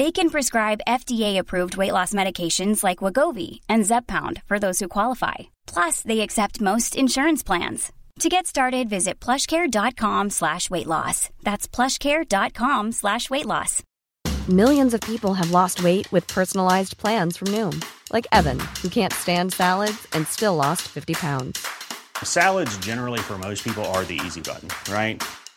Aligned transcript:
They 0.00 0.10
can 0.10 0.30
prescribe 0.30 0.86
FDA-approved 0.88 1.76
weight 1.76 1.92
loss 1.92 2.14
medications 2.14 2.82
like 2.82 3.02
Wagovi 3.04 3.60
and 3.68 3.84
Zepbound 3.84 4.42
for 4.46 4.58
those 4.58 4.78
who 4.78 4.88
qualify. 4.88 5.34
Plus, 5.66 6.00
they 6.00 6.20
accept 6.20 6.62
most 6.62 6.96
insurance 6.96 7.42
plans. 7.42 7.92
To 8.20 8.30
get 8.30 8.46
started, 8.46 8.88
visit 8.88 9.20
plushcare.com 9.20 10.30
slash 10.30 10.70
weight 10.70 10.86
loss. 10.86 11.28
That's 11.42 11.68
plushcare.com 11.68 12.92
slash 12.92 13.28
weight 13.28 13.44
loss. 13.44 13.82
Millions 14.48 14.94
of 14.94 15.02
people 15.02 15.34
have 15.34 15.50
lost 15.50 15.84
weight 15.84 16.10
with 16.10 16.26
personalized 16.26 16.96
plans 16.96 17.36
from 17.36 17.48
Noom, 17.48 17.84
like 18.10 18.26
Evan, 18.32 18.58
who 18.80 18.88
can't 18.88 19.12
stand 19.12 19.52
salads 19.52 20.08
and 20.14 20.26
still 20.26 20.56
lost 20.56 20.82
50 20.88 21.12
pounds. 21.12 21.62
Salads, 22.24 22.74
generally, 22.78 23.20
for 23.20 23.36
most 23.36 23.62
people, 23.62 23.84
are 23.92 24.04
the 24.06 24.18
easy 24.24 24.40
button, 24.40 24.70
right? 24.90 25.22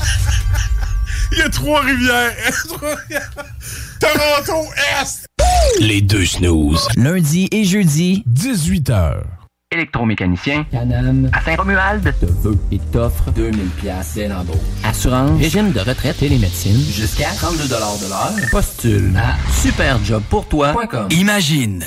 Il 1.32 1.38
y 1.38 1.42
a 1.42 1.48
Trois-Rivières. 1.50 2.32
Toronto 4.00 4.68
Est. 5.00 5.26
Les 5.80 6.00
deux 6.00 6.24
snooze. 6.26 6.88
Lundi 6.96 7.48
et 7.52 7.64
jeudi, 7.64 8.24
18h. 8.32 9.22
Électromécanicien, 9.72 10.64
Canam, 10.64 11.30
à 11.32 11.44
Saint-Romuald, 11.44 12.02
te 12.18 12.26
veut 12.26 12.58
et 12.72 12.80
t'offre 12.92 13.30
2000 13.30 13.68
pièces 13.68 14.14
dès 14.16 14.26
l'embauche. 14.26 14.56
Assurance, 14.82 15.38
régime 15.40 15.70
de 15.70 15.78
retraite 15.78 16.20
et 16.24 16.28
les 16.28 16.38
médecines, 16.38 16.80
jusqu'à 16.92 17.28
32 17.36 17.68
de 17.68 17.70
l'heure. 18.08 18.50
Postule 18.50 19.16
à 19.16 19.36
superjobpourtoi.com. 19.62 21.06
Imagine 21.10 21.84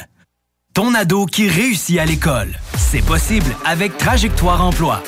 ton 0.74 0.96
ado 0.96 1.26
qui 1.26 1.50
réussit 1.50 2.00
à 2.00 2.06
l'école. 2.06 2.54
C'est 2.78 3.04
possible 3.04 3.54
avec 3.66 3.98
Trajectoire 3.98 4.64
Emploi. 4.64 5.04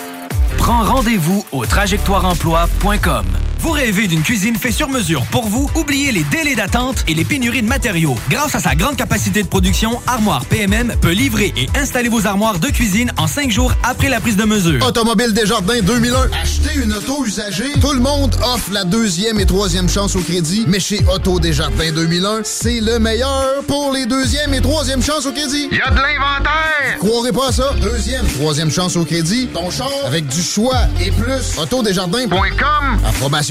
Prends 0.58 0.84
rendez-vous 0.84 1.46
au 1.52 1.66
trajectoireemploi.com. 1.66 3.26
Vous 3.66 3.72
rêvez 3.72 4.06
d'une 4.06 4.22
cuisine 4.22 4.56
faite 4.58 4.74
sur 4.74 4.90
mesure 4.90 5.26
pour 5.32 5.48
vous? 5.48 5.68
Oubliez 5.74 6.12
les 6.12 6.24
délais 6.26 6.54
d'attente 6.54 7.04
et 7.08 7.16
les 7.16 7.26
pénuries 7.26 7.64
de 7.64 7.68
matériaux. 7.68 8.16
Grâce 8.30 8.54
à 8.54 8.60
sa 8.60 8.76
grande 8.76 8.96
capacité 8.96 9.42
de 9.42 9.48
production, 9.48 10.00
Armoire 10.06 10.46
PMM 10.46 10.94
peut 11.02 11.14
livrer 11.14 11.52
et 11.58 11.68
installer 11.76 12.08
vos 12.08 12.28
armoires 12.28 12.60
de 12.60 12.68
cuisine 12.68 13.12
en 13.18 13.26
cinq 13.26 13.50
jours 13.50 13.74
après 13.82 14.08
la 14.08 14.20
prise 14.20 14.38
de 14.38 14.44
mesure. 14.44 14.86
Automobile 14.86 15.34
Desjardins 15.34 15.82
2001. 15.82 16.30
Acheter 16.44 16.80
une 16.80 16.94
auto 16.94 17.26
usagée. 17.26 17.72
Tout 17.82 17.94
le 17.94 18.02
monde 18.02 18.36
offre 18.44 18.72
la 18.72 18.84
deuxième 18.84 19.40
et 19.40 19.48
troisième 19.48 19.90
chance 19.90 20.16
au 20.16 20.22
crédit. 20.22 20.66
Mais 20.68 20.80
chez 20.80 21.04
Auto 21.12 21.40
Desjardins 21.40 21.92
2001, 21.92 22.42
c'est 22.44 22.82
le 22.82 23.00
meilleur 23.00 23.64
pour 23.68 23.92
les 23.92 24.06
deuxième 24.06 24.54
et 24.54 24.62
troisième 24.62 25.02
chances 25.02 25.26
au 25.26 25.32
crédit. 25.32 25.70
Il 25.72 25.78
y 25.80 25.82
a 25.82 25.90
de 25.90 25.96
l'inventaire! 25.96 27.00
Croirez 27.00 27.32
pas 27.32 27.48
à 27.48 27.52
ça. 27.52 27.74
Deuxième, 27.82 28.28
troisième 28.28 28.70
chance 28.70 28.96
au 28.96 29.06
crédit. 29.06 29.48
Ton 29.56 29.72
char 29.72 29.90
avec 30.06 30.28
du 30.28 30.44
choix 30.44 30.82
et 31.04 31.10
plus. 31.10 31.58
Autodesjardins.com. 31.58 33.00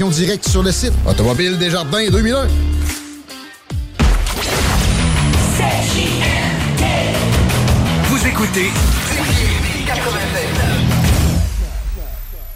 Directe 0.09 0.47
sur 0.47 0.61
le 0.61 0.71
site. 0.71 0.93
Automobile 1.07 1.57
Desjardins 1.57 2.09
2001. 2.09 2.47
Vous 8.09 8.27
écoutez 8.27 8.69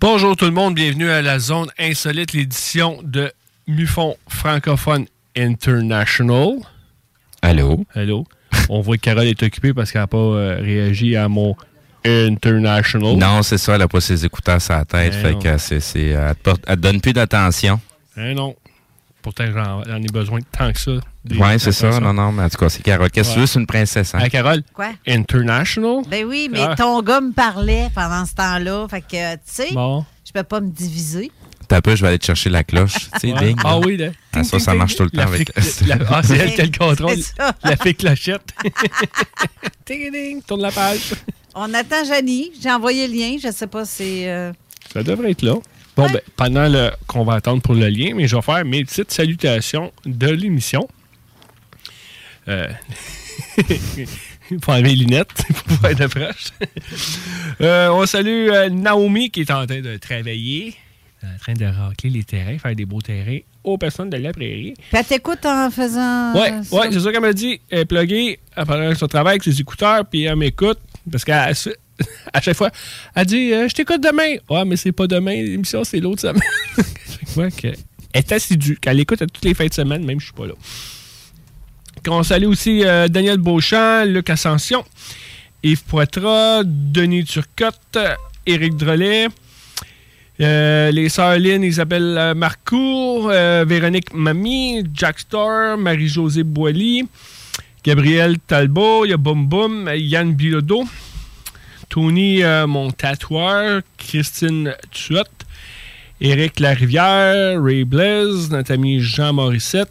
Bonjour 0.00 0.34
tout 0.36 0.46
le 0.46 0.50
monde, 0.52 0.74
bienvenue 0.74 1.10
à 1.10 1.20
la 1.20 1.38
zone 1.38 1.68
insolite, 1.78 2.32
l'édition 2.32 2.98
de 3.02 3.30
Mufon 3.66 4.16
francophone 4.28 5.06
international. 5.36 6.60
Allô? 7.42 7.84
Allô? 7.94 8.26
On 8.70 8.80
voit 8.80 8.96
que 8.96 9.02
Carole 9.02 9.26
est 9.26 9.42
occupée 9.42 9.74
parce 9.74 9.92
qu'elle 9.92 10.00
n'a 10.00 10.06
pas 10.06 10.16
euh, 10.16 10.60
réagi 10.62 11.14
à 11.16 11.28
mon 11.28 11.54
International. 12.04 13.16
Non, 13.18 13.42
c'est 13.42 13.58
ça, 13.58 13.74
elle 13.74 13.80
n'a 13.80 13.88
pas 13.88 14.00
ses 14.00 14.24
écouteurs 14.24 14.62
sur 14.62 14.72
la 14.74 14.86
tête. 14.86 15.12
Eh 15.14 15.20
fait 15.22 15.32
non. 15.32 15.38
que 15.38 15.58
c'est, 15.58 15.80
c'est- 15.80 16.06
elle, 16.08 16.34
te 16.36 16.40
porte- 16.42 16.64
elle 16.66 16.76
te 16.76 16.80
donne 16.80 17.00
plus 17.02 17.12
d'attention. 17.12 17.78
Hein, 18.16 18.32
non. 18.32 18.56
Pourtant, 19.22 19.44
j'en 19.52 19.82
j'en 19.84 19.96
ai 20.02 20.06
besoin 20.06 20.40
tant 20.56 20.72
que 20.72 20.78
ça. 20.78 20.92
Ouais, 21.38 21.58
c'est 21.58 21.72
ça. 21.72 22.00
Non, 22.00 22.14
non, 22.14 22.32
mais 22.32 22.44
en 22.44 22.48
tout 22.48 22.56
cas, 22.56 22.68
c'est 22.70 22.82
Carole. 22.82 23.10
Qu'est-ce 23.10 23.30
que 23.30 23.34
tu 23.34 23.40
veux, 23.40 23.46
c'est 23.46 23.58
une 23.60 23.66
princesse, 23.66 24.14
hein? 24.14 24.20
Hein, 24.22 24.28
Carole? 24.30 24.62
Quoi? 24.72 24.92
International? 25.06 26.02
Ben 26.08 26.24
oui, 26.24 26.48
mais 26.50 26.60
Ah. 26.62 26.74
ton 26.74 27.02
gars 27.02 27.20
me 27.20 27.32
parlait 27.32 27.90
pendant 27.94 28.24
ce 28.24 28.34
temps-là. 28.34 28.86
Fait 28.88 29.02
que, 29.02 29.34
tu 29.34 29.40
sais, 29.44 29.72
Bon. 29.72 30.04
je 30.26 30.32
peux 30.32 30.42
pas 30.42 30.60
me 30.60 30.70
diviser. 30.70 31.30
T'as 31.68 31.80
peu, 31.82 31.94
je 31.94 32.02
vais 32.02 32.08
aller 32.08 32.18
te 32.18 32.24
chercher 32.24 32.48
la 32.50 32.64
cloche. 32.64 32.94
Tu 33.20 33.28
sais, 33.28 33.32
Ouais. 33.34 33.48
ding. 33.48 33.56
Ah 33.62 33.78
oui, 33.78 33.96
là. 33.98 34.08
Ah, 34.32 34.42
ça, 34.42 34.58
ça 34.58 34.74
marche 34.74 34.96
tout 34.96 35.04
le 35.04 35.10
temps 35.10 35.20
avec. 35.22 35.52
la- 35.86 35.96
Ah, 36.10 36.22
c'est 36.24 36.36
elle 36.38 36.54
qui 36.54 36.60
a 36.62 36.64
le 36.64 36.70
contrôle. 36.78 37.16
C'est 37.16 37.36
ça. 37.36 37.52
La 37.62 37.76
fée 37.76 37.94
clochette. 37.94 38.42
Ding, 39.86 40.10
ding, 40.12 40.42
tourne 40.42 40.62
la 40.62 40.70
page. 40.70 41.14
On 41.54 41.72
attend 41.74 42.04
Janie. 42.06 42.52
J'ai 42.60 42.70
envoyé 42.70 43.06
le 43.08 43.14
lien. 43.14 43.36
Je 43.42 43.50
sais 43.52 43.66
pas 43.66 43.84
si. 43.84 44.26
euh, 44.26 44.52
Ça 44.92 45.02
devrait 45.02 45.32
être 45.32 45.42
là. 45.42 45.54
Bon, 46.00 46.10
ben, 46.10 46.20
pendant 46.34 46.66
le, 46.66 46.90
qu'on 47.06 47.24
va 47.24 47.34
attendre 47.34 47.60
pour 47.60 47.74
le 47.74 47.88
lien, 47.88 48.12
mais 48.14 48.26
je 48.26 48.34
vais 48.34 48.42
faire 48.42 48.64
mes 48.64 48.84
petites 48.84 49.12
salutations 49.12 49.92
de 50.06 50.28
l'émission. 50.28 50.88
Euh, 52.48 52.68
faut 54.58 54.72
enlever 54.72 54.90
les 54.90 55.04
lunettes 55.04 55.28
pour 55.46 55.62
pouvoir 55.64 55.92
être 55.92 56.06
proche. 56.08 56.52
Euh, 57.60 57.90
on 57.90 58.06
salue 58.06 58.48
euh, 58.50 58.70
Naomi 58.70 59.30
qui 59.30 59.42
est 59.42 59.50
en 59.50 59.66
train 59.66 59.80
de 59.80 59.98
travailler, 59.98 60.74
en 61.22 61.38
train 61.38 61.52
de 61.52 61.66
racler 61.66 62.08
les 62.08 62.24
terrains, 62.24 62.58
faire 62.58 62.74
des 62.74 62.86
beaux 62.86 63.02
terrains 63.02 63.40
aux 63.62 63.76
personnes 63.76 64.08
de 64.08 64.16
la 64.16 64.32
prairie. 64.32 64.72
Puis 64.76 64.98
elle 64.98 65.04
t'écoute 65.04 65.44
en 65.44 65.70
faisant. 65.70 66.32
Ouais, 66.32 66.52
euh, 66.52 66.62
ça. 66.62 66.76
ouais, 66.76 66.88
c'est 66.90 67.00
ça 67.00 67.12
qu'elle 67.12 67.20
m'a 67.20 67.34
dit. 67.34 67.60
Elle 67.68 67.80
est 67.80 67.84
pluguée, 67.84 68.40
elle 68.56 68.64
parle 68.64 68.96
son 68.96 69.06
travail 69.06 69.32
avec 69.32 69.44
ses 69.44 69.60
écouteurs, 69.60 70.06
puis 70.06 70.22
elle 70.22 70.36
m'écoute. 70.36 70.78
Parce 71.10 71.24
qu'à 71.24 71.52
à 72.32 72.40
chaque 72.40 72.56
fois, 72.56 72.70
elle 73.14 73.26
dit 73.26 73.52
euh, 73.52 73.68
Je 73.68 73.74
t'écoute 73.74 74.00
demain. 74.02 74.36
Ouais, 74.48 74.64
mais 74.64 74.76
c'est 74.76 74.92
pas 74.92 75.06
demain, 75.06 75.32
l'émission, 75.32 75.84
c'est 75.84 76.00
l'autre 76.00 76.20
semaine. 76.20 76.42
Que, 77.32 77.68
elle 77.68 77.76
est 78.12 78.32
assidue, 78.32 78.76
qu'elle 78.76 78.98
écoute 78.98 79.22
à 79.22 79.26
toutes 79.26 79.44
les 79.44 79.54
fins 79.54 79.68
de 79.68 79.72
semaine, 79.72 80.04
même 80.04 80.18
je 80.18 80.24
suis 80.24 80.34
pas 80.34 80.46
là. 80.46 80.54
On 82.08 82.24
salue 82.24 82.46
aussi 82.46 82.84
euh, 82.84 83.06
Daniel 83.06 83.38
Beauchamp, 83.38 84.04
Luc 84.04 84.28
Ascension, 84.30 84.84
Yves 85.62 85.84
Poitras, 85.84 86.64
Denis 86.64 87.24
Turcotte, 87.24 87.98
Éric 88.46 88.76
Drolet, 88.76 89.28
euh, 90.40 90.90
les 90.90 91.08
sœurs 91.08 91.38
Lynn, 91.38 91.62
Isabelle 91.62 92.32
Marcourt, 92.34 93.28
Véronique 93.28 94.12
Mamie, 94.12 94.82
Jack 94.92 95.20
Star, 95.20 95.78
Marie-Josée 95.78 96.42
Boily, 96.42 97.06
Gabriel 97.84 98.38
Talbot, 98.40 99.04
il 99.04 99.10
y 99.10 99.12
a 99.12 99.16
Boum 99.16 99.46
Boum, 99.46 99.88
Yann 99.94 100.34
Bilodeau, 100.34 100.84
Tony 101.90 102.44
euh, 102.44 102.68
mon 102.68 102.92
tatoueur, 102.92 103.82
Christine 103.98 104.74
Tuot, 104.92 105.24
Éric 106.20 106.60
Larivière, 106.60 107.60
Ray 107.60 107.84
Blaise, 107.84 108.48
notre 108.48 108.72
ami 108.72 109.00
Jean 109.00 109.32
Morissette, 109.32 109.90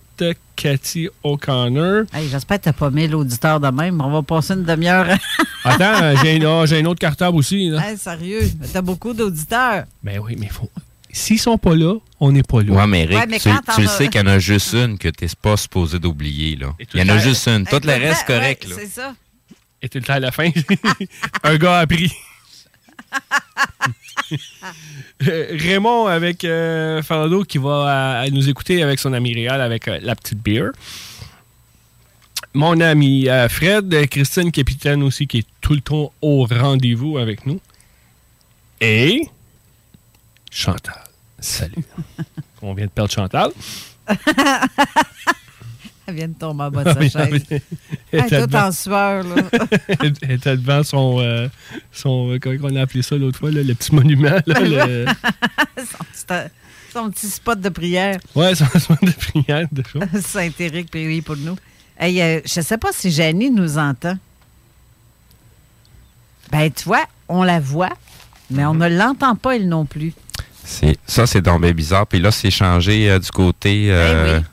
Cathy 0.55 1.09
O'Connor. 1.23 2.03
Hey, 2.13 2.29
J'espère 2.29 2.57
que 2.59 2.63
t'as 2.63 2.73
pas 2.73 2.89
mis 2.89 3.07
l'auditeur 3.07 3.59
de 3.59 3.67
même. 3.67 3.99
On 4.01 4.09
va 4.11 4.21
passer 4.21 4.53
une 4.53 4.63
demi-heure. 4.63 5.07
Attends, 5.65 6.15
j'ai 6.23 6.39
j'ai 6.39 6.79
un 6.79 6.85
autre 6.85 6.99
cartable 6.99 7.37
aussi. 7.37 7.69
Là. 7.69 7.89
Hey, 7.89 7.97
sérieux, 7.97 8.49
t'as 8.71 8.81
beaucoup 8.81 9.13
d'auditeurs. 9.13 9.83
Ben 10.01 10.19
oui, 10.19 10.35
mais 10.39 10.47
faut. 10.47 10.69
S'ils 11.11 11.39
sont 11.39 11.57
pas 11.57 11.75
là, 11.75 11.95
on 12.21 12.31
n'est 12.31 12.43
pas 12.43 12.61
là. 12.61 12.73
Ouais, 12.73 12.87
mais 12.87 13.03
Eric, 13.03 13.17
Ouais, 13.17 13.25
mais 13.27 13.39
tu, 13.39 13.49
tu 13.75 13.81
le 13.81 13.87
sais 13.87 14.07
qu'il 14.07 14.21
y 14.21 14.23
en 14.23 14.27
a 14.27 14.39
juste 14.39 14.73
une 14.73 14.97
que 14.97 15.09
tu 15.09 15.25
n'es 15.25 15.31
pas 15.41 15.57
supposé 15.57 15.99
d'oublier. 15.99 16.57
Il 16.93 16.99
y 16.99 17.03
en 17.03 17.09
a 17.09 17.17
juste 17.17 17.45
une. 17.47 17.65
Tout 17.65 17.81
le 17.83 17.91
reste, 17.91 18.25
correct. 18.25 18.63
ouais, 18.63 18.69
là. 18.69 18.75
C'est 18.79 18.87
ça. 18.87 19.15
Et 19.81 19.89
tout 19.89 19.97
le 19.99 20.03
temps 20.03 20.13
à 20.13 20.19
la 20.19 20.31
fin, 20.31 20.49
un 21.43 21.55
gars 21.57 21.79
a 21.79 21.87
pris. 21.87 22.11
Euh, 25.27 25.47
Raymond 25.57 26.05
avec 26.07 26.43
euh, 26.45 27.01
Fernando 27.01 27.43
qui 27.43 27.57
va 27.57 27.85
à- 27.87 28.19
à 28.21 28.29
nous 28.29 28.47
écouter 28.49 28.83
avec 28.83 28.99
son 28.99 29.13
ami 29.13 29.33
Réal 29.33 29.59
avec 29.61 29.87
euh, 29.87 29.97
la 30.01 30.15
petite 30.15 30.39
bière. 30.41 30.71
Mon 32.53 32.79
ami 32.79 33.27
euh, 33.29 33.47
Fred, 33.49 33.93
euh, 33.93 34.05
Christine 34.05 34.51
Capitaine 34.51 35.01
aussi 35.03 35.27
qui 35.27 35.39
est 35.39 35.47
tout 35.61 35.73
le 35.73 35.81
temps 35.81 36.11
au 36.21 36.45
rendez-vous 36.45 37.17
avec 37.17 37.45
nous. 37.45 37.59
Et 38.81 39.27
Chantal. 40.51 41.03
Salut. 41.39 41.83
On 42.61 42.73
vient 42.73 42.85
de 42.85 42.91
perdre 42.91 43.11
Chantal. 43.11 43.51
Elle 46.09 46.15
vient 46.15 46.27
de 46.27 46.33
tomber 46.33 46.63
en 46.63 46.71
bas 46.71 46.83
de 46.83 46.93
sa 47.09 47.25
chaise. 47.25 47.43
Elle 48.11 48.19
était 48.25 48.35
est 48.37 48.41
toute 48.41 48.55
en 48.55 48.71
sueur, 48.71 49.23
là. 49.23 49.35
Elle 50.21 50.31
était 50.31 50.57
devant 50.57 50.83
son, 50.83 51.17
euh, 51.19 51.47
son 51.91 52.31
euh, 52.31 52.39
comment 52.41 52.57
on 52.71 52.75
a 52.75 52.81
appelé 52.81 53.01
ça 53.01 53.15
l'autre 53.15 53.39
fois, 53.39 53.51
là, 53.51 53.61
le 53.63 53.73
petit 53.75 53.93
monument. 53.93 54.37
Là, 54.45 54.59
le- 54.59 55.05
son, 55.77 56.03
petit, 56.25 56.49
son 56.93 57.09
petit 57.11 57.27
spot 57.27 57.59
de 57.61 57.69
prière. 57.69 58.17
Ouais, 58.35 58.55
son 58.55 58.65
son 58.79 58.95
de 59.01 59.11
prière 59.11 59.67
de 59.71 59.83
choses. 59.83 60.21
Saint-Éric, 60.25 60.89
puis 60.91 61.05
oui, 61.07 61.21
pour 61.21 61.37
nous. 61.37 61.55
Hey, 61.99 62.21
euh, 62.21 62.39
je 62.45 62.61
sais 62.61 62.77
pas 62.77 62.89
si 62.93 63.11
Janie 63.11 63.51
nous 63.51 63.77
entend. 63.77 64.17
Ben, 66.51 66.71
tu 66.71 66.85
vois, 66.85 67.03
on 67.27 67.43
la 67.43 67.59
voit, 67.59 67.93
mais 68.49 68.65
on 68.65 68.73
ne 68.73 68.87
l'entend 68.87 69.35
pas, 69.35 69.55
elle 69.55 69.67
non 69.67 69.85
plus. 69.85 70.13
C'est- 70.63 70.97
Ça, 71.05 71.27
c'est 71.27 71.41
donc 71.41 71.61
bien 71.61 71.71
bizarre. 71.73 72.07
Puis 72.07 72.19
là, 72.19 72.31
c'est 72.31 72.51
changé 72.51 73.09
euh, 73.09 73.19
du 73.19 73.29
côté. 73.31 73.87
euh, 73.91 74.39
oui. 74.39 74.45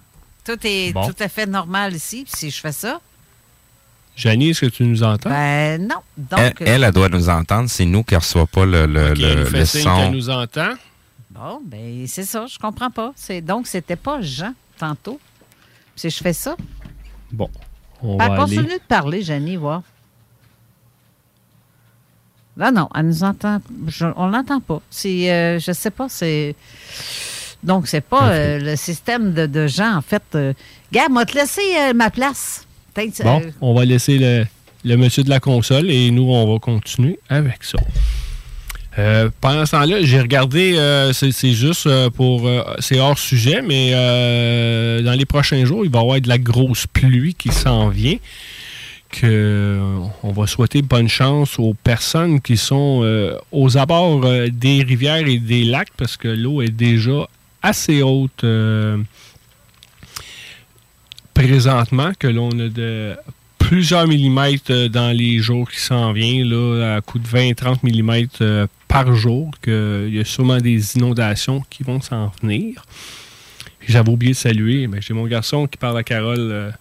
Tout 0.46 0.58
est 0.64 0.92
Bon. 0.92 1.06
tout 1.08 1.16
à 1.20 1.28
fait 1.28 1.46
normal 1.46 1.94
ici. 1.94 2.24
Si 2.26 2.50
je 2.50 2.60
fais 2.60 2.72
ça, 2.72 3.00
Janie, 4.16 4.50
est-ce 4.50 4.62
que 4.62 4.66
tu 4.66 4.84
nous 4.84 5.02
entends? 5.02 5.28
ben 5.28 5.82
non. 5.86 5.96
Donc, 6.16 6.38
elle, 6.60 6.68
elle, 6.68 6.84
elle 6.84 6.92
doit 6.92 7.08
nous 7.10 7.28
entendre. 7.28 7.68
C'est 7.68 7.84
nous 7.84 8.02
qui 8.04 8.14
ne 8.14 8.18
reçoit 8.20 8.46
pas 8.46 8.64
le, 8.64 8.86
le, 8.86 9.10
Ok, 9.10 9.18
le- 9.18 9.48
le 9.50 9.64
signe 9.66 9.82
son. 9.82 9.96
qu'elle 9.96 10.12
nous 10.12 10.30
entend. 10.30 10.72
bon, 11.30 11.60
ben 11.66 12.06
c'est 12.06 12.24
ça, 12.24 12.46
je 12.46 12.58
comprends 12.58 12.90
pas. 12.90 13.12
C'est 13.16 13.40
Donc, 13.42 13.66
c'était 13.66 13.96
pas 13.96 14.22
Jean 14.22 14.54
tantôt. 14.78 15.20
Si 15.96 16.08
je 16.08 16.16
fais 16.22 16.32
ça, 16.32 16.56
Bon, 17.32 17.50
on 18.02 18.16
ben, 18.16 18.28
va 18.28 18.36
continue 18.36 18.60
aller. 18.60 18.74
de 18.78 18.84
parler, 18.88 19.22
Janie, 19.22 19.56
voir. 19.56 19.82
Non, 22.56 22.72
non, 22.72 22.88
elle 22.94 23.06
nous 23.08 23.22
entend. 23.24 23.60
je- 23.86 24.06
on 24.16 24.28
l'entend 24.28 24.60
pas. 24.60 24.80
C'est, 24.90 25.30
euh, 25.30 25.58
je 25.58 25.72
sais 25.72 25.90
pas, 25.90 26.08
c'est. 26.08 26.54
Donc, 27.66 27.88
c'est 27.88 28.00
pas 28.00 28.30
euh, 28.30 28.58
le 28.60 28.76
système 28.76 29.34
de, 29.34 29.46
de 29.46 29.66
gens, 29.66 29.96
en 29.96 30.00
fait. 30.00 30.22
Euh... 30.34 30.52
Gars, 30.92 31.08
m'a 31.10 31.26
te 31.26 31.36
laissé 31.36 31.60
euh, 31.78 31.92
ma 31.92 32.10
place. 32.10 32.64
Bon, 33.22 33.42
euh, 33.42 33.50
on 33.60 33.74
va 33.74 33.84
laisser 33.84 34.16
le, 34.16 34.46
le 34.84 34.96
monsieur 34.96 35.22
de 35.22 35.28
la 35.28 35.40
console 35.40 35.90
et 35.90 36.10
nous, 36.10 36.30
on 36.30 36.50
va 36.50 36.58
continuer 36.58 37.18
avec 37.28 37.62
ça. 37.62 37.78
Pendant 39.42 39.66
ce 39.66 39.72
temps-là, 39.72 39.98
j'ai 40.00 40.18
regardé, 40.18 40.78
c'est 41.12 41.52
juste 41.52 41.86
pour. 42.14 42.48
c'est 42.78 42.98
hors 42.98 43.18
sujet, 43.18 43.60
mais 43.60 43.90
dans 45.02 45.12
les 45.12 45.26
prochains 45.26 45.66
jours, 45.66 45.84
il 45.84 45.90
va 45.90 45.98
y 45.98 46.02
avoir 46.02 46.20
de 46.22 46.28
la 46.28 46.38
grosse 46.38 46.86
pluie 46.86 47.34
qui 47.34 47.50
s'en 47.50 47.90
vient. 47.90 48.16
Que, 49.10 49.78
on 50.22 50.32
va 50.32 50.46
souhaiter 50.46 50.82
bonne 50.82 51.08
chance 51.08 51.58
aux 51.58 51.74
personnes 51.74 52.40
qui 52.40 52.56
sont 52.56 53.00
euh, 53.02 53.38
aux 53.52 53.78
abords 53.78 54.24
euh, 54.24 54.48
des 54.48 54.82
rivières 54.82 55.26
et 55.28 55.38
des 55.38 55.64
lacs 55.64 55.92
parce 55.96 56.16
que 56.16 56.28
l'eau 56.28 56.60
est 56.60 56.70
déjà 56.70 57.28
assez 57.66 58.00
haute 58.00 58.44
euh, 58.44 58.96
présentement, 61.34 62.12
que 62.16 62.28
l'on 62.28 62.50
a 62.60 62.68
de 62.68 63.16
plusieurs 63.58 64.06
millimètres 64.06 64.70
euh, 64.70 64.88
dans 64.88 65.10
les 65.10 65.38
jours 65.40 65.68
qui 65.68 65.80
s'en 65.80 66.12
viennent, 66.12 66.48
là, 66.48 66.96
à 66.96 67.00
coup 67.00 67.18
de 67.18 67.26
20-30 67.26 67.78
millimètres 67.82 68.38
euh, 68.42 68.68
par 68.86 69.12
jour, 69.16 69.50
qu'il 69.62 70.14
y 70.14 70.20
a 70.20 70.24
sûrement 70.24 70.58
des 70.58 70.96
inondations 70.96 71.64
qui 71.68 71.82
vont 71.82 72.00
s'en 72.00 72.30
venir. 72.40 72.84
J'avais 73.88 74.10
oublié 74.10 74.32
de 74.32 74.36
saluer, 74.36 74.86
mais 74.86 75.00
j'ai 75.00 75.12
mon 75.12 75.26
garçon 75.26 75.66
qui 75.66 75.76
parle 75.76 75.98
à 75.98 76.04
Carole 76.04 76.72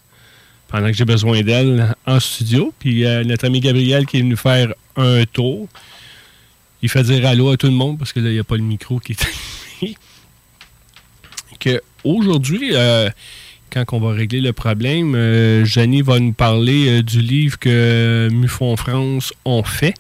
pendant 0.68 0.88
que 0.88 0.94
j'ai 0.94 1.06
besoin 1.06 1.42
d'elle 1.42 1.96
en 2.06 2.20
studio. 2.20 2.74
Puis 2.80 3.04
notre 3.26 3.46
ami 3.46 3.60
Gabriel 3.60 4.08
qui 4.08 4.18
est 4.18 4.22
venu 4.22 4.36
faire 4.36 4.74
un 4.96 5.24
tour. 5.32 5.68
Il 6.82 6.90
fait 6.90 7.04
dire 7.04 7.28
allô 7.28 7.52
à 7.52 7.58
tout 7.58 7.68
le 7.68 7.74
monde 7.74 8.00
parce 8.00 8.12
que 8.12 8.20
là, 8.20 8.30
il 8.30 8.34
n'y 8.34 8.40
a 8.40 8.44
pas 8.44 8.56
le 8.56 8.64
micro 8.64 9.00
qui 9.00 9.12
est 9.12 9.24
allumé. 11.66 11.80
Que 11.80 11.84
aujourd'hui, 12.04 12.72
euh, 12.74 13.10
quand 13.72 13.86
on 13.94 14.00
va 14.00 14.14
régler 14.14 14.42
le 14.42 14.54
problème, 14.54 15.14
euh, 15.16 15.66
va 16.04 16.20
nous 16.20 16.34
parler 16.34 17.00
euh, 17.00 17.04
du 17.04 17.22
livre 17.22 17.60
que 17.60 18.30
Mufon 18.32 18.78
France 18.78 19.34
ont 19.44 19.64
fait. 19.64 19.96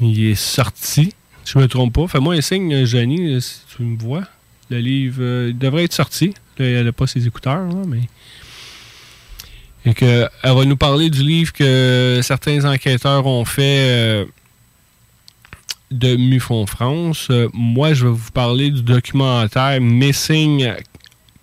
Il 0.00 0.26
est 0.26 0.34
sorti, 0.34 1.12
je 1.44 1.58
ne 1.58 1.64
me 1.64 1.68
trompe 1.68 1.94
pas. 1.94 2.06
Fais-moi 2.06 2.34
un 2.34 2.40
signe, 2.40 2.72
euh, 2.74 3.40
si 3.40 3.60
tu 3.76 3.82
me 3.82 3.98
vois. 3.98 4.24
Le 4.70 4.78
livre 4.78 5.16
euh, 5.20 5.46
il 5.50 5.58
devrait 5.58 5.84
être 5.84 5.94
sorti. 5.94 6.34
Elle 6.58 6.84
n'a 6.84 6.92
pas 6.92 7.06
ses 7.06 7.26
écouteurs, 7.26 7.68
mais. 7.86 8.02
Et 9.84 9.94
que, 9.94 10.28
elle 10.42 10.54
va 10.54 10.64
nous 10.64 10.76
parler 10.76 11.08
du 11.08 11.22
livre 11.22 11.52
que 11.52 12.20
certains 12.22 12.64
enquêteurs 12.64 13.26
ont 13.26 13.44
fait 13.44 13.78
euh, 13.88 14.24
de 15.90 16.16
Mufon 16.16 16.66
France. 16.66 17.28
Euh, 17.30 17.48
moi, 17.52 17.94
je 17.94 18.06
vais 18.06 18.12
vous 18.12 18.30
parler 18.30 18.70
du 18.70 18.82
documentaire 18.82 19.80
Missing 19.80 20.72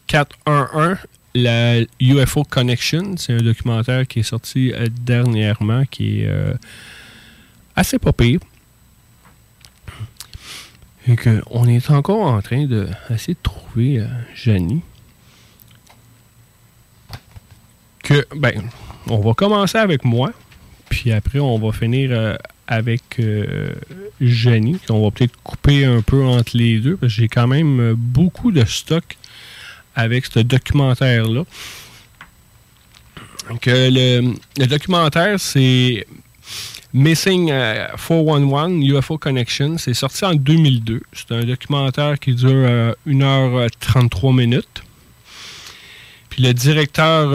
411, 0.08 0.98
la 1.34 1.82
UFO 2.00 2.44
Connection. 2.44 3.18
C'est 3.18 3.34
un 3.34 3.42
documentaire 3.42 4.08
qui 4.08 4.20
est 4.20 4.24
sorti 4.24 4.72
euh, 4.74 4.88
dernièrement, 5.02 5.84
qui 5.86 6.22
est 6.22 6.28
euh, 6.28 6.54
assez 7.75 7.98
pas. 8.00 8.12
Et 11.08 11.16
qu'on 11.16 11.68
est 11.68 11.92
encore 11.92 12.22
en 12.22 12.42
train 12.42 12.66
de 12.66 12.88
essayer 13.12 13.36
de 13.36 13.40
trouver 13.44 14.04
Janie. 14.34 14.82
Que, 18.04 18.25
ben, 18.36 18.64
on 19.08 19.20
va 19.20 19.34
commencer 19.34 19.78
avec 19.78 20.04
moi. 20.04 20.32
Puis 20.90 21.12
après, 21.12 21.40
on 21.40 21.60
va 21.60 21.72
finir 21.72 22.38
avec 22.67 23.19
euh, 23.19 23.74
Jenny. 24.19 24.77
On 24.89 25.03
va 25.03 25.12
peut-être 25.12 25.36
couper 25.43 25.86
un 25.86 26.01
peu 26.01 26.24
entre 26.24 26.57
les 26.57 26.79
deux 26.79 26.98
parce 26.98 27.13
que 27.13 27.22
j'ai 27.22 27.27
quand 27.27 27.48
même 27.48 27.79
euh, 27.79 27.93
beaucoup 27.95 28.51
de 28.51 28.65
stock 28.65 29.17
avec 29.95 30.25
ce 30.25 30.39
documentaire-là. 30.39 31.43
Le, 33.65 34.65
documentaire, 34.65 35.39
c'est 35.39 36.07
Missing 36.93 37.48
411 37.48 38.84
UFO 38.84 39.17
Connection. 39.17 39.77
C'est 39.77 39.93
sorti 39.93 40.25
en 40.25 40.34
2002. 40.34 41.01
C'est 41.13 41.31
un 41.31 41.43
documentaire 41.43 42.19
qui 42.19 42.34
dure 42.34 42.95
1h33 43.07 44.36
minutes. 44.36 44.84
Puis 46.29 46.43
le 46.43 46.53
directeur 46.53 47.31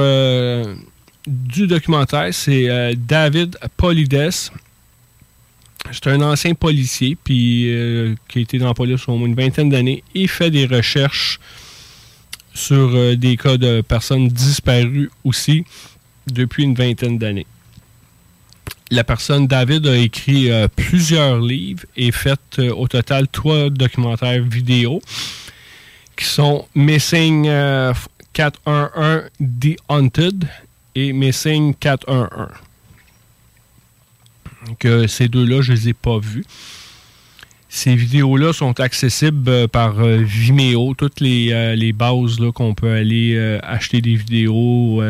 du 1.26 1.66
documentaire, 1.66 2.32
c'est 2.32 2.68
euh, 2.68 2.94
David 2.96 3.58
Polides. 3.76 4.30
C'est 5.92 6.06
un 6.08 6.20
ancien 6.20 6.54
policier 6.54 7.16
euh, 7.30 8.14
qui 8.28 8.38
a 8.38 8.42
été 8.42 8.58
dans 8.58 8.68
la 8.68 8.74
police 8.74 9.08
au 9.08 9.16
moins 9.16 9.26
une 9.26 9.34
vingtaine 9.34 9.70
d'années 9.70 10.04
et 10.14 10.26
fait 10.26 10.50
des 10.50 10.66
recherches 10.66 11.40
sur 12.54 12.94
euh, 12.94 13.16
des 13.16 13.36
cas 13.36 13.56
de 13.56 13.80
personnes 13.80 14.28
disparues 14.28 15.10
aussi 15.24 15.64
depuis 16.26 16.64
une 16.64 16.74
vingtaine 16.74 17.18
d'années. 17.18 17.46
La 18.90 19.04
personne 19.04 19.46
David 19.46 19.86
a 19.86 19.96
écrit 19.96 20.50
plusieurs 20.74 21.40
livres 21.40 21.84
et 21.96 22.10
fait 22.10 22.58
au 22.58 22.88
total 22.88 23.28
trois 23.28 23.70
documentaires 23.70 24.42
vidéo 24.42 25.00
qui 26.16 26.24
sont 26.24 26.66
Missing 26.74 27.44
411 28.32 29.30
The 29.40 29.76
Haunted 29.88 30.44
et 30.96 31.12
Missing 31.12 31.74
411. 31.74 32.69
Que 34.78 35.06
ces 35.06 35.28
deux-là, 35.28 35.60
je 35.62 35.72
ne 35.72 35.76
les 35.76 35.88
ai 35.90 35.92
pas 35.94 36.18
vus. 36.18 36.44
Ces 37.72 37.94
vidéos-là 37.94 38.52
sont 38.52 38.80
accessibles 38.80 39.48
euh, 39.48 39.68
par 39.68 40.00
euh, 40.00 40.16
Vimeo, 40.16 40.92
toutes 40.94 41.20
les, 41.20 41.52
euh, 41.52 41.76
les 41.76 41.92
bases 41.92 42.38
qu'on 42.52 42.74
peut 42.74 42.90
aller 42.90 43.38
acheter 43.62 44.00
des 44.00 44.16
vidéos 44.16 45.00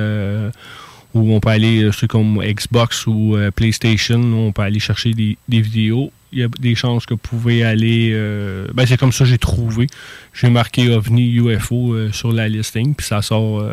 où 1.12 1.34
on 1.34 1.40
peut 1.40 1.48
aller 1.48 1.90
sur 1.90 2.06
comme 2.06 2.40
Xbox 2.40 3.06
ou 3.06 3.36
PlayStation, 3.56 4.20
on 4.20 4.52
peut 4.52 4.62
aller 4.62 4.78
chercher 4.78 5.12
des, 5.12 5.36
vidéos. 5.48 6.12
Il 6.32 6.38
y 6.38 6.44
a 6.44 6.48
des 6.48 6.74
chances 6.76 7.06
que 7.06 7.14
vous 7.14 7.18
pouvez 7.18 7.64
aller. 7.64 8.12
ben 8.74 8.86
c'est 8.86 8.96
comme 8.96 9.10
ça 9.10 9.24
que 9.24 9.30
j'ai 9.30 9.38
trouvé. 9.38 9.88
J'ai 10.32 10.50
marqué 10.50 10.88
OVNI 10.88 11.34
UFO 11.36 12.12
sur 12.12 12.30
la 12.30 12.48
listing, 12.48 12.94
puis 12.94 13.06
ça 13.06 13.22
sort 13.22 13.64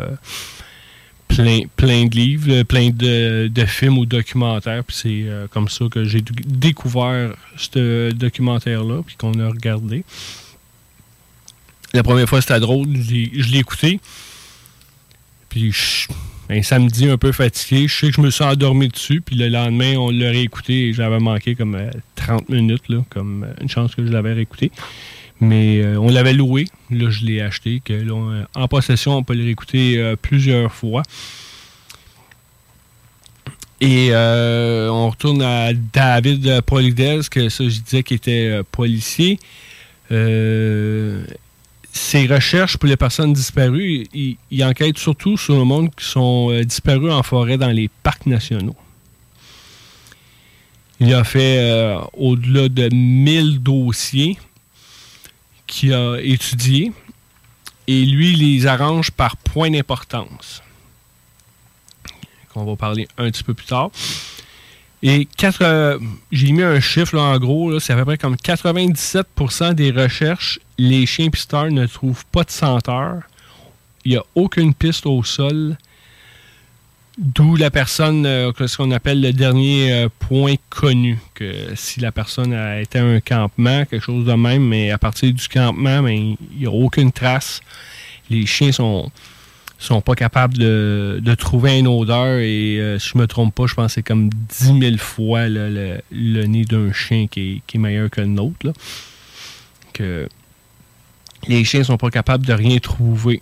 plein, 1.28 1.60
plein 1.76 2.06
de 2.06 2.16
livres, 2.16 2.62
plein 2.64 2.90
de, 2.90 3.64
films 3.66 3.98
ou 3.98 4.06
documentaires. 4.06 4.82
Puis 4.84 4.96
c'est 4.96 5.22
euh, 5.28 5.46
comme 5.48 5.68
ça 5.68 5.84
que 5.90 6.04
j'ai 6.04 6.22
découvert 6.46 7.34
ce 7.56 8.10
documentaire-là, 8.12 9.02
puis 9.06 9.16
qu'on 9.16 9.38
a 9.40 9.48
regardé. 9.48 10.04
La 11.94 12.02
première 12.02 12.28
fois, 12.28 12.40
c'était 12.40 12.60
drôle. 12.60 12.88
Je 12.96 13.52
l'ai 13.52 13.58
écouté. 13.58 14.00
Puis 15.48 15.72
un 16.50 16.62
samedi 16.62 17.08
un 17.08 17.18
peu 17.18 17.32
fatigué, 17.32 17.88
je 17.88 17.94
sais 17.94 18.08
que 18.08 18.16
je 18.16 18.20
me 18.20 18.30
suis 18.30 18.44
endormi 18.44 18.88
dessus. 18.88 19.20
Puis 19.20 19.36
le 19.36 19.48
lendemain, 19.48 19.96
on 19.96 20.10
l'a 20.10 20.30
réécouté 20.30 20.88
et 20.88 20.92
j'avais 20.92 21.18
manqué 21.18 21.54
comme 21.54 21.78
30 22.16 22.42
euh, 22.50 22.54
minutes, 22.54 22.88
là, 22.88 23.04
comme 23.10 23.44
euh, 23.44 23.62
une 23.62 23.68
chance 23.68 23.94
que 23.94 24.04
je 24.04 24.10
l'avais 24.10 24.32
réécouté. 24.32 24.70
Mais 25.40 25.80
euh, 25.80 25.98
on 25.98 26.10
l'avait 26.10 26.32
loué. 26.32 26.66
Là, 26.90 27.10
je 27.10 27.24
l'ai 27.24 27.40
acheté. 27.40 27.80
Que, 27.84 28.04
en 28.54 28.68
possession, 28.68 29.16
on 29.16 29.22
peut 29.22 29.34
le 29.34 29.44
réécouter 29.44 29.98
euh, 29.98 30.16
plusieurs 30.20 30.72
fois. 30.72 31.02
Et 33.80 34.08
euh, 34.10 34.90
on 34.90 35.10
retourne 35.10 35.40
à 35.42 35.72
David 35.72 36.62
Polides, 36.62 37.28
que 37.28 37.48
ça, 37.48 37.62
je 37.68 37.80
disais 37.80 38.02
qu'il 38.02 38.16
était 38.16 38.60
policier. 38.72 39.38
ses 40.10 40.16
recherches 42.26 42.76
pour 42.76 42.88
les 42.88 42.96
personnes 42.96 43.32
disparues, 43.32 44.08
il, 44.12 44.36
il, 44.50 44.64
enquête 44.64 44.98
surtout 44.98 45.36
sur 45.36 45.56
le 45.56 45.62
monde 45.62 45.94
qui 45.94 46.04
sont 46.04 46.60
disparus 46.62 47.12
en 47.12 47.22
forêt 47.22 47.56
dans 47.56 47.70
les 47.70 47.88
parcs 48.02 48.26
nationaux. 48.26 48.74
Il 50.98 51.14
a 51.14 51.22
fait 51.22 51.96
au-delà 52.14 52.68
de 52.68 52.88
1000 52.92 53.62
dossiers 53.62 54.38
qui 55.68 55.94
a 55.94 56.16
étudié 56.16 56.92
et 57.86 58.04
lui 58.04 58.34
les 58.34 58.66
arrange 58.66 59.12
par 59.12 59.36
point 59.36 59.70
d'importance. 59.70 60.62
Qu'on 62.52 62.64
va 62.64 62.74
parler 62.74 63.06
un 63.16 63.30
petit 63.30 63.44
peu 63.44 63.54
plus 63.54 63.66
tard. 63.66 63.90
Et 65.02 65.28
euh, 65.60 65.98
j'ai 66.32 66.50
mis 66.50 66.62
un 66.62 66.80
chiffre 66.80 67.16
en 67.16 67.38
gros, 67.38 67.78
c'est 67.78 67.92
à 67.92 67.96
peu 67.96 68.04
près 68.04 68.18
comme 68.18 68.34
97% 68.34 69.74
des 69.74 69.92
recherches, 69.92 70.58
les 70.76 71.06
chiens 71.06 71.30
pisteurs 71.30 71.70
ne 71.70 71.86
trouvent 71.86 72.26
pas 72.26 72.42
de 72.42 72.50
senteur. 72.50 73.22
Il 74.04 74.12
n'y 74.12 74.16
a 74.16 74.24
aucune 74.34 74.74
piste 74.74 75.06
au 75.06 75.22
sol. 75.22 75.76
D'où 77.18 77.56
la 77.56 77.72
personne, 77.72 78.24
euh, 78.26 78.52
ce 78.64 78.76
qu'on 78.76 78.92
appelle 78.92 79.20
le 79.20 79.32
dernier 79.32 79.92
euh, 79.92 80.08
point 80.20 80.54
connu, 80.70 81.18
que 81.34 81.74
si 81.74 81.98
la 81.98 82.12
personne 82.12 82.52
a 82.52 82.80
été 82.80 83.00
à 83.00 83.04
un 83.04 83.18
campement, 83.18 83.84
quelque 83.86 84.04
chose 84.04 84.24
de 84.24 84.32
même, 84.34 84.62
mais 84.62 84.92
à 84.92 84.98
partir 84.98 85.32
du 85.32 85.48
campement, 85.48 86.00
ben, 86.00 86.36
il 86.52 86.58
n'y 86.60 86.66
a 86.66 86.70
aucune 86.70 87.10
trace. 87.10 87.60
Les 88.30 88.46
chiens 88.46 88.70
sont 88.70 89.10
sont 89.78 90.00
pas 90.00 90.14
capables 90.14 90.58
de, 90.58 91.34
trouver 91.38 91.78
une 91.78 91.86
odeur 91.86 92.38
et 92.38 92.80
euh, 92.80 92.98
si 92.98 93.10
je 93.14 93.18
me 93.18 93.26
trompe 93.26 93.54
pas, 93.54 93.66
je 93.66 93.74
pense 93.74 93.86
que 93.86 93.92
c'est 93.94 94.02
comme 94.02 94.28
10 94.28 94.78
000 94.80 94.96
fois 94.98 95.48
le, 95.48 96.00
nez 96.10 96.64
d'un 96.64 96.92
chien 96.92 97.28
qui 97.28 97.62
est, 97.72 97.78
meilleur 97.78 98.10
que 98.10 98.20
le 98.20 98.26
nôtre. 98.26 98.72
Que 99.92 100.28
les 101.46 101.64
chiens 101.64 101.84
sont 101.84 101.96
pas 101.96 102.10
capables 102.10 102.44
de 102.44 102.52
rien 102.52 102.78
trouver. 102.78 103.40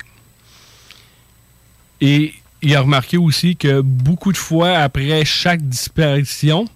Et 2.03 2.35
il 2.63 2.75
a 2.75 2.81
remarqué 2.81 3.17
aussi 3.17 3.57
que 3.57 3.81
beaucoup 3.81 4.33
de 4.33 4.37
fois, 4.37 4.79
après 4.79 5.25
chaque 5.25 5.63
disparition, 5.63 6.67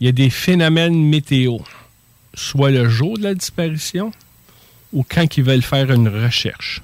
il 0.00 0.06
y 0.06 0.08
a 0.08 0.12
des 0.12 0.30
phénomènes 0.30 0.94
météo. 0.94 1.58
Soit 2.34 2.70
le 2.70 2.88
jour 2.88 3.18
de 3.18 3.24
la 3.24 3.34
disparition 3.34 4.12
ou 4.92 5.04
quand 5.08 5.36
ils 5.36 5.44
veulent 5.44 5.62
faire 5.62 5.90
une 5.90 6.08
recherche. 6.08 6.82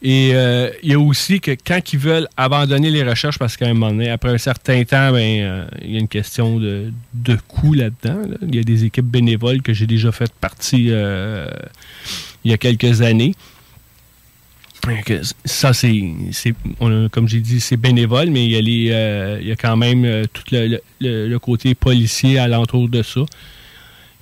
Et 0.00 0.30
euh, 0.32 0.70
il 0.82 0.90
y 0.90 0.94
a 0.94 1.00
aussi 1.00 1.40
que 1.40 1.50
quand 1.50 1.92
ils 1.92 1.98
veulent 1.98 2.28
abandonner 2.36 2.90
les 2.90 3.02
recherches, 3.02 3.38
parce 3.38 3.56
qu'à 3.56 3.66
un 3.66 3.74
moment 3.74 3.90
donné, 3.90 4.10
après 4.10 4.30
un 4.30 4.38
certain 4.38 4.84
temps, 4.84 5.10
ben, 5.10 5.40
euh, 5.40 5.66
il 5.82 5.92
y 5.92 5.96
a 5.96 5.98
une 5.98 6.08
question 6.08 6.60
de, 6.60 6.92
de 7.14 7.36
coût 7.48 7.72
là-dedans. 7.72 8.22
Il 8.42 8.54
y 8.54 8.60
a 8.60 8.62
des 8.62 8.84
équipes 8.84 9.06
bénévoles 9.06 9.60
que 9.60 9.72
j'ai 9.72 9.88
déjà 9.88 10.12
fait 10.12 10.32
partie 10.34 10.88
euh, 10.90 11.48
il 12.44 12.52
y 12.52 12.54
a 12.54 12.58
quelques 12.58 13.02
années 13.02 13.34
ça, 15.44 15.72
c'est, 15.72 16.14
comme 17.10 17.28
j'ai 17.28 17.40
dit, 17.40 17.60
c'est 17.60 17.76
bénévole, 17.76 18.30
mais 18.30 18.46
il 18.46 18.68
y 18.68 18.92
a, 18.92 18.94
euh, 18.94 19.54
quand 19.58 19.76
même 19.76 20.04
euh, 20.04 20.24
tout 20.32 20.44
le, 20.50 21.38
côté 21.38 21.74
policier 21.74 22.38
alentour 22.38 22.88
de 22.88 23.02
ça. 23.02 23.20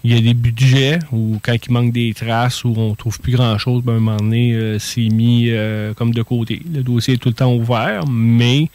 Il 0.05 0.15
y 0.15 0.19
a 0.19 0.21
des 0.21 0.35
budgets 0.35 0.99
où, 1.11 1.39
quand 1.43 1.55
il 1.55 1.73
manque 1.73 1.93
des 1.93 2.15
traces, 2.15 2.65
où 2.65 2.75
on 2.77 2.95
trouve 2.95 3.19
plus 3.19 3.33
grand-chose, 3.33 3.83
ben, 3.83 3.95
à 3.95 3.97
un 3.97 4.01
moment 4.01 4.17
donné, 4.19 4.55
euh, 4.55 4.79
c'est 4.79 5.09
mis 5.09 5.51
comme 5.97 6.15
de 6.15 6.23
côté. 6.23 6.63
Le 6.73 6.83
dossier 6.83 7.15
est 7.15 7.19
tout 7.19 7.31
le 7.31 7.35
temps 7.35 7.55
ouvert, 7.55 8.07
mais 8.07 8.69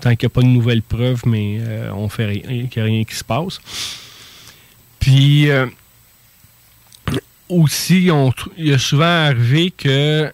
tant 0.00 0.14
qu'il 0.14 0.26
n'y 0.26 0.32
a 0.32 0.34
pas 0.34 0.42
de 0.42 0.48
nouvelles 0.48 0.82
preuves, 0.82 1.22
mais 1.26 1.60
on 1.94 2.08
fait 2.08 2.26
rien, 2.26 2.66
qu'il 2.66 2.82
n'y 2.82 2.82
a 2.82 2.84
rien 2.84 3.04
qui 3.04 3.14
se 3.14 3.24
passe. 3.24 3.60
Puis, 5.00 5.48
aussi, 7.48 8.08
on, 8.12 8.32
il 8.58 8.74
a 8.74 8.78
souvent 8.78 9.04
arrivé 9.04 9.70
que 9.70 10.30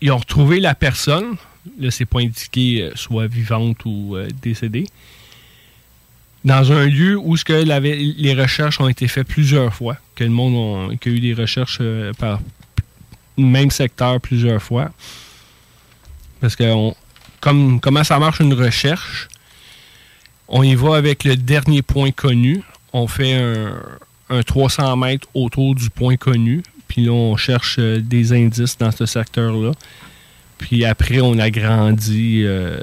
ils 0.00 0.10
ont 0.10 0.18
retrouvé 0.18 0.60
la 0.60 0.74
personne. 0.74 1.36
Là, 1.78 1.90
c'est 1.90 2.06
pas 2.06 2.20
indiqué 2.20 2.82
euh, 2.82 2.92
soit 2.94 3.26
vivante 3.26 3.84
ou 3.84 4.16
euh, 4.16 4.28
décédée. 4.42 4.86
Dans 6.44 6.72
un 6.72 6.86
lieu 6.86 7.18
où 7.18 7.36
ce 7.36 7.44
que 7.44 7.52
les 7.52 8.34
recherches 8.34 8.80
ont 8.80 8.88
été 8.88 9.08
faites 9.08 9.26
plusieurs 9.26 9.74
fois, 9.74 9.98
que 10.14 10.24
le 10.24 10.30
monde 10.30 10.90
a, 10.90 11.08
eu 11.08 11.20
des 11.20 11.34
recherches 11.34 11.78
euh, 11.82 12.14
par 12.14 12.40
même 13.36 13.70
secteur 13.70 14.20
plusieurs 14.20 14.62
fois. 14.62 14.90
Parce 16.40 16.56
que 16.56 16.92
comme, 17.40 17.78
comment 17.80 18.04
ça 18.04 18.18
marche 18.18 18.40
une 18.40 18.54
recherche, 18.54 19.28
on 20.48 20.62
y 20.62 20.74
va 20.74 20.96
avec 20.96 21.24
le 21.24 21.36
dernier 21.36 21.82
point 21.82 22.10
connu. 22.10 22.62
On 22.94 23.06
fait 23.06 23.34
un, 23.34 23.74
un 24.30 24.42
300 24.42 24.96
mètres 24.96 25.28
autour 25.34 25.74
du 25.74 25.90
point 25.90 26.16
connu. 26.16 26.62
Puis 26.90 27.04
là, 27.04 27.12
on 27.12 27.36
cherche 27.36 27.76
euh, 27.78 28.00
des 28.00 28.32
indices 28.32 28.76
dans 28.76 28.90
ce 28.90 29.06
secteur-là. 29.06 29.70
Puis 30.58 30.84
après, 30.84 31.20
on 31.20 31.38
agrandit. 31.38 32.42
Euh, 32.44 32.80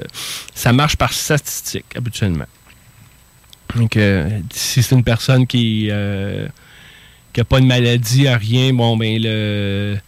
ça 0.54 0.72
marche 0.72 0.96
par 0.96 1.12
statistique, 1.12 1.84
habituellement. 1.94 2.46
Donc, 3.76 3.98
euh, 3.98 4.40
si 4.50 4.82
c'est 4.82 4.94
une 4.94 5.04
personne 5.04 5.46
qui 5.46 5.88
n'a 5.90 7.44
pas 7.44 7.60
de 7.60 7.66
maladie, 7.66 8.26
rien, 8.30 8.72
bon, 8.72 8.96
ben, 8.96 9.20
le, 9.20 9.98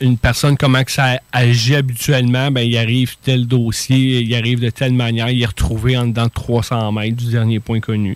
une 0.00 0.18
personne, 0.18 0.58
comment 0.58 0.84
que 0.84 0.92
ça 0.92 1.22
agit 1.32 1.74
habituellement, 1.74 2.50
ben, 2.50 2.60
il 2.60 2.76
arrive 2.76 3.16
tel 3.22 3.46
dossier, 3.46 4.20
il 4.20 4.34
arrive 4.34 4.60
de 4.60 4.68
telle 4.68 4.92
manière, 4.92 5.30
il 5.30 5.40
est 5.40 5.46
retrouvé 5.46 5.96
en 5.96 6.06
dedans 6.06 6.26
de 6.26 6.32
300 6.32 6.92
mètres 6.92 7.16
du 7.16 7.30
dernier 7.30 7.60
point 7.60 7.80
connu. 7.80 8.14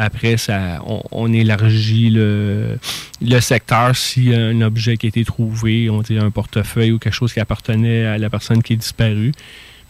Après, 0.00 0.36
ça, 0.36 0.80
on, 1.10 1.32
élargit 1.32 2.10
le, 2.10 2.78
le 3.20 3.40
secteur 3.40 3.90
a 3.90 4.36
un 4.36 4.60
objet 4.60 4.96
qui 4.96 5.06
a 5.06 5.08
été 5.08 5.24
trouvé, 5.24 5.90
on 5.90 6.02
dit 6.02 6.16
un 6.16 6.30
portefeuille 6.30 6.92
ou 6.92 7.00
quelque 7.00 7.12
chose 7.12 7.32
qui 7.32 7.40
appartenait 7.40 8.06
à 8.06 8.16
la 8.16 8.30
personne 8.30 8.62
qui 8.62 8.74
est 8.74 8.76
disparue. 8.76 9.32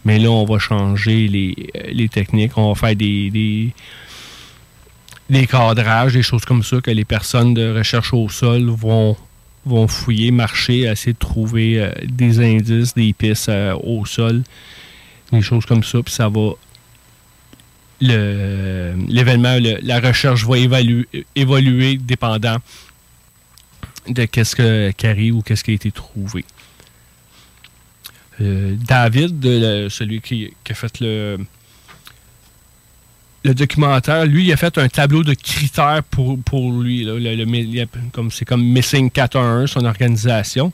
Mais 0.05 0.17
là, 0.17 0.31
on 0.31 0.45
va 0.45 0.57
changer 0.57 1.27
les, 1.27 2.09
techniques. 2.09 2.57
On 2.57 2.73
va 2.73 2.75
faire 2.75 2.95
des, 2.95 3.29
des, 5.29 5.45
cadrages, 5.45 6.13
des 6.13 6.23
choses 6.23 6.43
comme 6.43 6.63
ça 6.63 6.81
que 6.81 6.89
les 6.89 7.05
personnes 7.05 7.53
de 7.53 7.77
recherche 7.77 8.11
au 8.11 8.29
sol 8.29 8.63
vont, 8.67 9.15
vont 9.63 9.87
fouiller, 9.87 10.31
marcher, 10.31 10.85
essayer 10.85 11.13
de 11.13 11.19
trouver 11.19 11.79
euh, 11.79 11.91
des 12.03 12.39
indices, 12.39 12.95
des 12.95 13.13
pistes 13.13 13.49
euh, 13.49 13.77
au 13.83 14.07
sol, 14.07 14.41
des 15.31 15.43
choses 15.43 15.67
comme 15.67 15.83
ça. 15.83 16.01
Puis 16.01 16.15
ça 16.15 16.29
va 16.29 16.53
l'événement, 18.01 19.57
la 19.59 19.99
recherche 19.99 20.45
va 20.45 20.57
évaluer, 20.57 21.07
évoluer 21.35 21.97
dépendant 21.97 22.57
de 24.07 24.25
qu'est-ce 24.25 24.91
qui 24.91 25.07
arrive 25.07 25.35
ou 25.35 25.41
qu'est-ce 25.41 25.63
qui 25.63 25.71
a 25.71 25.73
été 25.75 25.91
trouvé. 25.91 26.45
Euh, 28.41 28.75
David, 28.77 29.43
celui 29.89 30.21
qui, 30.21 30.53
a 30.69 30.73
fait 30.73 30.99
le, 31.01 31.37
le 33.43 33.53
documentaire, 33.53 34.25
lui, 34.25 34.45
il 34.45 34.53
a 34.53 34.57
fait 34.57 34.77
un 34.77 34.87
tableau 34.87 35.23
de 35.23 35.33
critères 35.33 36.03
pour, 36.09 36.39
pour 36.39 36.71
lui. 36.71 37.07
comme, 38.11 38.31
c'est 38.31 38.45
comme 38.45 38.63
Missing 38.63 39.09
411, 39.11 39.69
son 39.69 39.85
organisation. 39.85 40.71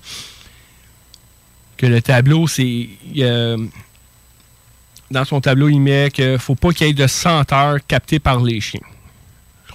Que 1.77 1.87
le 1.87 2.01
tableau, 2.01 2.47
c'est 2.47 2.87
dans 5.11 5.25
son 5.25 5.41
tableau, 5.41 5.69
il 5.69 5.79
met 5.79 6.09
qu'il 6.11 6.33
ne 6.33 6.37
faut 6.37 6.55
pas 6.55 6.71
qu'il 6.71 6.87
y 6.87 6.89
ait 6.89 6.93
de 6.93 7.07
senteurs 7.07 7.77
captées 7.87 8.19
par 8.19 8.41
les 8.41 8.59
chiens. 8.61 8.81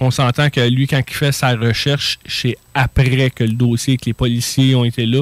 On 0.03 0.09
s'entend 0.09 0.49
que 0.49 0.61
lui, 0.61 0.87
quand 0.87 1.01
il 1.07 1.13
fait 1.13 1.31
sa 1.31 1.55
recherche, 1.55 2.17
c'est 2.25 2.57
après 2.73 3.29
que 3.29 3.43
le 3.43 3.53
dossier, 3.53 3.97
que 3.97 4.05
les 4.05 4.13
policiers 4.13 4.73
ont 4.73 4.83
été 4.83 5.05
là, 5.05 5.21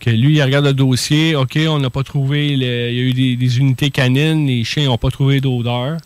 que 0.00 0.10
lui, 0.10 0.36
il 0.36 0.42
regarde 0.42 0.64
le 0.64 0.72
dossier, 0.72 1.36
OK, 1.36 1.56
on 1.68 1.78
n'a 1.78 1.90
pas 1.90 2.02
trouvé, 2.02 2.48
il 2.48 2.62
y 2.62 2.66
a 2.66 2.90
eu 2.90 3.12
des, 3.12 3.58
unités 3.58 3.90
canines, 3.90 4.48
les 4.48 4.64
chiens 4.64 4.86
n'ont 4.86 4.98
pas 4.98 5.10
trouvé 5.10 5.40
d'odeur, 5.40 5.98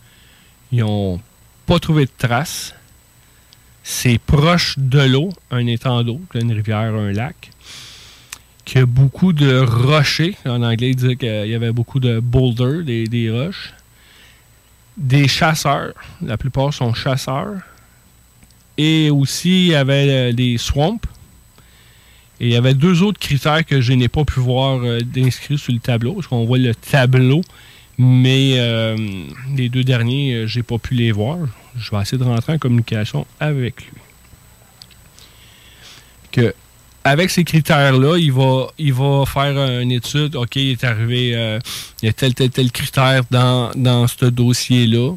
ils 0.71 0.81
n'ont 0.81 1.19
pas 1.65 1.79
trouvé 1.79 2.05
de 2.05 2.11
traces. 2.19 2.75
C'est 3.83 4.19
proche 4.19 4.75
de 4.79 5.01
l'eau, 5.01 5.31
un 5.51 5.67
étang 5.67 6.03
d'eau, 6.03 6.21
une 6.35 6.53
rivière, 6.53 6.95
un 6.95 7.13
lac 7.13 7.51
qu'il 8.65 8.81
y 8.81 8.83
a 8.83 8.87
beaucoup 8.87 9.33
de 9.33 9.59
rochers. 9.59 10.37
En 10.47 10.63
anglais, 10.63 10.91
il 10.91 10.97
disait 10.97 11.17
qu'il 11.17 11.47
y 11.47 11.55
avait 11.55 11.73
beaucoup 11.73 12.01
de 12.01 12.21
boulders, 12.21 12.83
des, 12.85 13.31
roches. 13.31 13.75
Des 14.97 15.29
chasseurs. 15.29 15.93
La 16.23 16.37
plupart 16.37 16.73
sont 16.73 16.95
chasseurs. 16.95 17.57
Et 18.77 19.11
aussi, 19.11 19.67
il 19.67 19.73
y 19.73 19.75
avait 19.75 20.11
euh, 20.11 20.33
des 20.33 20.59
swamps. 20.59 21.01
Et 22.41 22.47
il 22.47 22.53
y 22.53 22.57
avait 22.57 22.75
deux 22.75 23.03
autres 23.03 23.21
critères 23.21 23.65
que 23.65 23.81
je 23.81 23.93
n'ai 23.93 24.09
pas 24.09 24.25
pu 24.25 24.41
voir 24.41 24.81
euh, 24.83 25.01
d'inscrits 25.01 25.59
sur 25.59 25.73
le 25.73 25.79
tableau. 25.79 26.15
Parce 26.15 26.27
qu'on 26.27 26.45
voit 26.45 26.59
le 26.59 26.75
tableau, 26.75 27.43
mais 27.99 28.55
euh, 28.59 28.97
les 29.57 29.69
deux 29.69 29.85
derniers, 29.85 30.47
je 30.49 30.59
n'ai 30.59 30.63
pas 30.63 30.79
pu 30.79 30.95
les 30.95 31.13
voir. 31.13 31.39
Je 31.77 31.91
vais 31.91 32.03
essayer 32.03 32.19
de 32.19 32.25
rentrer 32.25 32.55
en 32.55 32.59
communication 32.59 33.27
avec 33.39 33.83
lui. 33.83 34.01
Que 36.33 36.55
avec 37.05 37.31
ces 37.31 37.45
critères-là, 37.45 38.17
il 38.17 38.33
va, 38.33 38.69
il 38.79 38.95
va 38.95 39.25
faire 39.27 39.57
une 39.81 39.93
étude. 39.93 40.37
OK, 40.37 40.57
il 40.57 40.73
est 40.73 40.85
arrivé, 40.85 41.33
euh, 41.35 41.59
il 42.03 42.07
y 42.07 42.09
a 42.09 42.13
tel, 42.15 42.35
tel, 42.35 42.51
tel 42.51 42.73
critère 42.73 43.23
dans, 43.31 43.71
dans 43.75 44.07
ce 44.07 44.25
dossier-là 44.25 45.15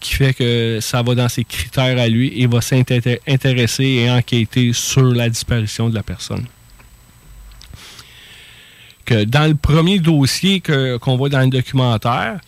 qui 0.00 0.14
fait 0.14 0.34
que 0.34 0.78
ça 0.80 1.02
va 1.02 1.14
dans 1.14 1.28
ses 1.28 1.44
critères 1.44 1.98
à 1.98 2.08
lui 2.08 2.32
et 2.40 2.46
va 2.46 2.60
s'intéresser 2.60 3.84
et 3.84 4.10
enquêter 4.10 4.72
sur 4.72 5.02
la 5.02 5.28
disparition 5.28 5.88
de 5.88 5.94
la 5.94 6.02
personne. 6.02 6.46
Que 9.04 9.24
dans 9.24 9.46
le 9.46 9.54
premier 9.54 9.98
dossier 9.98 10.60
qu'on 10.60 11.16
voit 11.16 11.28
dans 11.28 11.40
le 11.40 11.48
documentaire, 11.48 12.40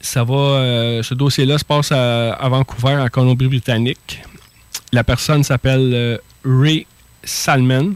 ça 0.00 0.24
va, 0.24 0.34
euh, 0.34 1.02
ce 1.02 1.12
dossier-là 1.14 1.58
se 1.58 1.64
passe 1.64 1.92
à, 1.92 2.48
Vancouver, 2.48 2.96
en 2.96 3.08
Colombie-Britannique. 3.08 4.22
La 4.92 5.04
personne 5.04 5.44
s'appelle 5.44 5.90
euh, 5.92 6.18
Ray 6.44 6.86
Salmon. 7.24 7.94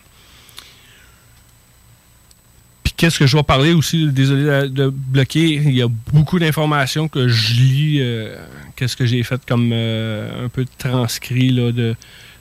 Puis 2.83 2.93
qu'est-ce 2.97 3.19
que 3.19 3.27
je 3.27 3.37
vais 3.37 3.43
parler 3.43 3.73
aussi, 3.73 4.11
désolé 4.11 4.69
de, 4.69 4.89
bloquer, 4.89 5.55
il 5.55 5.75
y 5.75 5.83
a 5.83 5.89
beaucoup 6.13 6.39
d'informations 6.39 7.09
que 7.09 7.29
je 7.29 7.55
lis, 7.55 7.99
euh, 8.01 8.37
qu'est-ce 8.77 8.97
que 8.97 9.07
j'ai 9.07 9.23
fait 9.23 9.41
comme 9.47 9.71
euh, 9.73 10.47
un 10.47 10.49
peu 10.49 10.65
de 10.65 10.71
transcrit 10.79 11.53
de, 11.53 11.95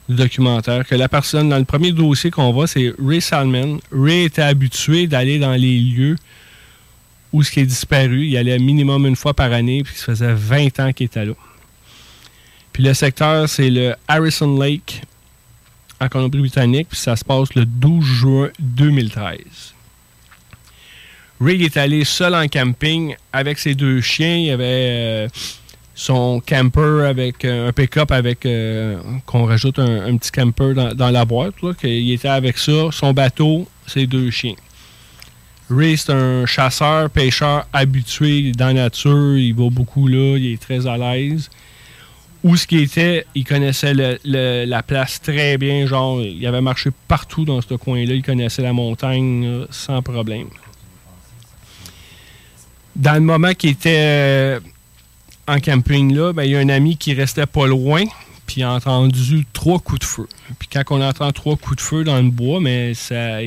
documentaire, 0.08 0.86
que 0.86 0.94
la 0.94 1.08
personne, 1.08 1.48
dans 1.48 1.58
le 1.58 1.64
premier 1.64 1.92
dossier 1.92 2.30
qu'on 2.30 2.52
voit, 2.52 2.66
c'est 2.66 2.92
Ray 2.98 3.22
Salmon. 3.22 3.80
Ray 3.92 4.24
était 4.24 4.42
habitué 4.42 5.06
d'aller 5.06 5.38
dans 5.38 5.54
les 5.54 5.78
lieux 5.78 6.16
où 7.32 7.42
ce 7.42 7.50
qui 7.50 7.60
est 7.60 7.66
disparu. 7.66 8.26
Il 8.26 8.36
allait 8.36 8.58
minimum 8.58 9.06
une 9.06 9.16
fois 9.16 9.32
par 9.32 9.52
année, 9.52 9.82
puis 9.82 9.94
ça 9.96 10.06
faisait 10.06 10.34
20 10.34 10.80
ans 10.80 10.92
qu'il 10.92 11.06
était 11.06 11.24
là. 11.24 11.32
Puis 12.72 12.82
le 12.82 12.94
secteur, 12.94 13.48
c'est 13.48 13.70
le 13.70 13.94
Harrison 14.08 14.58
Lake 14.58 15.02
en 16.02 16.08
Colombie-Britannique, 16.08 16.88
puis 16.90 16.98
ça 16.98 17.16
se 17.16 17.24
passe 17.24 17.54
le 17.54 17.64
12 17.64 18.04
juin 18.04 18.50
2013. 18.58 19.74
Rig 21.40 21.62
est 21.62 21.76
allé 21.76 22.04
seul 22.04 22.34
en 22.34 22.46
camping 22.46 23.16
avec 23.32 23.58
ses 23.58 23.74
deux 23.74 24.00
chiens. 24.00 24.36
Il 24.36 24.50
avait 24.50 24.64
euh, 24.66 25.28
son 25.94 26.40
camper 26.40 27.04
avec 27.06 27.44
euh, 27.44 27.68
un 27.68 27.72
pick-up 27.72 28.12
avec 28.12 28.46
euh, 28.46 29.00
qu'on 29.26 29.46
rajoute 29.46 29.78
un, 29.78 30.16
petit 30.16 30.30
camper 30.30 30.74
dans, 30.74 31.10
la 31.10 31.24
boîte. 31.24 31.54
il 31.82 32.12
était 32.12 32.28
avec 32.28 32.58
ça, 32.58 32.88
son 32.92 33.12
bateau, 33.12 33.66
ses 33.86 34.06
deux 34.06 34.30
chiens. 34.30 34.54
Ray, 35.68 35.96
c'est 35.96 36.12
un 36.12 36.46
chasseur, 36.46 37.10
pêcheur 37.10 37.66
habitué 37.72 38.52
dans 38.52 38.66
la 38.68 38.84
nature. 38.84 39.36
Il 39.36 39.54
va 39.54 39.70
beaucoup 39.70 40.06
là, 40.06 40.36
il 40.36 40.52
est 40.52 40.60
très 40.60 40.86
à 40.86 40.96
l'aise 40.96 41.48
où 42.44 42.56
ce 42.56 42.66
qui 42.66 42.78
était, 42.78 43.24
il 43.34 43.44
connaissait 43.44 43.94
la 43.94 44.82
place 44.82 45.20
très 45.20 45.58
bien. 45.58 45.86
Genre, 45.86 46.20
il 46.22 46.44
avait 46.46 46.60
marché 46.60 46.90
partout 47.08 47.44
dans 47.44 47.60
ce 47.60 47.74
coin-là. 47.74 48.14
Il 48.14 48.22
connaissait 48.22 48.62
la 48.62 48.72
montagne 48.72 49.66
sans 49.70 50.02
problème. 50.02 50.48
Dans 52.96 53.14
le 53.14 53.20
moment 53.20 53.54
qu'il 53.54 53.70
était 53.70 53.96
euh, 53.96 54.60
en 55.46 55.60
camping 55.60 56.14
là, 56.14 56.32
ben, 56.32 56.42
il 56.44 56.50
y 56.50 56.56
a 56.56 56.58
un 56.58 56.68
ami 56.68 56.96
qui 56.96 57.14
restait 57.14 57.46
pas 57.46 57.66
loin, 57.66 58.04
puis 58.46 58.56
il 58.60 58.64
a 58.64 58.72
entendu 58.72 59.46
trois 59.52 59.78
coups 59.78 60.00
de 60.00 60.04
feu. 60.04 60.28
Puis 60.58 60.68
quand 60.70 60.82
on 60.90 61.00
entend 61.00 61.32
trois 61.32 61.56
coups 61.56 61.76
de 61.76 61.80
feu 61.80 62.04
dans 62.04 62.20
le 62.20 62.30
bois, 62.30 62.60
mais 62.60 62.92
ça, 62.92 63.38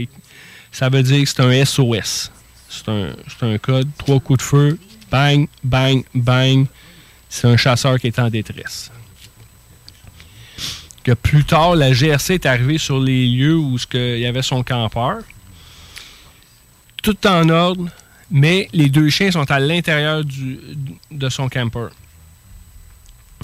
ça 0.72 0.90
veut 0.90 1.04
dire 1.04 1.22
que 1.22 1.30
c'est 1.30 1.42
un 1.42 1.64
SOS. 1.64 2.32
C'est 2.70 2.90
un, 2.90 3.16
un 3.42 3.58
code, 3.60 3.88
trois 4.00 4.20
coups 4.20 4.40
de 4.40 4.44
feu, 4.44 4.80
bang, 5.12 5.48
bang, 5.64 6.04
bang 6.16 6.66
c'est 7.30 7.48
un 7.48 7.58
chasseur 7.58 8.00
qui 8.00 8.08
est 8.08 8.20
en 8.20 8.30
détresse. 8.30 8.92
Que 11.04 11.12
plus 11.12 11.44
tard, 11.44 11.76
la 11.76 11.94
GRC 11.94 12.36
est 12.36 12.46
arrivée 12.46 12.78
sur 12.78 13.00
les 13.00 13.28
lieux 13.28 13.56
où 13.56 13.78
il 13.94 14.20
y 14.20 14.26
avait 14.26 14.42
son 14.42 14.64
campeur. 14.64 15.20
Tout 17.04 17.28
en 17.28 17.48
ordre, 17.50 17.86
mais 18.32 18.68
les 18.74 18.90
deux 18.90 19.10
chiens 19.10 19.32
sont 19.32 19.50
à 19.52 19.60
l'intérieur 19.60 20.24
de 20.24 21.30
son 21.30 21.48
camper. 21.48 21.90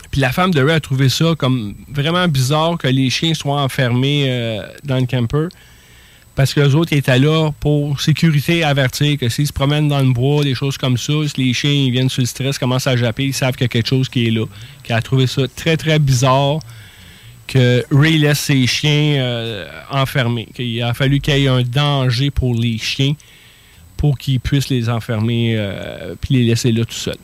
Puis 0.09 0.21
la 0.21 0.31
femme 0.31 0.51
de 0.51 0.61
Ray 0.61 0.75
a 0.75 0.79
trouvé 0.79 1.09
ça 1.09 1.35
comme 1.37 1.75
vraiment 1.87 2.27
bizarre 2.27 2.77
que 2.77 2.87
les 2.87 3.09
chiens 3.09 3.33
soient 3.33 3.61
enfermés 3.61 4.25
euh, 4.27 4.65
dans 4.83 4.97
le 4.97 5.05
camper. 5.05 5.47
Parce 6.35 6.53
que 6.53 6.61
les 6.61 6.75
autres 6.75 6.93
étaient 6.93 7.19
là 7.19 7.51
pour 7.59 7.99
sécurité, 7.99 8.63
avertir 8.63 9.17
que 9.17 9.27
s'ils 9.27 9.47
se 9.47 9.53
promènent 9.53 9.89
dans 9.89 9.99
le 9.99 10.13
bois, 10.13 10.43
des 10.43 10.55
choses 10.55 10.77
comme 10.77 10.97
ça, 10.97 11.13
si 11.27 11.43
les 11.43 11.53
chiens 11.53 11.89
viennent 11.91 12.09
sur 12.09 12.21
le 12.21 12.27
stress, 12.27 12.57
commencent 12.57 12.87
à 12.87 12.95
japper, 12.95 13.25
ils 13.25 13.33
savent 13.33 13.53
qu'il 13.53 13.63
y 13.63 13.65
a 13.65 13.69
quelque 13.69 13.89
chose 13.89 14.07
qui 14.07 14.27
est 14.27 14.31
là. 14.31 14.45
Qui 14.83 14.93
a 14.93 15.01
trouvé 15.01 15.27
ça 15.27 15.43
très, 15.53 15.75
très 15.75 15.99
bizarre 15.99 16.59
que 17.47 17.83
Ray 17.91 18.17
laisse 18.17 18.39
ses 18.39 18.65
chiens 18.65 19.21
euh, 19.21 19.67
enfermés. 19.89 20.47
Qu'il 20.55 20.81
a 20.81 20.93
fallu 20.93 21.19
qu'il 21.19 21.37
y 21.37 21.45
ait 21.45 21.47
un 21.49 21.63
danger 21.63 22.31
pour 22.31 22.55
les 22.55 22.77
chiens 22.77 23.13
pour 23.97 24.17
qu'ils 24.17 24.39
puissent 24.39 24.69
les 24.69 24.89
enfermer 24.89 25.55
euh, 25.57 26.15
puis 26.19 26.35
les 26.35 26.43
laisser 26.43 26.71
là 26.71 26.85
tout 26.85 26.93
seuls. 26.93 27.17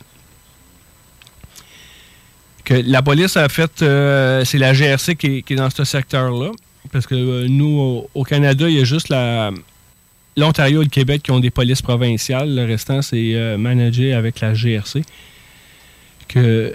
Que 2.64 2.74
la 2.74 3.00
police 3.00 3.38
a 3.38 3.48
fait, 3.48 3.80
euh, 3.80 4.44
c'est 4.44 4.58
la 4.58 4.74
GRC 4.74 5.16
qui 5.16 5.44
est 5.48 5.54
dans 5.54 5.70
ce 5.70 5.84
secteur-là. 5.84 6.50
Parce 6.92 7.06
que 7.06 7.14
euh, 7.14 7.46
nous, 7.48 8.06
au, 8.14 8.24
Canada, 8.24 8.68
il 8.68 8.78
y 8.78 8.80
a 8.80 8.84
juste 8.84 9.12
l'Ontario 10.36 10.82
et 10.82 10.84
le 10.84 10.90
Québec 10.90 11.22
qui 11.22 11.30
ont 11.30 11.40
des 11.40 11.50
polices 11.50 11.82
provinciales. 11.82 12.54
Le 12.54 12.64
restant, 12.64 13.02
c'est 13.02 13.34
euh, 13.34 13.56
managé 13.58 14.14
avec 14.14 14.40
la 14.40 14.54
GRC. 14.54 15.02
que 16.28 16.74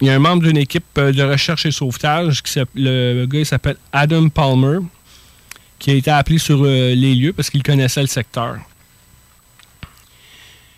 il 0.00 0.06
y 0.06 0.10
a 0.10 0.14
un 0.14 0.18
membre 0.18 0.44
d'une 0.44 0.56
équipe 0.56 0.84
euh, 0.98 1.12
de 1.12 1.22
recherche 1.22 1.66
et 1.66 1.70
sauvetage, 1.70 2.42
qui 2.42 2.60
le 2.74 3.26
gars 3.26 3.44
s'appelle 3.44 3.76
Adam 3.92 4.28
Palmer, 4.28 4.78
qui 5.78 5.90
a 5.90 5.94
été 5.94 6.10
appelé 6.10 6.38
sur 6.38 6.62
euh, 6.62 6.94
les 6.94 7.14
lieux 7.14 7.32
parce 7.32 7.50
qu'il 7.50 7.62
connaissait 7.62 8.00
le 8.00 8.06
secteur. 8.06 8.58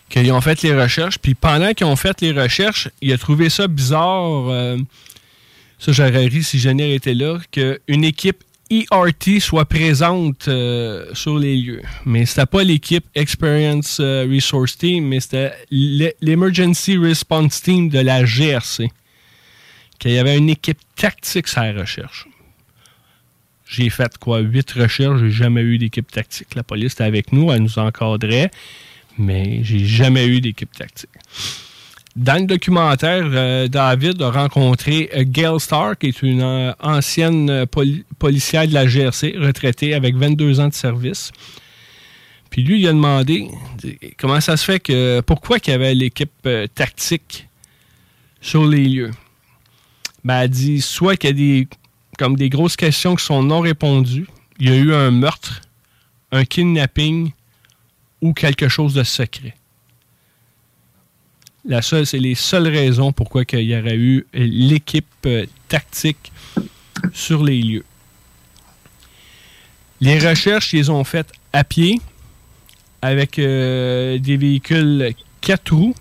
Qu'ils 0.09 0.33
ont 0.33 0.40
fait 0.40 0.62
les 0.62 0.74
recherches, 0.74 1.18
puis 1.18 1.35
pendant 1.35 1.72
qu'ils 1.72 1.87
ont 1.87 1.96
fait 1.96 2.20
les 2.20 2.33
recherches, 2.33 2.88
il 3.00 3.12
a 3.12 3.18
trouvé 3.18 3.48
ça 3.48 3.68
bizarre. 3.68 4.48
euh, 4.48 4.78
ça, 5.78 5.92
j'aurais 5.92 6.26
ri 6.26 6.42
si 6.42 6.59
Jenny 6.59 6.92
était 6.92 7.14
là, 7.14 7.38
qu'une 7.52 8.04
équipe 8.04 8.42
ERT 8.70 9.40
soit 9.40 9.64
présente 9.64 10.46
euh, 10.48 11.12
sur 11.14 11.38
les 11.38 11.56
lieux. 11.56 11.83
Mais 12.04 12.24
c'était 12.24 12.46
pas 12.46 12.62
l'équipe 12.62 13.04
Experience 13.14 13.98
euh, 14.00 14.26
Resource 14.33 14.78
Team, 14.78 15.09
mais 15.09 15.20
c'était 15.20 15.52
l'e- 15.70 16.14
l'Emergency 16.20 16.96
Response 16.96 17.62
Team 17.62 17.88
de 17.88 17.98
la 17.98 18.24
GRC. 18.24 18.88
Qu'il 19.98 20.12
y 20.12 20.18
avait 20.18 20.38
une 20.38 20.48
équipe 20.50 20.78
tactique 20.96 21.48
sur 21.48 21.61
la 21.62 21.72
recherche. 21.72 22.26
J'ai 23.68 23.90
fait 23.90 24.16
quoi, 24.18 24.38
huit 24.40 24.70
recherches, 24.72 25.20
j'ai 25.20 25.30
jamais 25.30 25.61
eu 25.62 25.76
d'équipe 25.78 26.11
tactique. 26.11 26.54
La 26.54 26.62
police 26.62 26.94
était 26.94 27.04
avec 27.04 27.33
nous, 27.33 27.52
elle 27.52 27.62
nous 27.62 27.78
encadrait, 27.78 28.50
mais 29.18 29.61
j'ai 29.62 29.85
jamais 29.85 30.26
eu 30.26 30.40
d'équipe 30.40 30.72
tactique. 30.72 31.11
Dans 32.16 32.40
le 32.40 32.46
documentaire, 32.46 33.23
euh, 33.25 33.68
David 33.68 34.20
a 34.20 34.31
rencontré 34.31 35.09
euh, 35.14 35.23
Gail 35.25 35.61
Starr, 35.61 35.96
qui 35.96 36.09
est 36.09 36.23
une 36.23 36.42
euh, 36.42 36.73
ancienne 36.81 37.66
poli- 37.66 38.05
policière 38.18 38.66
de 38.66 38.75
la 38.75 38.87
GRC, 38.87 39.37
retraitée 39.38 39.94
avec 39.94 40.16
22 40.16 40.59
ans 40.61 40.68
de 40.68 40.75
service. 40.75 41.31
Puis 42.51 42.64
lui, 42.64 42.81
il 42.81 42.88
a 42.88 42.92
demandé 42.92 43.49
comment 44.18 44.40
ça 44.40 44.57
se 44.57 44.64
fait 44.64 44.81
que. 44.81 45.20
Pourquoi 45.20 45.61
qu'il 45.61 45.70
y 45.70 45.75
avait 45.75 45.94
l'équipe 45.94 46.49
tactique 46.75 47.46
sur 48.40 48.66
les 48.66 48.85
lieux? 48.88 49.12
Ben, 50.25 50.40
elle 50.40 50.51
dit 50.51 50.81
soit 50.81 51.16
qu'il 51.16 51.31
y 51.31 51.33
a 51.33 51.35
des, 51.37 51.68
comme 52.18 52.35
des 52.37 52.49
grosses 52.51 52.75
questions 52.75 53.14
qui 53.14 53.25
sont 53.25 53.44
non 53.44 53.61
répondues, 53.61 54.27
il 54.59 54.68
y 54.68 54.73
a 54.73 54.77
eu 54.77 54.92
un 54.92 55.12
meurtre, 55.12 55.61
un 56.33 56.44
kidnapping 56.44 57.31
ou 58.20 58.33
quelque 58.33 58.68
chose 58.68 58.94
de 58.94 59.05
secret. 59.05 59.55
La 61.66 61.83
seule, 61.83 62.07
c'est 62.07 62.18
les 62.18 62.35
seules 62.35 62.68
raisons 62.68 63.12
pourquoi 63.12 63.42
il 63.53 63.61
y 63.61 63.77
aurait 63.79 63.96
eu 63.96 64.27
l'équipe 64.33 65.07
euh, 65.27 65.44
tactique 65.68 66.33
sur 67.12 67.42
les 67.44 67.61
lieux. 67.61 67.85
Les 70.01 70.18
recherches, 70.18 70.73
ils 70.73 70.77
les 70.79 70.90
ont 70.90 71.05
faites 71.05 71.31
à 71.53 71.62
pied 71.64 72.01
avec 73.03 73.38
euh, 73.38 74.18
des 74.18 74.37
véhicules 74.38 75.14
4 75.42 75.75
roues 75.75 75.94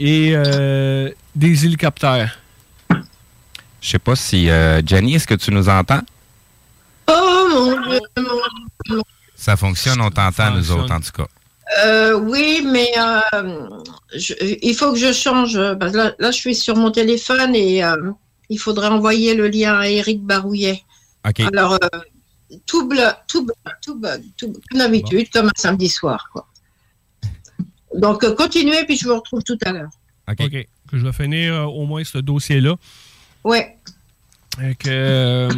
et 0.00 0.32
euh, 0.34 1.10
des 1.36 1.64
hélicoptères. 1.64 2.38
Je 3.80 3.88
sais 3.88 3.98
pas 3.98 4.16
si. 4.16 4.48
euh, 4.50 4.80
Jenny, 4.84 5.14
est-ce 5.14 5.26
que 5.26 5.34
tu 5.34 5.50
nous 5.52 5.68
entends? 5.68 6.00
Oh 7.08 7.48
mon 7.52 7.88
Dieu, 7.88 8.00
mon 8.16 8.40
Dieu, 8.86 9.00
Ça 9.36 9.56
fonctionne, 9.56 10.00
on 10.00 10.10
t'entend, 10.10 10.52
nous 10.54 10.70
autres, 10.72 10.92
en 10.92 11.00
tout 11.00 11.10
cas. 11.12 11.26
Euh, 11.84 12.18
oui, 12.18 12.62
mais 12.70 12.90
euh, 12.98 13.68
je- 14.14 14.34
il 14.62 14.74
faut 14.74 14.92
que 14.92 14.98
je 14.98 15.12
change. 15.12 15.58
parce 15.78 15.92
que 15.92 15.96
là, 15.96 16.14
là, 16.18 16.30
je 16.30 16.36
suis 16.36 16.54
sur 16.54 16.76
mon 16.76 16.90
téléphone 16.90 17.54
et 17.54 17.82
euh, 17.84 18.10
il 18.50 18.58
faudrait 18.58 18.88
envoyer 18.88 19.34
le 19.34 19.48
lien 19.48 19.78
à 19.78 19.88
Eric 19.88 20.20
Barouillet. 20.22 20.82
Alors, 21.46 21.74
euh, 21.74 21.98
tout, 22.66 22.88
blo- 22.88 23.14
tout, 23.28 23.46
bug, 23.46 23.56
tout 23.80 23.94
bug, 23.98 24.22
tout 24.36 24.52
comme 24.70 24.78
d'habitude, 24.80 25.30
comme 25.32 25.46
un 25.46 25.50
samedi 25.56 25.88
soir. 25.88 26.28
Quoi. 26.32 26.46
Donc, 27.94 28.24
euh, 28.24 28.34
continuez, 28.34 28.84
puis 28.84 28.96
je 28.96 29.06
vous 29.08 29.14
retrouve 29.14 29.42
tout 29.42 29.58
à 29.64 29.72
l'heure. 29.72 29.90
OK. 30.28 30.40
OK. 30.40 30.68
Que 30.90 30.98
je 30.98 31.04
vais 31.06 31.12
finir 31.12 31.54
euh, 31.54 31.64
au 31.64 31.86
moins 31.86 32.04
ce 32.04 32.18
dossier-là. 32.18 32.76
Ouais. 33.44 33.78
Que, 34.58 34.88
euh, 34.88 35.50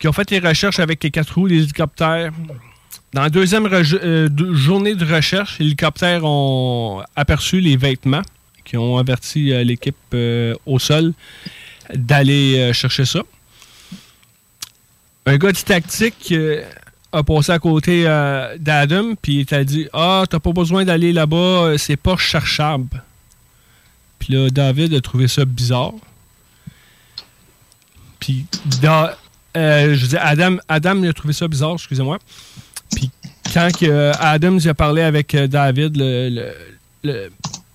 qui 0.00 0.08
ont 0.08 0.12
fait 0.12 0.28
les 0.32 0.40
recherches 0.40 0.80
avec 0.80 1.02
les 1.04 1.10
quatre 1.12 1.34
roues, 1.34 1.46
les 1.46 1.58
hélicoptères. 1.62 2.32
Dans 3.14 3.22
la 3.22 3.30
deuxième 3.30 3.66
euh, 3.66 4.28
journée 4.54 4.96
de 4.96 5.04
recherche, 5.04 5.60
les 5.60 5.66
hélicoptères 5.66 6.24
ont 6.24 7.00
aperçu 7.14 7.60
les 7.60 7.76
vêtements 7.76 8.22
qui 8.64 8.76
ont 8.76 8.98
averti 8.98 9.52
euh, 9.52 9.62
l'équipe 9.62 9.94
euh, 10.14 10.52
au 10.66 10.80
sol 10.80 11.12
d'aller 11.94 12.72
chercher 12.72 13.04
ça. 13.04 13.20
Un 15.26 15.36
gars 15.36 15.52
du 15.52 15.62
tactique 15.62 16.34
a 17.12 17.22
passé 17.22 17.52
à 17.52 17.58
côté 17.60 18.02
d'Adam, 18.58 19.14
puis 19.20 19.40
il 19.40 19.46
t'a 19.46 19.62
dit 19.62 19.86
Ah, 19.92 20.24
t'as 20.28 20.40
pas 20.40 20.52
besoin 20.52 20.84
d'aller 20.84 21.12
là-bas, 21.12 21.74
c'est 21.78 21.96
pas 21.96 22.16
cherchable. 22.16 23.02
Puis 24.18 24.32
là, 24.34 24.50
David 24.50 24.92
a 24.94 25.00
trouvé 25.00 25.28
ça 25.28 25.44
bizarre. 25.44 25.92
Puis, 28.18 28.46
da- 28.80 29.16
euh, 29.56 29.94
je 29.94 30.06
dis, 30.06 30.16
Adam, 30.16 30.56
Adam 30.68 31.02
a 31.04 31.12
trouvé 31.12 31.32
ça 31.34 31.46
bizarre, 31.46 31.74
excusez-moi. 31.74 32.18
Puis, 32.94 33.10
quand 33.52 33.68
que, 33.78 33.86
euh, 33.86 34.12
Adam 34.18 34.58
il 34.58 34.68
a 34.68 34.74
parlé 34.74 35.02
avec 35.02 35.34
euh, 35.34 35.46
David, 35.46 35.96
le, 35.96 36.28
le- 37.02 37.30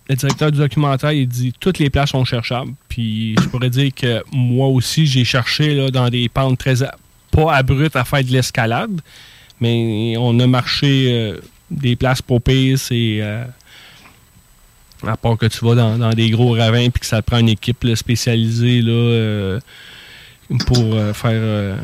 le- 0.10 0.16
directeur 0.16 0.52
du 0.52 0.58
documentaire, 0.58 1.12
il 1.12 1.28
dit 1.28 1.54
toutes 1.60 1.78
les 1.80 1.90
places 1.90 2.10
sont 2.10 2.26
cherchables. 2.26 2.74
Puis, 2.88 3.36
je 3.40 3.48
pourrais 3.48 3.70
dire 3.70 3.92
que 3.96 4.24
moi 4.32 4.68
aussi, 4.68 5.06
j'ai 5.06 5.24
cherché 5.24 5.76
là, 5.76 5.92
dans 5.92 6.10
des 6.10 6.28
pentes 6.30 6.58
très. 6.58 6.76
pas 7.32 7.54
abruptes 7.56 7.96
à 7.96 8.04
faire 8.06 8.24
de 8.24 8.32
l'escalade, 8.32 9.02
mais 9.62 10.16
on 10.18 10.40
a 10.40 10.48
marché 10.48 11.08
euh, 11.12 11.38
des 11.70 11.96
places 11.96 12.22
pour 12.24 12.42
pire, 12.42 12.80
c'est. 12.80 13.22
à 15.06 15.16
part 15.16 15.38
que 15.38 15.46
tu 15.46 15.64
vas 15.64 15.76
dans, 15.76 15.98
dans 15.98 16.10
des 16.10 16.30
gros 16.32 16.54
ravins 16.54 16.90
puis 16.90 17.00
que 17.02 17.06
ça 17.06 17.22
te 17.22 17.28
prend 17.28 17.38
une 17.38 17.50
équipe 17.50 17.86
spécialisée 17.96 18.82
là, 18.82 19.60
pour 20.66 20.96
faire 21.14 21.78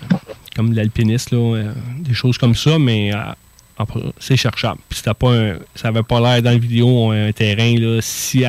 comme 0.56 0.74
là, 0.74 1.38
euh, 1.38 1.74
des 2.00 2.14
choses 2.14 2.38
comme 2.38 2.56
ça, 2.56 2.80
mais 2.80 3.14
euh, 3.14 4.12
c'est 4.20 4.38
cherchable. 4.38 4.80
Puis 4.90 5.02
pas 5.02 5.56
ça 5.76 5.90
avait 5.90 6.04
pas 6.04 6.20
l'air 6.20 6.42
dans 6.42 6.52
la 6.52 6.58
vidéo 6.58 7.12
un 7.12 7.32
terrain 7.32 7.76
là, 7.78 8.00
si 8.02 8.44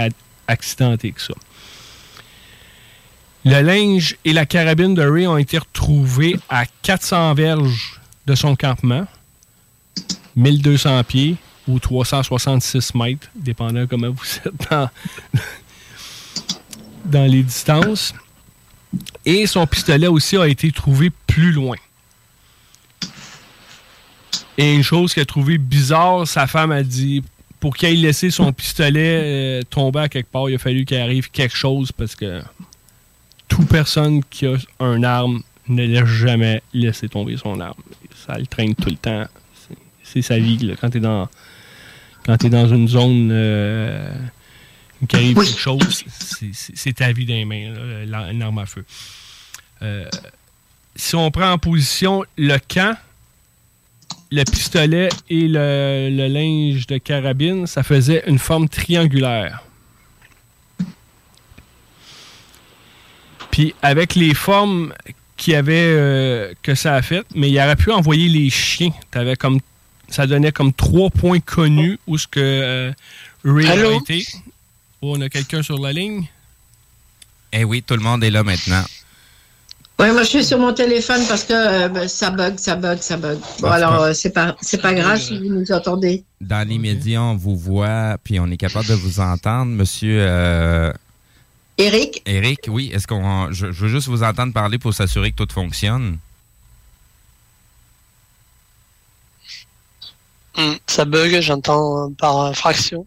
accidenté 0.47 1.12
que 1.12 1.21
ça. 1.21 1.35
Le 3.45 3.61
linge 3.61 4.16
et 4.25 4.33
la 4.33 4.45
carabine 4.45 4.95
de 4.95 5.03
Ray 5.03 5.27
ont 5.27 5.38
été 5.38 5.59
retrouvés 5.59 6.37
à 6.49 6.64
400 6.83 7.35
verges 7.35 8.01
de 8.27 8.35
son 8.35 8.57
campement, 8.57 9.07
1200 10.35 11.05
pieds 11.05 11.37
ou 11.69 11.79
366 11.79 12.95
mètres, 12.95 13.29
dépendant 13.37 13.87
comment 13.87 14.11
vous 14.11 14.25
êtes 14.45 14.90
dans 17.05 17.31
les 17.31 17.42
distances. 17.42 18.14
Et 19.25 19.47
son 19.47 19.66
pistolet 19.66 20.07
aussi 20.09 20.37
a 20.37 20.49
été 20.49 20.73
trouvé 20.73 21.11
plus 21.27 21.53
loin. 21.53 21.77
Et 24.59 24.75
une 24.75 24.83
chose 24.83 25.12
qu'elle 25.14 25.23
a 25.23 25.27
trouvé 25.27 25.59
bizarre, 25.59 26.27
sa 26.27 26.47
femme 26.47 26.73
a 26.73 26.83
dit 26.83 27.23
pour 27.61 27.77
qu'elle 27.77 27.95
ait 27.95 27.97
laissé 28.09 28.31
son 28.31 28.53
pistolet 28.53 29.21
euh, 29.23 29.62
tomber 29.69 30.01
à 30.01 30.09
quelque 30.09 30.31
part, 30.31 30.49
il 30.49 30.55
a 30.55 30.59
fallu 30.59 30.85
qu'il 30.85 30.97
arrive 30.99 31.31
quelque 31.31 31.57
chose 31.57 31.90
parce 31.92 32.14
que 32.14 32.42
toute 33.49 33.69
personne 33.69 34.23
qui 34.25 34.47
a 34.47 34.57
un 34.81 35.03
arme 35.03 35.42
ne 35.69 35.85
laisse 35.85 36.07
jamais 36.07 36.62
laisser 36.73 37.09
tomber 37.09 37.37
son 37.37 37.59
arme. 37.61 37.75
Ça 38.27 38.38
le 38.38 38.47
traîne 38.47 38.75
tout 38.75 38.90
le 38.90 38.97
temps. 38.97 39.27
C'est- 40.03 40.23
sa 40.23 40.38
vie. 40.38 40.57
Là. 40.59 40.75
Quand 40.81 40.88
tu 40.90 40.99
es 40.99 41.01
dans 41.01 41.29
quand 42.25 42.45
dans 42.47 42.69
une 42.69 42.88
zone 42.88 43.29
euh, 43.33 44.11
où 45.03 45.07
il 45.12 45.16
arrive 45.16 45.37
quelque 45.37 45.59
chose, 45.59 46.05
c'est- 46.53 46.92
ta 46.92 47.12
vie 47.12 47.27
dans 47.27 47.35
les 47.35 47.45
mains, 47.45 47.73
là, 48.07 48.31
une 48.33 48.42
arme 48.42 48.59
à 48.59 48.66
feu. 48.66 48.85
Euh, 49.83 50.09
si 50.95 51.14
on 51.16 51.31
prend 51.31 51.51
en 51.53 51.59
position 51.59 52.25
le 52.38 52.57
camp, 52.59 52.97
le 54.31 54.45
pistolet 54.45 55.09
et 55.31 55.47
le, 55.49 56.09
le 56.11 56.27
linge 56.29 56.87
de 56.87 56.99
carabine, 56.99 57.67
ça 57.67 57.83
faisait 57.83 58.23
une 58.27 58.39
forme 58.39 58.69
triangulaire. 58.69 59.62
Puis 63.51 63.75
avec 63.83 64.15
les 64.15 64.35
formes 64.35 64.93
qu'il 65.37 65.53
y 65.53 65.57
avait 65.57 65.75
euh, 65.79 66.53
que 66.62 66.75
ça 66.75 66.95
a 66.95 67.03
fait, 67.03 67.25
mais 67.35 67.51
il 67.51 67.59
aurait 67.59 67.77
pu 67.77 67.91
envoyer 67.91 68.29
les 68.29 68.51
chiens. 68.51 68.91
T'avais 69.11 69.37
comme 69.37 69.61
ça 70.09 70.27
donnait 70.27 70.53
comme 70.53 70.73
trois 70.73 71.11
points 71.11 71.41
connus 71.41 71.99
où 72.07 72.17
ce 72.17 72.27
que 72.29 72.41
euh, 72.41 72.93
Ray 73.45 73.67
a 73.67 73.73
Allô? 73.73 74.01
été. 74.01 74.25
Oh, 75.03 75.15
on 75.17 75.21
a 75.21 75.29
quelqu'un 75.29 75.62
sur 75.62 75.79
la 75.79 75.93
ligne? 75.93 76.27
Eh 77.53 77.65
oui, 77.65 77.83
tout 77.83 77.95
le 77.95 78.03
monde 78.03 78.23
est 78.25 78.31
là 78.31 78.43
maintenant. 78.43 78.85
Ouais, 79.98 80.12
moi 80.12 80.24
je 80.24 80.28
suis 80.28 80.44
sur 80.44 80.59
mon 80.59 80.74
téléphone 80.74 81.22
parce 81.26 81.44
que 81.44 81.54
euh, 81.54 81.88
ben, 81.88 82.06
ça 82.06 82.30
bug, 82.30 82.59
ça 82.59 82.76
bug, 82.76 82.98
ça 82.98 83.16
bug. 83.16 83.38
Bon, 83.38 83.68
Parce 83.68 83.74
alors 83.76 84.02
euh, 84.02 84.12
c'est 84.12 84.30
pas, 84.30 84.54
c'est 84.61 84.80
pas 84.80 84.92
grave 84.92 85.18
si 85.18 85.38
vous 85.38 85.54
nous 85.54 85.72
entendez. 85.72 86.22
Dans 86.42 86.68
l'immédiat, 86.68 87.22
on 87.22 87.35
vous 87.35 87.56
voit, 87.56 88.18
puis 88.22 88.38
on 88.38 88.46
est 88.50 88.59
capable 88.59 88.87
de 88.88 88.94
vous 88.94 89.20
entendre. 89.20 89.72
Monsieur 89.72 90.18
euh, 90.20 90.92
Eric, 91.78 92.22
Eric, 92.26 92.61
oui, 92.68 92.90
est-ce 92.92 93.06
qu'on. 93.06 93.50
Je, 93.52 93.72
je 93.72 93.85
veux 93.85 93.88
juste 93.88 94.09
vous 94.09 94.22
entendre 94.22 94.52
parler 94.52 94.78
pour 94.78 94.92
s'assurer 94.92 95.32
que 95.32 95.42
tout 95.42 95.52
fonctionne. 95.52 96.18
Hmm, 100.59 100.74
ça 100.87 101.06
bug, 101.06 101.40
j'entends 101.40 102.12
par 102.12 102.54
fraction. 102.54 103.06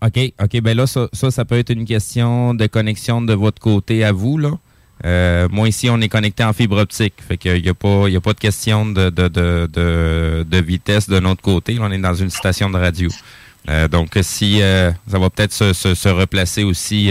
OK, 0.00 0.32
OK. 0.40 0.60
Ben 0.60 0.76
là, 0.76 0.86
ça, 0.86 1.08
ça, 1.12 1.32
ça 1.32 1.44
peut 1.44 1.58
être 1.58 1.70
une 1.70 1.86
question 1.86 2.54
de 2.54 2.66
connexion 2.66 3.20
de 3.20 3.32
votre 3.32 3.60
côté 3.60 4.04
à 4.04 4.12
vous, 4.12 4.38
là. 4.38 4.50
Euh, 5.04 5.48
moi, 5.50 5.68
ici, 5.68 5.88
on 5.90 6.00
est 6.00 6.08
connecté 6.08 6.42
en 6.44 6.52
fibre 6.52 6.78
optique. 6.78 7.14
Fait 7.28 7.42
n'y 7.44 7.68
a, 7.68 7.74
pas- 7.74 8.04
il 8.08 8.12
y 8.14 8.16
a 8.16 8.20
pas 8.20 8.32
de 8.32 8.38
question 8.38 8.86
de, 8.86 9.10
de, 9.10 9.28
de, 9.28 10.44
de, 10.48 10.58
vitesse 10.60 11.08
de 11.08 11.20
notre 11.20 11.42
côté. 11.42 11.74
Là, 11.74 11.82
on 11.84 11.90
est 11.92 11.98
dans 11.98 12.14
une 12.14 12.30
station 12.30 12.70
de 12.70 12.78
radio. 12.78 13.10
Euh, 13.68 13.88
donc, 13.88 14.18
si 14.22 14.62
euh, 14.62 14.90
ça 15.06 15.18
va 15.18 15.30
peut-être 15.30 15.52
se, 15.52 15.72
se, 15.72 16.08
replacer 16.08 16.64
aussi 16.64 17.10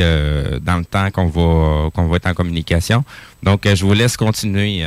dans 0.61 0.77
le 0.77 0.85
temps 0.85 1.09
qu'on 1.11 1.27
va 1.27 1.89
qu'on 1.91 2.07
va 2.07 2.17
être 2.17 2.27
en 2.27 2.33
communication. 2.33 3.03
Donc, 3.43 3.61
je 3.71 3.85
vous 3.85 3.93
laisse 3.93 4.17
continuer. 4.17 4.83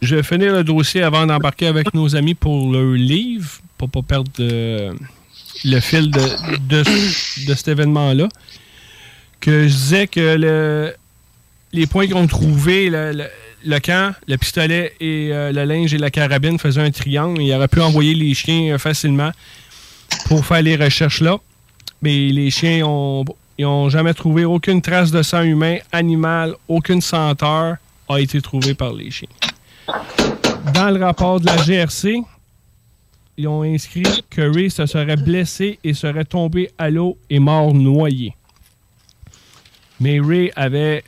je 0.00 0.14
vais 0.16 0.22
finir 0.22 0.52
le 0.52 0.62
dossier 0.62 1.02
avant 1.02 1.26
d'embarquer 1.26 1.66
avec 1.66 1.92
nos 1.92 2.14
amis 2.14 2.34
pour 2.34 2.72
leur 2.72 2.92
livre, 2.92 3.50
pour 3.76 3.90
pas 3.90 4.02
perdre 4.02 4.30
le 4.38 5.80
fil 5.80 6.10
de, 6.10 6.20
de, 6.68 6.84
de 7.48 7.54
cet 7.54 7.68
événement-là. 7.68 8.28
Que 9.40 9.68
je 9.68 9.72
disais 9.74 10.06
que 10.06 10.36
le- 10.36 10.94
les 11.72 11.86
points 11.86 12.06
qu'ils 12.06 12.16
ont 12.16 12.26
trouvés, 12.26 12.90
le, 12.90 13.12
le- 13.12 13.28
le 13.64 13.78
camp, 13.80 14.14
le 14.26 14.36
pistolet 14.36 14.92
et 15.00 15.30
euh, 15.32 15.52
le 15.52 15.64
linge 15.64 15.92
et 15.94 15.98
la 15.98 16.10
carabine 16.10 16.58
faisaient 16.58 16.80
un 16.82 16.90
triangle. 16.90 17.42
Il 17.42 17.52
aurait 17.54 17.68
pu 17.68 17.80
envoyer 17.80 18.14
les 18.14 18.34
chiens 18.34 18.74
euh, 18.74 18.78
facilement 18.78 19.30
pour 20.26 20.44
faire 20.46 20.62
les 20.62 20.76
recherches 20.76 21.20
là. 21.20 21.38
Mais 22.02 22.28
les 22.30 22.50
chiens 22.50 22.84
ont, 22.86 23.24
ils 23.58 23.66
ont 23.66 23.88
jamais 23.88 24.14
trouvé 24.14 24.44
aucune 24.44 24.80
trace 24.80 25.10
de 25.10 25.22
sang 25.22 25.42
humain, 25.42 25.78
animal, 25.92 26.54
aucune 26.68 27.00
senteur 27.00 27.76
a 28.08 28.20
été 28.20 28.40
trouvée 28.40 28.74
par 28.74 28.92
les 28.92 29.10
chiens. 29.10 29.28
Dans 30.74 30.90
le 30.90 31.04
rapport 31.04 31.40
de 31.40 31.46
la 31.46 31.56
GRC, 31.56 32.20
ils 33.36 33.48
ont 33.48 33.62
inscrit 33.62 34.04
que 34.30 34.42
Ray 34.42 34.70
se 34.70 34.86
serait 34.86 35.16
blessé 35.16 35.78
et 35.84 35.94
serait 35.94 36.24
tombé 36.24 36.70
à 36.78 36.90
l'eau 36.90 37.18
et 37.30 37.38
mort 37.38 37.74
noyé. 37.74 38.34
Mais 40.00 40.20
Ray 40.20 40.52
avait. 40.56 41.04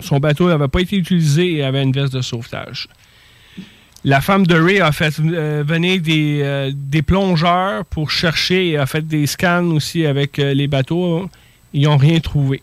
Son 0.00 0.20
bateau 0.20 0.48
n'avait 0.48 0.68
pas 0.68 0.80
été 0.80 0.96
utilisé 0.96 1.54
et 1.54 1.64
avait 1.64 1.82
une 1.82 1.92
veste 1.92 2.12
de 2.12 2.20
sauvetage. 2.20 2.88
La 4.04 4.20
femme 4.20 4.46
de 4.46 4.54
Ray 4.54 4.80
a 4.80 4.92
fait 4.92 5.18
euh, 5.18 5.64
venir 5.66 6.00
des, 6.00 6.40
euh, 6.42 6.70
des 6.72 7.02
plongeurs 7.02 7.84
pour 7.86 8.12
chercher 8.12 8.68
et 8.68 8.76
a 8.76 8.86
fait 8.86 9.06
des 9.06 9.26
scans 9.26 9.66
aussi 9.72 10.06
avec 10.06 10.38
euh, 10.38 10.54
les 10.54 10.68
bateaux. 10.68 11.28
Ils 11.72 11.82
n'ont 11.82 11.96
rien 11.96 12.20
trouvé. 12.20 12.62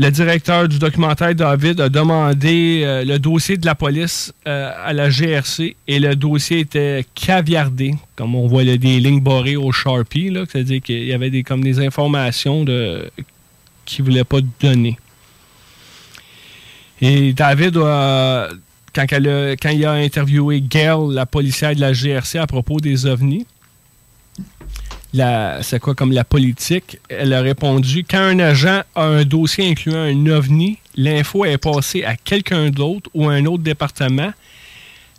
Le 0.00 0.10
directeur 0.10 0.68
du 0.68 0.78
documentaire, 0.78 1.34
David, 1.34 1.80
a 1.80 1.88
demandé 1.88 2.82
euh, 2.84 3.04
le 3.04 3.18
dossier 3.18 3.56
de 3.56 3.66
la 3.66 3.74
police 3.74 4.32
euh, 4.46 4.70
à 4.84 4.92
la 4.92 5.10
GRC 5.10 5.74
et 5.88 5.98
le 5.98 6.14
dossier 6.14 6.60
était 6.60 7.04
caviardé, 7.16 7.94
comme 8.14 8.36
on 8.36 8.46
voit 8.46 8.62
là, 8.62 8.76
des 8.76 9.00
lignes 9.00 9.20
barrées 9.20 9.56
au 9.56 9.72
Sharpie, 9.72 10.32
c'est-à-dire 10.48 10.80
qu'il 10.82 11.02
y 11.04 11.12
avait 11.12 11.30
des, 11.30 11.42
comme 11.42 11.64
des 11.64 11.84
informations 11.84 12.62
de, 12.62 13.10
qu'il 13.84 14.04
ne 14.04 14.10
voulait 14.10 14.24
pas 14.24 14.38
donner. 14.60 14.96
Et 17.00 17.32
David, 17.32 17.74
quand, 17.74 19.06
elle 19.10 19.28
a- 19.28 19.52
quand 19.56 19.70
il 19.70 19.84
a 19.84 19.92
interviewé 19.94 20.60
Gail, 20.60 21.08
la 21.12 21.26
policière 21.26 21.74
de 21.74 21.80
la 21.80 21.92
GRC, 21.92 22.38
à 22.38 22.46
propos 22.46 22.78
des 22.78 23.04
ovnis, 23.06 23.46
c'est 25.12 25.80
quoi 25.80 25.94
comme 25.94 26.12
la 26.12 26.24
politique, 26.24 26.98
elle 27.08 27.32
a 27.32 27.40
répondu 27.40 28.04
quand 28.08 28.18
un 28.18 28.38
agent 28.38 28.82
a 28.94 29.04
un 29.04 29.24
dossier 29.24 29.68
incluant 29.70 30.02
un 30.02 30.26
ovni, 30.26 30.78
l'info 30.96 31.44
est 31.44 31.58
passée 31.58 32.04
à 32.04 32.16
quelqu'un 32.16 32.70
d'autre 32.70 33.10
ou 33.14 33.28
à 33.28 33.32
un 33.32 33.46
autre 33.46 33.62
département, 33.62 34.32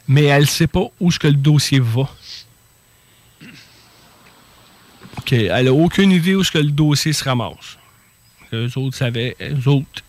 mais 0.07 0.23
elle 0.25 0.41
ne 0.41 0.47
sait 0.47 0.67
pas 0.67 0.85
où 0.99 1.11
ce 1.11 1.19
que 1.19 1.27
le 1.27 1.33
dossier 1.33 1.79
va. 1.79 2.09
OK, 5.17 5.33
elle 5.33 5.65
n'a 5.65 5.73
aucune 5.73 6.11
idée 6.11 6.35
où 6.35 6.43
ce 6.43 6.51
que 6.51 6.59
le 6.59 6.71
dossier 6.71 7.13
se 7.13 7.23
ramasse. 7.23 7.77
Eux 8.53 8.69
autres 8.77 8.95
savaient, 8.95 9.35
eux 9.41 9.67
autres, 9.67 10.03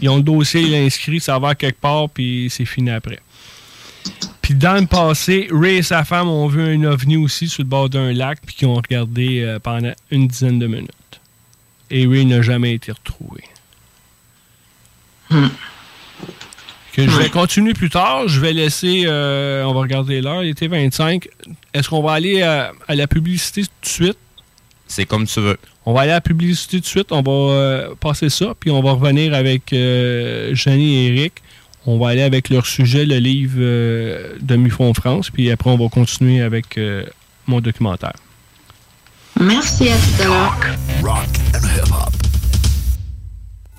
ils 0.00 0.08
ont 0.08 0.16
le 0.16 0.22
dossier, 0.22 0.62
ils 0.62 0.72
l'inscrit, 0.72 1.20
ça 1.20 1.38
va 1.38 1.54
quelque 1.54 1.80
part, 1.80 2.08
puis 2.08 2.48
c'est 2.50 2.64
fini 2.64 2.90
après. 2.90 3.20
Puis 4.42 4.54
dans 4.54 4.80
le 4.80 4.86
passé, 4.86 5.48
Ray 5.52 5.76
et 5.76 5.82
sa 5.82 6.04
femme 6.04 6.28
ont 6.28 6.48
vu 6.48 6.62
un 6.62 6.82
ovni 6.84 7.16
aussi 7.16 7.48
sur 7.48 7.62
le 7.62 7.68
bord 7.68 7.88
d'un 7.88 8.12
lac, 8.12 8.40
puis 8.44 8.54
qu'ils 8.56 8.68
ont 8.68 8.74
regardé 8.74 9.40
euh, 9.40 9.58
pendant 9.58 9.92
une 10.10 10.26
dizaine 10.26 10.58
de 10.58 10.66
minutes. 10.66 10.90
Et 11.90 12.06
Ray 12.06 12.24
n'a 12.26 12.42
jamais 12.42 12.72
été 12.74 12.90
retrouvé. 12.92 13.44
Que 16.92 17.08
je 17.08 17.16
vais 17.18 17.30
continuer 17.30 17.72
plus 17.72 17.88
tard. 17.88 18.28
Je 18.28 18.38
vais 18.40 18.52
laisser. 18.52 19.04
euh, 19.06 19.64
on 19.64 19.72
va 19.72 19.80
regarder 19.80 20.20
l'heure. 20.20 20.42
Il 20.44 20.50
était 20.50 20.66
25. 20.66 21.26
Est-ce 21.72 21.88
qu'on 21.88 22.02
va 22.02 22.12
aller 22.12 22.42
à, 22.42 22.72
à 22.86 22.94
la 22.94 23.06
publicité 23.06 23.62
tout 23.62 23.68
de 23.82 23.88
suite? 23.88 24.18
C'est 24.88 25.06
comme 25.06 25.26
tu 25.26 25.40
veux. 25.40 25.56
On 25.86 25.94
va 25.94 26.02
aller 26.02 26.10
à 26.10 26.16
la 26.16 26.20
publicité 26.20 26.76
tout 26.78 26.82
de 26.82 26.86
suite. 26.86 27.12
On 27.12 27.22
va 27.22 27.30
euh, 27.32 27.94
passer 27.98 28.28
ça. 28.28 28.54
Puis 28.60 28.70
on 28.70 28.82
va 28.82 28.92
revenir 28.92 29.32
avec 29.32 29.72
euh, 29.72 30.54
Jenny 30.54 30.96
et 30.96 31.06
Eric. 31.16 31.42
On 31.86 31.98
va 31.98 32.10
aller 32.10 32.22
avec 32.22 32.48
leur 32.48 32.66
sujet, 32.66 33.04
le 33.04 33.18
livre 33.18 33.56
euh, 33.58 34.34
de 34.40 34.56
Mufon 34.56 34.94
France. 34.94 35.30
Puis 35.30 35.50
après, 35.50 35.70
on 35.70 35.76
va 35.76 35.88
continuer 35.88 36.40
avec 36.40 36.78
euh, 36.78 37.04
mon 37.46 37.60
documentaire. 37.60 38.14
Merci, 39.40 39.88
à 39.88 39.96
tout 39.96 40.22
à 40.22 40.26
l'heure. 40.26 40.56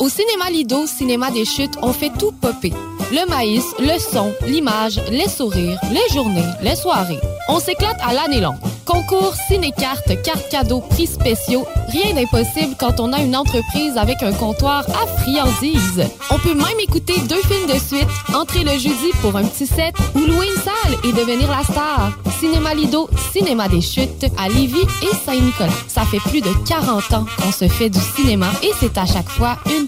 Au 0.04 0.10
cinéma 0.10 0.50
Lido, 0.50 0.86
cinéma 0.86 1.32
des 1.32 1.46
chutes, 1.46 1.78
on 1.82 1.94
fait 1.94 2.12
tout 2.20 2.34
popper. 2.34 2.74
Le 3.14 3.26
maïs, 3.30 3.64
le 3.80 3.98
son, 3.98 4.34
l'image, 4.46 5.00
les 5.10 5.30
sourires, 5.30 5.80
les 5.92 6.14
journées, 6.14 6.44
les 6.62 6.76
soirées. 6.76 7.22
On 7.48 7.62
s'éclate 7.62 8.02
à 8.06 8.12
l'année 8.12 8.42
longue. 8.42 8.58
Concours, 8.86 9.34
ciné-cartes, 9.48 10.22
cartes 10.24 10.50
cadeaux, 10.50 10.82
prix 10.82 11.08
spéciaux, 11.08 11.66
rien 11.88 12.14
d'impossible 12.16 12.76
quand 12.78 13.00
on 13.00 13.14
a 13.14 13.22
une 13.22 13.36
entreprise 13.36 13.96
avec 13.96 14.22
un 14.24 14.34
comptoir 14.34 14.86
à 14.90 15.08
friandises. 15.22 16.04
On 16.30 16.38
peut 16.38 16.54
même 16.54 16.80
écouter 16.82 17.14
deux 17.30 17.42
films 17.44 17.68
de 17.68 17.80
suite, 17.80 18.10
entrer 18.34 18.66
le 18.66 18.72
jeudi 18.72 19.12
pour 19.22 19.38
un 19.38 19.46
petit 19.46 19.68
set 19.68 19.96
ou 20.16 20.20
louer 20.20 20.48
une 20.48 20.62
salle 20.62 21.00
et 21.06 21.14
devenir 21.14 21.50
la 21.50 21.64
star. 21.64 22.12
Cinéma 22.42 22.74
Lido, 22.74 23.10
cinéma 23.32 23.70
des 23.70 23.80
chutes 23.80 24.26
à 24.38 24.50
Lévis 24.50 24.82
et 25.02 25.16
Saint-Nicolas. 25.26 25.72
Ça 25.88 26.04
fait 26.04 26.20
plus 26.30 26.42
de 26.42 26.52
40 26.68 27.14
ans 27.14 27.26
qu'on 27.42 27.52
se 27.54 27.70
fait 27.70 27.90
du 27.90 28.00
cinéma 28.18 28.48
et 28.62 28.72
c'est 28.82 28.98
à 28.98 29.06
chaque 29.06 29.30
fois 29.30 29.58
une 29.68 29.88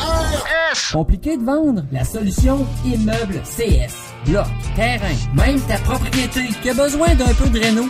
Compliqué 0.91 1.37
de 1.37 1.43
vendre? 1.43 1.83
La 1.91 2.03
solution 2.03 2.65
Immeuble 2.85 3.41
CS. 3.45 3.93
Bloc, 4.25 4.45
terrain, 4.75 5.15
même 5.33 5.59
ta 5.61 5.77
propriété 5.77 6.41
qui 6.61 6.69
a 6.69 6.73
besoin 6.73 7.15
d'un 7.15 7.33
peu 7.33 7.49
de 7.49 7.59
réno? 7.59 7.83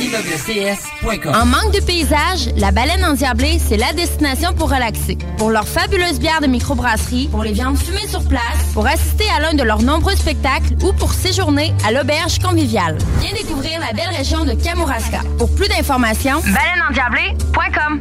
ImmeubleCS.com 0.00 1.34
En 1.34 1.46
manque 1.46 1.72
de 1.74 1.80
paysage, 1.80 2.50
la 2.56 2.70
baleine 2.70 3.04
endiablée, 3.04 3.58
c'est 3.58 3.76
la 3.76 3.92
destination 3.92 4.52
pour 4.54 4.70
relaxer. 4.70 5.18
Pour 5.36 5.50
leur 5.50 5.66
fabuleuse 5.66 6.18
bière 6.18 6.40
de 6.40 6.46
microbrasserie, 6.46 7.28
pour 7.28 7.42
les 7.42 7.52
viandes 7.52 7.76
fumées 7.76 8.06
sur 8.08 8.26
place, 8.28 8.42
pour 8.74 8.86
assister 8.86 9.24
à 9.36 9.40
l'un 9.40 9.54
de 9.54 9.62
leurs 9.62 9.82
nombreux 9.82 10.14
spectacles 10.14 10.74
ou 10.82 10.92
pour 10.92 11.12
séjourner 11.12 11.74
à 11.84 11.92
l'auberge 11.92 12.38
conviviale. 12.38 12.96
Viens 13.20 13.32
découvrir 13.32 13.80
la 13.80 13.92
belle 13.92 14.14
région 14.16 14.44
de 14.44 14.52
Kamouraska. 14.52 15.20
Pour 15.38 15.54
plus 15.54 15.68
d'informations, 15.68 16.40
baleineendiablée.com. 16.40 18.00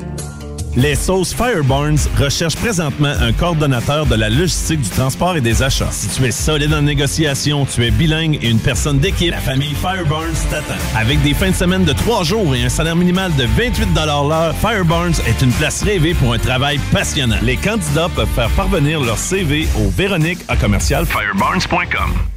Les 0.78 0.94
sauces 0.94 1.34
Fireburns 1.34 2.08
recherchent 2.20 2.56
présentement 2.56 3.12
un 3.20 3.34
coordonnateur 3.34 4.06
de 4.06 4.14
la 4.14 4.30
logistique 4.30 4.82
du 4.82 4.90
transport 4.90 5.36
et 5.36 5.42
des 5.42 5.64
achats. 5.64 5.90
Si 5.92 6.08
tu 6.08 6.24
es 6.24 6.30
solide 6.30 6.72
en 6.72 6.84
négociation, 6.84 7.66
tu 7.66 7.84
es 7.84 7.90
bilingue 7.90 8.38
et 8.44 8.50
une 8.50 8.60
personne 8.60 9.00
d'équipe, 9.00 9.32
la 9.32 9.40
famille 9.40 9.74
Fireburns 9.74 10.38
t'attend. 10.52 10.76
Avec 10.96 11.20
des 11.24 11.34
fins 11.34 11.50
de 11.50 11.56
semaine 11.56 11.84
de 11.84 11.94
trois 11.94 12.24
jours 12.24 12.54
et 12.54 12.64
un 12.64 12.70
salaire 12.70 12.96
minimal 12.96 13.36
de 13.36 13.46
28 13.46 13.88
l'heure, 14.06 14.54
Fireburns 14.62 15.20
est 15.28 15.42
une 15.42 15.52
place 15.54 15.82
rêvée 15.82 16.14
pour 16.14 16.34
un 16.34 16.38
travail 16.38 16.80
passionnant. 16.92 17.38
Les 17.42 17.58
candidats 17.58 18.10
peuvent 18.16 18.30
faire 18.36 18.52
parvenir 18.52 19.02
leur 19.02 19.18
CV 19.18 19.68
au 19.80 19.90
Véronique 19.90 20.46
à 20.48 20.56
commercial 20.56 21.08
fireburns.com. 21.08 22.37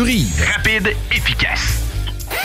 Rapide, 0.01 0.95
efficace. 1.11 1.83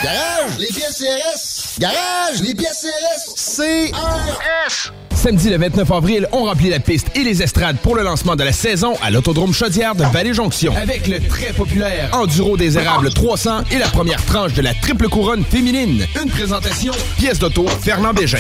Garage, 0.04 0.58
les 0.58 0.66
pièces 0.66 0.98
CRS. 0.98 1.78
Garage, 1.78 2.42
les 2.42 2.54
pièces 2.54 2.84
CRS. 2.84 3.56
CRS. 3.56 4.92
Samedi 5.14 5.48
le 5.48 5.56
29 5.56 5.90
avril, 5.90 6.28
on 6.32 6.44
remplit 6.44 6.68
la 6.68 6.80
piste 6.80 7.06
et 7.14 7.24
les 7.24 7.42
estrades 7.42 7.78
pour 7.78 7.96
le 7.96 8.02
lancement 8.02 8.36
de 8.36 8.44
la 8.44 8.52
saison 8.52 8.92
à 9.02 9.10
l'Autodrome 9.10 9.54
Chaudière 9.54 9.94
de 9.94 10.04
Vallée-Jonction. 10.04 10.76
Avec 10.76 11.06
le 11.06 11.18
très 11.18 11.54
populaire 11.54 12.10
Enduro 12.12 12.58
des 12.58 12.76
Érables 12.76 13.08
300 13.14 13.62
et 13.70 13.78
la 13.78 13.88
première 13.88 14.22
tranche 14.26 14.52
de 14.52 14.60
la 14.60 14.74
triple 14.74 15.08
couronne 15.08 15.42
féminine. 15.42 16.04
Une 16.22 16.28
présentation, 16.28 16.92
pièce 17.16 17.38
d'auto, 17.38 17.66
Fernand 17.80 18.12
Bégin. 18.12 18.36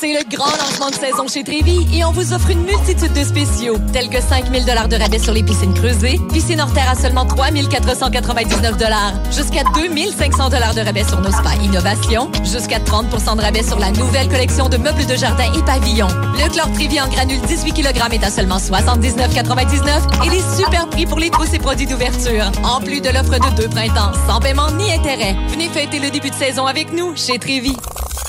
C'est 0.00 0.14
le 0.14 0.34
grand 0.34 0.50
lancement 0.56 0.88
de 0.88 0.94
saison 0.94 1.28
chez 1.28 1.44
Trévi 1.44 1.86
et 1.94 2.06
on 2.06 2.10
vous 2.10 2.32
offre 2.32 2.48
une 2.48 2.62
multitude 2.64 3.12
de 3.12 3.22
spéciaux, 3.22 3.76
tels 3.92 4.08
que 4.08 4.18
5000 4.18 4.64
dollars 4.64 4.88
de 4.88 4.96
rabais 4.96 5.18
sur 5.18 5.34
les 5.34 5.42
piscines 5.42 5.74
creusées, 5.74 6.18
piscine 6.32 6.58
hors 6.58 6.72
terre 6.72 6.88
à 6.88 6.94
seulement 6.94 7.26
3499 7.26 8.78
dollars, 8.78 9.12
jusqu'à 9.30 9.62
2500 9.74 10.48
dollars 10.48 10.74
de 10.74 10.80
rabais 10.80 11.04
sur 11.04 11.20
nos 11.20 11.30
spas 11.30 11.54
innovation, 11.62 12.30
jusqu'à 12.44 12.78
30% 12.78 13.36
de 13.36 13.42
rabais 13.42 13.62
sur 13.62 13.78
la 13.78 13.90
nouvelle 13.90 14.30
collection 14.30 14.70
de 14.70 14.78
meubles 14.78 15.04
de 15.04 15.16
jardin 15.16 15.52
et 15.52 15.62
pavillons. 15.64 16.08
Le 16.08 16.50
chlore 16.50 16.72
Trévi 16.72 16.98
en 16.98 17.08
granule 17.08 17.42
18 17.42 17.74
kg 17.74 18.14
est 18.14 18.24
à 18.24 18.30
seulement 18.30 18.56
79,99 18.56 20.24
et 20.24 20.30
les 20.30 20.42
super 20.56 20.88
prix 20.88 21.04
pour 21.04 21.18
les 21.18 21.28
trousses 21.28 21.52
et 21.52 21.58
produits 21.58 21.86
d'ouverture, 21.86 22.50
en 22.64 22.80
plus 22.80 23.02
de 23.02 23.10
l'offre 23.10 23.38
de 23.38 23.54
deux 23.54 23.68
printemps, 23.68 24.12
sans 24.26 24.40
paiement 24.40 24.70
ni 24.70 24.90
intérêt. 24.94 25.36
Venez 25.48 25.68
fêter 25.68 25.98
le 25.98 26.08
début 26.08 26.30
de 26.30 26.36
saison 26.36 26.64
avec 26.64 26.90
nous 26.90 27.14
chez 27.16 27.38
Trévi. 27.38 27.76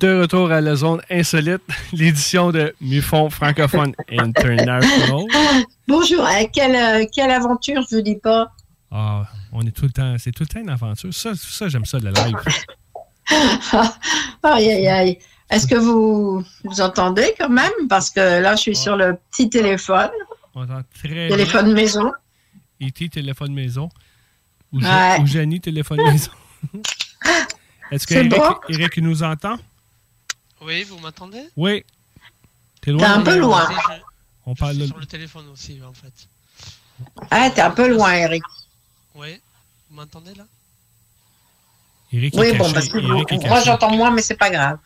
De 0.00 0.20
retour 0.20 0.52
à 0.52 0.60
la 0.60 0.76
zone 0.76 1.00
insolite, 1.10 1.62
l'édition 1.92 2.50
de 2.52 2.74
Mufon 2.80 3.30
francophone 3.30 3.94
international. 4.18 5.24
Bonjour, 5.88 6.24
euh, 6.24 6.44
quelle, 6.52 6.76
euh, 6.76 7.06
quelle 7.12 7.30
aventure, 7.30 7.82
je 7.90 7.96
ne 7.96 8.00
dis 8.02 8.16
pas. 8.16 8.52
Ah, 8.90 9.24
on 9.52 9.62
est 9.66 9.70
tout 9.72 9.86
le 9.86 9.90
temps, 9.90 10.14
c'est 10.18 10.30
tout 10.30 10.44
le 10.44 10.46
temps 10.48 10.60
une 10.60 10.70
aventure. 10.70 11.12
Ça, 11.12 11.32
ça 11.34 11.68
j'aime 11.68 11.84
ça, 11.84 11.98
le 11.98 12.10
live. 12.10 12.36
aïe, 14.42 14.70
aïe, 14.70 14.88
aïe. 14.88 15.18
Est-ce 15.50 15.66
que 15.66 15.74
vous, 15.74 16.44
vous 16.64 16.80
entendez 16.80 17.34
quand 17.38 17.48
même? 17.48 17.72
Parce 17.88 18.10
que 18.10 18.20
là, 18.20 18.54
je 18.54 18.60
suis 18.60 18.76
sur 18.76 18.96
le 18.96 19.16
petit 19.30 19.48
téléphone. 19.50 20.10
On 20.54 20.62
entend 20.62 20.82
très 20.94 21.28
Téléphone 21.28 21.66
bien. 21.66 21.74
maison. 21.74 22.12
E.T. 22.82 23.08
téléphone 23.08 23.52
maison. 23.52 23.88
Ou, 24.72 24.80
Ouais. 24.80 25.18
ou 25.20 25.26
Jenny 25.26 25.60
téléphone 25.60 26.02
maison. 26.02 26.30
Est-ce 27.90 28.12
Eric, 28.14 28.30
bon? 28.30 28.54
Eric 28.68 28.98
nous 28.98 29.22
entend? 29.22 29.56
Oui, 30.62 30.84
vous 30.84 30.98
m'entendez 30.98 31.48
Oui. 31.56 31.84
T'es 32.80 32.96
T'es 32.96 33.04
un 33.04 33.20
peu 33.22 33.38
loin. 33.38 33.68
On 34.46 34.54
parle 34.54 34.74
Je 34.74 34.78
de... 34.78 34.82
suis 34.84 34.88
sur 34.92 34.98
le 35.00 35.06
téléphone 35.06 35.44
aussi, 35.52 35.80
en 35.86 35.92
fait. 35.92 36.12
Ah, 37.30 37.50
t'es 37.50 37.60
un 37.60 37.70
peu 37.70 37.88
loin, 37.88 38.12
Eric. 38.12 38.42
Oui, 39.14 39.40
vous 39.90 39.96
m'entendez 39.96 40.34
là? 40.34 40.44
Eric 42.12 42.34
est 42.34 42.38
Oui, 42.38 42.46
caché. 42.46 42.58
bon, 42.58 42.72
parce 42.72 42.88
que 42.88 42.98
Eric 42.98 43.32
est 43.32 43.46
moi, 43.46 43.60
j'entends 43.60 43.90
moins, 43.94 44.10
mais 44.10 44.22
c'est 44.22 44.36
pas 44.36 44.50
grave. 44.50 44.78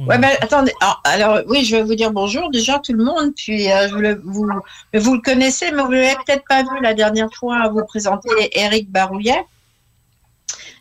Ouais, 0.00 0.18
ben, 0.18 0.30
attendez. 0.40 0.72
Alors, 0.80 1.00
alors, 1.04 1.40
oui, 1.46 1.64
je 1.64 1.76
vais 1.76 1.82
vous 1.82 1.94
dire 1.94 2.10
bonjour 2.12 2.50
déjà 2.50 2.78
tout 2.80 2.92
le 2.92 3.04
monde. 3.04 3.32
Puis, 3.36 3.70
euh, 3.70 3.88
je 3.88 3.94
voulais 3.94 4.14
vous, 4.14 4.48
vous 4.94 5.14
le 5.14 5.20
connaissez, 5.20 5.70
mais 5.72 5.82
vous 5.82 5.90
l'avez 5.92 6.16
peut-être 6.26 6.44
pas 6.48 6.62
vu 6.62 6.80
la 6.82 6.94
dernière 6.94 7.32
fois 7.32 7.68
vous 7.68 7.84
présenter 7.84 8.28
Eric 8.58 8.90
Barouillet. 8.90 9.44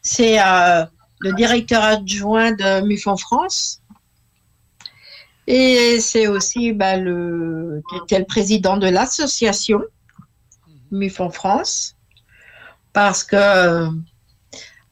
C'est 0.02 0.40
euh, 0.42 0.86
le 1.20 1.34
directeur 1.34 1.84
adjoint 1.84 2.52
de 2.54 2.82
MUFON 2.82 3.18
France. 3.18 3.80
Et 5.48 6.00
c'est 6.02 6.28
aussi 6.28 6.74
bah, 6.74 6.98
le, 6.98 7.82
qui 7.90 7.96
était 7.98 8.20
le 8.20 8.26
président 8.26 8.78
de 8.78 8.88
l'association 8.90 9.82
MUFON 10.92 11.30
France. 11.30 11.96
Parce 12.94 13.24
que 13.24 13.88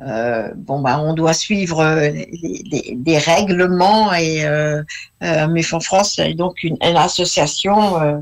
euh, 0.02 0.52
bon 0.56 0.82
bah 0.82 1.00
on 1.00 1.14
doit 1.14 1.34
suivre 1.34 1.80
euh, 1.80 2.10
les- 2.10 2.98
les 3.06 3.18
règlements 3.18 4.14
et 4.14 4.46
euh, 4.46 4.84
euh, 5.24 5.48
MUFON 5.48 5.80
France 5.80 6.20
est 6.20 6.34
donc 6.36 6.64
une, 6.64 6.78
une 6.82 6.98
association. 6.98 8.00
euh, 8.02 8.20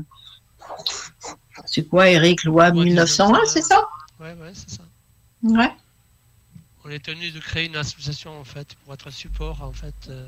c'est 1.66 1.88
quoi, 1.88 2.08
Eric, 2.10 2.44
loi 2.44 2.70
1901, 2.70 3.40
c'est 3.46 3.62
ça? 3.62 3.82
Ouais, 4.20 4.34
ouais, 4.40 4.52
c'est 4.54 4.70
ça. 4.70 4.82
Ouais. 5.42 5.70
On 6.84 6.90
est 6.90 7.02
tenu 7.04 7.30
de 7.30 7.40
créer 7.40 7.66
une 7.66 7.76
association, 7.76 8.38
en 8.38 8.44
fait, 8.44 8.74
pour 8.84 8.92
être 8.94 9.10
support, 9.10 9.62
en 9.62 9.72
fait, 9.72 9.94
euh, 10.08 10.26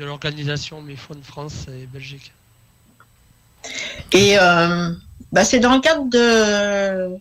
de 0.00 0.06
l'organisation 0.06 0.80
MIFON 0.80 1.20
France 1.22 1.66
et 1.68 1.84
Belgique. 1.86 2.32
Et 4.12 4.38
euh, 4.38 4.94
bah, 5.30 5.44
c'est 5.44 5.60
dans 5.60 5.74
le 5.74 5.80
cadre 5.82 6.06
de, 6.08 7.16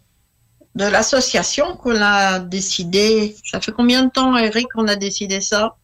de 0.75 0.85
l'association 0.85 1.75
qu'on 1.75 2.01
a 2.01 2.39
décidé. 2.39 3.35
Ça 3.43 3.59
fait 3.59 3.73
combien 3.73 4.05
de 4.05 4.09
temps, 4.09 4.37
Eric, 4.37 4.67
qu'on 4.73 4.87
a 4.87 4.95
décidé 4.95 5.41
ça? 5.41 5.75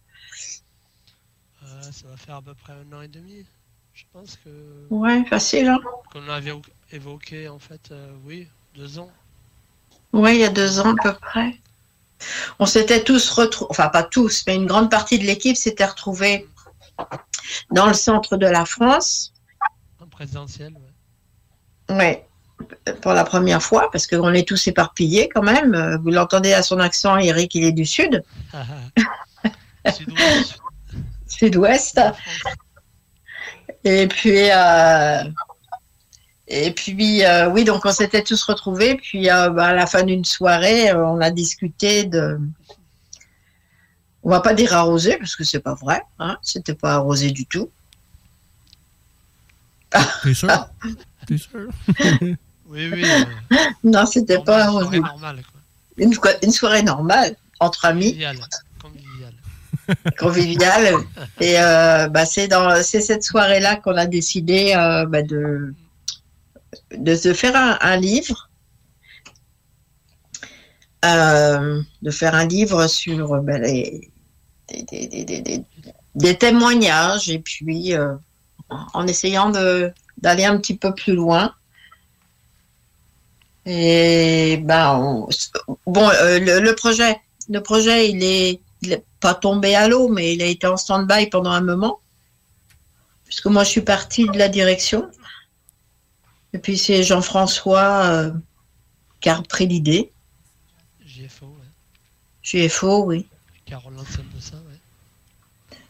Euh, 1.64 1.82
ça 1.82 2.08
va 2.08 2.16
faire 2.16 2.36
à 2.36 2.42
peu 2.42 2.54
près 2.54 2.72
un 2.72 2.98
an 2.98 3.02
et 3.02 3.10
demi. 3.10 3.46
Je 3.94 4.04
pense 4.14 4.38
que 4.44 4.50
Ouais, 4.90 5.24
facile, 5.26 5.68
hein 5.68 5.80
qu'on 6.14 6.30
avait 6.30 6.52
évo- 6.52 6.62
évoqué, 6.94 7.50
en 7.50 7.60
fait, 7.60 7.90
euh, 7.92 8.08
oui, 8.26 8.48
deux 8.74 9.00
ans. 9.00 9.12
Oui, 10.14 10.36
il 10.36 10.40
y 10.40 10.46
a 10.46 10.50
deux 10.50 10.80
ans 10.80 10.96
à 10.98 11.04
peu 11.04 11.14
près. 11.14 11.58
On 12.60 12.66
s'était 12.66 13.04
tous 13.04 13.30
retrouvés, 13.32 13.68
enfin 13.70 13.90
pas 13.90 14.04
tous, 14.04 14.44
mais 14.48 14.56
une 14.56 14.66
grande 14.66 14.90
partie 14.90 15.20
de 15.20 15.26
l'équipe 15.26 15.58
s'était 15.58 15.86
retrouvée 15.86 16.48
dans 17.72 17.88
le 17.88 17.94
centre 17.94 18.38
de 18.38 18.48
la 18.48 18.66
France. 18.66 19.34
En 20.02 20.08
présentiel, 20.08 20.74
ouais. 20.74 21.96
Ouais, 21.96 22.28
pour 23.02 23.14
la 23.14 23.24
première 23.24 23.62
fois, 23.62 23.92
parce 23.92 24.08
qu'on 24.08 24.34
est 24.34 24.48
tous 24.48 24.68
éparpillés 24.68 25.30
quand 25.30 25.44
même. 25.44 26.00
Vous 26.04 26.10
l'entendez 26.10 26.54
à 26.54 26.64
son 26.64 26.80
accent, 26.80 27.18
Eric, 27.18 27.54
il 27.56 27.64
est 27.66 27.72
du 27.72 27.86
sud, 27.86 28.24
Sud-ouest. 29.94 30.60
sud-ouest. 31.28 32.02
Et 33.84 34.08
puis, 34.08 34.50
euh, 34.52 35.24
et 36.48 36.72
puis 36.72 37.24
euh, 37.24 37.50
oui, 37.50 37.64
donc 37.64 37.86
on 37.86 37.92
s'était 37.92 38.24
tous 38.24 38.44
retrouvés. 38.44 38.96
Puis 38.96 39.30
euh, 39.30 39.50
bah, 39.50 39.68
à 39.68 39.74
la 39.74 39.86
fin 39.86 40.04
d'une 40.04 40.26
soirée, 40.26 40.92
on 40.94 41.22
a 41.22 41.30
discuté 41.30 42.04
de. 42.06 42.40
On 44.26 44.30
va 44.30 44.42
pas 44.42 44.56
dire 44.56 44.74
arrosé, 44.74 45.18
parce 45.18 45.36
que 45.36 45.44
c'est 45.44 45.60
pas 45.60 45.76
vrai. 45.76 46.02
Hein, 46.18 46.38
C'était 46.42 46.74
pas 46.74 46.96
arrosé 46.96 47.30
du 47.30 47.46
tout. 47.46 47.70
T'es 50.24 50.34
sûr? 50.34 50.50
T'es 51.28 51.38
sûr? 51.38 51.70
Oui, 52.68 52.90
oui. 52.92 53.04
euh, 53.06 53.56
non, 53.84 54.08
c'était 54.08 54.40
pas 54.40 54.64
arrosé. 54.66 54.98
soirée 54.98 55.00
normale, 55.00 55.44
quoi. 55.44 55.62
Une, 55.98 56.14
une 56.42 56.52
soirée 56.52 56.82
normale 56.82 57.36
entre 57.60 57.86
amis. 57.86 58.06
Convivial. 58.14 58.38
Convivial. 58.82 59.34
convivial. 60.20 60.96
Et 61.40 61.60
euh, 61.62 62.08
bah, 62.10 62.26
c'est 62.26 62.48
dans 62.48 62.82
c'est 62.84 63.02
cette 63.02 63.24
soirée-là 63.24 63.76
qu'on 63.76 63.96
a 63.96 64.08
décidé 64.08 64.74
euh, 64.76 65.06
bah, 65.06 65.22
de 65.22 65.76
de 66.98 67.16
se 67.16 67.34
faire 67.36 67.56
un, 67.56 67.78
un 67.82 67.98
livre 67.98 68.50
euh, 71.06 71.82
de 72.02 72.12
faire 72.12 72.34
un 72.34 72.46
livre 72.48 72.88
sur 72.88 73.42
ben, 73.44 73.62
les, 73.62 74.10
des, 74.70 74.84
des- 74.84 75.08
des- 75.08 75.24
des- 75.26 75.42
des- 75.42 75.64
des 76.16 76.38
témoignages 76.38 77.30
et 77.30 77.40
puis 77.40 77.94
euh, 77.94 78.16
en 78.70 79.06
essayant 79.08 79.50
de 79.50 79.92
d'aller 80.22 80.46
un 80.46 80.58
petit 80.58 80.76
peu 80.78 80.94
plus 80.94 81.14
loin. 81.14 81.54
Et 83.66 84.58
ben 84.64 84.96
on- 85.00 85.28
bon 85.88 86.08
euh, 86.10 86.40
le, 86.40 86.60
le 86.60 86.76
projet 86.76 87.20
le 87.50 87.60
projet 87.62 88.10
il 88.12 88.24
est 88.24 88.60
il 88.82 88.94
est 88.94 89.04
pas 89.20 89.34
tombé 89.34 89.74
à 89.76 89.88
l'eau 89.88 90.08
mais 90.08 90.36
il 90.36 90.42
a 90.44 90.46
été 90.46 90.68
en 90.68 90.78
stand-by 90.78 91.28
pendant 91.32 91.50
un 91.52 91.62
moment 91.62 92.00
puisque 93.26 93.48
moi 93.48 93.64
je 93.64 93.70
suis 93.72 93.82
partie 93.82 94.28
de 94.30 94.38
la 94.38 94.50
direction 94.50 95.10
et 96.54 96.60
puis 96.60 96.78
c'est 96.78 97.02
Jean-François 97.04 98.06
euh, 98.06 98.32
qui 99.20 99.30
a 99.30 99.36
repris 99.36 99.66
l'idée. 99.68 100.12
JFO, 101.06 101.48
ouais. 101.48 102.68
GFO, 102.68 103.04
oui. 103.06 103.28
Ouais. 103.72 104.80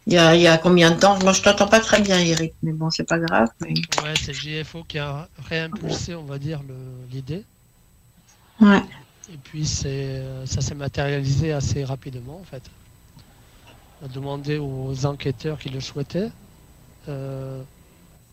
Il 0.08 0.14
y, 0.14 0.18
a, 0.18 0.36
il 0.36 0.42
y 0.42 0.48
a 0.48 0.58
combien 0.58 0.92
de 0.92 1.00
temps? 1.00 1.20
Moi, 1.20 1.34
je 1.34 1.42
t'entends 1.42 1.68
pas 1.68 1.80
très 1.80 2.02
bien, 2.02 2.20
Eric, 2.20 2.54
mais 2.62 2.74
bon, 2.74 2.90
c'est 2.90 3.04
pas 3.06 3.20
grave. 3.20 3.50
Mais... 3.62 3.74
Ouais, 4.04 4.18
c'est 4.18 4.34
JFO 4.34 4.84
qui 4.84 5.00
a 5.00 5.30
réimpulsé, 5.38 6.16
on 6.16 6.26
va 6.26 6.40
dire, 6.40 6.62
l'idée. 7.12 7.44
Ouais. 8.62 8.82
Et 9.34 9.38
puis 9.38 9.66
c'est, 9.66 10.46
ça 10.46 10.62
s'est 10.62 10.76
matérialisé 10.76 11.52
assez 11.52 11.84
rapidement 11.84 12.40
en 12.40 12.44
fait. 12.44 12.72
On 14.02 14.06
a 14.06 14.10
demandé 14.10 14.58
aux 14.60 15.06
enquêteurs 15.06 15.58
qui 15.60 15.70
le 15.70 15.82
souhaitaient 15.82 16.32
euh, 17.10 17.64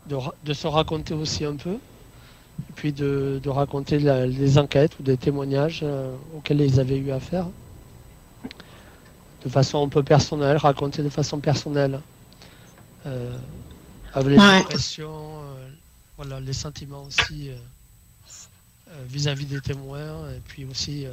de, 0.06 0.52
se 0.54 0.66
raconter 0.66 1.14
aussi 1.14 1.44
un 1.44 1.56
peu, 1.56 1.74
et 1.74 2.72
puis 2.74 2.92
de, 2.92 3.40
de 3.42 3.50
raconter 3.50 3.98
la- 3.98 4.26
les 4.26 4.58
enquêtes 4.58 4.98
ou 5.00 5.02
des 5.02 5.18
témoignages 5.18 5.80
euh, 5.82 6.16
auxquels 6.36 6.60
ils 6.60 6.80
avaient 6.80 6.98
eu 6.98 7.10
affaire. 7.12 7.46
De 9.44 9.48
façon 9.48 9.84
un 9.84 9.88
peu 9.88 10.02
personnelle, 10.02 10.56
raconter 10.56 11.02
de 11.02 11.08
façon 11.08 11.40
personnelle. 11.40 12.00
Euh, 13.06 13.36
avec 14.14 14.38
les 14.38 14.38
impressions, 14.38 15.40
euh, 15.42 15.70
voilà, 16.16 16.38
les 16.40 16.52
sentiments 16.52 17.02
aussi. 17.02 17.48
euh, 17.48 17.56
euh, 18.88 19.04
vis-à-vis 19.06 19.46
des 19.46 19.60
témoins 19.60 20.30
et 20.30 20.40
puis 20.44 20.66
aussi 20.66 21.06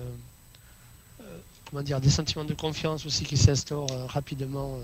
comment 1.69 1.81
dire 1.81 2.01
des 2.01 2.09
sentiments 2.09 2.43
de 2.43 2.53
confiance 2.53 3.05
aussi 3.05 3.23
qui 3.23 3.37
s'instaurent 3.37 4.09
rapidement 4.09 4.79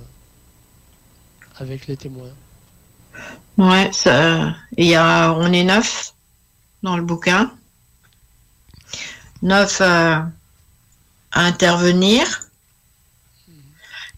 avec 1.58 1.88
les 1.88 1.98
témoins. 1.98 2.32
Ouais, 3.58 3.90
ça, 3.92 4.56
il 4.78 4.86
y 4.88 4.96
a, 4.96 5.34
on 5.34 5.52
est 5.52 5.64
neuf 5.64 6.14
dans 6.84 6.96
le 6.96 7.04
bouquin. 7.04 7.52
Neuf 9.42 9.82
à 9.82 10.30
intervenir. 11.34 12.45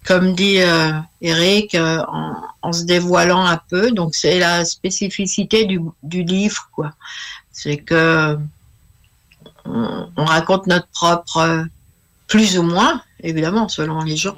Comme 0.08 0.36
dit 0.36 0.60
euh, 0.62 0.92
Eric, 1.22 1.76
euh, 1.76 2.02
en, 2.08 2.34
en 2.62 2.72
se 2.72 2.84
dévoilant 2.86 3.46
un 3.46 3.60
peu. 3.70 3.92
Donc, 3.92 4.16
c'est 4.16 4.40
la 4.40 4.64
spécificité 4.64 5.66
du, 5.66 5.82
du 6.02 6.24
livre, 6.24 6.70
quoi. 6.72 6.94
C'est 7.52 7.78
que 7.78 8.38
on, 9.66 10.10
on 10.16 10.26
raconte 10.26 10.68
notre 10.68 10.88
propre, 10.88 11.38
euh, 11.38 11.64
plus 12.28 12.58
ou 12.58 12.64
moins, 12.64 13.02
évidemment, 13.22 13.68
selon 13.68 14.00
les 14.02 14.16
gens. 14.16 14.36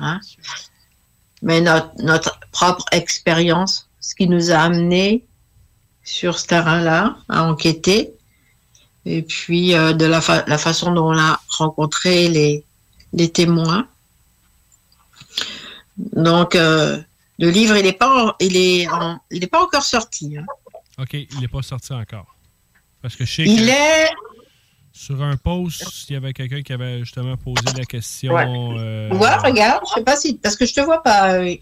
Hein? 0.00 0.20
mais 1.42 1.60
notre, 1.60 1.90
notre 1.98 2.38
propre 2.52 2.84
expérience, 2.92 3.88
ce 4.00 4.14
qui 4.14 4.28
nous 4.28 4.52
a 4.52 4.58
amené 4.58 5.24
sur 6.04 6.38
ce 6.38 6.46
terrain-là 6.46 7.16
à 7.28 7.44
enquêter, 7.44 8.12
et 9.06 9.22
puis 9.22 9.74
euh, 9.74 9.92
de 9.92 10.06
la, 10.06 10.20
fa- 10.20 10.44
la 10.46 10.58
façon 10.58 10.92
dont 10.92 11.08
on 11.12 11.18
a 11.18 11.40
rencontré 11.58 12.28
les, 12.28 12.64
les 13.12 13.28
témoins. 13.30 13.88
Donc, 15.96 16.54
euh, 16.54 17.00
le 17.38 17.50
livre, 17.50 17.76
il 17.76 17.84
n'est 17.84 17.92
pas, 17.92 18.26
en- 18.28 18.34
il 18.40 18.56
est 18.56 18.88
en- 18.88 19.18
il 19.30 19.42
est 19.44 19.48
pas 19.48 19.62
encore 19.62 19.82
sorti. 19.82 20.36
hein. 20.36 20.44
OK, 20.98 21.14
il 21.14 21.40
n'est 21.40 21.48
pas 21.48 21.62
sorti 21.62 21.92
encore. 21.92 22.26
Parce 23.00 23.16
que 23.16 23.24
je 23.24 23.32
sais 23.34 23.42
Il 23.44 23.66
que 23.66 23.70
est, 23.70 24.08
sur 24.92 25.22
un 25.22 25.36
post, 25.36 26.08
il 26.08 26.12
y 26.12 26.16
avait 26.16 26.32
quelqu'un 26.32 26.62
qui 26.62 26.72
avait 26.72 27.00
justement 27.00 27.36
posé 27.36 27.62
la 27.76 27.84
question. 27.84 28.32
Ouais. 28.34 28.44
euh, 28.46 29.10
ouais, 29.10 29.36
regarde, 29.38 29.82
je 29.88 29.94
sais 29.94 30.04
pas 30.04 30.16
si, 30.16 30.34
parce 30.34 30.54
que 30.56 30.66
je 30.66 30.74
te 30.74 30.80
vois 30.80 31.02
pas, 31.02 31.34
euh, 31.34 31.54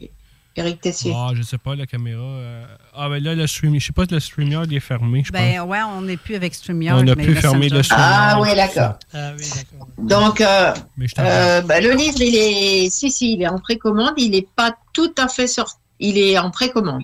Eric 0.57 0.81
Tessier. 0.81 1.13
Ah, 1.17 1.31
je 1.35 1.43
sais 1.43 1.59
pas, 1.59 1.75
la 1.77 1.87
caméra. 1.87 2.21
euh, 2.23 2.67
Ah, 2.93 3.09
ben 3.09 3.23
là, 3.23 3.35
le 3.35 3.47
stream, 3.47 3.79
je 3.79 3.87
sais 3.87 3.93
pas 3.93 4.05
si 4.05 4.13
le 4.15 4.21
streamer 4.21 4.61
il 4.67 4.75
est 4.75 4.81
fermé, 4.81 5.23
je 5.25 5.31
Ben 5.33 5.59
pense. 5.61 5.69
ouais, 5.69 5.79
on 5.83 6.01
n'est 6.03 6.17
plus 6.17 6.35
avec 6.35 6.55
StreamYard. 6.55 6.99
On 6.99 7.03
n'a 7.05 7.15
mais 7.15 7.25
plus 7.25 7.37
fermé 7.37 7.69
le 7.69 7.83
streamer. 7.83 8.03
Ah 8.05 8.39
oui, 8.41 8.55
d'accord. 8.57 8.95
Ah 9.15 9.33
oui, 9.39 9.45
d'accord. 9.55 9.89
Donc, 9.99 10.41
euh, 10.41 10.75
Mais 10.97 11.07
je 11.07 11.15
t'en 11.15 11.23
euh, 11.25 11.61
bah, 11.63 11.81
le 11.81 11.93
livre, 11.93 12.21
il 12.21 12.35
est, 12.35 12.91
si, 12.91 13.11
si, 13.11 13.35
il 13.35 13.43
est 13.43 13.49
en 13.49 13.59
précommande. 13.59 14.15
Il 14.17 14.33
n'est 14.33 14.47
pas 14.57 14.75
tout 14.93 15.15
à 15.19 15.29
fait 15.29 15.47
sorti. 15.47 15.77
Il 16.01 16.19
est 16.19 16.37
en 16.39 16.51
précommande. 16.51 17.03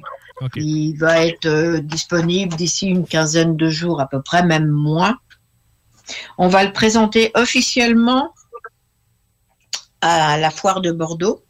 Il 0.56 0.94
va 0.98 1.24
être 1.24 1.46
euh, 1.46 1.80
disponible 1.80 2.54
d'ici 2.56 2.88
une 2.88 3.06
quinzaine 3.06 3.56
de 3.56 3.70
jours 3.70 4.00
à 4.00 4.08
peu 4.08 4.20
près, 4.20 4.42
même 4.44 4.66
moins. 4.68 5.16
On 6.36 6.48
va 6.48 6.64
le 6.64 6.72
présenter 6.72 7.30
officiellement 7.34 8.34
à 10.02 10.36
la 10.36 10.50
foire 10.50 10.80
de 10.82 10.92
Bordeaux, 10.92 11.42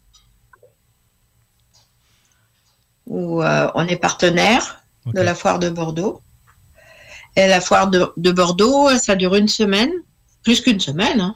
où 3.07 3.41
euh, 3.41 3.69
on 3.75 3.85
est 3.87 3.97
partenaire 3.97 4.83
de 5.13 5.21
la 5.21 5.33
foire 5.35 5.59
de 5.59 5.69
Bordeaux. 5.69 6.21
Et 7.35 7.47
la 7.47 7.61
foire 7.61 7.87
de, 7.87 8.11
de 8.17 8.31
Bordeaux, 8.31 8.89
ça 8.97 9.15
dure 9.15 9.35
une 9.35 9.47
semaine, 9.47 9.91
plus 10.43 10.59
qu'une 10.61 10.79
semaine. 10.79 11.21
hein. 11.21 11.35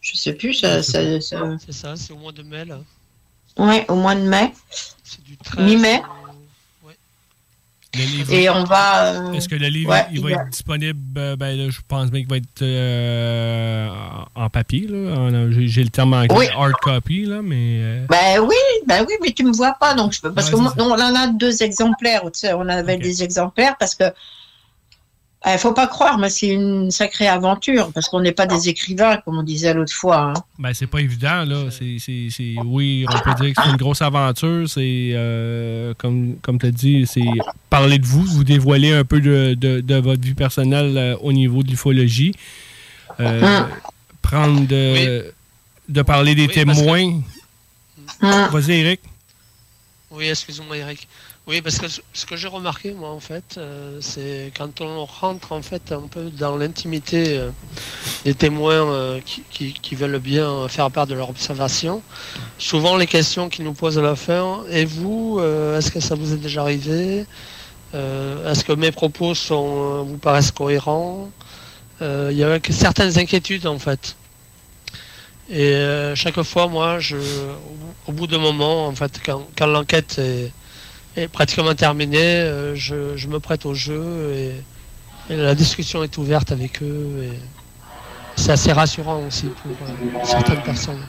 Je 0.00 0.16
sais 0.16 0.32
plus, 0.34 0.54
ça, 0.54 0.82
ça- 0.82 1.20
ça- 1.20 1.56
C'est 1.64 1.72
ça, 1.72 1.96
c'est 1.96 2.12
au 2.12 2.16
mois 2.18 2.32
de 2.32 2.42
mai 2.42 2.64
là. 2.64 2.78
ouais, 3.58 3.84
au 3.90 3.96
mois 3.96 4.14
de 4.14 4.20
mai, 4.20 4.52
du 5.24 5.36
13 5.38 5.64
mi-mai. 5.66 6.02
Le 7.96 8.04
livre- 8.04 8.32
Et 8.32 8.50
on 8.50 8.64
va. 8.64 9.06
euh, 9.14 9.32
Est-ce 9.32 9.48
que 9.48 9.54
le 9.54 9.68
livre 9.68 9.90
ouais, 9.90 10.06
il 10.12 10.20
va 10.22 10.30
être 10.32 10.50
disponible? 10.50 10.98
euh, 11.18 11.36
Ben 11.36 11.56
là, 11.56 11.70
je 11.70 11.78
pense 11.88 12.10
bien 12.10 12.20
qu'il 12.20 12.28
va 12.30 12.36
être 12.36 12.62
euh, 12.62 13.88
en 14.34 14.48
papier. 14.50 14.86
En- 14.90 15.50
J'ai 15.50 15.82
le 15.82 15.88
terme 15.90 16.26
Oui. 16.30 16.46
hard 16.56 16.72
copy, 16.82 17.24
là, 17.24 17.40
mais. 17.42 17.78
euh, 17.80 18.06
Ben 18.08 18.40
oui, 18.40 18.54
ben 18.86 19.04
oui, 19.08 19.14
mais 19.22 19.32
tu 19.32 19.44
me 19.44 19.52
vois 19.52 19.76
pas, 19.78 19.94
donc 19.94 20.12
je 20.12 20.20
peux. 20.20 20.32
Parce 20.32 20.48
Ouais, 20.48 20.58
que 20.58 20.62
moi- 20.62 20.74
on 20.78 20.90
en 20.90 21.14
a 21.14 21.26
deux 21.28 21.62
exemplaires, 21.62 22.22
tu 22.24 22.30
sais, 22.40 22.52
on 22.52 22.68
avait 22.68 22.96
des 22.98 23.22
exemplaires 23.22 23.76
parce 23.78 23.94
que. 23.94 24.04
Il 25.48 25.58
faut 25.58 25.72
pas 25.72 25.86
croire, 25.86 26.18
mais 26.18 26.28
c'est 26.28 26.48
une 26.48 26.90
sacrée 26.90 27.28
aventure 27.28 27.92
parce 27.92 28.08
qu'on 28.08 28.20
n'est 28.20 28.32
pas 28.32 28.46
des 28.46 28.68
écrivains, 28.68 29.18
comme 29.18 29.38
on 29.38 29.42
disait 29.44 29.72
l'autre 29.74 29.92
fois. 29.92 30.32
hein. 30.32 30.34
Ben, 30.58 30.74
c'est 30.74 30.88
pas 30.88 31.00
évident, 31.00 31.44
là. 31.44 31.70
C'est, 31.70 31.98
c'est- 32.00 32.28
c'est- 32.30 32.54
oui, 32.64 33.06
on 33.08 33.18
peut 33.20 33.34
dire 33.44 33.54
que 33.54 33.62
c'est 33.62 33.70
une 33.70 33.76
grosse 33.76 34.02
aventure. 34.02 34.68
C'est, 34.68 35.10
euh, 35.12 35.94
comme, 35.98 36.36
comme 36.42 36.58
tu 36.58 36.66
as 36.66 36.70
dit, 36.72 37.06
c'est 37.06 37.22
parler 37.70 37.98
de 37.98 38.06
vous, 38.06 38.24
vous 38.24 38.42
dévoiler 38.44 38.92
un 38.92 39.04
peu 39.04 39.20
de, 39.20 39.54
de- 39.54 39.80
de 39.80 39.94
votre 39.96 40.20
vie 40.22 40.34
personnelle 40.34 40.96
euh, 40.98 41.16
au 41.20 41.32
niveau 41.32 41.62
de 41.62 41.68
l'ufologie. 41.70 42.32
Euh, 43.20 43.40
Hum. 43.62 43.68
Prendre 44.22 44.66
de, 44.66 45.32
de 45.88 46.02
parler 46.02 46.34
des 46.34 46.48
Oui, 46.48 46.64
parce 46.64 46.78
que- 46.80 46.84
témoins. 46.84 47.20
Hum. 48.22 48.48
Vas-y, 48.50 48.72
Eric. 48.80 49.00
Oui, 50.10 50.28
excuse-moi 50.28 50.76
Eric. 50.78 51.06
Oui, 51.48 51.62
parce 51.62 51.78
que 51.78 51.86
ce- 51.86 52.26
que 52.26 52.34
j'ai 52.36 52.48
remarqué, 52.48 52.92
moi, 52.92 53.10
en 53.10 53.20
fait, 53.20 53.54
euh, 53.56 53.98
c'est 54.00 54.50
quand 54.56 54.80
on 54.80 55.04
rentre, 55.04 55.52
en 55.52 55.62
fait, 55.62 55.92
un 55.92 56.08
peu 56.08 56.24
dans 56.30 56.56
l'intimité 56.56 57.38
euh, 57.38 57.50
des 58.24 58.34
témoins 58.34 58.72
euh, 58.90 59.20
qui, 59.22 59.94
veulent 59.94 60.18
bien 60.18 60.66
faire 60.68 60.90
part 60.90 61.06
de 61.06 61.14
leur 61.14 61.30
observation, 61.30 62.02
souvent 62.58 62.96
les 62.96 63.06
questions 63.06 63.48
qu'ils 63.48 63.64
nous 63.64 63.74
posent 63.74 63.96
à 63.98 64.02
la 64.02 64.16
fin, 64.16 64.64
et 64.70 64.84
vous, 64.84 65.38
est-ce 65.76 65.92
que 65.92 66.00
ça 66.00 66.16
vous 66.16 66.32
est 66.32 66.36
déjà 66.38 66.62
arrivé 66.62 67.24
Est-ce 67.94 68.64
que 68.64 68.72
mes 68.72 68.90
propos 68.90 69.34
sont, 69.34 70.02
vous 70.04 70.18
paraissent 70.18 70.50
cohérents 70.50 71.30
Il 72.00 72.32
y 72.36 72.42
a 72.44 72.58
certaines 72.70 73.16
inquiétudes, 73.18 73.66
en 73.68 73.78
fait. 73.78 74.16
Et 75.48 75.72
chaque 76.16 76.42
fois, 76.42 76.66
moi, 76.68 76.98
je, 76.98 77.16
au, 77.16 77.74
bout- 77.80 77.94
au 78.08 78.12
bout 78.12 78.26
d'un 78.26 78.38
moment, 78.38 78.86
en 78.88 78.94
fait, 78.96 79.20
quand, 79.24 79.46
quand 79.56 79.66
l'enquête 79.68 80.18
est, 80.18 80.50
est 81.16 81.28
pratiquement 81.28 81.74
terminée, 81.74 82.18
euh, 82.18 82.74
je, 82.74 83.16
je 83.16 83.28
me 83.28 83.40
prête 83.40 83.66
au 83.66 83.74
jeu 83.74 84.32
et, 84.34 85.32
et 85.32 85.36
la 85.36 85.54
discussion 85.54 86.02
est 86.04 86.16
ouverte 86.18 86.52
avec 86.52 86.82
eux. 86.82 87.08
Et 87.22 87.38
c'est 88.36 88.52
assez 88.52 88.72
rassurant 88.72 89.22
aussi 89.26 89.46
pour 89.46 89.72
euh, 89.86 90.24
certaines 90.24 90.62
personnes. 90.62 91.00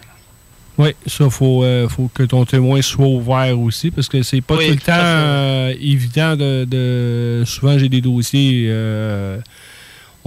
Oui, 0.77 0.89
ça, 1.07 1.27
faut, 1.29 1.63
euh, 1.63 1.89
faut 1.89 2.09
que 2.13 2.21
ton 2.23 2.45
témoin 2.45 2.81
soit 2.83 3.07
ouvert 3.07 3.59
aussi, 3.59 3.89
parce 3.89 4.07
que 4.07 4.21
c'est 4.21 4.41
pas 4.41 4.55
Oui, 4.55 4.67
tout 4.67 4.73
le 4.75 4.79
temps 4.79 4.93
euh, 4.95 5.73
évident 5.81 6.35
de, 6.35 6.65
de- 6.65 7.43
Souvent, 7.47 7.79
j'ai 7.79 7.89
des 7.89 7.99
dossiers, 8.01 8.67
euh, 8.69 9.39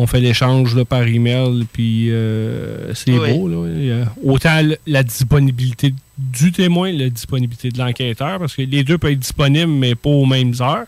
on 0.03 0.07
fait 0.07 0.21
l'échange 0.21 0.75
là, 0.75 0.85
par 0.85 1.03
email, 1.07 1.65
puis 1.73 2.11
euh, 2.11 2.95
c'est 2.95 3.13
Oui. 3.19 3.33
beau. 3.37 3.49
Là, 3.49 3.67
Et, 3.69 3.91
euh, 3.91 4.05
autant 4.25 4.61
la 4.87 5.03
disponibilité 5.03 5.95
du 6.19 6.53
témoin, 6.53 6.91
la 6.93 7.09
disponibilité 7.11 7.69
de 7.71 7.79
l'enquêteur, 7.79 8.39
parce 8.39 8.55
que 8.55 8.63
les 8.63 8.83
deux 8.85 8.99
peuvent 8.99 9.13
être 9.13 9.19
disponibles, 9.19 9.73
mais 9.73 9.95
pas 9.95 10.11
aux 10.11 10.27
mêmes 10.27 10.55
heures. 10.61 10.87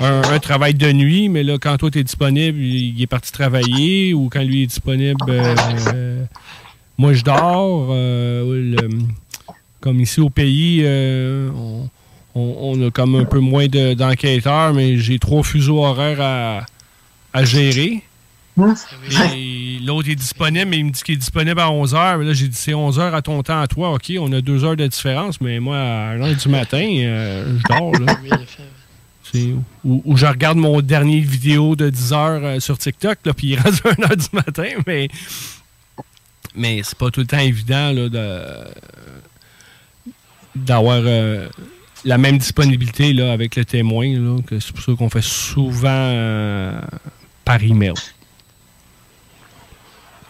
un, 0.00 0.22
un 0.22 0.38
travail 0.38 0.74
de 0.74 0.90
nuit, 0.92 1.28
mais 1.28 1.42
là, 1.42 1.56
quand 1.60 1.76
toi, 1.76 1.90
tu 1.90 1.98
es 1.98 2.04
disponible, 2.04 2.58
il 2.58 3.00
est 3.02 3.06
parti 3.06 3.30
travailler, 3.32 4.14
ou 4.14 4.28
quand 4.30 4.42
lui 4.42 4.62
est 4.62 4.66
disponible, 4.66 5.18
euh, 5.28 6.24
moi, 6.98 7.12
je 7.12 7.22
dors. 7.22 7.88
le- 7.92 8.88
comme 9.80 10.00
ici 10.00 10.20
au 10.20 10.30
pays, 10.30 10.82
on, 10.86 11.88
on- 12.34 12.56
on 12.78 12.86
a 12.86 12.90
comme 12.90 13.14
un 13.16 13.24
peu 13.26 13.40
moins 13.40 13.66
de- 13.66 13.92
d'enquêteurs, 13.94 14.72
mais 14.72 14.96
j'ai 14.96 15.18
trois 15.18 15.42
fuseaux 15.42 15.84
horaires 15.84 16.20
à, 16.22 16.66
à 17.34 17.44
gérer. 17.44 18.02
Et 19.34 19.78
l'autre 19.84 20.08
est 20.08 20.14
disponible, 20.14 20.70
mais 20.70 20.78
il 20.78 20.86
me 20.86 20.90
dit 20.90 21.02
qu'il 21.02 21.14
est 21.14 21.18
disponible 21.18 21.60
à 21.60 21.66
11h. 21.66 22.18
Mais 22.18 22.24
là, 22.24 22.32
j'ai 22.32 22.48
dit, 22.48 22.56
c'est 22.56 22.72
11h 22.72 23.12
à 23.12 23.20
ton 23.20 23.42
temps, 23.42 23.60
à 23.60 23.66
toi. 23.66 23.92
OK, 23.92 24.12
on 24.18 24.32
a 24.32 24.40
deux 24.40 24.64
heures 24.64 24.76
de 24.76 24.86
différence, 24.86 25.40
mais 25.40 25.58
moi, 25.58 25.76
à 25.76 26.16
1h 26.16 26.42
du 26.42 26.48
matin, 26.48 26.86
euh, 26.86 27.58
je 27.58 27.74
dors. 27.74 27.92
Là. 27.92 28.16
Ou, 29.84 30.16
je 30.16 30.26
regarde 30.26 30.58
mon 30.58 30.80
dernier 30.80 31.20
vidéo 31.20 31.74
de 31.74 31.90
10 31.90 32.12
heures 32.12 32.44
euh, 32.44 32.60
sur 32.60 32.78
TikTok, 32.78 33.18
là, 33.24 33.34
puis 33.34 33.48
il 33.48 33.58
reste 33.58 33.82
1h 33.84 34.16
du 34.16 34.28
matin, 34.32 34.68
mais, 34.86 35.08
mais 36.54 36.82
c'est 36.84 36.96
pas 36.96 37.10
tout 37.10 37.20
le 37.20 37.26
temps 37.26 37.38
évident 37.38 37.90
là, 37.90 38.08
de, 38.08 38.42
d'avoir 40.54 41.00
euh, 41.04 41.48
la 42.04 42.18
même 42.18 42.38
disponibilité 42.38 43.12
là, 43.12 43.32
avec 43.32 43.56
le 43.56 43.64
témoin. 43.64 44.06
Là, 44.06 44.38
que 44.46 44.60
c'est 44.60 44.72
pour 44.72 44.84
ça 44.84 44.92
qu'on 44.92 45.10
fait 45.10 45.24
souvent 45.24 45.88
euh, 45.88 46.80
par 47.44 47.62
email. 47.62 47.92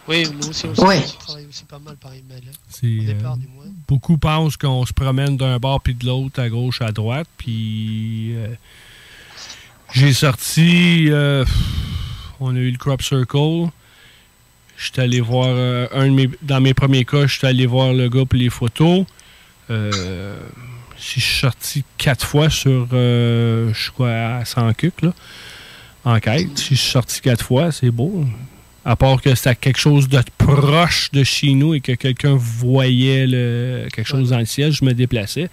Oui, 0.06 0.26
nous 0.38 0.48
aussi, 0.48 0.66
aussi, 0.66 0.80
Ouais. 0.82 1.02
on 1.02 1.18
travaille 1.24 1.46
aussi 1.46 1.64
pas 1.64 1.78
mal 1.78 1.96
par 1.96 2.12
email. 2.12 2.42
hein. 2.46 2.52
C'est, 2.68 2.86
Au 3.00 3.04
départ, 3.04 3.32
euh, 3.34 3.36
du 3.36 3.46
moins. 3.48 3.64
Beaucoup 3.88 4.18
pensent 4.18 4.56
qu'on 4.58 4.84
se 4.84 4.92
promène 4.92 5.36
d'un 5.38 5.58
bord 5.58 5.80
puis 5.80 5.94
de 5.94 6.04
l'autre, 6.04 6.42
à 6.42 6.48
gauche, 6.50 6.82
à 6.82 6.92
droite. 6.92 7.26
Puis 7.38 8.34
euh, 8.36 8.48
j'ai 9.94 10.12
sorti. 10.12 11.06
euh, 11.10 11.44
on 12.38 12.54
a 12.54 12.58
eu 12.58 12.70
le 12.70 12.76
Crop 12.76 13.00
Circle. 13.00 13.68
J'étais 14.76 15.02
allé 15.02 15.20
voir 15.20 15.48
euh, 15.48 15.86
un 15.92 16.06
de 16.06 16.10
mes. 16.12 16.30
Dans 16.42 16.60
mes 16.60 16.74
premiers 16.74 17.04
cas, 17.06 17.26
j'étais 17.26 17.46
allé 17.46 17.64
voir 17.64 17.94
le 17.94 18.08
gars 18.10 18.26
pour 18.26 18.38
les 18.38 18.50
photos. 18.50 19.06
Euh, 19.70 20.36
si 20.98 21.20
je 21.20 21.24
suis 21.24 21.40
sorti 21.40 21.84
quatre 21.96 22.26
fois 22.26 22.50
sur. 22.50 22.88
euh, 22.92 23.72
je 23.72 23.82
suis 23.84 23.92
quoi, 23.92 24.10
à 24.10 24.44
100 24.44 24.74
cucs, 24.74 25.00
là. 25.00 25.14
Enquête. 26.05 26.59
Si 26.59 26.74
je 26.74 26.80
suis 26.80 26.90
sorti 26.92 27.20
quatre 27.20 27.44
fois, 27.44 27.72
c'est 27.72 27.90
beau. 27.90 28.24
À 28.84 28.96
part 28.96 29.22
que 29.22 29.34
c'était 29.34 29.55
quelque 29.57 29.78
chose 29.78 30.09
de 30.09 30.20
proche 30.36 31.11
de 31.12 31.24
chez 31.24 31.55
nous 31.55 31.72
et 31.74 31.80
que 31.80 31.92
quelqu'un 31.92 32.34
voyait 32.36 33.26
le, 33.26 33.88
quelque 33.94 34.07
chose 34.07 34.30
dans 34.30 34.38
le 34.38 34.44
ciel, 34.44 34.72
je 34.72 34.84
me 34.84 34.92
déplaçais 34.92 35.48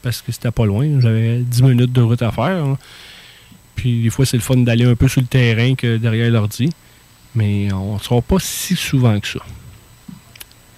parce 0.00 0.22
que 0.22 0.32
c'était 0.32 0.50
pas 0.50 0.64
loin. 0.64 0.98
J'avais 1.00 1.38
10 1.40 1.62
minutes 1.62 1.92
de 1.92 2.00
route 2.00 2.22
à 2.22 2.32
faire. 2.32 2.44
hein. 2.64 2.78
Puis 3.76 4.02
des 4.02 4.10
fois, 4.10 4.24
c'est 4.24 4.36
le 4.38 4.42
fun 4.42 4.56
d'aller 4.56 4.84
un 4.86 4.94
peu 4.94 5.08
sur 5.08 5.20
le 5.20 5.26
terrain 5.26 5.74
que 5.74 5.98
derrière 5.98 6.30
l'ordi. 6.30 6.70
Mais 7.34 7.70
on 7.72 7.94
ne 7.94 7.98
sort 8.00 8.22
pas 8.22 8.36
si 8.40 8.74
souvent 8.76 9.18
que 9.20 9.28
ça. 9.28 9.40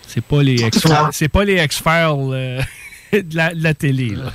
C'est 0.06 0.20
pas 0.24 0.42
les 0.42 0.62
ex 0.62 0.78
c'est 1.12 1.28
pas 1.28 1.44
les 1.44 1.62
X-Files 1.62 2.30
euh, 2.32 2.62
de, 3.12 3.36
la, 3.36 3.54
de 3.54 3.62
la 3.62 3.74
télé. 3.74 4.10
Là. 4.10 4.32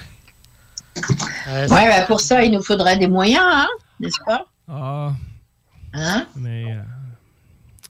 Ouais, 1.47 1.67
bah, 1.89 2.01
pour 2.07 2.19
ça, 2.19 2.43
il 2.43 2.51
nous 2.51 2.61
faudrait 2.63 2.97
des 2.97 3.07
moyens, 3.07 3.43
hein, 3.45 3.67
n'est-ce 3.99 4.17
pas? 4.25 4.45
Ah, 4.69 5.13
Hein? 5.93 6.27
Mais 6.35 6.65
euh, 6.65 6.81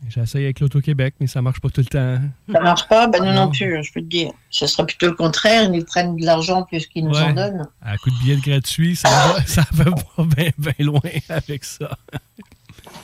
j'essaye 0.07 0.45
avec 0.45 0.61
l'Auto-Québec, 0.61 1.15
mais 1.19 1.27
ça 1.27 1.41
marche 1.41 1.59
pas 1.59 1.69
tout 1.69 1.81
le 1.81 1.87
temps. 1.87 2.19
Ça 2.51 2.59
marche 2.61 2.87
pas? 2.87 3.07
Ben 3.07 3.19
nous 3.19 3.25
non, 3.33 3.45
Non. 3.45 3.51
plus, 3.51 3.83
je 3.83 3.91
peux 3.91 3.99
te 3.99 4.05
dire. 4.05 4.31
Ce 4.49 4.65
sera 4.67 4.85
plutôt 4.85 5.07
le 5.07 5.15
contraire, 5.15 5.63
ils 5.63 5.71
nous 5.71 5.83
prennent 5.83 6.15
de 6.15 6.25
l'argent 6.25 6.63
plus 6.63 6.87
qu'ils 6.87 7.05
nous 7.05 7.17
en 7.17 7.33
donnent. 7.33 7.67
À 7.81 7.97
coup 7.97 8.09
de 8.09 8.17
billet 8.23 8.37
de 8.37 8.41
gratuit, 8.41 8.95
ça 8.95 9.09
va, 9.09 9.41
ça 9.45 9.65
va 9.73 9.85
pas 9.91 10.23
bien 10.23 10.49
bien 10.57 10.73
loin 10.79 11.01
avec 11.27 11.65
ça. 11.65 11.97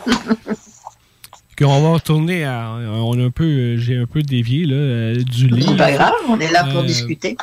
On 1.62 1.82
va 1.82 1.90
retourner 1.94 2.44
à. 2.44 2.70
On 2.74 3.18
a 3.20 3.24
un 3.24 3.30
peu, 3.32 3.78
j'ai 3.78 3.98
un 3.98 4.06
peu 4.06 4.22
dévié 4.22 4.66
là, 4.66 4.76
euh, 4.76 5.16
du 5.24 5.48
livre. 5.48 5.72
C'est 5.72 5.78
pas 5.78 5.92
grave, 5.94 6.14
on 6.28 6.38
est 6.40 6.52
là 6.52 6.66
pour 6.66 6.82
Euh, 6.82 6.86
discuter. 6.86 7.38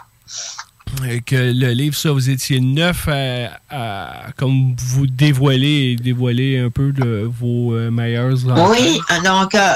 Euh, 1.05 1.19
Que 1.25 1.37
le 1.37 1.73
livre, 1.73 1.97
ça, 1.97 2.13
vous 2.13 2.31
étiez 2.31 2.61
neuf 2.61 3.09
à, 3.09 4.27
comme 4.37 4.75
vous 4.79 5.07
dévoiler, 5.07 5.97
dévoiler 5.97 6.59
un 6.59 6.71
peu 6.71 6.93
de 6.93 7.29
vos 7.41 7.75
euh, 7.75 7.91
meilleurs 7.91 8.37
Oui, 8.71 9.01
donc, 9.25 9.55
euh, 9.55 9.73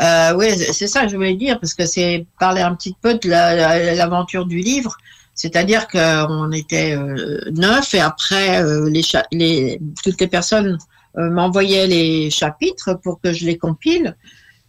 euh, 0.00 0.34
oui, 0.36 0.46
c'est 0.72 0.86
ça 0.86 1.02
que 1.04 1.08
je 1.10 1.16
voulais 1.16 1.34
dire, 1.34 1.58
parce 1.60 1.74
que 1.74 1.86
c'est 1.86 2.24
parler 2.38 2.60
un 2.62 2.74
petit 2.74 2.94
peu 3.00 3.14
de 3.14 3.28
la- 3.28 3.54
la- 3.54 3.94
l'aventure 3.94 4.46
du 4.46 4.58
livre. 4.58 4.96
C'est-à-dire 5.34 5.86
qu'on 5.86 6.50
était 6.52 6.96
euh, 6.96 7.38
neuf 7.52 7.94
et 7.94 8.00
après, 8.00 8.62
euh, 8.62 8.90
les, 8.90 9.80
toutes 10.02 10.20
les 10.20 10.26
personnes 10.26 10.78
m'envoyaient 11.16 11.86
les 11.88 12.30
chapitres 12.30 12.94
pour 13.02 13.20
que 13.20 13.32
je 13.32 13.44
les 13.44 13.56
compile. 13.58 14.14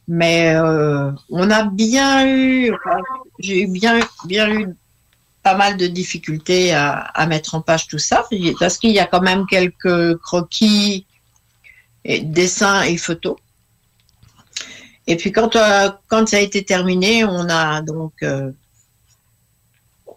Mais 0.07 0.55
on 1.29 1.51
a 1.51 1.63
bien 1.65 2.25
eu, 2.27 2.71
j'ai 3.37 3.67
bien, 3.67 3.99
bien 4.25 4.49
eu 4.49 4.67
pas 5.43 5.55
mal 5.55 5.77
de 5.77 5.87
difficultés 5.87 6.73
à, 6.73 7.25
mettre 7.27 7.55
en 7.55 7.61
page 7.61 7.87
tout 7.87 7.99
ça, 7.99 8.25
parce 8.59 8.77
qu'il 8.77 8.91
y 8.91 8.99
a 8.99 9.05
quand 9.05 9.21
même 9.21 9.45
quelques 9.45 10.17
croquis, 10.17 11.05
et 12.05 12.21
dessins 12.21 12.81
et 12.83 12.97
photos. 12.97 13.37
Et 15.07 15.15
puis 15.15 15.31
quand, 15.31 15.55
euh, 15.55 15.89
quand 16.07 16.27
ça 16.27 16.37
a 16.37 16.39
été 16.39 16.63
terminé, 16.63 17.23
on 17.25 17.49
a 17.49 17.81
donc, 17.81 18.13
euh, 18.21 18.51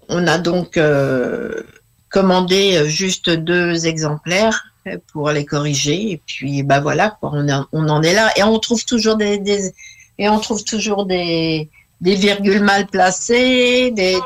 on 0.08 0.26
a 0.26 0.38
donc 0.38 0.76
euh, 0.76 1.62
commandé 2.10 2.88
juste 2.88 3.30
deux 3.30 3.86
exemplaires 3.86 4.66
pour 5.12 5.30
les 5.30 5.46
corriger. 5.46 6.12
Et 6.12 6.22
puis 6.26 6.62
bah 6.62 6.80
voilà, 6.80 7.16
on, 7.22 7.46
on 7.72 7.88
en 7.88 8.02
est 8.02 8.14
là. 8.14 8.30
Et 8.36 8.42
on 8.42 8.58
trouve 8.58 8.84
toujours 8.84 9.16
des, 9.16 9.72
et 10.18 10.28
on 10.28 10.38
trouve 10.38 10.62
toujours 10.62 11.06
des, 11.06 11.70
des 12.00 12.14
virgules 12.14 12.62
mal 12.62 12.86
placées, 12.86 13.90
des- 13.92 14.18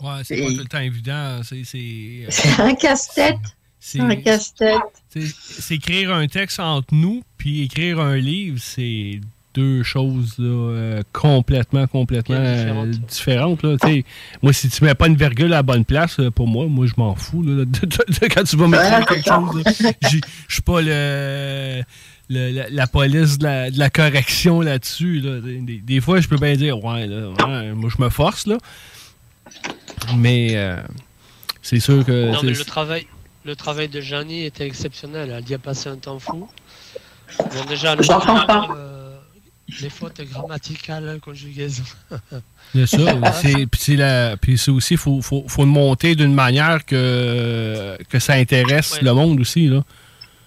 Ouais, 0.00 0.20
c'est 0.24 0.36
pas 0.42 0.50
tout 0.50 0.58
le 0.58 0.64
temps 0.64 0.78
évident. 0.80 1.40
C'est, 1.42 1.62
c'est, 1.64 1.78
euh, 1.78 2.26
c'est 2.30 2.60
un 2.60 2.74
casse-tête. 2.74 3.36
C'est 3.80 4.00
un 4.00 4.16
casse-tête. 4.16 4.78
c'est- 5.08 5.34
c'est 5.60 5.74
écrire 5.76 6.12
un 6.12 6.26
texte 6.26 6.58
entre 6.60 6.92
nous, 6.94 7.22
puis 7.36 7.62
écrire 7.62 8.00
un 8.00 8.16
livre, 8.16 8.58
c'est 8.60 9.20
deux 9.54 9.82
choses 9.82 10.34
là, 10.38 10.46
euh, 10.46 11.02
complètement, 11.12 11.86
complètement 11.86 12.36
euh, 12.38 12.64
différentes. 13.08 13.62
là. 13.62 13.76
Tu 13.80 13.88
sais, 13.88 14.04
moi, 14.42 14.52
si 14.52 14.68
tu 14.68 14.84
mets 14.84 14.94
pas 14.94 15.06
une 15.08 15.16
virgule 15.16 15.46
à 15.52 15.56
la 15.56 15.62
bonne 15.62 15.84
place, 15.84 16.20
euh, 16.20 16.30
pour 16.30 16.46
moi, 16.46 16.66
moi, 16.66 16.86
je 16.86 16.92
m'en 16.96 17.14
fous. 17.14 17.42
là, 17.42 17.64
de- 17.64 17.64
de- 17.64 17.86
de- 17.86 18.26
quand 18.32 18.44
tu 18.44 18.56
vas 18.56 18.68
mettre 18.68 19.06
quelque 19.06 19.24
chose, 19.26 19.62
je 20.02 20.18
suis 20.48 20.62
pas 20.62 20.80
le, 20.82 21.82
le- 22.28 22.50
la, 22.50 22.68
la 22.70 22.86
police 22.86 23.38
de 23.38 23.44
la, 23.44 23.70
de 23.70 23.78
la 23.78 23.90
correction 23.90 24.60
là-dessus. 24.60 25.20
là. 25.20 25.40
Des, 25.40 25.58
des- 25.60 25.78
des 25.80 26.00
fois, 26.00 26.20
je 26.20 26.28
peux 26.28 26.36
bien 26.38 26.54
dire, 26.54 26.84
ouais, 26.84 27.06
là, 27.06 27.30
ouais, 27.30 27.72
moi, 27.74 27.90
je 27.96 28.02
me 28.02 28.10
force, 28.10 28.46
là. 28.46 28.58
Mais 30.16 30.50
euh, 30.52 30.76
c'est 31.62 31.80
sûr 31.80 32.04
que. 32.04 32.32
Non, 32.32 32.40
mais 32.42 32.50
le 32.52 32.64
travail, 32.64 33.06
le 33.44 33.56
travail 33.56 33.88
de 33.88 34.00
Janie 34.00 34.44
était 34.44 34.66
exceptionnel. 34.66 35.34
Elle 35.36 35.48
y 35.50 35.54
a 35.54 35.58
passé 35.58 35.88
un 35.88 35.96
temps 35.96 36.18
fou. 36.18 36.48
Bon, 37.38 37.64
déjà, 37.68 37.94
le- 37.94 38.02
J'entends 38.02 38.46
pas. 38.46 38.68
euh, 38.76 39.16
les 39.82 39.90
fautes 39.90 40.20
grammaticales, 40.22 41.18
conjugaisons. 41.20 41.84
C'est 42.74 42.86
ça. 42.86 43.32
c'est, 43.32 43.66
puis 43.66 43.80
c'est 43.80 43.96
la- 43.96 44.36
puis 44.36 44.58
c'est 44.58 44.70
aussi, 44.70 44.94
il 44.94 44.98
faut, 44.98 45.22
faut, 45.22 45.44
faut 45.48 45.62
le 45.62 45.70
monter 45.70 46.14
d'une 46.14 46.34
manière 46.34 46.84
que, 46.84 47.96
que 48.10 48.18
ça 48.18 48.34
intéresse 48.34 48.92
Ouais. 48.94 48.98
le 49.02 49.14
monde 49.14 49.40
aussi. 49.40 49.68
Là. 49.68 49.82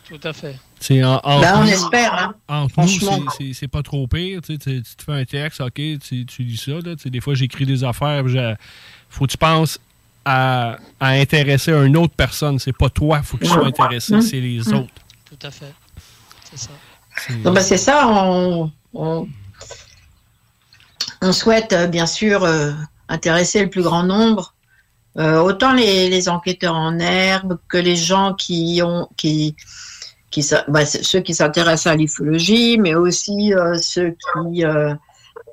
Tout 0.08 0.20
à 0.24 0.32
fait. 0.34 0.56
C'est 0.80 1.04
en, 1.04 1.20
Ben, 1.24 1.60
on 1.62 1.66
espère, 1.66 2.14
hein. 2.14 2.36
Entre 2.48 2.80
nous, 2.82 2.88
c'est- 2.88 3.06
c'est, 3.38 3.54
c'est 3.54 3.68
pas 3.68 3.82
trop 3.82 4.06
pire. 4.08 4.42
Tu, 4.42 4.54
sais, 4.54 4.60
tu- 4.60 4.82
tu 4.84 4.96
te 4.96 5.04
fais 5.04 5.14
un 5.14 5.26
texte, 5.26 5.62
OK, 5.62 5.74
tu, 5.74 6.26
tu 6.28 6.44
lis 6.44 6.58
ça. 6.58 6.74
Là, 6.74 6.96
Tu 6.96 7.04
sais, 7.04 7.10
des 7.10 7.22
fois, 7.22 7.34
j'écris 7.34 7.66
des 7.66 7.84
affaires. 7.84 8.28
Faut 9.12 9.26
que 9.28 9.32
tu 9.32 9.38
penses 9.38 9.78
à, 10.26 10.78
à 11.00 11.10
intéresser 11.10 11.72
une 11.72 11.96
autre 11.98 12.14
personne. 12.16 12.58
C'est 12.58 12.76
pas 12.76 12.90
toi, 12.90 13.22
faut 13.22 13.38
que 13.38 13.44
tu 13.46 13.50
sois 13.52 13.66
intéressé, 13.66 14.16
Mmh. 14.16 14.22
c'est 14.22 14.40
les 14.40 14.60
Mmh. 14.60 14.74
autres. 14.76 14.94
Tout 15.30 15.48
à 15.48 15.52
fait. 15.52 15.74
C'est 16.50 16.58
ça. 16.60 16.70
Non, 17.44 17.52
ben, 17.52 17.62
c'est 17.62 17.78
ça, 17.78 18.08
on, 18.08 18.72
on, 18.94 19.28
on 21.22 21.34
souhaite 21.34 21.74
euh, 21.74 21.88
bien 21.88 22.06
sûr 22.06 22.44
euh, 22.44 22.72
intéresser 23.10 23.62
le 23.64 23.70
plus 23.70 23.84
grand 23.84 24.04
nombre, 24.04 24.54
euh, 25.18 25.40
autant 25.40 25.74
les, 25.74 26.10
les 26.10 26.30
enquêteurs 26.30 26.76
en 26.76 26.98
herbe 27.00 27.60
que 27.68 27.78
les 27.78 27.96
gens 27.96 28.34
qui 28.34 28.82
ont 28.84 29.08
qui 29.18 29.56
qui 30.30 30.42
c'est 30.44 30.64
ceux 31.04 31.20
qui 31.20 31.36
s'intéressent 31.36 31.92
à 31.92 31.96
l'ufologie, 31.98 32.78
mais 32.78 32.96
aussi 32.96 33.54
euh, 33.54 33.78
ceux 33.82 34.12
qui 34.52 34.64
euh, 34.64 34.94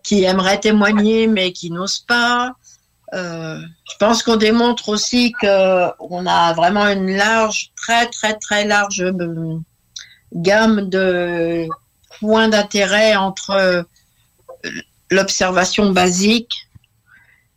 qui 0.04 0.22
aimeraient 0.24 0.60
témoigner 0.60 1.26
mais 1.26 1.52
qui 1.52 1.70
n'osent 1.70 1.98
pas. 2.06 2.54
Euh, 3.14 3.60
je 3.90 3.96
pense 3.98 4.22
qu'on 4.22 4.36
démontre 4.36 4.90
aussi 4.90 5.32
que 5.40 5.90
on 5.98 6.26
a 6.26 6.52
vraiment 6.52 6.86
une 6.88 7.16
large, 7.16 7.70
très 7.74 8.06
très 8.06 8.34
très 8.34 8.66
large 8.66 9.00
euh, 9.00 9.58
gamme 10.34 10.90
de 10.90 11.66
points 12.20 12.48
d'intérêt 12.48 13.16
entre 13.16 13.50
euh, 13.50 13.82
l'observation 15.10 15.90
basique 15.92 16.68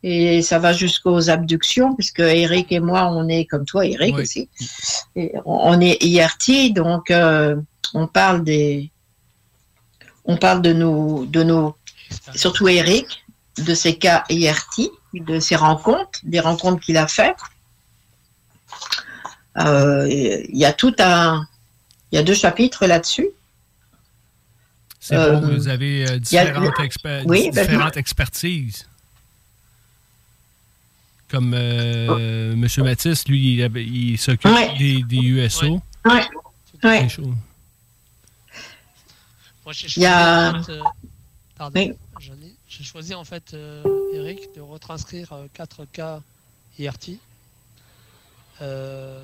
Et 0.04 0.42
ça 0.42 0.58
va 0.58 0.74
jusqu'aux 0.74 1.30
abductions, 1.30 1.96
puisque 1.96 2.20
Eric 2.20 2.72
et 2.72 2.80
moi, 2.80 3.10
on 3.12 3.28
est 3.28 3.46
comme 3.46 3.66
toi, 3.66 3.86
Eric 3.86 4.18
aussi. 4.18 4.50
Et 5.16 5.34
on 5.46 5.80
est 5.82 6.02
IRT, 6.04 6.74
donc 6.74 7.12
euh, 7.12 7.56
on 7.94 8.08
parle 8.08 8.44
des, 8.44 8.92
on 10.26 10.38
parle 10.38 10.62
de 10.62 10.74
nos, 10.74 11.26
de 11.26 11.44
nos, 11.44 11.76
surtout 12.36 12.68
Eric, 12.68 13.26
de 13.58 13.76
ses 13.76 13.96
cas 13.96 14.24
IRT, 14.30 14.90
de 15.20 15.40
ses 15.40 15.56
rencontres, 15.56 16.20
des 16.24 16.40
rencontres 16.40 16.82
qu'il 16.82 16.98
a 16.98 17.08
faites. 17.08 17.36
Euh, 19.58 20.08
Il 20.10 20.58
y 20.58 20.66
a 20.66 20.72
tout 20.74 20.96
un, 21.00 21.46
il 22.12 22.16
y 22.16 22.18
a 22.20 22.24
deux 22.24 22.34
chapitres 22.34 22.86
là-dessus. 22.88 23.28
C'est 25.00 25.16
Euh, 25.16 25.40
bon, 25.40 25.48
vous 25.56 25.68
avez 25.68 26.06
euh, 26.10 26.16
a- 26.16 26.84
exper- 26.86 27.24
Oui, 27.26 27.50
ben, 27.54 27.66
différentes 27.66 27.98
expertises. 27.98 28.88
Comme 31.28 31.54
euh, 31.56 32.54
M. 32.54 32.68
Matisse, 32.84 33.28
lui, 33.28 33.62
il, 33.64 34.18
s'occupe 34.18 34.52
Ouais. 34.52 34.78
des, 34.78 35.02
des 35.04 35.18
USO. 35.18 35.82
Ouais. 36.06 36.24
Ouais. 36.84 37.00
C'est 37.02 37.10
chaud. 37.10 37.34
Moi, 39.66 39.74
j'ai 39.74 39.88
Il 39.96 40.04
y 40.04 40.06
a- 40.06 40.56
euh, 40.56 40.80
pardon, 41.58 41.80
Oui. 41.80 41.94
J'ai 42.82 42.88
choisi 42.88 43.14
en 43.14 43.24
fait, 43.24 43.54
euh, 43.54 43.84
Eric, 44.12 44.56
de 44.56 44.62
retranscrire 44.62 45.34
euh, 45.34 45.46
4 45.54 45.86
cas 45.86 46.20
IRT. 46.80 47.20
Euh, 48.60 49.24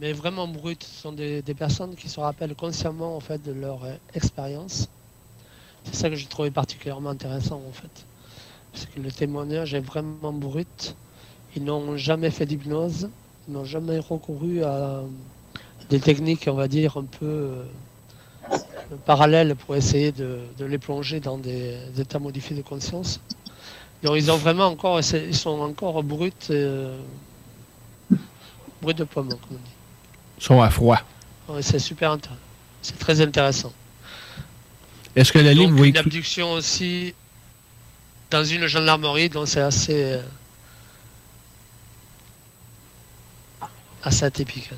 mais 0.00 0.12
vraiment 0.12 0.48
brut, 0.48 0.82
ce 0.82 1.02
sont 1.02 1.12
des, 1.12 1.40
personnes 1.56 1.94
qui 1.94 2.08
se 2.08 2.18
rappellent 2.18 2.56
consciemment 2.56 3.16
en 3.16 3.20
fait 3.20 3.40
de 3.44 3.52
leur 3.52 3.84
euh, 3.84 3.94
expérience. 4.14 4.88
C'est 5.84 5.94
ça 5.94 6.10
que 6.10 6.16
j'ai 6.16 6.26
trouvé 6.26 6.50
particulièrement 6.50 7.10
intéressant 7.10 7.62
en 7.68 7.70
fait. 7.70 8.06
Parce 8.72 8.86
que 8.86 8.98
le 8.98 9.12
témoignage 9.12 9.72
est 9.72 9.80
vraiment 9.80 10.32
brut. 10.32 10.96
Ils 11.54 11.62
n'ont 11.62 11.96
jamais 11.96 12.32
fait 12.32 12.44
d'hypnose, 12.44 13.08
ils 13.46 13.54
n'ont 13.54 13.64
jamais 13.64 14.00
recouru 14.00 14.64
à 14.64 15.04
des 15.90 16.00
techniques, 16.00 16.48
on 16.48 16.54
va 16.54 16.66
dire, 16.66 16.96
un 16.96 17.04
peu 17.04 17.24
euh, 17.24 17.64
parallèles 19.04 19.54
pour 19.54 19.76
essayer 19.76 20.12
de, 20.12 20.40
de 20.58 20.64
les 20.64 20.78
plonger 20.78 21.20
dans 21.20 21.38
des, 21.38 21.76
des 21.94 22.02
états 22.02 22.18
modifiés 22.18 22.56
de 22.56 22.62
conscience. 22.62 23.20
Donc 24.02 24.16
ils 24.16 24.30
ont 24.30 24.36
vraiment 24.36 24.66
encore, 24.66 25.00
ils 25.00 25.34
sont 25.36 25.60
encore 25.60 26.02
bruts, 26.02 26.32
euh, 26.50 26.98
bruts 28.82 28.94
de 28.94 29.04
pomme, 29.04 29.28
comme 29.28 29.38
on 29.50 29.54
dit. 29.54 29.60
Ils 30.38 30.44
sont 30.44 30.60
à 30.60 30.70
froid. 30.70 31.00
Ouais, 31.48 31.62
c'est 31.62 31.78
super 31.78 32.12
intéressant. 32.12 32.40
C'est 32.82 32.98
très 32.98 33.20
intéressant. 33.20 33.72
Est-ce 35.16 35.32
que 35.32 35.38
livre 35.38 35.70
Donc, 35.70 35.80
va 35.80 35.86
une 35.86 35.96
abduction 35.96 36.52
aussi 36.52 37.14
dans 38.30 38.44
une 38.44 38.66
gendarmerie, 38.66 39.28
donc 39.28 39.48
c'est 39.48 39.60
assez, 39.60 40.12
euh, 40.12 40.22
assez 44.02 44.24
atypique. 44.24 44.70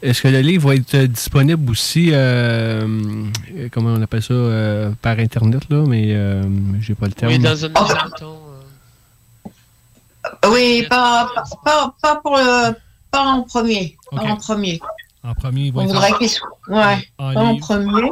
Est-ce 0.00 0.22
que 0.22 0.28
le 0.28 0.40
livre 0.40 0.68
va 0.68 0.74
être 0.76 0.94
euh, 0.94 1.06
disponible 1.08 1.70
aussi, 1.70 2.10
euh, 2.12 2.86
euh, 3.56 3.68
comment 3.72 3.90
on 3.90 4.00
appelle 4.02 4.22
ça, 4.22 4.32
euh, 4.32 4.90
par 5.02 5.18
Internet, 5.18 5.62
là, 5.70 5.84
mais 5.88 6.14
euh, 6.14 6.42
j'ai 6.80 6.94
pas 6.94 7.06
le 7.06 7.12
terme. 7.12 7.32
Oui, 7.32 7.38
dans 7.40 7.50
un 7.64 7.68
deuxième 7.68 8.10
temps. 8.18 8.38
Oui, 10.50 10.86
pas, 10.88 11.30
pas, 11.34 11.42
pas, 11.64 11.94
pas 12.00 12.16
pour 12.16 12.36
le, 12.36 12.74
pas 13.10 13.22
en 13.24 13.42
premier. 13.42 13.96
Pas 14.10 14.22
en 14.22 14.36
premier. 14.36 14.80
En 15.24 15.34
premier, 15.34 15.62
il 15.62 15.72
va 15.72 15.80
On 15.80 15.82
être 15.84 15.88
voudrait 15.92 16.12
en- 16.12 16.18
qu'il 16.18 16.28
soit, 16.28 16.48
ouais, 16.68 17.08
en 17.18 17.34
pas 17.34 17.40
en 17.40 17.56
premier. 17.56 18.08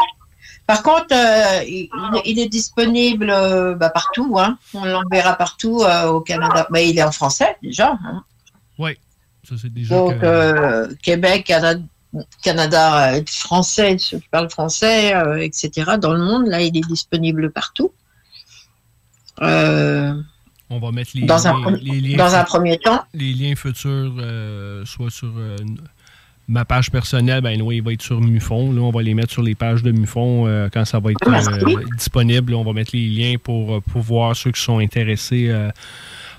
Par 0.67 0.83
contre, 0.83 1.07
euh, 1.13 1.63
il, 1.65 1.89
il 2.25 2.39
est 2.41 2.49
disponible 2.49 3.31
euh, 3.31 3.75
bah, 3.77 3.91
partout. 3.91 4.37
Hein. 4.41 4.59
On 4.75 4.85
l'enverra 4.85 5.35
partout 5.35 5.83
euh, 5.83 6.09
au 6.09 6.21
Canada. 6.21 6.67
Bah, 6.71 6.81
il 6.81 6.99
est 6.99 7.03
en 7.05 7.13
français 7.13 7.57
déjà. 7.63 7.93
hein. 8.05 8.25
Oui, 8.79 8.99
ça 9.49 9.55
c'est 9.61 9.73
déjà. 9.73 9.95
Donc, 9.95 10.19
que- 10.19 10.25
euh, 10.27 10.89
Québec, 11.03 11.45
Canada, 11.45 11.81
Canada 12.43 13.15
euh, 13.15 13.23
français, 13.27 13.97
ceux 13.99 14.19
qui 14.19 14.29
parlent 14.29 14.51
français, 14.51 15.15
euh, 15.15 15.37
etc. 15.43 15.93
Dans 16.01 16.13
le 16.13 16.25
monde, 16.25 16.47
là, 16.49 16.61
il 16.63 16.77
est 16.77 16.87
disponible 16.89 17.51
partout. 17.51 17.93
Euh, 19.43 20.15
On 20.71 20.79
va 20.79 20.91
mettre 20.93 21.11
les, 21.15 21.23
Dans 21.27 21.47
un 21.47 21.57
les- 21.57 21.63
premier- 21.63 21.81
les 22.01 22.01
liens 22.01 22.17
dans 22.17 22.35
un 22.35 22.45
premier 22.45 22.79
temps. 22.79 23.05
Les 23.15 23.33
liens 23.33 23.55
futurs, 23.55 24.15
euh, 24.19 24.85
soit 24.85 25.11
sur 25.11 25.33
ma 26.49 26.65
page 26.65 26.91
personnelle, 26.91 27.41
ben 27.41 27.61
oui, 27.61 27.77
il 27.77 27.83
va 27.83 27.93
être 27.93 28.03
sur 28.03 28.21
Mufon. 28.21 28.73
Là, 28.73 28.81
on 28.81 28.91
va 28.91 29.03
les 29.03 29.15
mettre 29.15 29.33
sur 29.33 29.43
les 29.43 29.55
pages 29.55 29.83
de 29.83 29.91
Mufon 29.93 30.47
euh, 30.47 30.69
quand 30.73 30.85
ça 30.85 30.99
va 31.01 31.11
être 31.11 31.29
euh, 31.29 31.75
disponible. 31.97 32.55
On 32.55 32.65
va 32.65 32.73
mettre 32.73 32.91
les 32.95 33.09
liens 33.09 33.35
pour 33.43 33.83
pouvoir 33.83 34.35
ceux 34.35 34.53
qui 34.53 34.61
sont 34.63 34.79
intéressés 34.79 35.49
euh, 35.51 35.71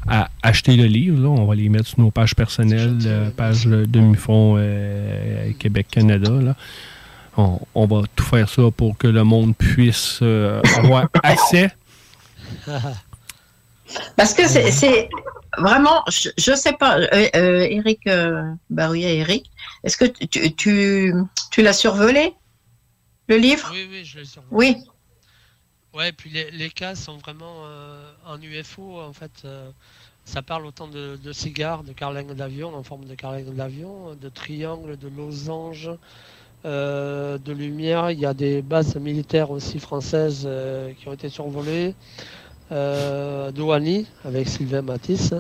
à 0.08 0.30
acheter 0.44 0.76
le 0.76 0.86
livre. 0.86 1.22
là. 1.22 1.30
On 1.30 1.46
va 1.46 1.56
les 1.56 1.70
mettre 1.70 1.88
sur 1.88 2.00
nos 2.00 2.12
pages 2.12 2.36
personnelles, 2.36 2.98
euh, 3.06 3.30
page 3.32 3.66
de 3.66 3.86
de 3.86 4.00
Mufon 4.00 4.56
euh, 4.58 5.52
Québec-Canada. 5.60 6.56
On, 7.38 7.60
on 7.76 7.86
va 7.86 8.02
tout 8.16 8.24
faire 8.24 8.50
ça 8.50 8.64
pour 8.76 8.98
que 8.98 9.08
le 9.08 9.24
monde 9.24 9.56
puisse 9.56 10.20
euh, 10.22 10.62
avoir 10.78 11.08
accès. 11.24 11.70
Parce 14.16 14.34
que 14.34 14.48
c'est- 14.48 15.10
vraiment, 15.58 16.04
je, 16.10 16.30
je 16.38 16.54
sais 16.56 16.74
pas, 16.74 17.00
euh, 17.00 17.08
euh, 17.36 17.68
Eric 17.70 18.02
euh, 18.08 18.44
Barouillet, 18.70 19.18
Eric, 19.18 19.50
est-ce 19.84 19.98
que 19.98 20.06
tu, 20.06 20.54
tu, 20.56 21.14
tu 21.52 21.62
l'as 21.62 21.74
survolé, 21.74 22.34
le 23.28 23.38
livre? 23.38 23.70
Oui, 23.74 23.88
oui, 23.90 24.02
je 24.06 24.20
l'ai 24.20 24.26
survolé. 24.26 24.52
Oui. 24.52 24.78
Ouais, 25.98 26.12
puis 26.12 26.30
les, 26.30 26.52
les 26.52 26.70
cas 26.70 26.94
sont 26.96 27.18
vraiment 27.18 27.64
euh, 27.66 28.12
en 28.28 28.40
UFO, 28.42 29.00
en 29.02 29.14
fait. 29.14 29.32
euh, 29.46 29.72
ça 30.26 30.42
parle 30.44 30.66
autant 30.66 30.88
de, 30.88 31.18
de 31.24 31.32
cigares, 31.34 31.84
de 31.84 31.94
carlingues 31.94 32.34
d'avion, 32.34 32.76
en 32.76 32.84
forme 32.84 33.06
de 33.06 33.16
carlingues 33.16 33.56
d'avion, 33.56 34.14
de 34.16 34.30
triangles, 34.30 34.98
de 34.98 35.08
losanges, 35.08 35.90
euh, 36.66 37.38
de 37.40 37.54
lumière. 37.54 38.12
Il 38.12 38.20
y 38.20 38.26
a 38.26 38.34
des 38.34 38.62
bases 38.62 38.96
militaires 38.98 39.52
aussi 39.52 39.80
françaises 39.80 40.44
euh, 40.46 40.94
qui 40.94 41.08
ont 41.08 41.14
été 41.14 41.30
survolées. 41.30 41.96
Euh, 42.72 43.52
Douani, 43.52 44.06
avec 44.26 44.50
Sylvain 44.50 44.82
Matisse. 44.82 45.34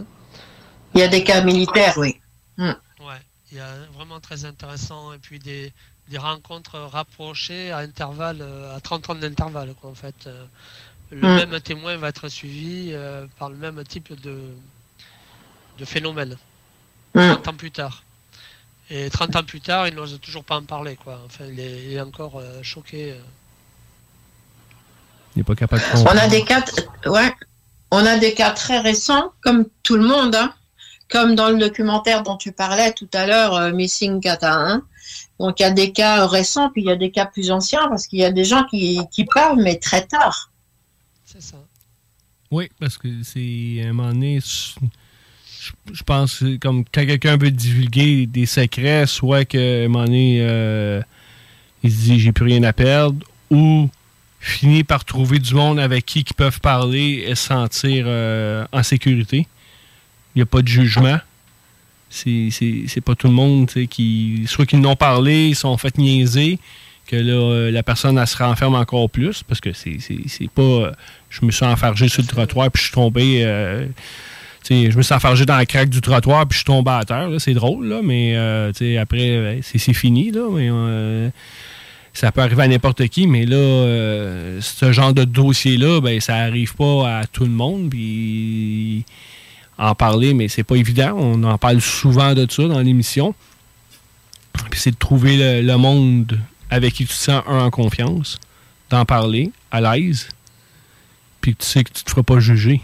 Il 0.95 1.01
y 1.01 1.03
a 1.03 1.08
des 1.10 1.24
cas 1.24 1.43
militaires, 1.43 1.95
oui. 1.97 2.16
Hmm. 2.58 2.72
Ouais, 3.01 3.22
il 3.51 3.58
y 3.58 3.60
a 3.60 3.76
vraiment 3.93 4.20
très 4.22 4.45
intéressant. 4.45 5.14
Et 5.14 5.20
puis 5.20 5.38
des, 5.39 5.74
des 6.10 6.18
rencontres 6.18 6.78
rapprochées 6.80 7.72
à 7.72 7.78
intervalles, 7.80 8.41
euh, 8.41 8.76
à 8.76 8.80
30 8.80 9.10
ans 9.10 9.16
d'intervalle, 9.16 9.74
quoi, 9.82 9.89
en 9.89 9.95
fait. 9.95 10.16
Euh, 10.28 10.45
Le 11.12 11.22
Mm. 11.28 11.36
même 11.49 11.60
témoin 11.62 11.95
va 11.97 12.10
être 12.10 12.28
suivi 12.28 12.89
euh, 12.91 13.26
par 13.39 13.49
le 13.49 13.55
même 13.55 13.82
type 13.86 14.14
de, 14.22 14.41
de 15.80 15.86
phénomène. 15.86 16.38
Mm. 17.16 17.32
30 17.34 17.47
ans 17.47 17.53
plus 17.53 17.72
tard. 17.72 18.03
Et 18.89 19.10
30 19.10 19.36
ans 19.38 19.43
plus 19.43 19.62
tard, 19.62 19.88
il 19.88 19.95
n'ose 19.95 20.20
toujours 20.22 20.43
pas 20.43 20.55
en 20.58 20.64
parler, 20.64 20.97
quoi. 20.97 21.22
Enfin, 21.26 21.45
il 21.45 21.60
est, 21.60 21.84
il 21.86 21.93
est 21.93 22.01
encore 22.01 22.38
euh, 22.39 22.62
choqué. 22.64 23.16
Il 25.36 25.39
n'est 25.39 25.43
pas 25.43 25.55
capable 25.55 25.82
de 25.82 25.88
On 25.88 25.91
comprendre. 25.97 26.20
a 26.22 26.28
des 26.28 26.43
cas, 26.43 26.64
ouais, 27.05 27.34
on 27.91 28.05
a 28.05 28.18
des 28.18 28.34
cas 28.34 28.51
très 28.51 28.80
récents, 28.80 29.32
comme 29.41 29.66
tout 29.84 29.95
le 29.97 30.05
monde, 30.05 30.36
hein. 30.36 30.53
comme 31.10 31.36
dans 31.36 31.49
le 31.49 31.58
documentaire 31.58 32.24
dont 32.24 32.38
tu 32.38 32.51
parlais 32.51 32.91
tout 32.93 33.10
à 33.14 33.28
l'heure, 33.28 33.53
euh, 33.55 33.72
Missing 33.72 34.20
Kata 34.22 34.53
1. 34.53 34.84
Donc 35.39 35.59
il 35.59 35.63
y 35.63 35.65
a 35.65 35.71
des 35.71 35.91
cas 35.91 36.25
récents, 36.25 36.69
puis 36.69 36.81
il 36.81 36.88
y 36.88 36.91
a 36.91 36.95
des 36.95 37.11
cas 37.11 37.25
plus 37.25 37.51
anciens, 37.51 37.88
parce 37.89 38.07
qu'il 38.07 38.19
y 38.19 38.25
a 38.25 38.31
des 38.31 38.43
gens 38.43 38.63
qui, 38.65 38.99
qui 39.11 39.25
parlent, 39.25 39.61
mais 39.61 39.75
très 39.75 40.05
tard. 40.05 40.51
C'est 41.25 41.41
ça. 41.41 41.57
Oui, 42.49 42.69
parce 42.79 42.97
que 42.97 43.07
c'est 43.23 43.81
à 43.83 43.89
un 43.89 43.93
moment 43.93 44.09
donné, 44.09 44.39
je, 44.39 44.79
je 45.91 46.03
pense 46.03 46.39
que 46.39 46.53
c'est 46.53 46.57
comme 46.59 46.83
quand 46.85 47.05
quelqu'un 47.05 47.38
veut 47.38 47.51
divulguer 47.51 48.25
des 48.25 48.45
secrets, 48.45 49.05
soit 49.05 49.45
qu'à 49.45 49.59
un 49.59 49.88
moment 49.88 50.05
donné, 50.05 50.39
euh, 50.41 51.01
il 51.83 51.91
se 51.91 51.97
dit 51.97 52.19
j'ai 52.19 52.31
plus 52.31 52.45
rien 52.45 52.63
à 52.63 52.73
perdre, 52.73 53.25
ou 53.49 53.89
finit 54.39 54.83
par 54.83 55.03
trouver 55.03 55.39
du 55.39 55.53
monde 55.53 55.79
avec 55.79 56.05
qui 56.05 56.19
ils 56.19 56.33
peuvent 56.33 56.61
parler 56.61 57.25
et 57.27 57.35
se 57.35 57.47
sentir 57.47 58.05
euh, 58.07 58.65
en 58.71 58.83
sécurité. 58.83 59.47
Il 60.35 60.39
n'y 60.39 60.41
a 60.43 60.45
pas 60.45 60.61
de 60.61 60.67
jugement. 60.67 61.17
C'est 62.10 63.01
pas 63.03 63.16
tout 63.16 63.28
le 63.28 63.34
monde 63.34 63.68
qui. 63.89 64.43
Soit 64.47 64.66
qu'ils 64.66 64.80
n'ont 64.80 64.95
parlé, 64.95 65.49
ils 65.49 65.55
sont 65.55 65.78
fait 65.78 65.97
niaiser, 65.97 66.60
que 67.08 67.16
là, 67.16 67.34
euh, 67.34 67.72
la 67.72 67.84
personne 67.84 68.24
se 68.26 68.38
renferme 68.38 68.76
encore 68.76 69.10
plus, 69.10 69.43
parce 69.43 69.62
que 69.62 69.74
c'est 69.74 69.99
pas. 70.53 70.62
euh, 70.62 70.91
je 71.30 71.45
me 71.45 71.51
suis 71.51 71.66
enfargé 71.66 72.08
sur 72.08 72.22
le 72.22 72.28
trottoir, 72.28 72.72
puis 72.72 72.82
je 72.82 72.88
suis 72.88 72.93
tombé. 72.93 73.43
euh, 73.43 73.86
je 74.70 74.97
me 74.97 75.01
suis 75.01 75.14
enfargé 75.14 75.45
dans 75.45 75.55
la 75.55 75.66
craque 75.66 75.89
du 75.89 76.01
trottoir, 76.01 76.45
puis 76.45 76.55
je 76.55 76.60
suis 76.60 76.66
tombé 76.66 76.91
à 76.91 77.05
terre. 77.05 77.30
C'est 77.39 77.53
drôle, 77.53 77.88
là, 77.88 78.01
mais 78.03 78.36
après, 78.97 79.30
euh, 79.30 79.60
c'est 79.62 79.93
fini. 79.93 80.32
Là, 80.32 80.49
mais, 80.51 81.32
ça 82.14 82.32
peut 82.32 82.41
arriver 82.41 82.64
à 82.64 82.68
n'importe 82.68 83.08
qui, 83.10 83.28
mais 83.28 83.45
là, 83.45 84.60
ce 84.60 84.91
genre 84.91 85.14
de 85.14 85.24
dossier-là, 85.24 86.01
ben, 86.01 86.20
ça 86.20 86.36
arrive 86.36 86.74
pas 86.76 87.20
à 87.20 87.28
tout 87.28 87.43
le 87.43 87.51
monde. 87.51 87.91
Puis 87.91 89.05
en 89.78 89.95
parler, 89.95 90.34
mais 90.34 90.47
c'est 90.47 90.63
pas 90.63 90.75
évident. 90.75 91.15
On 91.17 91.43
en 91.43 91.57
parle 91.57 91.82
souvent 91.82 92.34
de 92.34 92.47
ça 92.49 92.67
dans 92.67 92.80
l'émission. 92.80 93.36
Puis 94.71 94.80
c'est 94.80 94.91
de 94.91 94.97
trouver 94.97 95.38
le, 95.38 95.67
le 95.67 95.78
monde 95.78 96.39
avec 96.69 96.93
qui 96.95 97.05
tu 97.05 97.13
te 97.13 97.13
sens 97.13 97.43
un 97.47 97.65
en 97.65 97.69
confiance, 97.69 98.39
d'en 98.89 99.05
parler 99.05 99.51
à 99.71 99.82
l'aise, 99.82 100.30
puis 101.41 101.55
tu 101.55 101.65
sais 101.65 101.84
que 101.84 101.91
tu 101.91 102.03
te 102.03 102.09
feras 102.09 102.23
pas 102.23 102.39
juger. 102.39 102.82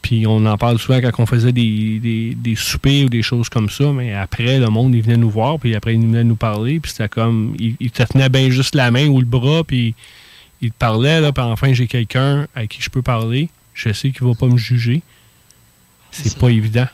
Puis 0.00 0.26
on 0.26 0.44
en 0.46 0.58
parle 0.58 0.78
souvent 0.78 1.00
quand 1.00 1.22
on 1.22 1.26
faisait 1.26 1.52
des, 1.52 2.00
des, 2.00 2.34
des 2.34 2.56
soupers 2.56 3.04
ou 3.04 3.08
des 3.08 3.22
choses 3.22 3.48
comme 3.48 3.70
ça, 3.70 3.92
mais 3.92 4.14
après, 4.14 4.58
le 4.58 4.66
monde, 4.66 4.94
il 4.94 5.02
venait 5.02 5.16
nous 5.16 5.30
voir, 5.30 5.58
puis 5.58 5.76
après, 5.76 5.94
il 5.94 6.00
venait 6.00 6.24
nous 6.24 6.36
parler, 6.36 6.80
puis 6.80 6.90
c'était 6.90 7.08
comme, 7.08 7.54
il, 7.58 7.76
il 7.78 7.90
te 7.90 8.02
tenait 8.02 8.28
bien 8.28 8.50
juste 8.50 8.74
la 8.74 8.90
main 8.90 9.06
ou 9.06 9.20
le 9.20 9.26
bras, 9.26 9.62
puis 9.64 9.94
il 10.60 10.70
te 10.72 10.76
parlait, 10.76 11.20
là, 11.20 11.32
puis 11.32 11.44
enfin, 11.44 11.72
j'ai 11.72 11.86
quelqu'un 11.86 12.48
à 12.54 12.66
qui 12.66 12.82
je 12.82 12.90
peux 12.90 13.02
parler, 13.02 13.48
je 13.74 13.92
sais 13.92 14.10
qu'il 14.10 14.26
va 14.26 14.34
pas 14.34 14.46
me 14.46 14.56
juger. 14.56 15.02
C'est 16.10 16.36
pas 16.38 16.48
évident. 16.50 16.86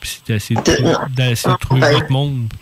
Puis 0.00 0.10
c'est 0.26 0.26
d'essayer 0.32 0.60
de, 0.60 0.62
trou- 0.62 1.08
d'essayer 1.14 1.54
de 1.54 1.58
trouver 1.58 1.80
votre 1.80 2.10
monde. 2.10 2.52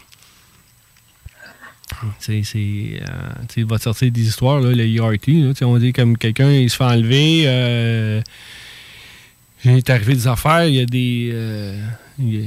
Tu 1.89 2.07
sais, 2.21 2.43
c'est. 2.45 3.03
euh, 3.03 3.33
tu 3.49 3.55
sais, 3.55 3.61
il 3.61 3.67
va 3.67 3.79
te 3.79 3.83
sortir 3.83 4.11
des 4.13 4.23
histoires, 4.27 4.61
là, 4.61 4.71
le 4.73 4.85
ERT. 4.87 5.03
Là, 5.11 5.19
Tu 5.53 5.55
sais, 5.57 5.65
on 5.65 5.77
dit 5.79 5.93
comme 5.93 6.17
quelqu'un, 6.17 6.51
il 6.51 6.71
se 6.71 6.77
fait 6.77 6.85
enlever. 6.85 7.43
Euh, 7.47 8.23
il 9.65 9.73
est 9.73 9.91
arrivé 9.91 10.15
des 10.15 10.27
affaires, 10.29 10.65
il 10.67 10.75
y 10.77 10.81
a 10.81 10.87
des. 10.87 11.31
euh, 11.33 11.85
il, 12.19 12.35
y 12.35 12.39
a, 12.39 12.47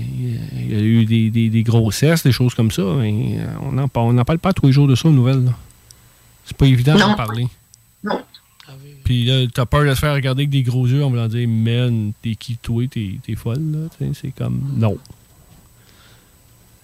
il 0.54 0.80
y 0.80 0.84
eu 0.84 1.06
des, 1.06 1.30
des- 1.30 1.50
des 1.50 1.64
grossesses, 1.64 2.24
des 2.24 2.32
choses 2.32 2.54
comme 2.56 2.72
ça. 2.72 2.84
mais, 2.98 3.38
euh, 3.40 3.46
on 3.62 3.74
n'en 3.74 3.90
on 3.94 4.24
parle 4.24 4.40
pas 4.40 4.54
tous 4.54 4.68
les 4.68 4.72
jours 4.72 4.88
de 4.88 4.96
ça 4.96 5.08
aux 5.10 5.12
nouvelles. 5.12 5.44
là. 5.44 5.54
C'est 6.46 6.56
pas 6.58 6.66
évident 6.66 6.96
d'en 6.98 7.16
parler. 7.16 7.48
Non. 8.04 8.22
Puis 9.04 9.26
là, 9.26 9.46
t'as 9.54 9.66
peur 9.66 9.84
de 9.86 9.94
se 9.94 10.00
faire 10.00 10.14
regarder 10.14 10.42
avec 10.44 10.50
des 10.50 10.64
gros 10.64 10.88
yeux 10.88 11.04
en 11.04 11.10
voulant 11.10 11.28
dire, 11.28 11.48
man, 11.48 12.14
t'es 12.22 12.36
qui 12.36 12.58
toi, 12.58 12.84
t'es 12.90 13.12
t'es 13.26 13.36
folle, 13.36 13.62
là. 13.72 14.08
C'est 14.14 14.32
comme, 14.32 14.62
non. 14.78 14.98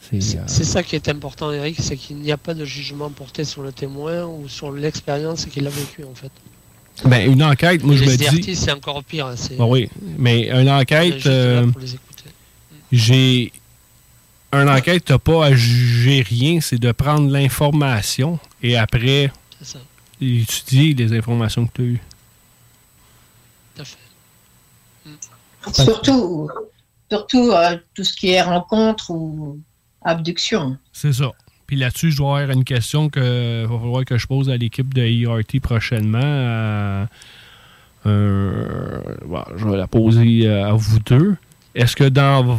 C'est. 0.01 0.38
euh, 0.38 0.43
C'est 0.47 0.63
ça 0.63 0.82
qui 0.84 0.95
est 0.95 1.07
important, 1.09 1.51
Eric, 1.51 1.78
c'est 1.80 1.95
qu'il 1.97 2.17
n'y 2.17 2.32
a 2.32 2.38
pas 2.38 2.53
de 2.53 2.65
jugement 2.65 3.09
porté 3.09 3.43
sur 3.45 3.61
le 3.61 3.72
témoin 3.72 4.26
ou 4.26 4.47
sur 4.47 4.72
l'expérience 4.72 5.45
qu'il 5.45 5.65
a 5.67 5.70
vécue, 5.70 6.03
en 6.03 6.15
fait. 6.15 6.32
Ben, 7.05 7.32
une 7.32 7.43
enquête, 7.43 7.84
moi, 7.84 7.95
je 7.95 8.03
me 8.03 8.15
dis. 8.41 8.55
C'est 8.55 8.72
encore 8.72 9.03
pire. 9.03 9.28
hein, 9.28 9.36
Ben 9.57 9.65
oui, 9.65 9.89
mais 10.17 10.49
une 10.49 10.70
enquête, 10.70 11.26
euh, 11.28 11.63
écouter. 11.67 11.95
j'ai. 12.91 13.51
Une 14.51 14.67
enquête, 14.67 15.05
t'as 15.05 15.20
pas 15.20 15.45
à 15.45 15.53
juger 15.53 16.24
rien, 16.28 16.59
c'est 16.59 16.80
de 16.80 16.91
prendre 16.91 17.30
l'information 17.32 18.39
et 18.63 18.76
après 18.78 19.32
C'est 19.61 19.74
ça. 19.74 19.80
étudier 20.20 20.95
les 20.95 21.15
informations 21.15 21.67
que 21.67 21.72
tu 21.76 21.82
as 21.82 21.86
eues. 21.86 22.01
Tout 23.84 25.69
à 25.69 25.73
fait. 25.73 25.84
Surtout, 25.84 26.49
surtout 27.09 27.51
euh, 27.51 27.77
tout 27.93 28.03
ce 28.03 28.13
qui 28.13 28.30
est 28.30 28.41
rencontre 28.41 29.11
ou 29.11 29.59
abduction. 30.03 30.77
C'est 30.93 31.13
ça. 31.13 31.32
Puis 31.67 31.75
là-dessus, 31.75 32.11
je 32.11 32.17
dois 32.17 32.39
avoir 32.39 32.55
une 32.57 32.63
question 32.63 33.09
que 33.09 33.63
va 33.65 33.77
falloir 33.77 34.05
que 34.05 34.17
je 34.17 34.25
pose 34.27 34.49
à 34.49 34.57
l'équipe 34.57 34.93
de 34.93 35.01
ERT 35.03 35.59
prochainement. 35.61 36.19
Euh, 36.23 37.05
euh, 38.05 39.01
bon, 39.25 39.43
je 39.55 39.65
vais 39.67 39.77
la 39.77 39.88
poser 39.88 40.47
à 40.49 40.71
vous 40.73 40.99
deux. 40.99 41.36
Est-ce 41.75 41.95
que 41.95 42.05
dans, 42.05 42.57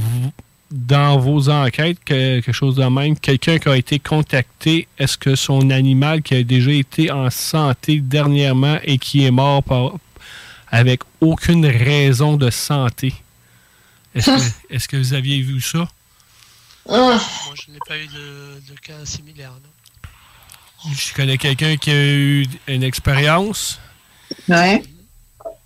dans 0.70 1.18
vos 1.18 1.48
enquêtes, 1.48 1.98
que- 2.04 2.40
quelque 2.40 2.52
chose 2.52 2.76
de 2.76 2.84
même, 2.84 3.18
quelqu'un 3.18 3.58
qui 3.58 3.68
a 3.68 3.76
été 3.76 3.98
contacté, 3.98 4.86
est-ce 4.98 5.18
que 5.18 5.34
son 5.34 5.70
animal 5.70 6.22
qui 6.22 6.34
a 6.36 6.42
déjà 6.44 6.70
été 6.70 7.10
en 7.10 7.30
santé 7.30 8.00
dernièrement 8.00 8.76
et 8.84 8.98
qui 8.98 9.24
est 9.24 9.30
mort 9.32 9.62
par- 9.64 9.94
avec 10.70 11.00
aucune 11.20 11.66
raison 11.66 12.36
de 12.36 12.50
santé, 12.50 13.14
est-ce 14.14 14.88
que, 14.88 14.96
vous 14.98 15.14
aviez 15.14 15.40
vu 15.40 15.60
ça? 15.60 15.88
Moi, 16.88 17.18
je 17.54 17.72
n'ai 17.72 17.78
pas 17.86 17.98
eu 17.98 18.06
de, 18.06 18.72
de 18.72 18.78
cas 18.80 19.04
similaires. 19.04 19.52
Non. 19.52 20.90
Je 20.94 21.14
connais 21.14 21.36
quelqu'un 21.36 21.76
qui 21.76 21.90
a 21.90 22.14
eu 22.14 22.46
une 22.66 22.82
expérience. 22.82 23.78
Ouais. 24.48 24.82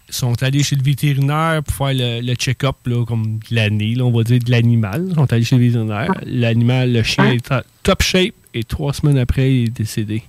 Ils 0.08 0.14
sont 0.14 0.42
allés 0.42 0.62
chez 0.62 0.76
le 0.76 0.82
vétérinaire 0.82 1.62
pour 1.62 1.74
faire 1.74 1.94
le, 1.94 2.20
le 2.20 2.34
check-up, 2.34 2.76
comme 3.06 3.38
de 3.38 3.54
l'année, 3.54 3.96
on 4.00 4.10
va 4.10 4.22
dire 4.24 4.40
de 4.40 4.50
l'animal. 4.50 5.06
Ils 5.08 5.14
sont 5.14 5.32
allés 5.32 5.44
chez 5.44 5.56
le 5.56 5.64
vétérinaire. 5.64 6.12
L'animal, 6.26 6.92
le 6.92 7.02
chien 7.02 7.30
est 7.30 7.52
en 7.52 7.60
top 7.82 8.02
shape 8.02 8.34
et 8.52 8.64
trois 8.64 8.92
semaines 8.92 9.18
après, 9.18 9.52
il 9.52 9.64
est 9.68 9.70
décédé. 9.70 10.24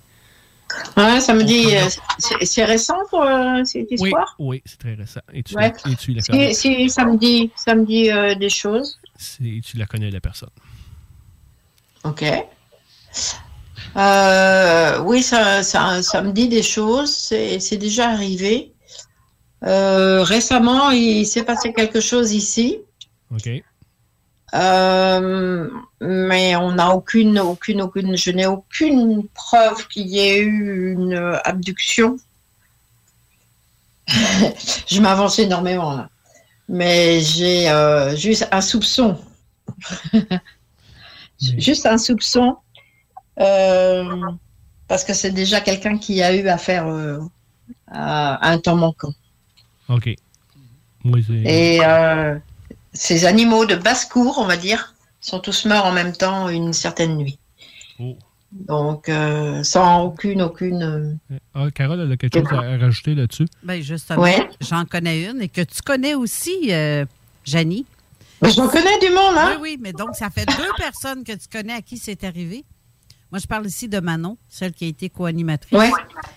Ouais, 0.98 1.20
ça 1.20 1.34
me 1.34 1.44
dit, 1.44 1.76
euh, 1.76 1.88
c'est 2.42 2.64
récent 2.66 2.98
pour 3.10 3.22
euh, 3.24 3.64
cette 3.66 3.92
histoire? 3.92 4.36
oui, 4.40 4.62
c'est 4.66 4.78
très 4.80 4.94
récent. 4.96 5.20
Et 5.34 5.44
tu, 5.44 5.56
Ouais. 5.56 5.74
la, 5.86 5.92
et 5.92 5.96
tu 5.96 6.12
la 6.14 6.22
connais. 6.22 6.54
ça 6.90 7.06
me 7.06 7.18
dit, 7.18 7.52
ça 7.56 7.76
me 7.76 7.86
dit 7.86 8.10
euh, 8.12 8.36
des 8.36 8.50
choses. 8.50 9.00
C'est- 9.18 9.62
tu 9.64 9.78
la 9.78 9.86
connais, 9.86 10.10
la 10.12 10.20
personne. 10.22 10.50
Ok. 12.04 12.24
Euh, 13.98 15.00
oui, 15.04 15.24
ça, 15.24 15.64
ça, 15.64 16.02
ça 16.04 16.22
me 16.22 16.32
dit 16.32 16.48
des 16.50 16.64
choses. 16.64 17.16
C'est 17.16 17.60
c'est 17.60 17.78
déjà 17.78 18.10
arrivé. 18.10 18.72
Récemment, 19.62 20.92
il 20.92 21.26
s'est 21.26 21.44
passé 21.44 21.74
quelque 21.74 22.00
chose 22.00 22.32
ici. 22.34 22.80
OK. 23.34 23.50
Euh, 24.56 25.70
mais 26.02 26.56
on 26.56 26.72
n'a 26.74 26.92
aucune, 26.96 27.38
aucune, 27.40 27.82
aucune, 27.82 28.16
je 28.16 28.32
n'ai 28.32 28.46
aucune 28.46 29.28
preuve 29.34 29.88
qu'il 29.88 30.08
y 30.08 30.20
ait 30.20 30.40
eu 30.40 30.94
une 30.94 31.14
abduction. 31.44 32.16
je 34.08 35.02
m'avance 35.02 35.40
énormément 35.40 35.94
là. 35.96 36.10
Mais 36.70 37.20
j'ai 37.22 37.70
euh, 37.70 38.16
juste 38.16 38.48
un 38.52 38.62
soupçon. 38.62 39.20
juste 41.40 41.86
un 41.86 41.98
soupçon. 41.98 42.58
euh, 43.40 44.04
parce 44.88 45.04
que 45.04 45.14
c'est 45.14 45.32
déjà 45.32 45.62
quelqu'un 45.62 45.98
qui 45.98 46.22
a 46.22 46.34
eu 46.36 46.48
affaire 46.48 46.86
à 47.88 48.50
un 48.50 48.58
temps 48.60 48.76
manquant. 48.76 49.14
OK. 49.90 50.10
C'est- 51.28 51.34
Et 51.34 51.80
ces 52.96 53.26
animaux 53.26 53.66
de 53.66 53.76
basse-cour, 53.76 54.38
on 54.40 54.46
va 54.46 54.58
dire, 54.58 54.96
sont 55.22 55.40
tous 55.40 55.66
morts 55.66 55.86
en 55.86 55.92
même 55.92 56.14
temps 56.14 56.50
une 56.50 56.74
certaine 56.74 57.18
nuit. 57.18 57.38
Oh. 58.00 58.18
Donc, 58.52 59.10
euh, 59.10 59.64
sans 59.64 60.04
aucune, 60.06 60.42
aucune. 60.42 60.82
euh, 61.32 61.38
Ah, 61.54 61.68
Carole, 61.74 62.00
elle 62.00 62.12
a 62.12 62.18
quelque 62.18 62.40
chose 62.40 62.48
à, 62.52 62.62
à 62.74 62.78
rajouter 62.78 63.14
là-dessus? 63.14 63.46
Ben 63.64 63.82
justement, 63.82 64.22
Ouais. 64.22 64.50
j'en 64.62 64.86
connais 64.86 65.26
une 65.26 65.42
et 65.42 65.50
que 65.50 65.62
tu 65.62 65.82
connais 65.82 66.16
aussi, 66.16 66.72
euh, 66.72 67.06
Janie. 67.44 67.86
Ben, 68.42 68.50
j'en 68.50 68.68
connais 68.70 68.98
du 69.00 69.10
monde, 69.10 69.36
hein? 69.38 69.50
Oui, 69.56 69.72
oui, 69.74 69.78
mais 69.82 69.92
donc 69.94 70.16
ça 70.16 70.30
fait 70.30 70.46
deux 70.46 70.72
personnes 70.78 71.24
que 71.24 71.34
tu 71.34 71.48
connais 71.52 71.74
à 71.74 71.82
qui 71.82 71.98
c'est 71.98 72.24
arrivé. 72.24 72.64
Moi, 73.32 73.40
je 73.40 73.48
parle 73.48 73.66
ici 73.66 73.90
de 73.90 74.00
Manon, 74.00 74.38
celle 74.48 74.72
qui 74.72 74.86
a 74.86 74.88
été 74.88 75.10
co-animatrice. 75.10 75.78
Ouais. 75.78 75.90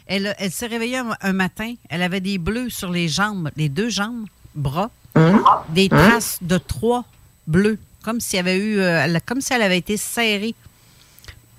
Elle, 0.06 0.34
elle 0.38 0.50
s'est 0.50 0.66
réveillée 0.66 0.96
un, 0.96 1.14
un 1.20 1.32
matin, 1.32 1.74
elle 1.88 2.02
avait 2.02 2.20
des 2.20 2.38
bleus 2.38 2.70
sur 2.70 2.90
les 2.90 3.06
jambes, 3.08 3.50
les 3.56 3.68
deux 3.68 3.90
jambes, 3.90 4.24
bras, 4.56 4.90
Hum. 5.14 5.42
des 5.70 5.88
traces 5.88 6.38
de 6.42 6.58
trois 6.58 7.04
bleus, 7.46 7.78
comme 8.04 8.20
si 8.20 8.36
elle 8.36 8.46
avait 8.46 8.58
eu, 8.58 8.78
euh, 8.78 9.18
comme 9.26 9.40
si 9.40 9.52
elle 9.52 9.62
avait 9.62 9.78
été 9.78 9.96
serrée. 9.96 10.54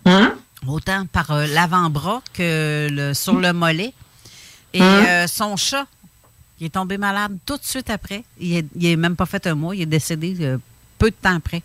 Hum. 0.06 0.32
Autant 0.68 1.06
par 1.12 1.32
euh, 1.32 1.46
l'avant-bras 1.48 2.22
que 2.34 2.88
le- 2.92 3.14
sur 3.14 3.34
le 3.36 3.52
mollet. 3.54 3.94
Et 4.74 4.82
euh, 4.82 5.26
son 5.28 5.56
chat, 5.58 5.88
il 6.60 6.68
est 6.68 6.70
tombé 6.70 6.98
malade 6.98 7.38
tout 7.46 7.58
de 7.58 7.64
suite 7.66 7.90
après. 7.90 8.24
Il 8.40 8.66
n'est 8.76 8.96
même 8.96 9.16
pas 9.16 9.26
fait 9.26 9.46
un 9.48 9.56
mois, 9.56 9.76
il 9.76 9.82
est 9.82 9.86
décédé 9.86 10.36
euh, 10.42 10.58
peu 10.98 11.10
de 11.10 11.16
temps 11.22 11.36
après. 11.36 11.64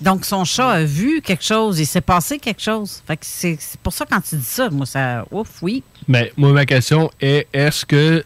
Donc, 0.00 0.24
son 0.24 0.44
chat 0.44 0.70
a 0.70 0.84
vu 0.84 1.20
quelque 1.22 1.44
chose, 1.44 1.78
il 1.78 1.86
s'est 1.86 2.00
passé 2.00 2.38
quelque 2.38 2.60
chose. 2.60 3.02
Fait 3.06 3.16
que 3.16 3.24
c'est 3.26 3.56
c'est 3.60 3.80
pour 3.80 3.92
ça, 3.92 4.04
quand 4.10 4.20
tu 4.20 4.36
dis 4.36 4.44
ça, 4.44 4.68
moi, 4.70 4.86
ça. 4.86 5.24
Ouf, 5.30 5.62
oui. 5.62 5.82
Mais 6.08 6.32
moi, 6.36 6.52
ma 6.52 6.66
question 6.66 7.10
est 7.20 7.46
est-ce 7.52 7.86
que 7.86 8.24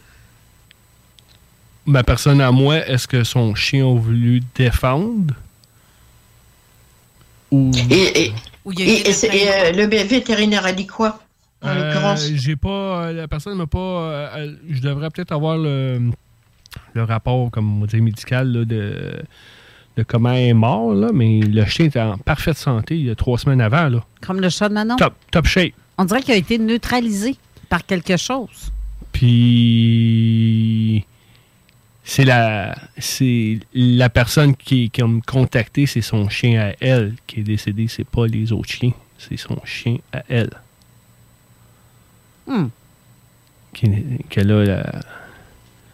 ma 1.89 2.03
personne 2.03 2.39
à 2.41 2.51
moi, 2.51 2.77
est-ce 2.87 3.07
que 3.07 3.23
son 3.23 3.55
chien 3.55 3.85
a 3.87 3.93
voulu 3.97 4.41
défendre? 4.55 5.33
Ou. 7.51 7.71
Et, 7.89 8.25
et, 8.25 8.33
Ou 8.65 8.71
il 8.73 8.79
y 8.79 8.83
a 8.83 8.85
et- 8.85 8.99
été 8.99 9.09
et 9.09 9.13
c'est- 9.13 9.35
et, 9.35 9.49
euh, 9.49 9.71
le 9.71 9.85
vétérinaire 10.05 10.65
a 10.65 10.71
dit 10.71 10.85
quoi, 10.87 11.19
en 11.63 11.67
Euh, 11.69 11.75
l'occurrence? 11.87 12.27
J'ai 12.35 12.55
pas. 12.55 13.07
euh, 13.07 13.13
La 13.13 13.27
personne 13.27 13.57
m'a 13.57 13.65
pas. 13.67 14.29
elle- 14.35 14.59
je 14.69 14.81
devrais 14.81 15.09
peut-être 15.09 15.31
avoir 15.31 15.57
le, 15.57 15.99
le 16.93 17.03
rapport, 17.03 17.49
comme 17.51 17.81
on 17.81 17.85
dire, 17.85 18.01
médical 18.03 18.51
là, 18.51 18.65
de, 18.65 19.21
de 19.97 20.03
comment 20.03 20.31
elle 20.31 20.49
est 20.49 20.53
mort, 20.53 20.93
là, 20.93 21.09
mais 21.13 21.39
le 21.39 21.65
chien 21.65 21.85
était 21.87 21.99
en 21.99 22.17
parfaite 22.19 22.57
santé 22.57 22.95
il 22.97 23.05
y 23.07 23.09
a 23.09 23.15
trois 23.15 23.37
semaines 23.39 23.61
avant. 23.61 23.89
Là. 23.89 24.03
Comme 24.21 24.39
le 24.39 24.49
chat 24.49 24.69
de 24.69 24.75
Manon? 24.75 24.95
Top, 24.95 25.15
top 25.31 25.45
shape. 25.47 25.73
On 25.97 26.05
dirait 26.05 26.21
qu'il 26.21 26.33
a 26.33 26.37
été 26.37 26.57
neutralisé 26.59 27.35
par 27.67 27.83
quelque 27.85 28.15
chose. 28.15 28.71
Puis 29.11 31.03
c'est 32.11 32.25
la 32.25 32.75
c'est 32.97 33.59
la 33.73 34.09
personne 34.09 34.55
qui, 34.55 34.89
qui 34.89 35.01
a 35.01 35.07
me 35.07 35.21
contacté, 35.21 35.85
c'est 35.85 36.01
son 36.01 36.27
chien 36.29 36.59
à 36.59 36.73
elle 36.81 37.13
qui 37.27 37.41
est 37.41 37.43
décédé, 37.43 37.87
c'est 37.87 38.03
pas 38.07 38.25
les 38.25 38.51
autres 38.51 38.69
chiens, 38.71 38.93
c'est 39.19 39.37
son 39.37 39.59
chien 39.63 39.97
à 40.11 40.23
elle. 40.27 40.49
Hmm. 42.47 42.67
Qui, 43.73 43.87
qu'elle 44.29 44.51
a 44.51 44.63
la- 44.65 44.99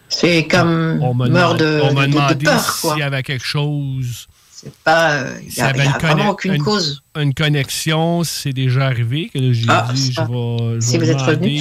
C'est 0.08 0.46
comme 0.46 1.02
on 1.02 1.12
m'a 1.12 1.28
meurt 1.28 1.58
demandé, 1.58 1.64
de, 1.78 1.80
on 1.82 1.92
m'a 1.92 2.06
de- 2.06 2.12
de 2.12 2.12
demandé 2.16 2.44
peur, 2.46 2.78
quoi. 2.80 2.92
s'il 2.94 3.00
y 3.00 3.02
avait 3.02 3.22
quelque 3.22 3.44
chose. 3.44 4.26
C'est 4.50 4.72
pas. 4.78 5.12
euh, 5.16 5.38
Il 5.44 5.52
s'il 5.52 5.62
n'y 5.64 5.68
a, 5.68 5.76
y 5.76 5.80
a 5.80 5.84
une 5.84 5.90
vraiment 5.92 6.16
conne- 6.16 6.28
aucune 6.28 6.54
une- 6.54 6.62
cause. 6.62 7.02
Une 7.14 7.34
connexion, 7.34 8.24
c'est 8.24 8.54
déjà 8.54 8.86
arrivé. 8.86 9.28
Que 9.28 9.38
là, 9.38 9.52
j'ai 9.52 9.66
Ah, 9.68 9.88
dit, 9.92 10.06
je 10.08 10.12
ça. 10.14 10.24
vais, 10.24 10.74
je 10.76 10.80
Si 10.80 10.96
vous 10.96 11.10
êtes 11.10 11.20
revenu. 11.20 11.60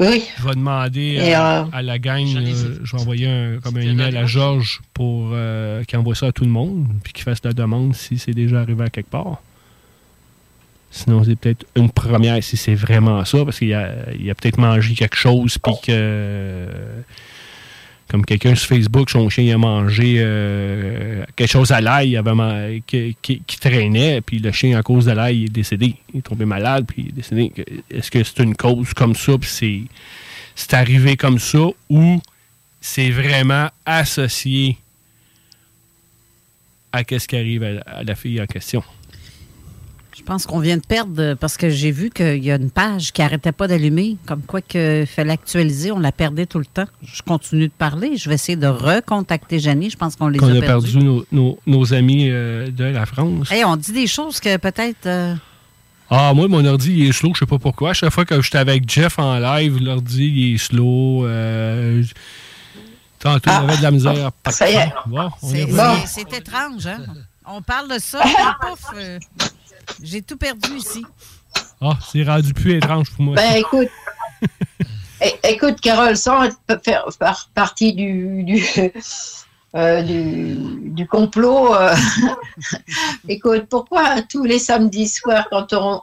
Oui. 0.00 0.24
Je 0.38 0.44
vais 0.44 0.54
demander 0.54 1.32
à, 1.32 1.62
euh, 1.62 1.64
à 1.72 1.82
la 1.82 1.98
gang, 1.98 2.24
euh, 2.36 2.78
je 2.84 2.92
vais 2.96 3.02
envoyer 3.02 3.26
un, 3.28 3.58
comme 3.58 3.76
un 3.76 3.80
email 3.80 4.16
à 4.16 4.26
Georges 4.26 4.80
pour 4.94 5.30
euh, 5.32 5.82
qu'il 5.84 5.98
envoie 5.98 6.14
ça 6.14 6.26
à 6.26 6.32
tout 6.32 6.44
le 6.44 6.50
monde, 6.50 6.86
puis 7.02 7.12
qu'il 7.12 7.24
fasse 7.24 7.38
la 7.44 7.52
demande 7.52 7.94
si 7.94 8.18
c'est 8.18 8.32
déjà 8.32 8.60
arrivé 8.60 8.84
à 8.84 8.90
quelque 8.90 9.10
part. 9.10 9.42
Sinon, 10.90 11.22
c'est 11.24 11.36
peut-être 11.36 11.66
une 11.76 11.90
première 11.90 12.42
si 12.42 12.56
c'est 12.56 12.74
vraiment 12.74 13.24
ça, 13.24 13.44
parce 13.44 13.58
qu'il 13.58 13.74
a, 13.74 13.88
a 13.88 14.34
peut-être 14.34 14.58
mangé 14.58 14.94
quelque 14.94 15.16
chose, 15.16 15.58
puis 15.58 15.74
que. 15.86 16.66
Comme 18.08 18.24
quelqu'un 18.24 18.54
sur 18.54 18.68
Facebook, 18.68 19.10
son 19.10 19.28
chien 19.28 19.54
a 19.54 19.58
mangé 19.58 20.14
euh, 20.16 21.24
quelque 21.36 21.50
chose 21.50 21.70
à 21.72 21.80
l'ail 21.82 22.18
qui, 22.86 23.14
qui- 23.20 23.42
traînait, 23.60 24.22
puis 24.22 24.38
le 24.38 24.50
chien, 24.50 24.78
à 24.78 24.82
cause 24.82 25.04
de 25.04 25.12
l'ail, 25.12 25.40
il 25.40 25.44
est 25.44 25.48
décédé. 25.50 25.94
Il 26.14 26.20
est 26.20 26.22
tombé 26.22 26.46
malade, 26.46 26.86
puis 26.88 27.02
il 27.02 27.08
est 27.08 27.12
décédé. 27.12 27.52
Est-ce 27.90 28.10
que 28.10 28.24
c'est 28.24 28.42
une 28.42 28.56
cause 28.56 28.94
comme 28.94 29.14
ça, 29.14 29.36
puis 29.36 29.50
c'est, 30.56 30.74
arrivé 30.74 31.18
comme 31.18 31.38
ça, 31.38 31.66
ou 31.90 32.20
c'est 32.80 33.10
vraiment 33.10 33.68
associé 33.84 34.78
à 36.92 37.02
ce 37.06 37.28
qui 37.28 37.36
arrive 37.36 37.62
à 37.84 38.02
la 38.02 38.14
fille 38.14 38.40
en 38.40 38.46
question? 38.46 38.82
Je 40.28 40.32
pense 40.34 40.44
qu'on 40.44 40.58
vient 40.58 40.76
de 40.76 40.82
perdre 40.86 41.14
euh, 41.22 41.34
parce 41.34 41.56
que 41.56 41.70
j'ai 41.70 41.90
vu 41.90 42.10
qu'il 42.10 42.44
y 42.44 42.50
a 42.52 42.56
une 42.56 42.70
page 42.70 43.12
qui 43.14 43.22
arrêtait 43.22 43.50
pas 43.50 43.66
d'allumer, 43.66 44.18
comme 44.26 44.42
quoi 44.42 44.60
qu'il 44.60 45.06
fallait 45.06 45.32
actualiser, 45.32 45.90
on 45.90 45.98
la 45.98 46.12
perdait 46.12 46.44
tout 46.44 46.58
le 46.58 46.66
temps. 46.66 46.84
Je 47.02 47.22
continue 47.22 47.68
de 47.68 47.72
parler, 47.72 48.18
je 48.18 48.28
vais 48.28 48.34
essayer 48.34 48.56
de 48.56 48.66
recontacter 48.66 49.58
Janie, 49.58 49.88
je 49.88 49.96
pense 49.96 50.16
qu'on 50.16 50.28
les 50.28 50.38
Qu'on 50.38 50.48
a, 50.52 50.58
a 50.58 50.60
perdus. 50.60 50.92
perdu 50.92 50.98
nos, 51.06 51.24
nos- 51.32 51.58
nos 51.66 51.94
amis 51.94 52.28
euh, 52.28 52.70
de 52.70 52.84
la 52.84 53.06
France. 53.06 53.50
Hey, 53.50 53.64
on 53.64 53.76
dit 53.76 53.92
des 53.92 54.06
choses 54.06 54.38
que 54.38 54.54
peut-être. 54.58 55.06
euh, 55.06 55.34
Ah, 56.10 56.34
moi, 56.34 56.46
mon 56.46 56.62
ordi, 56.66 56.92
il 56.92 57.08
est 57.08 57.12
slow, 57.12 57.32
je 57.32 57.38
sais 57.38 57.46
pas 57.46 57.58
pourquoi. 57.58 57.90
À 57.90 57.94
chaque 57.94 58.10
fois 58.12 58.26
que 58.26 58.38
j'étais 58.42 58.58
avec 58.58 58.86
Jeff 58.86 59.18
en 59.18 59.38
live, 59.38 59.78
l'ordi, 59.82 60.26
il 60.26 60.54
est 60.56 60.58
slow. 60.58 61.24
Euh, 61.24 62.02
tantôt, 63.18 63.48
il 63.48 63.52
y 63.52 63.56
avait 63.70 63.76
de 63.78 63.82
la 63.82 63.90
misère. 63.92 64.30
Ah, 64.44 64.50
ça 64.50 64.70
y 64.70 64.74
est. 64.74 64.92
Bon, 65.06 65.30
on 65.40 65.48
c'est 65.48 65.60
est 65.60 65.72
c'est- 65.72 65.82
revenu. 65.82 66.02
c'est 66.06 66.32
étrange, 66.34 66.86
hein? 66.86 66.98
On 67.50 67.62
parle 67.62 67.88
de 67.88 67.98
ça, 67.98 68.20
pouf, 68.60 68.90
euh, 68.94 69.18
j'ai 70.02 70.22
tout 70.22 70.36
perdu 70.36 70.70
ici. 70.76 71.04
Ah, 71.80 71.96
c'est 72.10 72.22
rendu 72.24 72.52
plus 72.54 72.74
étrange 72.76 73.10
pour 73.10 73.22
moi. 73.24 73.34
Ben 73.36 73.56
écoute, 73.56 73.88
écoute 75.44 75.80
Carole, 75.80 76.16
sans 76.16 76.44
être- 76.44 76.82
faire 76.84 77.04
par- 77.18 77.48
partie 77.54 77.92
du, 77.92 78.42
du, 78.44 78.64
euh, 79.76 80.02
du, 80.02 80.56
du 80.90 81.06
complot, 81.06 81.74
euh, 81.74 81.94
écoute, 83.28 83.66
pourquoi 83.70 84.22
tous 84.22 84.44
les 84.44 84.58
samedis 84.58 85.08
soirs, 85.08 85.46
quand 85.50 85.72
on, 85.72 86.02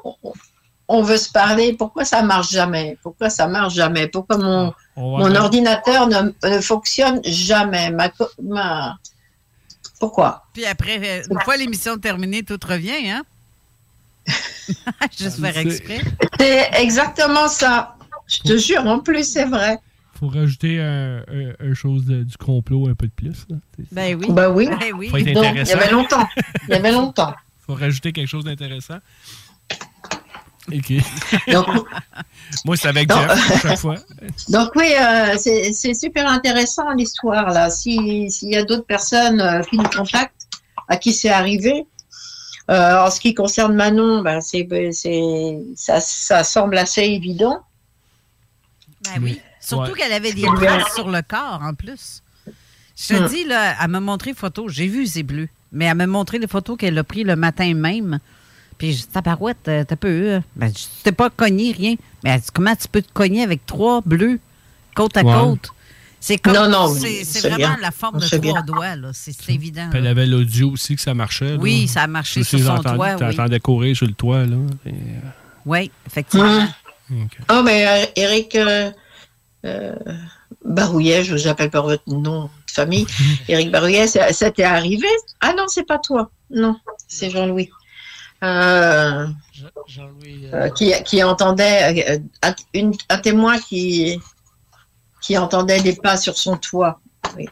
on- 0.87 1.01
veut 1.03 1.17
se 1.17 1.31
parler, 1.31 1.73
pourquoi 1.73 2.05
ça 2.05 2.21
marche 2.21 2.51
jamais? 2.51 2.97
Pourquoi 3.01 3.29
ça 3.29 3.47
marche 3.47 3.73
jamais? 3.73 4.07
Pourquoi 4.07 4.37
mon, 4.37 4.73
On 4.95 5.17
va 5.17 5.23
mon 5.29 5.35
ordinateur 5.35 6.07
ne, 6.07 6.31
ne 6.47 6.61
fonctionne 6.61 7.21
jamais? 7.25 7.89
Ma, 7.91 8.09
co- 8.09 8.29
ma- 8.41 8.97
Pourquoi? 9.99 10.43
Puis 10.53 10.65
après, 10.65 10.99
euh, 11.03 11.23
une 11.31 11.39
fois 11.41 11.57
l'émission 11.57 11.97
terminée, 11.97 12.43
tout 12.43 12.59
revient, 12.67 13.09
hein? 13.09 13.23
Juste 15.17 15.39
faire 15.39 15.57
exprès. 15.57 16.01
C'est 16.39 16.69
exactement 16.81 17.47
ça. 17.47 17.95
Je 18.27 18.39
te 18.39 18.57
jure, 18.57 18.85
en 18.87 18.99
plus, 18.99 19.23
c'est 19.23 19.45
vrai. 19.45 19.77
faut 20.19 20.27
rajouter 20.27 20.81
un, 20.81 21.17
un- 21.19 21.53
un 21.59 21.73
chose 21.75 22.05
de- 22.05 22.23
du 22.23 22.37
complot 22.37 22.87
un 22.87 22.95
peu 22.95 23.05
de 23.07 23.11
plus. 23.11 23.45
là. 23.49 23.57
Ben 23.91 24.15
oui. 24.15 24.27
Ben 24.29 24.49
oui. 24.49 24.67
Ben 24.67 24.91
oui. 24.95 25.09
Faut 25.09 25.17
être 25.17 25.33
Donc, 25.33 25.45
il 25.55 25.67
y 25.67 25.71
avait 25.73 25.91
longtemps. 25.91 26.27
Il 26.67 26.69
y 26.69 26.73
avait 26.73 26.91
longtemps. 26.91 27.35
faut 27.65 27.75
rajouter 27.75 28.11
quelque 28.13 28.27
chose 28.29 28.45
d'intéressant. 28.45 28.97
OK. 30.73 30.93
Moi, 32.65 32.75
c'est 32.77 32.87
avec. 32.87 33.11
Jeff 33.11 33.51
à 33.51 33.59
chaque 33.59 33.77
fois. 33.85 33.95
Donc 34.49 34.71
oui, 34.75 34.87
euh, 34.99 35.35
c'est 35.37 35.93
super 35.93 36.27
intéressant 36.27 36.89
l'histoire 36.93 37.51
là. 37.51 37.69
Si- 37.69 38.31
S'il 38.31 38.49
y 38.49 38.55
a 38.55 38.63
d'autres 38.63 38.85
personnes 38.85 39.39
euh, 39.41 39.61
qui 39.61 39.77
nous 39.77 39.83
contactent, 39.89 40.47
à 40.87 40.97
qui 40.97 41.13
c'est 41.13 41.29
arrivé. 41.29 41.85
Euh, 42.71 43.05
en 43.05 43.11
ce 43.11 43.19
qui 43.19 43.33
concerne 43.35 43.75
Manon, 43.75 44.21
ben, 44.23 44.41
c'est 44.41 44.67
c'est- 44.91 45.59
ça, 45.75 45.99
ça 45.99 46.43
semble 46.43 46.77
assez 46.77 47.01
évident. 47.03 47.59
Ben 49.03 49.21
oui. 49.21 49.39
Surtout 49.59 49.91
Ouais. 49.91 49.97
qu'elle 49.99 50.13
avait 50.13 50.33
des 50.33 50.41
traces 50.43 50.93
sur 50.95 51.09
le 51.09 51.21
corps, 51.21 51.59
en 51.63 51.73
plus. 51.73 52.21
Je 52.97 53.07
te 53.09 53.13
Hum. 53.21 53.27
dis, 53.27 53.43
là, 53.45 53.75
elle 53.81 53.87
m'a 53.89 53.99
montré 53.99 54.31
les 54.31 54.35
photos. 54.35 54.71
J'ai 54.71 54.87
vu 54.87 55.05
ses 55.05 55.23
bleus. 55.23 55.49
Mais 55.71 55.85
elle 55.85 55.95
m'a 55.97 56.07
montré 56.07 56.39
les 56.39 56.47
photos 56.47 56.77
qu'elle 56.77 56.97
a 56.97 57.03
prises 57.03 57.25
le 57.25 57.35
matin 57.35 57.73
même. 57.73 58.19
Puis 58.77 58.93
je 58.93 58.97
dis, 59.01 59.07
tabarouette, 59.07 59.67
euh, 59.67 59.83
t'as 59.83 59.95
peu. 59.95 60.07
euh. 60.07 60.39
Ben, 60.55 60.71
je 60.75 60.85
t'ai 61.03 61.11
pas 61.11 61.29
cogné, 61.29 61.71
rien. 61.71 61.95
Mais 62.23 62.29
elle 62.31 62.39
dit, 62.41 62.47
comment 62.53 62.75
tu 62.75 62.87
peux 62.87 63.01
te 63.01 63.11
cogner 63.11 63.43
avec 63.43 63.65
trois 63.65 64.01
bleus 64.05 64.39
côte 64.95 65.17
à 65.17 65.23
Ouais. 65.23 65.33
côte? 65.33 65.69
C'est 66.27 66.39
comme. 66.39 66.53
Non, 66.53 66.67
non, 66.67 66.87
c'est 66.87 67.39
vraiment 67.41 67.55
bien. 67.57 67.77
la 67.79 67.91
forme 67.91 68.15
On 68.15 68.19
de 68.19 68.25
trois 68.25 68.39
bien. 68.39 68.61
doigts, 68.63 68.95
là. 68.95 69.09
C'est 69.13 69.47
évident. 69.49 69.89
Puis 69.91 69.99
elle 69.99 70.07
avait 70.07 70.25
l'audio 70.25 70.71
aussi 70.71 70.95
que 70.95 71.01
ça 71.01 71.13
marchait. 71.13 71.51
là. 71.51 71.57
Oui, 71.61 71.87
ça 71.87 72.01
a 72.01 72.07
marché 72.07 72.43
sur 72.43 72.57
son 72.57 72.79
toit, 72.81 72.97
oui. 72.97 73.19
T'entendais 73.19 73.59
courir 73.59 73.95
sur 73.95 74.07
le 74.07 74.13
toit. 74.13 74.43
Là. 74.43 74.55
Et, 74.87 74.89
euh, 74.89 74.93
Oui, 75.67 75.91
effectivement. 76.07 76.65
Oh, 77.51 77.61
mais 77.63 77.85
euh, 77.87 78.05
Eric 78.15 78.55
euh, 78.55 78.89
euh, 79.65 79.93
Barouillet, 80.63 81.23
je 81.23 81.35
vous 81.35 81.47
appelle 81.47 81.69
par 81.69 81.83
votre 81.83 82.01
nom 82.07 82.45
de 82.45 82.71
famille. 82.71 83.05
Eric 83.47 83.69
Barouillet, 83.69 84.07
ça, 84.07 84.33
ça 84.33 84.49
t'est 84.49 84.63
arrivé? 84.63 85.05
Ah 85.41 85.53
non, 85.55 85.65
c'est 85.67 85.85
pas 85.85 85.99
toi. 85.99 86.31
Non, 86.49 86.75
c'est 87.07 87.29
Jean-Louis. 87.29 87.69
Euh, 88.43 89.27
Jean-Louis. 89.87 90.49
euh, 90.53 90.69
qui, 90.71 90.91
qui 91.05 91.21
entendait 91.23 92.19
euh, 92.43 92.53
un 93.09 93.17
témoin 93.19 93.59
qui, 93.59 94.19
qui 95.25 95.35
entendait 95.39 95.81
des 95.81 95.95
pas 95.95 96.17
sur 96.17 96.37
son 96.37 96.55
toit. 96.55 96.99
Oui. 97.35 97.49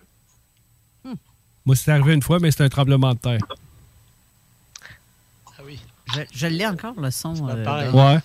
Moi, 1.66 1.76
c'est 1.76 1.92
arrivé 1.92 2.14
une 2.14 2.22
fois, 2.22 2.38
mais 2.40 2.52
c'était 2.52 2.66
un 2.66 2.70
tremblement 2.70 3.14
de 3.14 3.18
terre. 3.20 3.40
Je, 6.14 6.22
je 6.32 6.46
l'ai 6.48 6.68
encore, 6.68 6.94
le 7.00 7.10
son. 7.10 7.34
euh, 7.50 7.92
Ouais. 7.92 8.20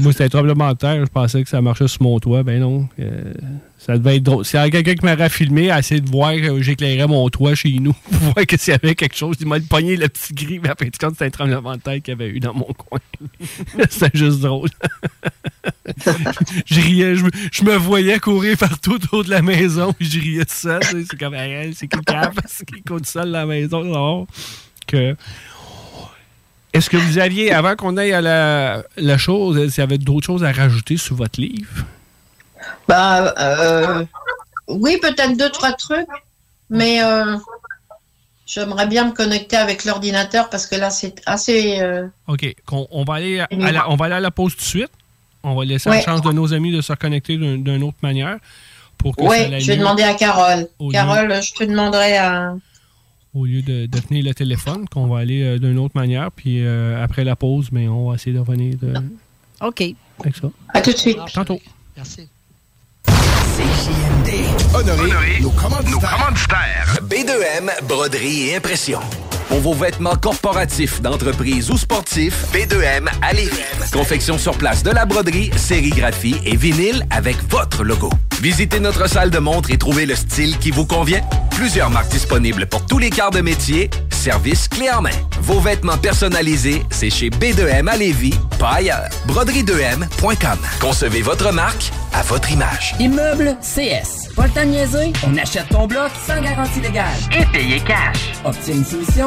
Moi, 0.02 0.12
c'était 0.12 0.24
un 0.24 0.28
tremblement 0.28 0.72
de 0.72 0.78
terre. 0.78 1.04
Je 1.04 1.10
pensais 1.10 1.42
que 1.42 1.48
ça 1.48 1.60
marchait 1.60 1.88
sur 1.88 2.02
mon 2.02 2.18
toit. 2.18 2.42
Ben 2.42 2.60
non. 2.60 2.88
euh, 2.98 3.32
ça 3.80 3.96
devait 3.96 4.16
être 4.16 4.22
drôle. 4.22 4.44
Avait 4.52 4.70
quelqu'un 4.70 4.94
qui 4.94 5.06
m'aurait 5.06 5.30
filmé, 5.30 5.74
essayer 5.76 6.02
de 6.02 6.10
voir 6.10 6.34
que 6.34 6.60
j'éclairais 6.60 7.06
mon 7.06 7.28
toit 7.30 7.54
chez 7.54 7.78
nous 7.80 7.92
pour 8.10 8.18
voir 8.18 8.46
que 8.46 8.58
s'il 8.58 8.72
y 8.72 8.74
avait 8.74 8.94
quelque 8.94 9.16
chose, 9.16 9.36
il 9.40 9.46
m'a 9.46 9.58
pogné 9.58 9.96
le 9.96 10.06
petit 10.08 10.34
gris, 10.34 10.58
mais 10.58 10.68
après, 10.68 10.90
quand 11.00 11.10
c'était 11.10 11.24
un 11.24 11.30
tremblement 11.30 11.76
de 11.76 11.80
terre 11.80 11.94
qu'il 12.02 12.08
y 12.08 12.12
avait 12.12 12.28
eu 12.28 12.40
dans 12.40 12.52
mon 12.52 12.68
coin. 12.74 13.00
c'était 13.88 14.10
juste 14.12 14.40
drôle. 14.40 14.68
je 16.66 16.80
riais, 16.80 17.16
je 17.16 17.64
me, 17.64 17.76
voyais 17.76 18.18
courir 18.18 18.58
partout 18.58 18.92
autour 18.92 19.24
de 19.24 19.30
la 19.30 19.40
maison, 19.40 19.94
puis 19.94 20.10
je 20.10 20.20
riais 20.20 20.44
de 20.44 20.50
ça. 20.50 20.78
C'est 20.82 21.18
comme, 21.18 21.34
Hey, 21.34 21.72
c'est 21.74 21.88
qui 21.88 22.00
cap, 22.00 22.38
c'est 22.46 22.66
qui 22.66 22.82
court 22.82 23.00
seul 23.04 23.32
dans 23.32 23.38
la 23.38 23.46
maison. 23.46 23.82
dehors. 23.82 24.26
Que, 24.86 25.16
est-ce 26.72 26.88
que 26.90 26.96
vous 26.96 27.18
aviez, 27.18 27.52
avant 27.52 27.74
qu'on 27.76 27.96
aille 27.96 28.12
à 28.12 28.20
la, 28.20 28.82
la 28.96 29.18
chose, 29.18 29.56
est-ce 29.58 29.74
qu'il 29.74 29.82
y 29.82 29.84
avait 29.84 29.98
d'autres 29.98 30.26
choses 30.26 30.44
à 30.44 30.52
rajouter 30.52 30.96
sur 30.96 31.16
votre 31.16 31.40
livre? 31.40 31.84
Bah, 32.88 33.34
euh, 33.38 34.04
oui, 34.68 34.98
peut-être 35.00 35.36
deux, 35.36 35.50
trois 35.50 35.72
trucs, 35.72 36.06
mais 36.68 37.02
euh, 37.02 37.36
j'aimerais 38.46 38.86
bien 38.86 39.06
me 39.06 39.12
connecter 39.12 39.56
avec 39.56 39.84
l'ordinateur 39.84 40.50
parce 40.50 40.66
que 40.66 40.76
là, 40.76 40.90
c'est 40.90 41.20
assez. 41.26 41.80
euh, 41.80 42.06
OK. 42.28 42.54
on, 42.70 43.04
va 43.04 43.14
aller 43.14 43.40
à 43.40 43.48
la, 43.72 43.90
on 43.90 43.96
va 43.96 44.06
aller 44.06 44.14
à 44.16 44.20
la 44.20 44.30
pause 44.30 44.52
tout 44.54 44.60
de 44.62 44.64
suite. 44.66 44.90
On 45.42 45.54
va 45.54 45.64
laisser 45.64 45.88
Ouais. 45.88 45.96
la 45.96 46.02
chance 46.02 46.20
de 46.22 46.32
nos 46.32 46.52
amis 46.52 46.70
de 46.70 46.82
se 46.82 46.92
reconnecter 46.92 47.36
d'un- 47.38 47.56
d'une 47.56 47.82
autre 47.82 47.96
manière. 48.02 48.36
Pour 48.98 49.16
que 49.16 49.22
ça 49.22 49.28
Oui, 49.30 49.58
je 49.60 49.66
vais 49.72 49.78
demander 49.78 50.02
à 50.02 50.12
Carole. 50.12 50.68
Lieu- 50.78 50.92
Carole, 50.92 51.42
je 51.42 51.54
te 51.54 51.64
demanderai 51.64 52.18
à. 52.18 52.52
Au 53.32 53.44
lieu 53.46 53.62
de, 53.62 53.86
de 53.86 53.98
tenir 54.00 54.24
le 54.24 54.34
téléphone, 54.34 54.88
qu'on 54.88 55.06
va 55.06 55.20
aller 55.20 55.42
euh, 55.42 55.58
d'une 55.58 55.78
autre 55.78 55.96
manière. 55.96 56.32
Puis 56.32 56.64
euh, 56.64 57.02
après 57.02 57.22
la 57.22 57.36
pause, 57.36 57.68
mais 57.70 57.86
on 57.86 58.08
va 58.10 58.16
essayer 58.16 58.34
de 58.34 58.40
revenir 58.40 58.76
de, 58.76 58.92
OK. 59.60 59.82
avec 60.18 60.36
ça. 60.36 60.50
À 60.74 60.80
tout 60.80 60.92
de 60.92 60.96
suite. 60.96 61.18
Tantôt. 61.32 61.60
Merci. 61.96 62.28
Honoré, 64.74 65.40
nos 65.40 65.50
commanditaires. 65.50 66.98
B2M, 67.02 67.86
broderie 67.86 68.48
et 68.48 68.56
impression. 68.56 69.00
Pour 69.50 69.58
vos 69.58 69.74
vêtements 69.74 70.14
corporatifs, 70.14 71.02
d'entreprise 71.02 71.72
ou 71.72 71.76
sportifs, 71.76 72.46
B2M 72.54 73.08
à 73.20 73.32
Lévis. 73.32 73.58
Confection 73.92 74.38
sur 74.38 74.56
place 74.56 74.84
de 74.84 74.92
la 74.92 75.04
broderie, 75.06 75.50
sérigraphie 75.56 76.36
et 76.44 76.54
vinyle 76.54 77.04
avec 77.10 77.36
votre 77.50 77.82
logo. 77.82 78.10
Visitez 78.40 78.78
notre 78.78 79.08
salle 79.08 79.30
de 79.30 79.40
montre 79.40 79.72
et 79.72 79.76
trouvez 79.76 80.06
le 80.06 80.14
style 80.14 80.56
qui 80.58 80.70
vous 80.70 80.86
convient. 80.86 81.22
Plusieurs 81.50 81.90
marques 81.90 82.12
disponibles 82.12 82.66
pour 82.66 82.86
tous 82.86 82.98
les 82.98 83.10
quarts 83.10 83.32
de 83.32 83.40
métier. 83.40 83.90
Service 84.10 84.68
clé 84.68 84.88
en 84.88 85.02
main. 85.02 85.10
Vos 85.40 85.58
vêtements 85.58 85.98
personnalisés, 85.98 86.84
c'est 86.90 87.10
chez 87.10 87.28
B2M 87.28 87.88
à 87.88 87.96
Lévis 87.96 88.38
pas 88.60 88.74
ailleurs. 88.74 89.08
Broderie2M.com. 89.26 90.58
Concevez 90.80 91.22
votre 91.22 91.50
marque 91.50 91.90
à 92.12 92.22
votre 92.22 92.52
image. 92.52 92.94
Immeuble 93.00 93.56
CS. 93.62 94.28
Pas 94.36 94.46
le 94.46 94.50
temps 94.50 94.60
de 94.60 94.66
niaiser? 94.66 95.12
On 95.26 95.34
achète 95.38 95.68
ton 95.70 95.86
bloc 95.86 96.10
sans 96.26 96.40
garantie 96.42 96.80
légale. 96.80 97.06
Et 97.32 97.46
payer 97.46 97.80
cash. 97.80 98.32
Obtiens 98.44 98.74
une 98.74 98.84
soumission 98.84 99.26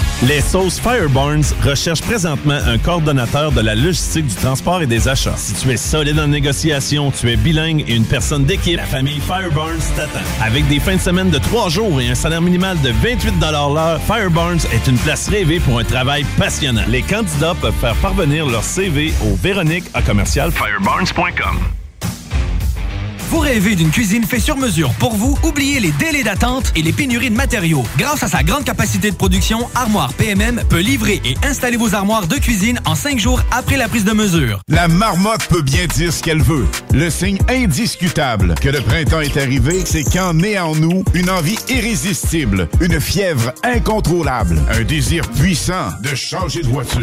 Les 0.27 0.39
sauces 0.39 0.79
Fireburns 0.79 1.51
recherchent 1.63 2.03
présentement 2.03 2.59
un 2.67 2.77
coordonnateur 2.77 3.51
de 3.51 3.61
la 3.61 3.73
logistique 3.73 4.27
du 4.27 4.35
transport 4.35 4.83
et 4.83 4.85
des 4.85 5.07
achats. 5.07 5.33
Si 5.35 5.53
tu 5.55 5.71
es 5.71 5.77
solide 5.77 6.19
en 6.19 6.27
négociation, 6.27 7.09
tu 7.09 7.31
es 7.31 7.35
bilingue 7.35 7.83
et 7.87 7.95
une 7.95 8.05
personne 8.05 8.45
d'équipe, 8.45 8.77
la 8.77 8.85
famille 8.85 9.19
Fireburns 9.19 9.81
t'attend. 9.95 10.19
Avec 10.39 10.67
des 10.67 10.79
fins 10.79 10.97
de 10.97 11.01
semaine 11.01 11.31
de 11.31 11.39
trois 11.39 11.69
jours 11.69 11.99
et 11.99 12.07
un 12.07 12.13
salaire 12.13 12.41
minimal 12.41 12.79
de 12.81 12.89
28 12.89 13.33
l'heure, 13.51 13.99
Fireburns 14.05 14.63
est 14.71 14.87
une 14.87 14.97
place 14.99 15.27
rêvée 15.27 15.59
pour 15.59 15.79
un 15.79 15.83
travail 15.83 16.23
passionnant. 16.37 16.83
Les 16.87 17.01
candidats 17.01 17.55
peuvent 17.59 17.73
faire 17.81 17.95
parvenir 17.95 18.45
leur 18.45 18.63
CV 18.63 19.13
au 19.23 19.35
Véronique 19.35 19.85
à 19.95 20.03
commercial 20.03 20.51
fireburns.com. 20.51 21.57
Vous 23.31 23.39
rêvez 23.39 23.75
d'une 23.75 23.91
cuisine 23.91 24.25
faite 24.25 24.41
sur 24.41 24.57
mesure 24.57 24.91
pour 24.95 25.15
vous? 25.15 25.37
Oubliez 25.43 25.79
les 25.79 25.93
délais 25.93 26.21
d'attente 26.21 26.73
et 26.75 26.81
les 26.81 26.91
pénuries 26.91 27.29
de 27.29 27.35
matériaux. 27.35 27.85
Grâce 27.97 28.23
à 28.23 28.27
sa 28.27 28.43
grande 28.43 28.65
capacité 28.65 29.09
de 29.09 29.15
production, 29.15 29.69
Armoire 29.73 30.13
PMM 30.15 30.61
peut 30.67 30.81
livrer 30.81 31.21
et 31.23 31.37
installer 31.45 31.77
vos 31.77 31.95
armoires 31.95 32.27
de 32.27 32.35
cuisine 32.35 32.81
en 32.83 32.93
cinq 32.93 33.19
jours 33.19 33.41
après 33.51 33.77
la 33.77 33.87
prise 33.87 34.03
de 34.03 34.11
mesure. 34.11 34.59
La 34.67 34.89
marmotte 34.89 35.47
peut 35.47 35.61
bien 35.61 35.85
dire 35.85 36.11
ce 36.11 36.21
qu'elle 36.21 36.41
veut. 36.41 36.67
Le 36.93 37.09
signe 37.09 37.37
indiscutable 37.47 38.53
que 38.55 38.67
le 38.67 38.81
printemps 38.81 39.21
est 39.21 39.37
arrivé, 39.37 39.83
c'est 39.85 40.03
quand 40.03 40.33
naît 40.33 40.59
en 40.59 40.75
nous 40.75 41.05
une 41.13 41.29
envie 41.29 41.57
irrésistible, 41.69 42.67
une 42.81 42.99
fièvre 42.99 43.53
incontrôlable, 43.63 44.61
un 44.77 44.83
désir 44.83 45.25
puissant 45.29 45.87
de 46.03 46.13
changer 46.15 46.63
de 46.63 46.67
voiture. 46.67 46.99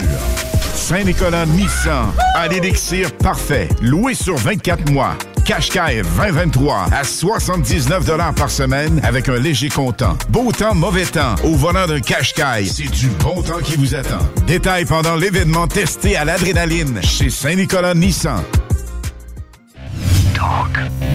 Saint-Nicolas 0.74 1.46
Nissan 1.46 2.12
a 2.34 2.48
l'élixir 2.48 3.12
parfait, 3.16 3.70
loué 3.80 4.12
sur 4.12 4.36
24 4.36 4.92
mois. 4.92 5.16
Qashqai 5.48 6.02
2023 6.02 6.88
à 6.92 7.04
79 7.04 8.34
par 8.36 8.50
semaine 8.50 9.00
avec 9.02 9.30
un 9.30 9.38
léger 9.38 9.70
comptant. 9.70 10.14
Beau 10.28 10.52
temps, 10.52 10.74
mauvais 10.74 11.06
temps. 11.06 11.36
Au 11.42 11.54
volant 11.54 11.86
d'un 11.86 12.00
Qashqai, 12.00 12.66
c'est 12.66 12.90
du 12.90 13.08
bon 13.08 13.40
temps 13.40 13.60
qui 13.64 13.76
vous 13.76 13.94
attend. 13.94 14.18
Détails 14.46 14.84
pendant 14.84 15.16
l'événement 15.16 15.66
testé 15.66 16.16
à 16.16 16.26
l'adrénaline 16.26 17.00
chez 17.02 17.30
Saint-Nicolas 17.30 17.94
Nissan. 17.94 18.42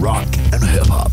Rock 0.02 0.26
and 0.52 0.64
hip-hop. 0.64 1.12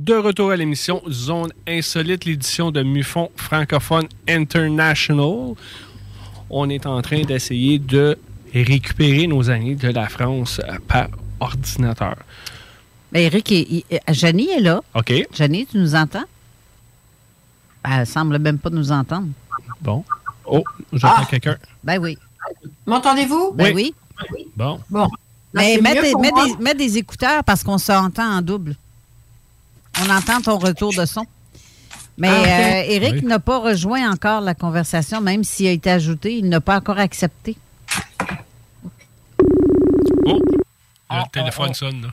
De 0.00 0.14
retour 0.14 0.50
à 0.50 0.56
l'émission 0.56 1.02
Zone 1.10 1.52
Insolite, 1.68 2.24
l'édition 2.24 2.70
de 2.70 2.82
Mufon 2.82 3.30
francophone 3.36 4.06
International. 4.26 5.54
On 6.48 6.70
est 6.70 6.86
en 6.86 7.02
train 7.02 7.20
d'essayer 7.20 7.78
de 7.78 8.18
récupérer 8.54 9.26
nos 9.26 9.50
amis 9.50 9.76
de 9.76 9.88
la 9.88 10.08
France 10.08 10.58
euh, 10.66 10.78
par 10.88 11.08
ordinateur. 11.38 12.16
Ben, 13.12 13.20
Eric, 13.24 13.52
et, 13.52 13.84
et- 13.90 14.00
Janie 14.08 14.48
est 14.48 14.60
là. 14.60 14.80
OK. 14.94 15.12
Janie, 15.34 15.66
tu 15.66 15.76
nous 15.76 15.94
entends? 15.94 16.24
Ben, 17.84 17.90
elle 18.00 18.06
semble 18.06 18.38
même 18.38 18.58
pas 18.58 18.70
nous 18.70 18.90
entendre. 18.90 19.28
Bon. 19.82 20.02
Oh, 20.46 20.64
j'entends 20.94 21.14
Ah. 21.18 21.26
quelqu'un. 21.28 21.56
Ben 21.84 21.98
oui. 22.00 22.16
M'entendez-vous? 22.86 23.52
Ben 23.52 23.74
oui. 23.74 23.94
Bon. 24.56 24.80
Bon. 24.88 25.08
Mais 25.52 25.78
mets 25.82 25.94
des, 26.00 26.14
mets 26.14 26.30
moi. 26.30 26.46
des- 26.46 26.56
mets 26.64 26.74
des 26.74 26.96
écouteurs 26.96 27.44
parce 27.44 27.62
qu'on 27.62 27.76
s'entend 27.78 28.38
en 28.38 28.40
double. 28.40 28.74
On 29.98 30.10
entend 30.10 30.40
ton 30.40 30.58
retour 30.58 30.92
de 30.94 31.04
son. 31.04 31.26
Mais 32.16 32.28
Ah, 32.28 32.82
euh, 32.82 32.82
Eric 32.88 33.14
Oui. 33.14 33.24
n'a 33.24 33.38
pas 33.38 33.58
rejoint 33.58 34.10
encore 34.10 34.40
la 34.42 34.54
conversation, 34.54 35.20
même 35.20 35.42
s'il 35.44 35.66
a 35.68 35.70
été 35.70 35.90
ajouté, 35.90 36.36
il 36.36 36.48
n'a 36.48 36.60
pas 36.60 36.76
encore 36.76 36.98
accepté. 36.98 37.56
Oh, 40.26 40.40
Ah, 41.08 41.24
le 41.26 41.30
téléphone 41.32 41.74
sonne, 41.74 42.02
là. 42.02 42.08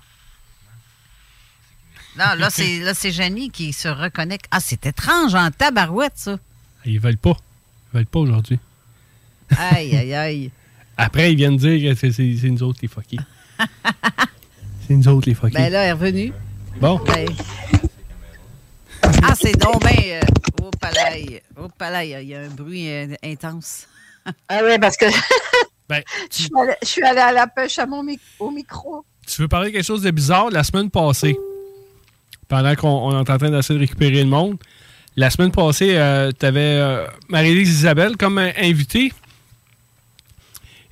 Non, 2.17 2.39
là, 2.39 2.49
c'est 2.49 2.79
là, 2.79 2.93
c'est 2.95 3.11
Janie 3.11 3.51
qui 3.51 3.73
se 3.73 3.87
reconnecte. 3.87 4.45
Ah, 4.49 4.59
c'est 4.59 4.85
étrange 4.87 5.35
en 5.35 5.51
tabarouette, 5.51 6.13
ça. 6.15 6.37
Ils 6.85 6.99
veulent 6.99 7.17
pas. 7.17 7.37
Ils 7.93 7.97
veulent 7.97 8.05
pas 8.07 8.19
aujourd'hui. 8.19 8.59
Aïe, 9.55 9.95
aïe, 9.95 10.13
aïe. 10.15 10.51
Après, 10.97 11.31
ils 11.31 11.35
viennent 11.35 11.57
dire 11.57 11.91
que 11.93 11.99
c'est 11.99 12.11
c'est- 12.11 12.37
c'est 12.41 12.49
nous 12.49 12.63
autres 12.63 12.79
les 12.81 12.87
fuckés. 12.87 13.19
c'est 14.87 14.95
nous 14.95 15.07
autres 15.07 15.29
les 15.29 15.35
fuckés. 15.35 15.53
Ben 15.53 15.71
là, 15.71 15.83
elle 15.83 15.89
est 15.89 15.91
revenue. 15.91 16.33
Bon. 16.79 16.99
Ben. 17.05 17.27
Ah, 19.23 19.33
c'est 19.39 19.57
donc 19.57 19.83
euh, 19.85 20.21
oh, 20.61 20.69
palaille. 20.79 21.41
Oh. 21.59 21.67
Il 22.21 22.27
y 22.27 22.35
a 22.35 22.41
un 22.41 22.49
bruit 22.49 22.89
euh, 22.89 23.15
intense. 23.23 23.87
Ah 24.47 24.59
oui, 24.63 24.77
parce 24.79 24.97
que 24.97 25.05
Ben, 25.89 26.03
je, 26.31 26.35
suis 26.43 26.49
allée, 26.59 26.75
je 26.81 26.87
suis 26.87 27.03
allée 27.03 27.19
à 27.19 27.31
la 27.31 27.47
pêche 27.47 27.79
à 27.79 27.85
mon 27.85 28.03
mic- 28.03 28.21
au 28.39 28.51
micro. 28.51 29.05
Tu 29.25 29.41
veux 29.41 29.47
parler 29.47 29.69
de 29.69 29.75
quelque 29.75 29.85
chose 29.85 30.01
de 30.03 30.11
bizarre? 30.11 30.49
La 30.51 30.63
semaine 30.63 30.89
passée, 30.91 31.37
pendant 32.47 32.75
qu'on 32.75 32.87
on 32.89 33.11
est 33.11 33.15
en 33.15 33.37
train 33.37 33.49
d'essayer 33.49 33.75
de 33.75 33.83
récupérer 33.83 34.23
le 34.23 34.29
monde, 34.29 34.57
la 35.15 35.29
semaine 35.29 35.51
passée, 35.51 35.93
tu 36.39 36.45
avais 36.45 37.05
Marie-Lise 37.29 37.69
Isabelle 37.79 38.17
comme 38.17 38.37
euh, 38.37 38.51
invitée. 38.57 39.11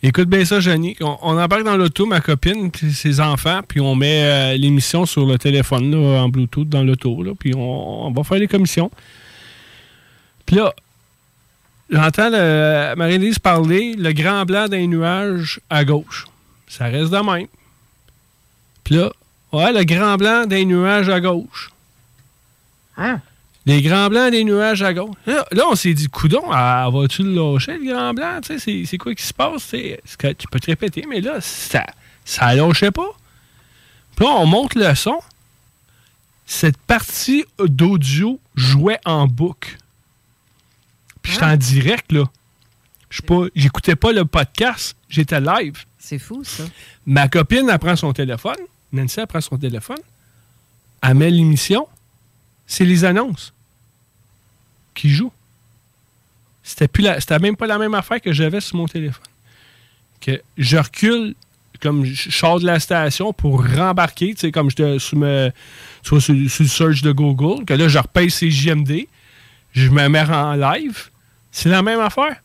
Écoute 0.08 0.30
bien 0.30 0.46
ça, 0.46 0.60
Jenny. 0.60 0.96
On, 1.02 1.36
embarque 1.36 1.64
dans 1.64 1.78
l'auto, 1.78 2.06
ma 2.06 2.22
copine, 2.22 2.70
ses 2.94 3.20
enfants, 3.20 3.62
puis 3.68 3.82
on 3.82 3.96
met 3.96 4.24
euh, 4.24 4.56
l'émission 4.56 5.08
sur 5.08 5.26
le 5.26 5.40
téléphone, 5.40 5.90
là, 5.90 6.22
en 6.22 6.30
Bluetooth, 6.30 6.70
dans 6.70 6.84
l'auto, 6.84 7.24
puis 7.40 7.56
on, 7.56 8.12
va 8.12 8.24
faire 8.24 8.38
les 8.38 8.48
commissions. 8.48 8.92
Puis 10.46 10.58
là, 10.58 10.76
j'entends 11.90 12.30
Marie-Lise 12.96 13.40
parler, 13.40 13.96
le 13.98 14.12
grand 14.12 14.46
blanc 14.46 14.68
d'un 14.68 14.86
nuage 14.86 15.60
à 15.72 15.84
gauche. 15.84 16.28
Ça 16.68 16.86
reste 16.86 17.10
de 17.10 17.18
même. 17.18 17.48
Puis 18.84 18.98
là, 18.98 19.12
ouais, 19.54 19.74
le 19.74 19.86
grand 19.86 20.18
blanc 20.18 20.46
des 20.46 20.66
nuages 20.66 21.10
à 21.10 21.20
gauche. 21.20 21.72
Hein? 22.96 23.22
Les 23.68 23.82
grands 23.82 24.10
blancs 24.10 24.32
des 24.32 24.44
nuages 24.44 24.84
à 24.84 24.94
gauche. 24.94 25.16
Là, 25.26 25.46
là, 25.52 25.64
on 25.70 25.76
s'est 25.76 25.94
dit, 25.96 26.08
coudon, 26.08 26.44
ah, 26.52 26.88
vas-tu 26.94 27.24
le 27.24 27.34
lâcher, 27.34 27.78
le 27.80 27.92
grand 27.92 28.14
blanc? 28.14 28.40
Tu 28.42 28.60
sais, 28.60 28.86
c'est- 28.86 28.98
quoi 29.00 29.16
qui 29.16 29.24
se 29.24 29.34
passe? 29.34 29.68
tu 29.70 30.18
que 30.18 30.34
peux 30.52 30.60
te 30.60 30.68
répéter, 30.68 31.04
mais 31.10 31.20
là, 31.20 31.42
ça, 31.42 31.84
ça 32.24 32.54
lâchait 32.54 32.92
pas. 32.92 33.10
Puis 34.16 34.26
là, 34.26 34.32
on 34.34 34.46
monte 34.46 34.76
le 34.76 34.94
son. 34.94 35.18
Cette 36.46 36.78
partie 36.78 37.44
d'audio 37.58 38.40
jouait 38.56 39.00
en 39.04 39.26
boucle. 39.28 39.78
Puis 41.24 41.34
j'étais 41.34 41.46
en 41.46 41.58
direct, 41.58 42.12
là. 42.12 42.24
Je 43.10 43.16
suis 43.16 43.24
pas- 43.24 43.46
J'écoutais 43.56 43.96
pas 43.96 44.12
le 44.12 44.26
podcast, 44.26 44.96
j'étais 45.10 45.40
live. 45.42 45.86
C'est 45.98 46.20
fou, 46.20 46.44
ça. 46.44 46.64
Ma 47.08 47.28
copine, 47.30 47.68
elle 47.68 47.80
prend 47.80 47.96
son 47.96 48.14
téléphone. 48.14 48.58
Nancy, 48.94 49.20
elle 49.22 49.28
prend 49.28 49.42
son 49.42 49.58
téléphone. 49.58 49.98
Elle 51.02 51.16
met 51.16 51.32
l'émission. 51.32 51.88
C'est 52.68 52.86
les 52.86 53.06
annonces 53.06 53.54
qui 54.94 55.10
jouent. 55.10 55.32
C'était 56.64 56.88
plus 56.88 57.04
même 57.40 57.56
pas 57.56 57.68
la 57.68 57.78
même 57.78 57.94
affaire 57.94 58.20
que 58.22 58.34
j'avais 58.34 58.62
sur 58.62 58.78
mon 58.78 58.88
téléphone. 58.88 59.24
Que 60.20 60.42
je 60.58 60.78
recule 60.78 61.36
comme 61.82 62.06
je 62.06 62.32
sors 62.32 62.60
de 62.60 62.66
la 62.66 62.80
station 62.80 63.34
pour 63.34 63.64
rembarquer, 63.64 64.34
tu 64.34 64.52
comme 64.52 64.70
j'étais 64.70 64.98
sur, 64.98 65.18
me- 65.18 65.52
sur, 66.02 66.16
le 66.16 66.48
search 66.48 67.02
de 67.02 67.12
Google, 67.12 67.66
que 67.66 67.74
là, 67.74 67.88
je 67.88 68.00
repaye 68.00 68.32
ces 68.32 68.50
JMD, 68.50 69.08
je 69.74 69.90
me 69.90 70.08
mets 70.08 70.22
en 70.22 70.54
live. 70.54 71.10
C'est 71.52 71.70
la 71.70 71.82
même 71.82 72.00
affaire. 72.00 72.38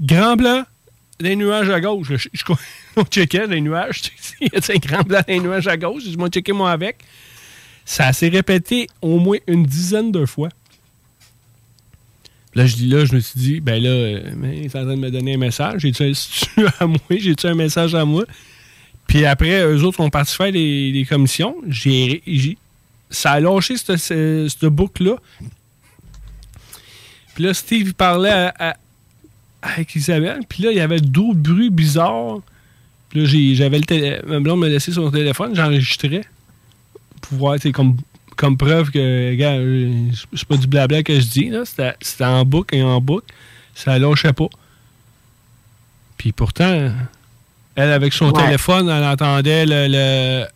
Grand 0.00 0.36
blanc, 0.36 0.64
des 1.18 1.34
nuages 1.34 1.70
à 1.70 1.80
gauche. 1.80 2.08
Je- 2.10 2.28
je- 2.32 2.44
on 2.96 3.04
les 3.48 3.60
nuages. 3.60 4.02
Il 4.40 4.48
y 4.52 4.56
a 4.56 4.60
un 4.74 4.78
grand 4.78 5.02
blanc 5.02 5.20
les 5.26 5.40
nuages 5.40 5.66
à 5.66 5.76
gauche. 5.76 6.04
Je 6.08 6.16
m'en 6.16 6.28
checké 6.28 6.52
moi 6.52 6.70
avec. 6.72 6.98
Ça 7.84 8.12
s'est 8.12 8.28
répété 8.28 8.88
au 9.02 9.18
moins 9.18 9.38
une 9.46 9.64
dizaine 9.64 10.10
de 10.10 10.24
fois. 10.24 10.48
Là, 12.54 12.66
je 12.66 12.76
dis 12.76 12.86
là, 12.86 13.04
je 13.04 13.14
me 13.14 13.20
suis 13.20 13.38
dit, 13.38 13.60
ben 13.60 13.82
là, 13.82 13.90
euh, 13.90 14.20
il 14.44 14.64
est 14.64 14.76
en 14.76 14.84
train 14.84 14.94
de 14.94 15.00
me 15.00 15.10
donner 15.10 15.34
un 15.34 15.38
message. 15.38 15.82
J'ai-tu 15.82 16.04
un 16.04 16.66
à 16.80 16.86
moi? 16.86 16.98
J'ai-tu 17.10 17.46
un 17.46 17.54
message 17.54 17.94
à 17.94 18.04
moi? 18.04 18.24
Puis 19.08 19.26
après, 19.26 19.64
eux 19.64 19.82
autres 19.82 20.00
ont 20.00 20.08
parti 20.08 20.34
faire 20.34 20.52
des, 20.52 21.06
commissions. 21.08 21.56
J'ai, 21.68 22.56
ça 23.10 23.32
a 23.32 23.40
lâché 23.40 23.76
cette, 23.76 24.64
boucle-là. 24.64 25.16
Puis 27.34 27.44
là, 27.44 27.52
Steve 27.54 27.94
parlait 27.94 28.50
avec 29.60 29.94
Isabelle. 29.96 30.40
Puis 30.48 30.62
là, 30.62 30.70
il 30.70 30.76
y 30.76 30.80
avait 30.80 31.00
d'autres 31.00 31.40
bruits 31.40 31.70
bizarres. 31.70 32.40
Puis 33.08 33.20
là, 33.20 33.54
j'avais 33.54 33.78
le 33.78 33.84
téléphone. 33.84 34.42
Me 34.42 34.68
laissé 34.68 34.92
son 34.92 35.10
téléphone. 35.10 35.54
J'enregistrais. 35.54 36.22
Pour 37.28 37.38
voir, 37.38 37.56
c'est 37.60 37.72
comme 37.72 37.96
comme 38.36 38.56
preuve 38.56 38.90
que, 38.90 39.34
gars, 39.34 39.56
c'est 40.34 40.44
pas 40.44 40.56
du 40.56 40.66
blabla 40.66 41.02
que 41.02 41.18
je 41.18 41.26
dis, 41.26 41.48
là. 41.50 41.62
C'était 41.64 42.24
en 42.24 42.44
boucle 42.44 42.74
et 42.74 42.82
en 42.82 43.00
boucle. 43.00 43.32
Ça 43.74 43.98
lâchait 43.98 44.32
pas. 44.32 44.48
Puis 46.16 46.32
pourtant, 46.32 46.90
elle, 47.76 47.90
avec 47.90 48.12
son 48.12 48.32
téléphone, 48.32 48.88
elle 48.88 49.04
entendait 49.04 49.64
le, 49.66 50.46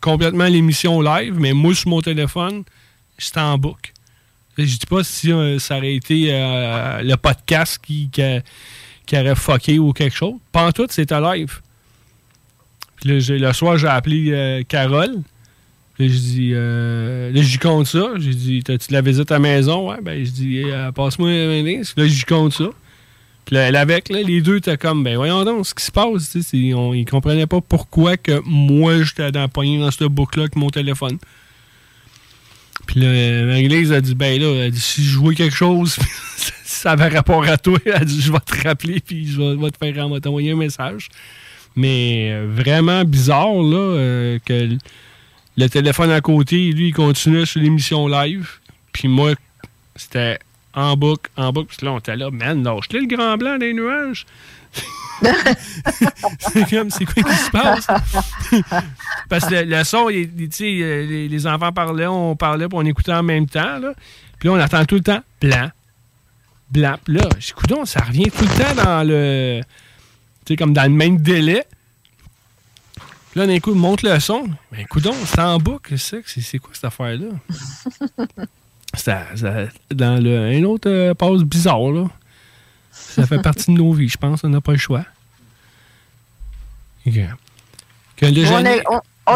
complètement 0.00 0.46
l'émission 0.46 1.00
live, 1.00 1.34
mais 1.38 1.52
moi, 1.52 1.74
sur 1.74 1.88
mon 1.88 2.00
téléphone, 2.00 2.64
j'étais 3.18 3.40
en 3.40 3.56
boucle. 3.58 3.92
Je 4.58 4.64
dis 4.64 4.86
pas 4.88 5.04
si 5.04 5.32
euh, 5.32 5.58
ça 5.58 5.76
aurait 5.76 5.94
été 5.94 6.28
euh, 6.30 7.02
le 7.02 7.16
podcast 7.16 7.78
qui, 7.82 8.08
qui, 8.10 9.18
aurait 9.18 9.34
fucké 9.34 9.78
ou 9.78 9.92
quelque 9.92 10.16
chose. 10.16 10.34
Pas 10.50 10.66
en 10.66 10.72
tout, 10.72 10.86
c'était 10.88 11.20
live. 11.20 11.60
Puis 12.96 13.20
le 13.20 13.52
soir, 13.52 13.76
j'ai 13.76 13.86
appelé 13.86 14.30
euh, 14.30 14.62
Carole. 14.66 15.22
Là, 15.98 16.08
je 16.08 16.18
dis, 16.18 16.50
euh, 16.52 17.32
là, 17.32 17.42
j'y 17.42 17.58
compte 17.58 17.86
ça. 17.86 18.12
J'ai 18.18 18.34
dit, 18.34 18.62
t'as-tu 18.62 18.92
la 18.92 19.00
visite 19.00 19.30
à 19.30 19.34
la 19.34 19.40
maison? 19.40 19.90
Ouais, 19.90 19.96
ben, 20.02 20.22
je 20.24 20.30
dis, 20.30 20.62
euh, 20.64 20.92
passe-moi 20.92 21.30
un 21.30 21.62
Là, 21.62 22.06
j'y 22.06 22.24
compte 22.24 22.52
ça. 22.52 22.68
Puis 23.46 23.54
là, 23.54 23.80
avec, 23.80 24.10
là, 24.10 24.20
les 24.20 24.42
deux 24.42 24.56
étaient 24.56 24.76
comme, 24.76 25.02
ben, 25.04 25.16
voyons 25.16 25.44
donc, 25.44 25.66
ce 25.66 25.74
qui 25.74 25.84
se 25.84 25.92
passe. 25.92 26.30
Tu 26.32 26.42
sais, 26.42 26.74
on, 26.74 26.92
ils 26.92 27.06
comprenaient 27.06 27.46
pas 27.46 27.62
pourquoi 27.62 28.18
que 28.18 28.42
moi, 28.44 29.02
j'étais 29.02 29.32
dans 29.32 29.48
poignet 29.48 29.78
dans 29.78 29.90
ce 29.90 30.04
boucle-là 30.04 30.44
avec 30.44 30.56
mon 30.56 30.68
téléphone. 30.68 31.16
Puis 32.86 33.00
là, 33.00 33.46
Marie-Lise 33.46 33.92
a 33.92 34.00
dit, 34.02 34.14
ben 34.14 34.38
là, 34.38 34.64
elle 34.64 34.72
dit, 34.72 34.80
si 34.80 35.02
je 35.02 35.08
jouais 35.12 35.34
quelque 35.34 35.56
chose, 35.56 35.96
ça 36.64 36.90
avait 36.90 37.08
rapport 37.08 37.44
à 37.44 37.56
toi, 37.56 37.78
elle 37.86 37.94
a 37.94 38.04
dit, 38.04 38.20
je 38.20 38.30
vais 38.30 38.38
te 38.40 38.68
rappeler, 38.68 39.00
puis 39.00 39.26
je 39.26 39.40
vais, 39.40 39.70
te 39.70 39.78
faire 39.78 40.04
envoyer 40.04 40.50
un 40.50 40.56
message. 40.56 41.08
Mais 41.74 42.32
euh, 42.32 42.48
vraiment 42.50 43.04
bizarre, 43.04 43.62
là, 43.62 44.38
que 44.44 44.76
le 45.56 45.68
téléphone 45.68 46.10
à 46.10 46.20
côté, 46.20 46.72
lui, 46.72 46.88
il 46.88 46.94
continuait 46.94 47.46
sur 47.46 47.60
l'émission 47.60 48.06
live. 48.08 48.48
Puis 48.92 49.08
moi, 49.08 49.32
c'était 49.94 50.38
en 50.74 50.96
boucle, 50.96 51.30
en 51.36 51.52
boucle. 51.52 51.74
Puis 51.76 51.86
là, 51.86 51.92
on 51.92 51.98
était 51.98 52.16
là, 52.16 52.30
man, 52.30 52.62
lâche-le 52.62 53.00
le 53.00 53.06
grand 53.06 53.36
blanc 53.36 53.58
des 53.58 53.72
nuages. 53.72 54.26
c'est 56.38 56.68
comme, 56.68 56.90
c'est 56.90 57.06
quoi 57.06 57.22
qui 57.22 57.36
se 57.36 57.50
passe? 57.50 57.86
Parce 59.30 59.46
que 59.46 59.54
le, 59.54 59.84
son, 59.84 60.10
il, 60.10 60.30
les, 60.36 61.28
les, 61.28 61.46
enfants 61.46 61.72
parlaient, 61.72 62.06
on 62.06 62.36
parlait, 62.36 62.68
puis 62.68 62.78
on 62.78 62.84
écoutait 62.84 63.14
en 63.14 63.22
même 63.22 63.46
temps. 63.46 63.78
Là. 63.78 63.94
Puis 64.38 64.48
là, 64.48 64.54
on 64.54 64.58
attend 64.58 64.84
tout 64.84 64.96
le 64.96 65.02
temps, 65.02 65.22
blanc, 65.40 65.70
blanc. 66.70 66.96
Puis 67.02 67.14
là, 67.14 67.28
écoute, 67.48 67.86
ça 67.86 68.00
revient 68.00 68.30
tout 68.30 68.44
le 68.44 68.62
temps 68.62 68.84
dans 68.84 69.08
le. 69.08 69.62
Tu 70.44 70.52
sais, 70.52 70.56
comme 70.56 70.74
dans 70.74 70.84
le 70.84 70.90
même 70.90 71.16
délai. 71.16 71.64
Là, 73.36 73.46
d'un 73.46 73.60
coup, 73.60 73.74
monte 73.74 74.02
le 74.02 74.18
son. 74.18 74.48
Mais 74.72 74.80
écoute 74.80 75.06
c'est 75.26 75.40
en 75.40 75.58
boucle, 75.58 75.98
c'est 75.98 76.22
C'est 76.26 76.58
quoi 76.58 76.70
cette 76.72 76.86
affaire-là? 76.86 77.28
c'est 78.94 79.14
dans 79.90 80.22
le, 80.22 80.38
un 80.38 80.64
autre 80.64 80.88
euh, 80.88 81.12
pause 81.12 81.44
bizarre, 81.44 81.92
là. 81.92 82.06
Ça 82.90 83.26
fait 83.26 83.42
partie 83.42 83.70
de 83.70 83.76
nos 83.76 83.92
vies, 83.92 84.08
je 84.08 84.16
pense. 84.16 84.42
On 84.42 84.48
n'a 84.48 84.62
pas 84.62 84.72
le 84.72 84.78
choix. 84.78 85.04
on, 87.04 87.10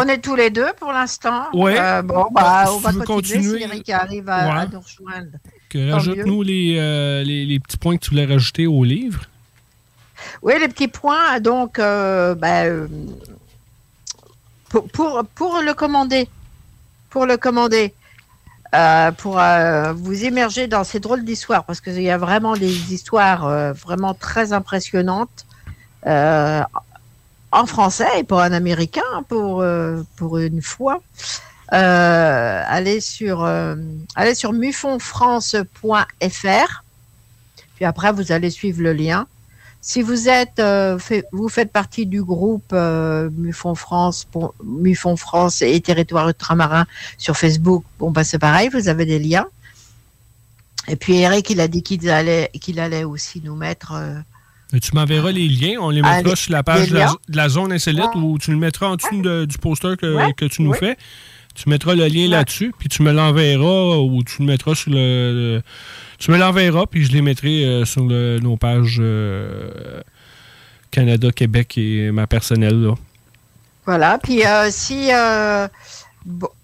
est, 0.07 0.17
tous 0.17 0.35
les 0.35 0.49
deux 0.49 0.73
pour 0.79 0.91
l'instant. 0.91 1.45
Oui. 1.53 1.73
Euh, 1.77 2.01
bon, 2.01 2.25
bah, 2.31 2.65
on 2.69 2.79
va 2.79 2.93
continuer. 3.05 3.59
Si 3.59 3.63
Eric 3.63 3.87
arrive 3.91 4.29
à, 4.29 4.65
nous 4.65 4.79
rejoindre. 4.79 5.37
Rajoute-nous 5.75 6.41
euh, 6.41 7.23
les, 7.23 7.45
les, 7.45 7.59
petits 7.59 7.77
points 7.77 7.97
que 7.97 8.03
tu 8.03 8.09
voulais 8.09 8.25
rajouter 8.25 8.65
au 8.65 8.83
livre. 8.83 9.25
Oui, 10.41 10.53
les 10.59 10.69
petits 10.69 10.87
points. 10.87 11.39
Donc, 11.39 11.77
ben, 11.77 12.89
pour, 14.71 15.61
le 15.61 15.73
commander, 15.73 16.29
pour 17.09 17.25
le 17.25 17.37
commander, 17.37 17.93
euh, 18.73 19.11
pour 19.11 19.39
euh, 19.39 19.93
vous 19.93 20.23
immerger 20.23 20.67
dans 20.67 20.83
ces 20.83 20.99
drôles 20.99 21.25
d'histoires, 21.25 21.65
parce 21.65 21.81
qu'il 21.81 22.01
y 22.01 22.09
a 22.09 22.17
vraiment 22.17 22.55
des 22.55 22.93
histoires 22.93 23.45
euh, 23.45 23.73
vraiment 23.73 24.13
très 24.13 24.53
impressionnantes 24.53 25.45
en 27.53 27.65
français 27.65 28.07
et 28.17 28.23
pour 28.23 28.39
un 28.39 28.53
américain, 28.53 29.01
pour, 29.27 29.61
une 29.63 30.61
fois. 30.61 31.01
allez 31.67 33.01
sur, 33.01 33.45
allez 34.15 34.35
sur 34.35 34.53
mufonfrance.fr, 34.53 36.83
puis 37.75 37.85
après 37.85 38.13
vous 38.13 38.31
allez 38.31 38.49
suivre 38.49 38.81
le 38.81 38.93
lien. 38.93 39.27
Si 39.83 40.03
vous 40.03 40.29
êtes, 40.29 40.59
euh, 40.59 40.99
vous 41.31 41.49
faites 41.49 41.71
partie 41.71 42.05
du 42.05 42.23
groupe 42.23 42.71
euh, 42.71 43.31
Mufon 43.35 43.73
France, 43.73 44.27
pour, 44.31 44.53
Mufon 44.63 45.15
France 45.15 45.63
et 45.63 45.81
Territoire 45.81 46.27
ultramarin 46.27 46.85
sur 47.17 47.35
Facebook, 47.35 47.83
bon 47.97 48.11
bah 48.11 48.23
c'est 48.23 48.37
pareil, 48.37 48.69
vous 48.71 48.89
avez 48.89 49.07
des 49.07 49.17
liens. 49.17 49.47
Et 50.87 50.95
puis 50.95 51.17
Eric, 51.17 51.49
il 51.49 51.59
a 51.59 51.67
dit 51.67 51.81
qu'il 51.81 52.07
allait, 52.11 52.51
qu'il 52.61 52.79
allait 52.79 53.03
aussi 53.03 53.41
nous 53.43 53.55
mettre. 53.55 53.93
Euh, 53.93 54.19
tu 54.79 54.93
m'enverras 54.93 55.31
les 55.31 55.47
liens, 55.47 55.79
on 55.81 55.89
les 55.89 56.03
mettra 56.03 56.35
sur 56.35 56.51
la 56.51 56.61
page 56.61 56.89
de 56.89 56.99
la, 57.29 57.49
zone 57.49 57.73
insolite 57.73 58.15
ou 58.15 58.37
tu 58.37 58.51
le 58.51 58.57
mettras 58.57 58.87
en 58.87 58.95
dessous 58.97 59.21
du 59.45 59.57
poster 59.57 59.97
que, 59.97 60.31
que 60.33 60.45
tu 60.45 60.61
nous 60.61 60.73
fais. 60.73 60.95
Tu 61.55 61.67
mettras 61.69 61.95
le 61.95 62.07
lien 62.07 62.29
là-dessus, 62.29 62.73
puis 62.77 62.87
tu 62.87 63.03
me 63.03 63.11
l'enverras 63.11 63.97
ou 63.97 64.23
tu 64.23 64.37
le 64.39 64.45
mettras 64.45 64.75
sur 64.75 64.91
le 64.91 65.61
tu 66.21 66.29
me 66.29 66.37
l'enverras, 66.37 66.85
puis 66.85 67.03
je 67.03 67.11
les 67.13 67.23
mettrai 67.23 67.65
euh, 67.65 67.83
sur 67.83 68.03
nos 68.03 68.55
pages 68.55 68.97
euh, 68.99 70.01
Canada, 70.91 71.31
Québec 71.31 71.79
et 71.79 72.11
ma 72.11 72.27
personnelle. 72.27 72.89
Voilà. 73.87 74.19
Puis 74.19 74.45
euh, 74.45 74.69
si. 74.69 75.09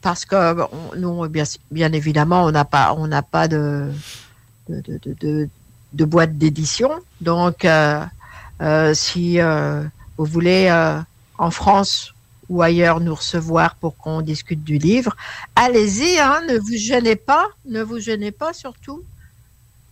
parce 0.02 0.26
que 0.26 0.96
nous, 0.96 1.28
bien, 1.72 1.92
évidemment, 1.92 2.46
on 2.46 2.52
n'a 2.52 2.66
pas, 2.66 2.94
on 3.00 3.08
n'a 3.08 3.24
pas 3.24 3.48
de, 3.48 3.92
de, 4.70 6.06
boîte 6.06 6.38
d'édition. 6.38 6.92
Donc, 7.20 7.66
si 8.94 9.40
vous 9.40 10.26
voulez 10.26 11.02
en 11.40 11.52
France 11.52 12.14
ou 12.48 12.62
ailleurs 12.62 13.00
nous 13.00 13.16
recevoir 13.16 13.74
pour 13.74 13.98
qu'on 13.98 14.22
discute 14.22 14.64
du 14.64 14.78
livre, 14.78 15.18
allez-y, 15.56 16.20
hein, 16.20 16.42
ne 16.48 16.60
vous 16.60 16.78
gênez 16.78 17.16
pas, 17.16 17.48
ne 17.66 17.82
vous 17.82 17.98
gênez 17.98 18.32
pas 18.32 18.54
surtout. 18.54 19.04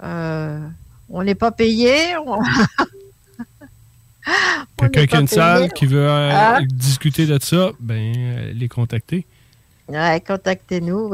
Euh, 0.04 0.60
on 1.10 1.24
n'est 1.24 1.36
pas 1.36 1.52
payé. 1.52 2.16
Quelqu'un 4.78 5.06
qui 5.06 5.16
a 5.16 5.20
une 5.20 5.28
salle 5.28 5.72
qui 5.74 5.86
veut 5.86 6.10
euh, 6.10 6.32
ah. 6.34 6.60
discuter 6.68 7.28
de 7.28 7.38
ça, 7.42 7.72
ben 7.80 8.14
euh, 8.18 8.52
les 8.54 8.68
contacter. 8.68 9.26
Ouais, 9.88 10.22
contactez-nous. 10.26 11.14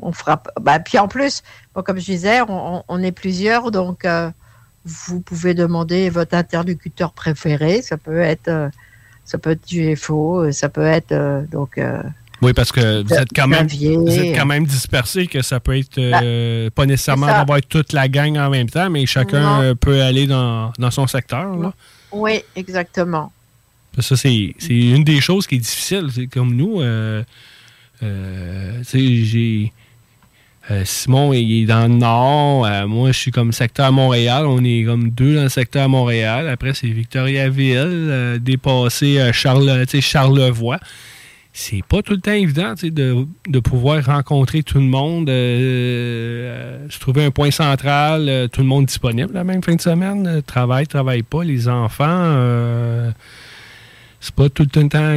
on, 0.00 0.12
fera. 0.12 0.42
Ben, 0.60 0.78
puis 0.80 0.98
en 0.98 1.06
plus, 1.06 1.42
comme 1.74 1.98
je 1.98 2.06
disais, 2.06 2.40
on, 2.48 3.02
est 3.02 3.12
plusieurs, 3.12 3.70
donc 3.70 4.06
vous 4.84 5.20
pouvez 5.20 5.52
demander 5.52 6.08
votre 6.08 6.34
interlocuteur 6.34 7.12
préféré. 7.12 7.82
Ça 7.82 7.98
peut 7.98 8.20
être, 8.20 8.70
ça 9.26 9.36
peut 9.36 9.50
être 9.50 9.68
du 9.68 9.94
FO, 9.96 10.50
ça 10.50 10.70
peut 10.70 10.86
être 10.86 11.46
donc. 11.50 11.78
Oui, 12.40 12.52
parce 12.52 12.70
que 12.70 13.02
vous 13.02 13.14
êtes 13.14 13.30
quand 13.34 13.48
même, 13.48 13.66
vous 13.66 14.16
êtes 14.16 14.36
quand 14.36 14.46
même 14.46 14.64
dispersé, 14.64 15.26
que 15.26 15.42
ça 15.42 15.58
peut 15.58 15.76
être 15.76 15.98
euh, 15.98 16.70
pas 16.70 16.86
nécessairement 16.86 17.26
d'avoir 17.26 17.60
toute 17.62 17.92
la 17.92 18.08
gang 18.08 18.36
en 18.38 18.50
même 18.50 18.70
temps, 18.70 18.88
mais 18.90 19.06
chacun 19.06 19.62
euh, 19.62 19.74
peut 19.74 20.02
aller 20.02 20.26
dans, 20.26 20.72
son 20.90 21.06
secteur. 21.06 21.56
Là. 21.56 21.72
Oui, 22.12 22.42
exactement. 22.54 23.32
Ça, 23.98 24.16
c'est 24.16 24.54
une 24.68 25.02
des 25.02 25.20
choses 25.20 25.46
qui 25.48 25.56
est 25.56 25.58
difficile. 25.58 26.08
C'est 26.14 26.28
comme 26.28 26.54
nous, 26.54 26.80
euh, 26.80 27.22
j'ai. 28.92 29.72
Simon 30.84 31.32
il 31.32 31.62
est 31.62 31.64
dans 31.64 31.88
le 31.88 31.94
nord, 31.94 32.68
moi 32.86 33.10
je 33.10 33.16
suis 33.18 33.30
comme 33.30 33.52
secteur 33.52 33.90
Montréal, 33.90 34.44
on 34.44 34.62
est 34.62 34.84
comme 34.84 35.08
deux 35.08 35.34
dans 35.34 35.44
le 35.44 35.48
secteur 35.48 35.88
Montréal. 35.88 36.46
Après 36.46 36.74
c'est 36.74 36.88
Victoriaville, 36.88 38.38
dépassé 38.42 39.30
Charles, 39.32 39.86
Charlevoix 40.02 40.78
c'est 41.60 41.82
pas 41.84 42.02
tout 42.02 42.12
le 42.12 42.20
temps 42.20 42.30
évident 42.30 42.74
de, 42.80 43.26
de 43.48 43.58
pouvoir 43.58 44.04
rencontrer 44.04 44.62
tout 44.62 44.78
le 44.78 44.84
monde, 44.84 45.28
euh, 45.28 45.32
euh, 45.32 46.86
se 46.88 47.00
trouver 47.00 47.24
un 47.24 47.32
point 47.32 47.50
central, 47.50 48.28
euh, 48.28 48.46
tout 48.46 48.60
le 48.60 48.68
monde 48.68 48.86
disponible 48.86 49.34
la 49.34 49.42
même 49.42 49.60
fin 49.60 49.74
de 49.74 49.80
semaine, 49.80 50.40
travail, 50.46 50.86
travaille 50.86 51.24
pas, 51.24 51.42
les 51.42 51.66
enfants. 51.68 53.12
c'est 54.20 54.34
pas 54.36 54.48
tout 54.48 54.68
le 54.72 54.88
temps 54.88 55.14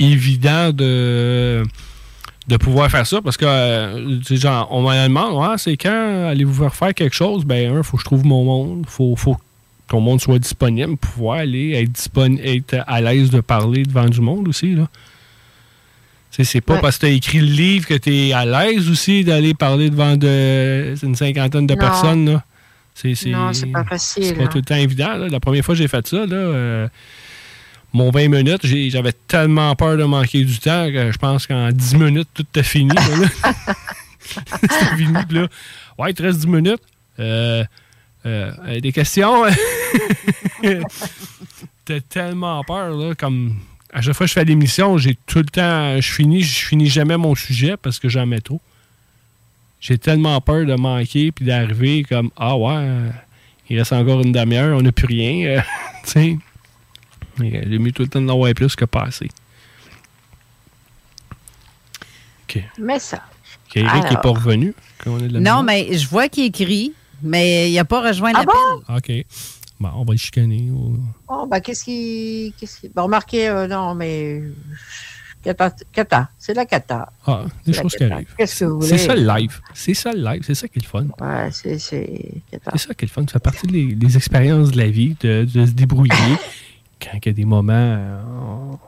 évident 0.00 0.72
de, 0.72 1.62
de 2.48 2.56
pouvoir 2.56 2.90
faire 2.90 3.06
ça 3.06 3.22
parce 3.22 3.36
que, 3.36 3.46
genre, 4.28 4.66
on 4.72 4.82
me 4.82 5.04
demande, 5.06 5.40
ouais, 5.40 5.56
c'est 5.56 5.76
quand 5.76 6.26
allez-vous 6.30 6.64
faire 6.64 6.74
faire 6.74 6.94
quelque 6.94 7.14
chose? 7.14 7.44
Ben, 7.44 7.76
un, 7.76 7.84
faut 7.84 7.96
que 7.96 8.02
je 8.02 8.06
trouve 8.06 8.26
mon 8.26 8.42
monde, 8.42 8.86
faut, 8.88 9.14
faut 9.14 9.36
que 9.36 9.40
ton 9.86 10.00
monde 10.00 10.20
soit 10.20 10.40
disponible, 10.40 10.96
pouvoir 10.96 11.38
aller, 11.38 11.74
être, 11.74 11.92
disponible, 11.92 12.42
être 12.44 12.82
à 12.88 13.00
l'aise 13.00 13.30
de 13.30 13.40
parler 13.40 13.84
devant 13.84 14.08
du 14.08 14.20
monde 14.20 14.48
aussi, 14.48 14.74
là. 14.74 14.88
C'est 16.44 16.60
pas 16.60 16.74
Ouais. 16.74 16.80
parce 16.80 16.96
que 16.98 17.06
tu 17.06 17.12
as 17.12 17.14
écrit 17.14 17.38
le 17.40 17.46
livre 17.46 17.86
que 17.86 17.94
tu 17.94 18.14
es 18.14 18.32
à 18.32 18.44
l'aise 18.44 18.88
aussi 18.90 19.24
d'aller 19.24 19.54
parler 19.54 19.90
devant 19.90 20.16
de, 20.16 20.94
une 21.02 21.14
cinquantaine 21.14 21.66
de 21.66 21.74
Non. 21.74 21.80
personnes. 21.80 22.30
Là. 22.32 22.44
C'est, 22.94 23.14
c'est- 23.14 23.30
Non, 23.30 23.52
c'est 23.52 23.66
pas 23.66 23.84
facile, 23.84 24.24
C'est 24.24 24.34
pas 24.34 24.44
hein. 24.44 24.48
tout 24.48 24.58
le 24.58 24.64
temps 24.64 24.74
évident. 24.76 25.14
là. 25.16 25.28
La 25.28 25.40
première 25.40 25.64
fois 25.64 25.74
que 25.74 25.78
j'ai 25.80 25.88
fait 25.88 26.06
ça, 26.06 26.26
là, 26.26 26.36
euh, 26.36 26.88
mon 27.92 28.10
20 28.10 28.28
minutes, 28.28 28.60
j'ai- 28.64 28.90
j'avais 28.90 29.12
tellement 29.26 29.74
peur 29.74 29.96
de 29.96 30.04
manquer 30.04 30.44
du 30.44 30.58
temps 30.58 30.86
que 30.86 31.10
je 31.12 31.18
pense 31.18 31.46
qu'en 31.46 31.70
10 31.72 31.94
minutes, 31.96 32.28
tout 32.34 32.42
était 32.42 32.62
fini. 32.62 32.94
là. 32.94 33.02
C'était 34.60 34.96
fini. 34.96 35.12
Là. 35.30 35.48
Ouais, 35.98 36.10
il 36.10 36.14
te 36.14 36.22
reste 36.22 36.40
10 36.40 36.46
minutes. 36.46 36.82
Euh, 37.18 37.64
euh, 38.26 38.80
des 38.80 38.92
questions? 38.92 39.44
T'as 41.84 42.00
tellement 42.08 42.62
peur, 42.64 42.90
là, 42.96 43.14
comme 43.14 43.54
à 43.92 44.00
chaque 44.02 44.14
fois 44.14 44.24
que 44.26 44.28
je 44.28 44.34
fais 44.34 44.44
l'émission, 44.44 44.98
j'ai 44.98 45.16
tout 45.26 45.38
le 45.38 45.44
temps, 45.46 46.00
je 46.00 46.12
finis, 46.12 46.42
je 46.42 46.64
finis 46.66 46.86
jamais 46.88 47.16
mon 47.16 47.34
sujet 47.34 47.76
parce 47.76 47.98
que 47.98 48.08
j'en 48.08 48.26
mets 48.26 48.40
trop. 48.40 48.60
J'ai 49.80 49.98
tellement 49.98 50.40
peur 50.40 50.66
de 50.66 50.74
manquer 50.74 51.32
puis 51.32 51.44
d'arriver 51.44 52.04
comme 52.08 52.30
ah 52.36 52.56
ouais, 52.56 53.10
il 53.68 53.78
reste 53.78 53.92
encore 53.92 54.20
une 54.20 54.32
demi-heure, 54.32 54.76
on 54.78 54.82
n'a 54.82 54.92
plus 54.92 55.06
rien, 55.06 55.46
euh, 55.46 55.60
tu 56.04 56.10
sais. 56.10 56.38
Mais, 57.38 57.56
euh, 57.56 57.64
J'ai 57.70 57.78
mis 57.78 57.92
tout 57.92 58.02
le 58.02 58.08
temps 58.08 58.20
d'en 58.20 58.34
avoir 58.34 58.52
plus 58.54 58.76
que 58.76 58.84
pas 58.84 59.04
assez. 59.04 59.28
Ok. 62.48 62.62
Mais 62.78 62.98
ça. 62.98 63.22
Ok, 63.68 63.76
Eric 63.76 64.10
n'est 64.10 64.16
pas 64.16 64.30
revenu. 64.30 64.74
quand 65.02 65.12
on 65.12 65.18
est 65.18 65.28
de 65.28 65.34
la 65.34 65.40
Non, 65.40 65.62
maison. 65.62 65.88
mais 65.90 65.96
je 65.98 66.08
vois 66.08 66.28
qu'il 66.28 66.44
écrit, 66.44 66.92
mais 67.22 67.70
il 67.70 67.74
n'a 67.74 67.84
pas 67.84 68.02
rejoint 68.06 68.32
Ah 68.34 68.40
l'appel. 68.44 68.96
Ok. 69.20 69.26
Bon, 69.80 69.88
on 69.94 70.04
va 70.04 70.12
le 70.12 70.18
chicaner. 70.18 70.70
ou- 70.70 70.98
Oh, 71.28 71.46
bah, 71.50 71.60
qu'est-ce 71.60 71.84
qui. 71.84 72.54
Qu'est-ce 72.58 72.80
qui... 72.80 72.88
Bah, 72.90 73.02
remarquez, 73.02 73.48
euh, 73.48 73.66
non, 73.66 73.94
mais. 73.94 74.42
Cata, 75.42 75.74
cata. 75.90 76.28
c'est 76.38 76.52
la 76.52 76.66
cata. 76.66 77.10
Ah, 77.26 77.44
des 77.64 77.72
choses 77.72 77.94
qui 77.96 78.04
arrivent. 78.04 78.34
Qu'est-ce 78.36 78.60
que 78.60 78.64
vous 78.66 78.80
voulez? 78.80 78.88
C'est 78.88 78.98
ça 78.98 79.14
le 79.16 79.26
live. 79.26 79.58
C'est 79.72 79.94
ça 79.94 80.12
le 80.12 80.22
live. 80.22 80.42
C'est 80.46 80.54
ça 80.54 80.68
qui 80.68 80.78
est 80.78 80.82
le 80.82 80.86
fun. 80.88 81.06
Ouais, 81.18 81.48
c'est. 81.50 81.78
C'est 81.78 82.42
ça 82.76 82.92
qui 82.94 83.04
est 83.04 83.08
le 83.08 83.08
fun. 83.08 83.22
Ça 83.22 83.32
fait 83.34 83.38
partie 83.38 83.66
des, 83.66 83.94
des 83.94 84.16
expériences 84.18 84.70
de 84.72 84.76
la 84.76 84.88
vie, 84.90 85.16
de, 85.20 85.44
de 85.44 85.64
se 85.66 85.70
débrouiller. 85.72 86.12
Quand 87.00 87.12
il 87.24 87.26
y 87.26 87.28
a 87.30 87.32
des 87.32 87.46
moments. 87.46 87.72
euh, 87.72 88.22
on, 88.38 88.78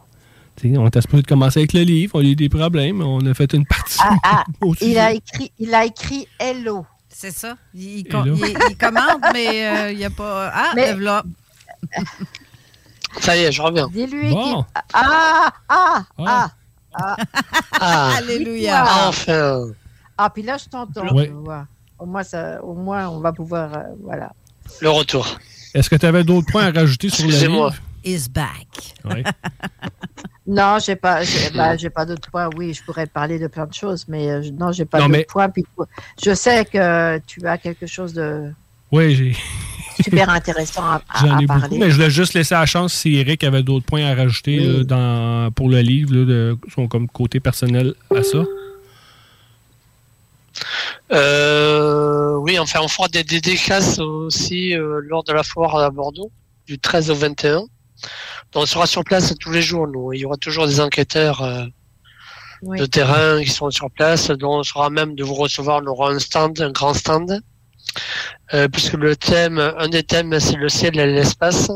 tu 0.56 0.70
sais, 0.70 0.77
on 0.77 0.86
était 0.86 1.01
supposé 1.01 1.23
de 1.23 1.27
commencer 1.27 1.60
avec 1.60 1.73
le 1.73 1.81
livre, 1.81 2.16
on 2.16 2.20
a 2.20 2.24
eu 2.24 2.36
des 2.36 2.51
problèmes, 2.51 3.01
on 3.01 3.24
a 3.24 3.32
fait 3.32 3.55
une 3.55 3.64
partie. 3.64 3.97
Ah, 4.02 4.16
ah, 4.23 4.44
il 4.82 4.98
a 4.98 5.14
écrit, 5.14 5.51
il 5.59 5.74
a 5.74 5.86
écrit 5.86 6.27
Hello. 6.39 6.85
C'est 7.14 7.30
ça. 7.30 7.56
Il, 7.74 7.82
il, 7.82 7.98
Et 8.01 8.05
com- 8.10 8.26
là? 8.26 8.34
il- 8.48 8.59
il 8.70 8.76
commande, 8.76 9.20
mais 9.32 9.66
euh, 9.66 9.93
il 9.93 9.98
n'y 9.98 10.05
a 10.05 10.10
pas. 10.10 10.51
Ah, 10.52 10.72
Mais- 10.74 10.93
voilà. 10.94 11.22
Ça 13.20 13.36
y 13.36 13.40
est, 13.43 13.52
je 13.52 13.60
reviens. 13.62 13.89
Dis-lui 13.93 14.30
Bon. 14.30 14.64
Ah, 14.94 15.52
ah, 15.68 16.05
ah, 16.18 16.48
ah. 16.94 17.16
Ah, 17.80 18.10
Alléluia. 18.16 18.84
enfin. 19.09 19.66
Ah, 20.16 20.30
puis 20.30 20.43
là, 20.43 20.56
je 20.59 20.68
t'entends. 20.68 21.14
Ouais. 21.14 21.30
Au 21.98 22.06
moins, 22.06 22.22
ça, 22.24 22.62
au 22.64 22.74
moins, 22.74 23.09
on 23.09 23.20
va 23.20 23.32
pouvoir. 23.32 23.72
euh, 23.74 23.82
voilà. 24.02 24.32
Le 24.80 24.90
retour. 24.90 25.39
Est-ce 25.74 25.89
que 25.90 25.97
tu 25.97 26.06
avais 26.06 26.24
d'autres 26.24 26.51
points 26.51 26.66
à 26.66 26.70
rajouter 26.70 27.09
sur 27.09 27.24
le 27.24 27.30
Excusez-moi. 27.30 27.70
livre? 27.70 27.82
Is 28.05 28.29
back. 28.29 28.95
Non, 30.45 30.79
j'ai 30.85 30.97
pas, 30.97 31.23
j'ai 31.23 31.51
bah, 31.51 31.77
j'ai 31.77 31.89
pas 31.89 32.05
d'autres 32.05 32.29
points. 32.29 32.51
Oui, 32.57 32.74
je 32.74 32.83
pourrais 32.83 33.07
parler 33.07 33.39
de 33.39 33.47
plein 33.47 33.65
de 33.65 33.73
choses, 33.73 34.07
mais 34.09 34.29
euh, 34.29 34.43
je- 34.43 34.51
non, 34.51 34.73
j'ai 34.73 34.85
pas 34.85 34.99
Non, 34.99 35.05
d'autres 35.07 35.19
mais- 35.19 35.24
points. 35.24 35.49
Puis, 35.49 35.65
je 36.23 36.35
sais 36.35 36.65
que 36.65 37.19
tu 37.29 37.47
as 37.47 37.59
quelque 37.59 37.87
chose 37.87 38.12
de 38.12 38.51
Oui, 38.91 39.15
j'ai. 39.15 39.37
super 40.03 40.29
intéressant 40.31 40.83
à, 40.83 40.97
à- 41.09 41.20
J'en 41.20 41.37
à 41.39 41.43
ai 41.43 41.47
parler. 41.47 41.62
beaucoup, 41.69 41.77
mais 41.79 41.91
je 41.91 41.95
voulais 41.95 42.11
juste 42.11 42.35
laisser 42.35 42.55
la 42.55 42.66
chance 42.66 42.93
si 42.93 43.15
Eric 43.15 43.45
avait 43.45 43.62
d'autres 43.62 43.87
points 43.87 44.05
à 44.05 44.16
rajouter 44.16 44.59
Oui. 44.59 44.79
là, 44.79 44.85
dans, 44.85 45.53
pour 45.53 45.69
le 45.69 45.79
livre, 45.81 46.12
là, 46.12 46.24
de 46.24 46.59
son 46.74 46.89
comme 46.89 47.07
côté 47.09 47.39
personnel 47.39 47.95
à 48.15 48.24
ça. 48.24 48.43
Euh, 51.12 52.35
oui, 52.39 52.59
enfin, 52.59 52.81
on 52.83 52.89
fera 52.89 53.09
des 53.09 53.23
dédicaces 53.24 53.99
aussi 54.01 54.74
euh, 54.74 55.01
lors 55.05 55.24
de 55.24 55.33
la 55.33 55.43
foire 55.43 55.77
à 55.77 55.91
Bordeaux, 55.91 56.31
du 56.66 56.79
13 56.81 57.11
au 57.11 57.15
21. 57.15 57.62
Donc, 58.53 58.65
on 58.65 58.66
sera 58.66 58.87
sur 58.87 59.05
place 59.05 59.35
tous 59.41 59.51
les 59.51 59.62
jours, 59.62 59.87
nous. 59.89 60.12
Il 60.12 60.20
y 60.20 60.24
aura 60.24 60.37
toujours 60.37 60.66
des 60.66 60.81
enquêteurs 60.81 61.43
euh, 61.43 61.65
Oui. 62.62 62.79
de 62.79 62.87
terrain 62.87 63.43
qui 63.43 63.51
seront 63.51 63.70
sur 63.70 63.91
place, 63.91 64.31
dont 64.31 64.59
on 64.59 64.62
sera 64.62 64.91
même 64.91 65.15
de 65.15 65.24
vous 65.24 65.35
recevoir. 65.35 65.81
On 65.83 65.87
aura 65.87 66.11
un 66.11 66.19
stand, 66.19 66.61
un 66.61 66.70
grand 66.70 66.95
stand, 66.95 67.41
euh, 68.55 68.69
puisque 68.69 68.95
le 68.95 69.16
thème, 69.16 69.59
un 69.59 69.89
des 69.89 70.03
thèmes, 70.03 70.39
c'est 70.39 70.57
le 70.57 70.69
ciel 70.69 70.99
et 70.99 71.07
l'espace. 71.07 71.70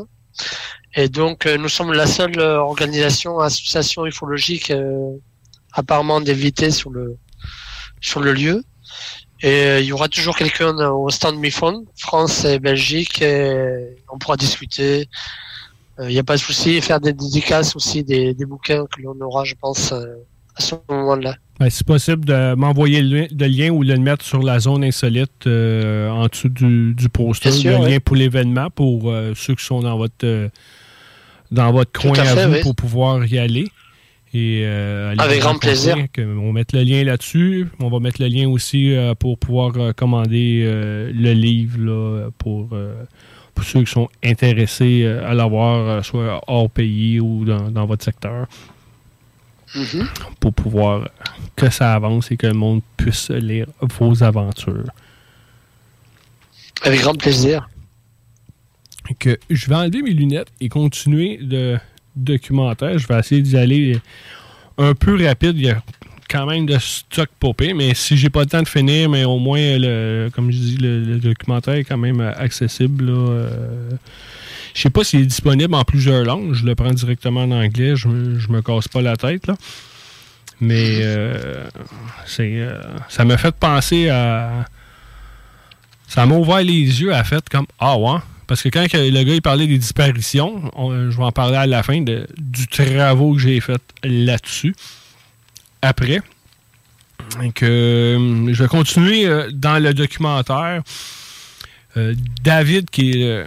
Et 0.94 1.09
donc, 1.09 1.47
euh, 1.47 1.57
nous 1.57 1.69
sommes 1.69 1.93
la 1.93 2.07
seule 2.07 2.39
organisation, 2.40 3.39
association 3.40 4.07
ufologique 4.07 4.73
apparemment 5.73 6.20
d'éviter 6.20 6.70
sur 6.70 6.90
le 6.90 7.16
sur 8.01 8.20
le 8.20 8.32
lieu. 8.32 8.62
Et 9.43 9.81
il 9.81 9.85
y 9.85 9.93
aura 9.93 10.09
toujours 10.09 10.36
quelqu'un 10.36 10.74
au 10.89 11.11
stand 11.11 11.36
MiFone, 11.36 11.85
France 11.97 12.44
et 12.47 12.59
Belgique, 12.59 13.20
et 13.20 13.97
on 14.11 14.19
pourra 14.19 14.36
discuter. 14.36 15.09
Euh, 16.01 16.10
Il 16.10 16.12
n'y 16.12 16.18
a 16.18 16.24
pas 16.24 16.35
de 16.36 16.40
souci, 16.40 16.81
faire 16.81 17.01
des 17.01 17.12
dédicaces 17.12 17.74
aussi, 17.77 18.05
des, 18.05 18.35
des 18.35 18.44
bouquins 18.44 18.85
que 18.86 19.01
l'on 19.02 19.18
aura, 19.20 19.44
je 19.44 19.55
pense, 19.60 19.93
euh, 19.93 20.05
à 20.56 20.60
ce 20.62 20.74
moment-là. 20.90 21.35
Ben, 21.59 21.70
si 21.70 21.85
possible, 21.85 22.24
de 22.27 22.55
m'envoyer 22.55 23.01
le, 23.01 23.20
li- 23.20 23.28
le 23.39 23.47
lien 23.47 23.70
ou 23.70 23.82
de 23.82 23.93
le 23.94 23.98
mettre 23.98 24.24
sur 24.24 24.43
la 24.43 24.59
zone 24.59 24.85
insolite 24.85 25.47
euh, 25.47 26.10
en 26.10 26.27
dessous 26.27 26.51
du, 26.51 26.93
du 26.94 27.09
poster, 27.09 27.51
sûr, 27.51 27.78
le 27.78 27.85
oui. 27.85 27.90
lien 27.93 27.98
pour 28.01 28.14
l'événement 28.16 28.68
pour 28.70 29.10
euh, 29.10 29.32
ceux 29.35 29.55
qui 29.55 29.64
sont 29.64 29.81
dans 29.81 29.97
votre 29.97 30.14
euh, 30.24 30.48
dans 31.51 31.73
votre 31.73 31.93
Tout 31.93 32.09
coin 32.09 32.18
à 32.18 32.47
vous 32.47 32.52
oui. 32.55 32.60
pour 32.60 32.74
pouvoir 32.74 33.24
y 33.24 33.39
aller. 33.39 33.68
Et, 34.35 34.62
euh, 34.64 35.12
aller 35.12 35.20
Avec 35.23 35.40
grand 35.40 35.59
plaisir. 35.59 35.97
que 36.12 36.20
on 36.20 36.47
va 36.48 36.52
mettre 36.52 36.77
le 36.77 36.82
lien 36.82 37.05
là-dessus. 37.05 37.68
On 37.81 37.89
va 37.89 38.01
mettre 38.01 38.20
le 38.20 38.28
lien 38.28 38.48
aussi 38.51 38.93
euh, 38.94 39.14
pour 39.14 39.39
pouvoir 39.39 39.73
euh, 39.78 39.93
commander 39.93 40.62
euh, 40.66 41.10
le 41.14 41.32
livre 41.32 41.78
là, 41.81 42.28
pour, 42.36 42.68
euh, 42.73 43.02
pour 43.56 43.64
ceux 43.64 43.82
qui 43.82 43.90
sont 43.90 44.08
intéressés 44.22 45.02
euh, 45.02 45.28
à 45.28 45.34
l'avoir, 45.34 45.88
euh, 45.88 46.02
soit 46.02 46.40
hors 46.46 46.70
pays 46.70 47.18
ou 47.18 47.44
dans, 47.44 47.70
dans 47.72 47.86
votre 47.86 48.04
secteur 48.04 48.46
Mhm. 49.74 50.06
pour 50.38 50.54
pouvoir 50.54 51.08
que 51.56 51.68
ça 51.70 51.92
avance 51.94 52.30
et 52.30 52.36
que 52.36 52.46
le 52.46 52.54
monde 52.54 52.82
puisse 52.96 53.30
lire 53.30 53.66
vos 53.80 54.22
aventures. 54.22 54.84
Avec 56.82 57.00
grand 57.00 57.14
plaisir. 57.14 57.68
Que 59.18 59.38
je 59.50 59.66
vais 59.66 59.74
enlever 59.74 60.02
mes 60.02 60.12
lunettes 60.12 60.52
et 60.60 60.68
continuer 60.68 61.38
le 61.42 61.78
documentaire. 62.14 62.96
Je 62.96 63.06
vais 63.08 63.18
essayer 63.18 63.42
d'y 63.42 63.56
aller 63.56 64.00
un 64.78 64.94
peu 64.94 65.22
rapide. 65.26 65.56
Il 65.56 65.66
y 65.66 65.70
a 65.70 65.82
quand 66.28 66.47
même 66.47 66.66
de 66.66 66.78
stock 66.78 67.28
popé, 67.40 67.73
mais 67.74 67.94
si 67.94 68.16
j'ai 68.16 68.31
pas 68.31 68.40
le 68.40 68.47
temps 68.47 68.62
de 68.62 68.69
finir, 68.69 69.09
mais 69.09 69.24
au 69.24 69.39
moins, 69.39 69.61
le, 69.78 70.28
comme 70.35 70.51
je 70.51 70.57
dis, 70.59 70.77
le, 70.77 71.19
documentaire 71.19 71.74
est 71.74 71.85
quand 71.85 71.98
même 71.98 72.20
accessible. 72.20 73.07
là, 73.07 73.12
euh, 73.31 73.90
je 74.74 74.82
sais 74.82 74.90
pas 74.90 75.05
s'il 75.05 75.20
est 75.20 75.27
disponible 75.27 75.74
en 75.74 75.85
plusieurs 75.85 76.24
langues. 76.24 76.53
Je 76.53 76.65
le 76.66 76.74
prends 76.74 76.93
directement 76.93 77.43
en 77.44 77.51
anglais. 77.51 77.97
Je 77.97 78.09
je 78.39 78.48
me 78.53 78.61
casse 78.61 78.89
pas 78.89 79.01
la 79.01 79.16
tête. 79.16 79.47
Là. 79.47 79.55
Mais 80.61 80.98
euh, 81.01 81.65
c'est, 82.27 82.53
euh, 82.61 82.81
ça 83.09 83.24
m'a 83.24 83.36
fait 83.39 83.55
penser 83.55 84.09
à. 84.09 84.66
Ça 86.09 86.24
m'a 86.27 86.36
ouvert 86.36 86.62
les 86.62 87.01
yeux 87.01 87.12
à 87.15 87.24
fait 87.24 87.47
comme 87.48 87.66
Ah 87.78 87.97
ouais. 87.98 88.19
Parce 88.47 88.62
que 88.62 88.69
quand 88.69 88.86
le 88.93 89.23
gars 89.24 89.35
il 89.35 89.43
parlait 89.43 89.66
des 89.66 89.78
disparitions, 89.78 90.70
on- 90.77 91.11
je 91.11 91.16
vais 91.16 91.24
en 91.24 91.32
parler 91.32 91.57
à 91.57 91.66
la 91.66 91.82
fin 91.82 92.01
de, 92.01 92.27
du 92.39 92.69
travaux 92.69 93.35
que 93.35 93.40
j'ai 93.40 93.61
fait 93.61 93.82
là-dessus. 94.05 94.74
Après. 95.86 96.20
Euh, 97.62 98.52
je 98.52 98.62
vais 98.62 98.68
continuer 98.68 99.26
euh, 99.26 99.50
dans 99.52 99.82
le 99.82 99.94
documentaire. 99.94 100.82
Euh, 101.96 102.14
David, 102.42 102.90
qui 102.90 103.22
est, 103.22 103.46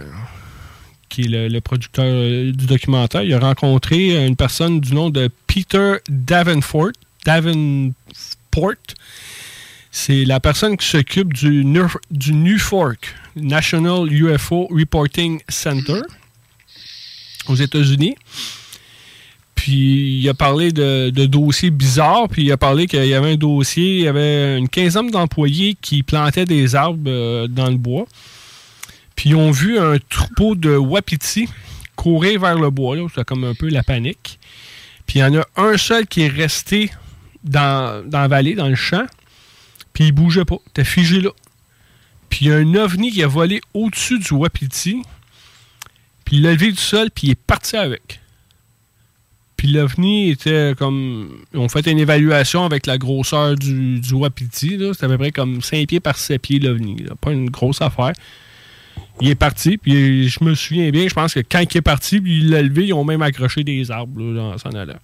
qui 1.10 1.22
est 1.22 1.48
le, 1.48 1.60
producteur 1.60 2.06
du 2.06 2.66
documentaire, 2.66 3.22
il 3.22 3.34
a 3.34 3.38
rencontré 3.38 4.26
une 4.26 4.36
personne 4.36 4.80
du 4.80 4.94
nom 4.94 5.10
de 5.10 5.28
Peter 5.46 5.96
Davenport. 6.08 6.92
Davenport. 7.26 8.74
C'est 9.92 10.24
la 10.24 10.40
personne 10.40 10.78
qui 10.78 10.86
s'occupe 10.86 11.34
du, 11.34 11.64
du 12.10 12.32
NUFORC, 12.32 13.14
National 13.36 14.10
UFO 14.10 14.66
Reporting 14.70 15.40
Center, 15.48 16.00
aux 17.48 17.56
États-Unis. 17.56 18.16
Puis 19.60 20.20
il 20.22 20.28
a 20.30 20.32
parlé 20.32 20.72
de, 20.72 21.10
dossiers 21.26 21.68
bizarres, 21.68 22.30
puis 22.30 22.44
il 22.44 22.50
a 22.50 22.56
parlé 22.56 22.86
qu'il 22.86 23.04
y 23.04 23.12
avait 23.12 23.32
un 23.32 23.36
dossier, 23.36 23.98
il 23.98 24.04
y 24.04 24.08
avait 24.08 24.56
une 24.56 24.70
quinzaine 24.70 25.10
d'employés 25.10 25.76
qui 25.78 26.02
plantaient 26.02 26.46
des 26.46 26.74
arbres 26.74 27.02
euh, 27.06 27.46
dans 27.46 27.68
le 27.68 27.76
bois. 27.76 28.06
Puis 29.14 29.30
ils 29.30 29.36
ont 29.36 29.50
vu 29.50 29.78
un 29.78 29.98
troupeau 30.08 30.54
de 30.54 30.74
wapiti 30.74 31.46
courir 31.94 32.40
vers 32.40 32.58
le 32.58 32.70
bois. 32.70 32.96
là. 32.96 33.06
C'était 33.10 33.22
comme 33.22 33.44
un 33.44 33.52
peu 33.52 33.68
la 33.68 33.82
panique. 33.82 34.38
Puis 35.06 35.18
il 35.18 35.22
y 35.22 35.24
en 35.24 35.38
a 35.38 35.44
un 35.56 35.76
seul 35.76 36.06
qui 36.06 36.22
est 36.22 36.28
resté 36.28 36.90
dans, 37.44 38.02
dans 38.08 38.20
la 38.20 38.28
vallée, 38.28 38.54
dans 38.54 38.68
le 38.68 38.76
champ. 38.76 39.04
Puis 39.92 40.04
il 40.04 40.12
bougeait 40.12 40.46
pas. 40.46 40.56
Était 40.68 40.84
figé 40.84 41.20
là. 41.20 41.32
Puis 42.30 42.46
il 42.46 42.48
y 42.48 42.50
a 42.50 42.56
un 42.56 42.74
ovni 42.76 43.12
qui 43.12 43.22
a 43.22 43.26
volé 43.26 43.60
au-dessus 43.74 44.20
du 44.20 44.32
wapiti. 44.32 45.02
Puis 46.24 46.36
il 46.36 46.44
l'a 46.44 46.52
levé 46.52 46.70
du 46.70 46.80
sol, 46.80 47.10
puis 47.14 47.26
il 47.26 47.30
est 47.32 47.34
parti 47.34 47.76
avec. 47.76 48.20
Puis 49.60 49.68
l'OVNI 49.68 50.30
était 50.30 50.72
comme. 50.78 51.36
Ils 51.52 51.58
ont 51.58 51.68
fait 51.68 51.86
une 51.86 51.98
évaluation 51.98 52.64
avec 52.64 52.86
la 52.86 52.96
grosseur 52.96 53.56
du, 53.56 54.00
du 54.00 54.14
wapiti. 54.14 54.78
C'était 54.92 55.04
à 55.04 55.08
peu 55.08 55.18
près 55.18 55.32
comme 55.32 55.60
5 55.60 55.86
pieds 55.86 56.00
par 56.00 56.16
7 56.16 56.40
pieds 56.40 56.58
l'OVNI. 56.58 57.04
Pas 57.20 57.32
une 57.32 57.50
grosse 57.50 57.82
affaire. 57.82 58.12
Il 59.20 59.28
est 59.28 59.34
parti, 59.34 59.76
puis 59.76 60.30
je 60.30 60.42
me 60.42 60.54
souviens 60.54 60.88
bien, 60.88 61.06
je 61.08 61.12
pense 61.12 61.34
que 61.34 61.40
quand 61.40 61.60
il 61.60 61.76
est 61.76 61.82
parti, 61.82 62.22
puis 62.22 62.38
il 62.38 62.48
l'a 62.48 62.62
levé, 62.62 62.86
ils 62.86 62.94
ont 62.94 63.04
même 63.04 63.20
accroché 63.20 63.62
des 63.62 63.90
arbres 63.90 64.18
là, 64.22 64.34
dans 64.34 64.56
s'en 64.56 64.70
allant. 64.70 64.96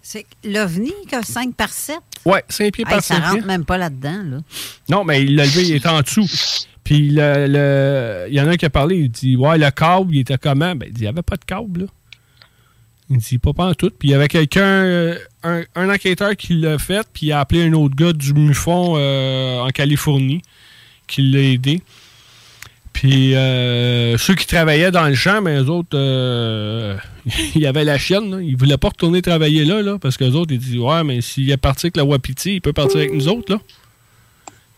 C'est 0.00 0.24
l'OVNI 0.44 0.92
qui 1.08 1.14
a 1.16 1.22
5 1.24 1.52
par 1.56 1.70
7? 1.70 1.96
Ouais, 2.24 2.44
5 2.48 2.72
pieds 2.72 2.84
par 2.84 3.02
ça 3.02 3.14
7 3.16 3.22
pieds. 3.24 3.30
rentre 3.32 3.46
même 3.48 3.64
pas 3.64 3.76
là-dedans, 3.76 4.22
là. 4.24 4.38
Non, 4.88 5.02
mais 5.02 5.24
il 5.24 5.34
l'a 5.34 5.46
levé, 5.46 5.62
il 5.62 5.74
était 5.74 5.88
en 5.88 6.00
dessous. 6.00 6.28
Puis 6.84 7.10
le- 7.10 7.46
le- 7.48 8.26
il 8.28 8.34
y 8.36 8.40
en 8.40 8.46
a 8.46 8.50
un 8.52 8.56
qui 8.56 8.66
a 8.66 8.70
parlé, 8.70 8.98
il 8.98 9.10
dit 9.10 9.34
Ouais, 9.36 9.58
le 9.58 9.68
câble, 9.72 10.14
il 10.14 10.20
était 10.20 10.38
comment 10.38 10.76
Ben, 10.76 10.86
il 10.86 10.92
dit 10.92 11.00
Il 11.00 11.04
n'y 11.04 11.08
avait 11.08 11.22
pas 11.22 11.34
de 11.36 11.44
câble, 11.44 11.80
là. 11.80 11.86
Il 13.10 13.18
dit 13.18 13.38
Pas 13.38 13.52
pas 13.52 13.66
en 13.66 13.74
tout. 13.74 13.90
Puis 13.90 14.08
il 14.08 14.10
y 14.12 14.14
avait 14.14 14.28
quelqu'un, 14.28 14.62
euh, 14.62 15.18
un, 15.42 15.62
un 15.74 15.90
enquêteur 15.90 16.36
qui 16.36 16.54
l'a 16.54 16.78
fait, 16.78 17.06
puis 17.12 17.26
il 17.26 17.32
a 17.32 17.40
appelé 17.40 17.64
un 17.64 17.72
autre 17.74 17.94
gars 17.94 18.12
du 18.12 18.32
MUFON 18.32 18.94
euh, 18.96 19.60
en 19.60 19.68
Californie 19.68 20.42
qui 21.06 21.22
l'a 21.22 21.40
aidé. 21.40 21.82
Puis 22.92 23.34
euh, 23.34 24.16
ceux 24.16 24.34
qui 24.34 24.46
travaillaient 24.46 24.92
dans 24.92 25.08
le 25.08 25.14
champ, 25.14 25.42
mais 25.42 25.56
eux 25.60 25.68
autres, 25.68 25.90
euh, 25.94 26.96
il 27.54 27.60
y 27.60 27.66
avait 27.66 27.84
la 27.84 27.98
chienne. 27.98 28.30
Là. 28.30 28.40
Ils 28.40 28.56
voulaient 28.56 28.78
pas 28.78 28.88
retourner 28.88 29.20
travailler 29.20 29.64
là, 29.64 29.82
là 29.82 29.98
parce 29.98 30.16
que 30.16 30.24
les 30.24 30.34
autres, 30.34 30.52
ils 30.52 30.58
disent 30.58 30.78
Ouais, 30.78 31.04
mais 31.04 31.20
s'il 31.20 31.50
est 31.50 31.56
parti 31.56 31.86
avec 31.86 31.96
la 31.96 32.04
Wapiti, 32.04 32.54
il 32.54 32.60
peut 32.60 32.72
partir 32.72 32.98
avec 32.98 33.12
nous 33.12 33.28
autres. 33.28 33.52
là 33.52 33.60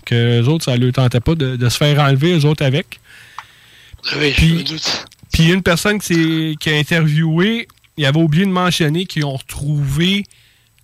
que 0.07 0.41
les 0.41 0.49
autres, 0.49 0.65
ça 0.65 0.79
ne 0.79 0.91
tentait 0.91 1.21
pas 1.21 1.35
de, 1.35 1.57
de 1.57 1.69
se 1.69 1.77
faire 1.77 2.01
enlever, 2.01 2.39
eux 2.39 2.45
autres, 2.47 2.65
avec. 2.65 3.01
Oui, 4.17 4.33
je 4.39 4.47
me 4.47 4.63
doute. 4.63 5.07
Puis 5.33 5.53
une 5.53 5.63
personne 5.63 5.99
qui 5.99 6.57
a 6.65 6.71
interviewé, 6.71 7.69
il 7.97 8.05
avait 8.07 8.21
oublié 8.21 8.45
de 8.45 8.51
mentionner 8.51 9.07
qu'ils 9.07 9.25
ont 9.25 9.37
retrouvé 9.37 10.25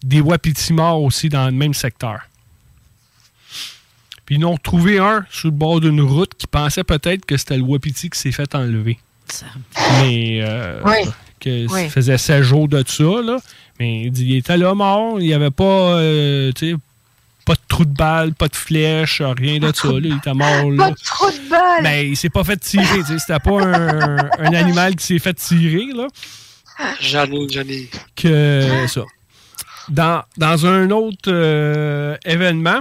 des 0.03 0.21
wapitis 0.21 0.73
morts 0.73 1.03
aussi 1.03 1.29
dans 1.29 1.47
le 1.47 1.53
même 1.53 1.75
secteur. 1.75 2.21
Puis 4.25 4.37
ils 4.37 4.45
en 4.45 4.51
ont 4.51 4.53
retrouvé 4.55 4.99
un 4.99 5.25
sur 5.31 5.49
le 5.49 5.55
bord 5.57 5.81
d'une 5.81 6.01
route 6.01 6.35
qui 6.37 6.47
pensait 6.47 6.85
peut-être 6.85 7.25
que 7.25 7.37
c'était 7.37 7.57
le 7.57 7.65
wapiti 7.65 8.09
qui 8.11 8.19
s'est 8.19 8.33
fait 8.33 8.55
enlever. 8.55 8.99
Mais 10.01 10.41
euh, 10.43 10.81
Oui. 10.85 11.09
que 11.41 11.67
Oui. 11.73 11.85
ça 11.85 11.89
faisait 11.91 12.19
16 12.19 12.43
jours 12.43 12.69
de 12.69 12.83
ça, 12.87 13.03
là. 13.23 13.39
Mais 13.81 14.03
il 14.03 14.11
dit 14.13 14.25
il 14.27 14.37
était 14.37 14.57
là 14.57 14.75
mort, 14.75 15.19
il 15.21 15.27
n'y 15.27 15.35
avait 15.35 15.51
pas, 15.51 15.65
euh, 15.99 16.53
tu 16.53 16.73
sais, 16.73 16.77
pas 17.45 17.55
de 17.55 17.61
trou 17.67 17.85
de 17.85 17.93
balle, 17.95 18.35
pas 18.35 18.47
de 18.47 18.55
flèche, 18.55 19.21
rien 19.23 19.59
de 19.59 19.73
ça. 19.75 19.89
Là. 19.89 19.99
Il 20.03 20.17
était 20.17 20.35
mort 20.35 20.71
là. 20.71 20.85
Pas 20.85 20.91
de 20.91 20.97
trou 21.05 21.31
de 21.31 21.49
balle! 21.51 21.83
Ben, 21.83 22.07
il 22.09 22.17
s'est 22.17 22.31
pas 22.31 22.45
fait 22.45 22.57
tirer. 22.59 23.03
C'était 23.19 23.41
pas 23.41 23.61
un, 23.65 24.17
un 24.39 24.55
animal 24.55 24.95
qui 24.95 25.05
s'est 25.07 25.19
fait 25.19 25.35
tirer, 25.35 25.87
là. 25.95 26.07
J'en 27.01 27.25
ai, 27.27 27.49
j'en 27.51 27.61
ai. 27.63 27.89
Que 28.17 28.87
ça. 28.89 29.05
Dans, 29.89 30.23
dans 30.37 30.67
un 30.67 30.91
autre 30.91 31.29
euh, 31.29 32.17
événement, 32.25 32.81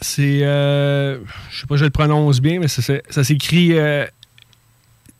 c'est. 0.00 0.40
euh, 0.42 1.18
je 1.50 1.60
sais 1.60 1.66
pas 1.66 1.76
si 1.76 1.80
je 1.80 1.84
le 1.84 1.90
prononce 1.90 2.40
bien, 2.40 2.60
mais 2.60 2.68
ça, 2.68 3.24
s'écrit 3.24 3.76
euh, 3.78 4.06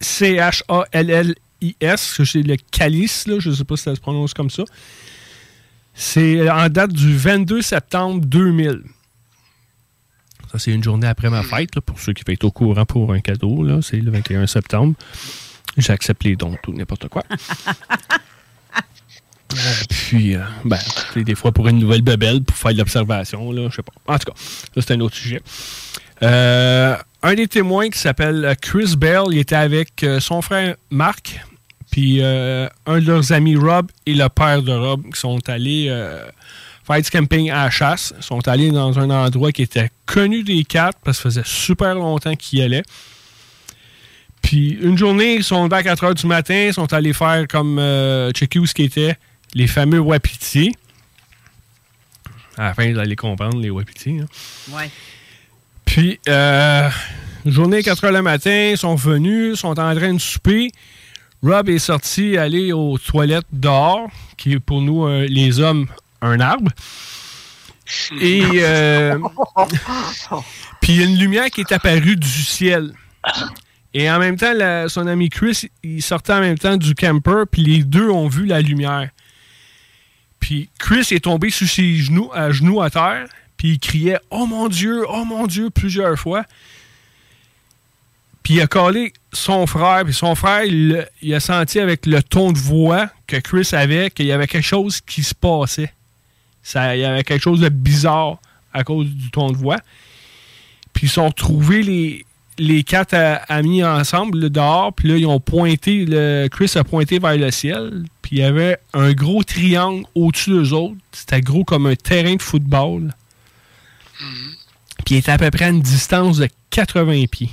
C-H-A-L-L-I-S. 0.01 2.20
C'est 2.24 2.43
le 2.43 2.56
calice, 2.70 3.27
là. 3.27 3.36
Je 3.39 3.51
sais 3.51 3.65
pas 3.65 3.77
si 3.77 3.85
ça 3.85 3.94
se 3.94 4.01
prononce 4.01 4.35
comme 4.35 4.51
ça. 4.51 4.65
C'est 5.94 6.48
en 6.51 6.69
date 6.69 6.93
du 6.93 7.16
22 7.16 7.62
septembre 7.62 8.24
2000. 8.24 8.82
Ça, 10.52 10.59
c'est 10.59 10.73
une 10.73 10.85
journée 10.85 11.06
après 11.06 11.31
ma 11.31 11.43
fête, 11.43 11.74
là, 11.74 11.81
pour 11.81 11.98
ceux 11.98 12.12
qui 12.12 12.23
veulent 12.27 12.35
être 12.35 12.44
au 12.44 12.51
courant 12.51 12.85
pour 12.86 13.12
un 13.12 13.20
cadeau. 13.20 13.81
C'est 13.82 13.97
le 13.97 14.11
21 14.11 14.47
septembre. 14.47 14.94
J'accepte 15.76 16.24
les 16.24 16.36
dons, 16.36 16.56
tout, 16.62 16.72
n'importe 16.72 17.09
quoi. 17.09 17.22
Euh, 19.55 19.84
puis, 19.88 20.34
euh, 20.34 20.40
ben, 20.64 20.78
c'est 21.12 21.22
des 21.22 21.34
fois 21.34 21.52
pour 21.52 21.68
une 21.68 21.78
nouvelle 21.78 22.02
bebelle, 22.02 22.42
pour 22.42 22.56
faire 22.56 22.72
de 22.72 22.78
l'observation, 22.78 23.52
là, 23.52 23.68
je 23.70 23.76
sais 23.76 23.82
pas. 23.82 23.92
En 24.12 24.18
tout 24.18 24.32
cas, 24.32 24.36
ça, 24.36 24.80
c'est 24.80 24.94
un 24.94 25.01
autre 25.01 25.14
sujet. 25.14 25.40
Euh, 26.22 26.96
un 27.22 27.34
des 27.34 27.46
témoins 27.46 27.88
qui 27.88 27.98
s'appelle 27.98 28.56
Chris 28.60 28.96
Bell, 28.96 29.24
il 29.30 29.38
était 29.38 29.55
avec 29.55 30.05
son 30.18 30.42
frère 30.42 30.76
Marc, 30.90 31.40
puis 31.90 32.22
un 32.22 32.68
de 32.86 33.06
leurs 33.06 33.32
amis 33.32 33.56
Rob 33.56 33.90
et 34.06 34.14
le 34.14 34.28
père 34.28 34.62
de 34.62 34.72
Rob 34.72 35.05
qui 35.12 35.20
sont 35.20 35.38
allés 35.48 35.88
faire 36.84 37.02
du 37.02 37.10
camping 37.10 37.51
à 37.51 37.64
la 37.64 37.70
chasse. 37.70 38.12
Ils 38.16 38.22
sont 38.22 38.46
allés 38.48 38.70
dans 38.70 38.98
un 38.98 39.10
endroit 39.10 39.52
qui 39.52 39.62
était 39.62 39.90
connu 40.06 40.42
des 40.42 40.64
quatre 40.64 40.98
parce 41.02 41.18
que 41.18 41.30
ça 41.30 41.42
faisait 41.42 41.48
super 41.48 41.94
longtemps 41.94 42.34
qu'ils 42.34 42.59
y 42.60 42.62
allaient. 42.62 42.84
Puis 44.45 44.79
une 44.83 44.99
journée, 44.99 45.37
ils 45.37 45.43
sont 45.43 45.65
levés 45.65 45.77
à 45.77 45.83
4 45.83 46.05
heures 46.05 46.15
du 46.15 46.27
matin, 46.27 46.66
ils 46.69 46.75
sont 46.75 46.93
allés 46.93 47.15
faire 47.15 47.47
comme 47.49 47.79
euh, 47.79 48.31
checker 48.33 48.59
où 48.59 48.66
ce 48.66 48.75
qui 48.75 48.83
était 48.85 49.16
les 49.55 49.66
fameux 49.66 50.01
wapitis. 50.01 50.75
À 52.59 52.65
la 52.65 52.75
fin, 52.75 52.93
vous 52.93 52.99
allez 52.99 53.16
comprendre 53.16 53.59
les 53.59 53.71
wapitis. 53.71 54.21
hein. 54.21 54.27
Ouais. 54.71 54.91
Puis, 55.87 56.21
euh, 56.29 56.91
journée 57.47 57.83
4 57.83 58.05
heures 58.05 58.12
le 58.12 58.21
matin, 58.21 58.69
ils 58.73 58.77
sont 58.79 58.95
venus, 58.95 59.59
sont 59.61 59.69
en 59.81 59.95
train 59.97 60.12
de 60.12 60.19
souper. 60.21 60.71
Rob 61.43 61.69
est 61.71 61.79
sorti 61.79 62.37
aller 62.37 62.73
aux 62.73 62.99
toilettes 62.99 63.47
dehors, 63.51 64.09
qui 64.37 64.53
est 64.53 64.61
pour 64.61 64.83
nous, 64.83 65.07
euh, 65.07 65.27
les 65.27 65.59
hommes, 65.59 65.87
un 66.21 66.39
arbre. 66.41 66.71
Et 68.21 68.43
euh, 68.55 69.19
puis 70.83 70.93
il 70.93 71.01
y 71.01 71.03
a 71.03 71.07
une 71.07 71.19
lumière 71.19 71.47
qui 71.51 71.62
est 71.62 71.73
apparue 71.73 72.16
du 72.16 72.29
ciel. 72.29 72.93
Et 73.95 74.11
en 74.11 74.19
même 74.19 74.37
temps, 74.37 74.53
son 74.89 75.07
ami 75.07 75.31
Chris, 75.31 75.69
il 75.85 76.03
sortait 76.03 76.33
en 76.33 76.41
même 76.41 76.59
temps 76.59 76.77
du 76.77 76.95
camper, 76.97 77.45
puis 77.51 77.62
les 77.62 77.85
deux 77.85 78.11
ont 78.11 78.27
vu 78.27 78.45
la 78.45 78.61
lumière. 78.61 79.09
Puis 80.41 80.69
Chris 80.79 81.07
est 81.12 81.25
tombé 81.25 81.51
sur 81.51 81.69
ses 81.69 81.95
genoux, 81.97 82.29
à 82.35 82.51
genoux 82.51 82.83
à 82.83 82.91
terre, 82.91 83.29
puis 83.57 83.71
il 83.71 83.79
criait 83.79 84.19
Oh 84.31 84.47
mon 84.47 84.69
Dieu, 84.69 85.05
oh 85.09 85.25
mon 85.25 85.47
Dieu 85.47 85.71
plusieurs 85.71 86.19
fois. 86.19 86.45
Puis 88.43 88.55
il 88.55 88.61
a 88.61 88.66
collé 88.66 89.12
son 89.33 89.66
frère, 89.66 90.05
puis 90.05 90.12
son 90.12 90.35
frère, 90.35 90.65
il, 90.65 91.09
il 91.23 91.33
a 91.33 91.41
senti 91.41 91.79
avec 91.79 92.05
le 92.05 92.23
ton 92.23 92.53
de 92.53 92.59
voix 92.59 93.09
que 93.29 93.37
Chris 93.37 93.71
avait 93.73 94.11
qu'il 94.11 94.27
y 94.27 94.33
avait 94.33 94.49
quelque 94.49 94.66
chose 94.66 95.01
qui 95.01 95.23
se 95.23 95.35
passait. 95.35 95.93
Ça, 96.62 96.97
il 96.97 97.01
y 97.01 97.05
avait 97.05 97.23
quelque 97.23 97.43
chose 97.43 97.61
de 97.61 97.69
bizarre 97.69 98.39
à 98.73 98.83
cause 98.83 99.07
du 99.07 99.31
ton 99.31 99.51
de 99.51 99.57
voix. 99.57 99.79
Puis 100.93 101.07
ils 101.07 101.11
sont 101.11 101.29
retrouvés 101.29 101.83
les, 101.83 102.27
les 102.59 102.85
quatre 102.85 103.14
amis 103.48 103.82
ensemble 103.85 104.39
là, 104.39 104.48
dehors, 104.48 104.93
puis 104.93 105.09
là, 105.09 105.16
ils 105.16 105.26
ont 105.26 105.40
pointé, 105.40 106.05
le, 106.06 106.48
Chris 106.51 106.72
a 106.76 106.85
pointé 106.85 107.18
vers 107.18 107.36
le 107.36 107.51
ciel, 107.51 108.05
puis 108.22 108.36
il 108.36 108.39
y 108.39 108.43
avait 108.43 108.78
un 108.93 109.12
gros 109.12 109.43
triangle 109.43 110.05
au-dessus 110.14 110.51
d'eux 110.51 110.72
autres. 110.72 110.97
C'était 111.12 111.40
gros 111.40 111.64
comme 111.64 111.86
un 111.86 111.97
terrain 111.97 112.35
de 112.35 112.43
football. 112.43 113.12
Puis 115.05 115.16
il 115.16 115.18
était 115.18 115.32
à 115.32 115.39
peu 115.39 115.51
près 115.51 115.66
à 115.66 115.68
une 115.68 115.82
distance 115.82 116.39
de 116.39 116.48
80 116.70 117.24
pieds. 117.31 117.51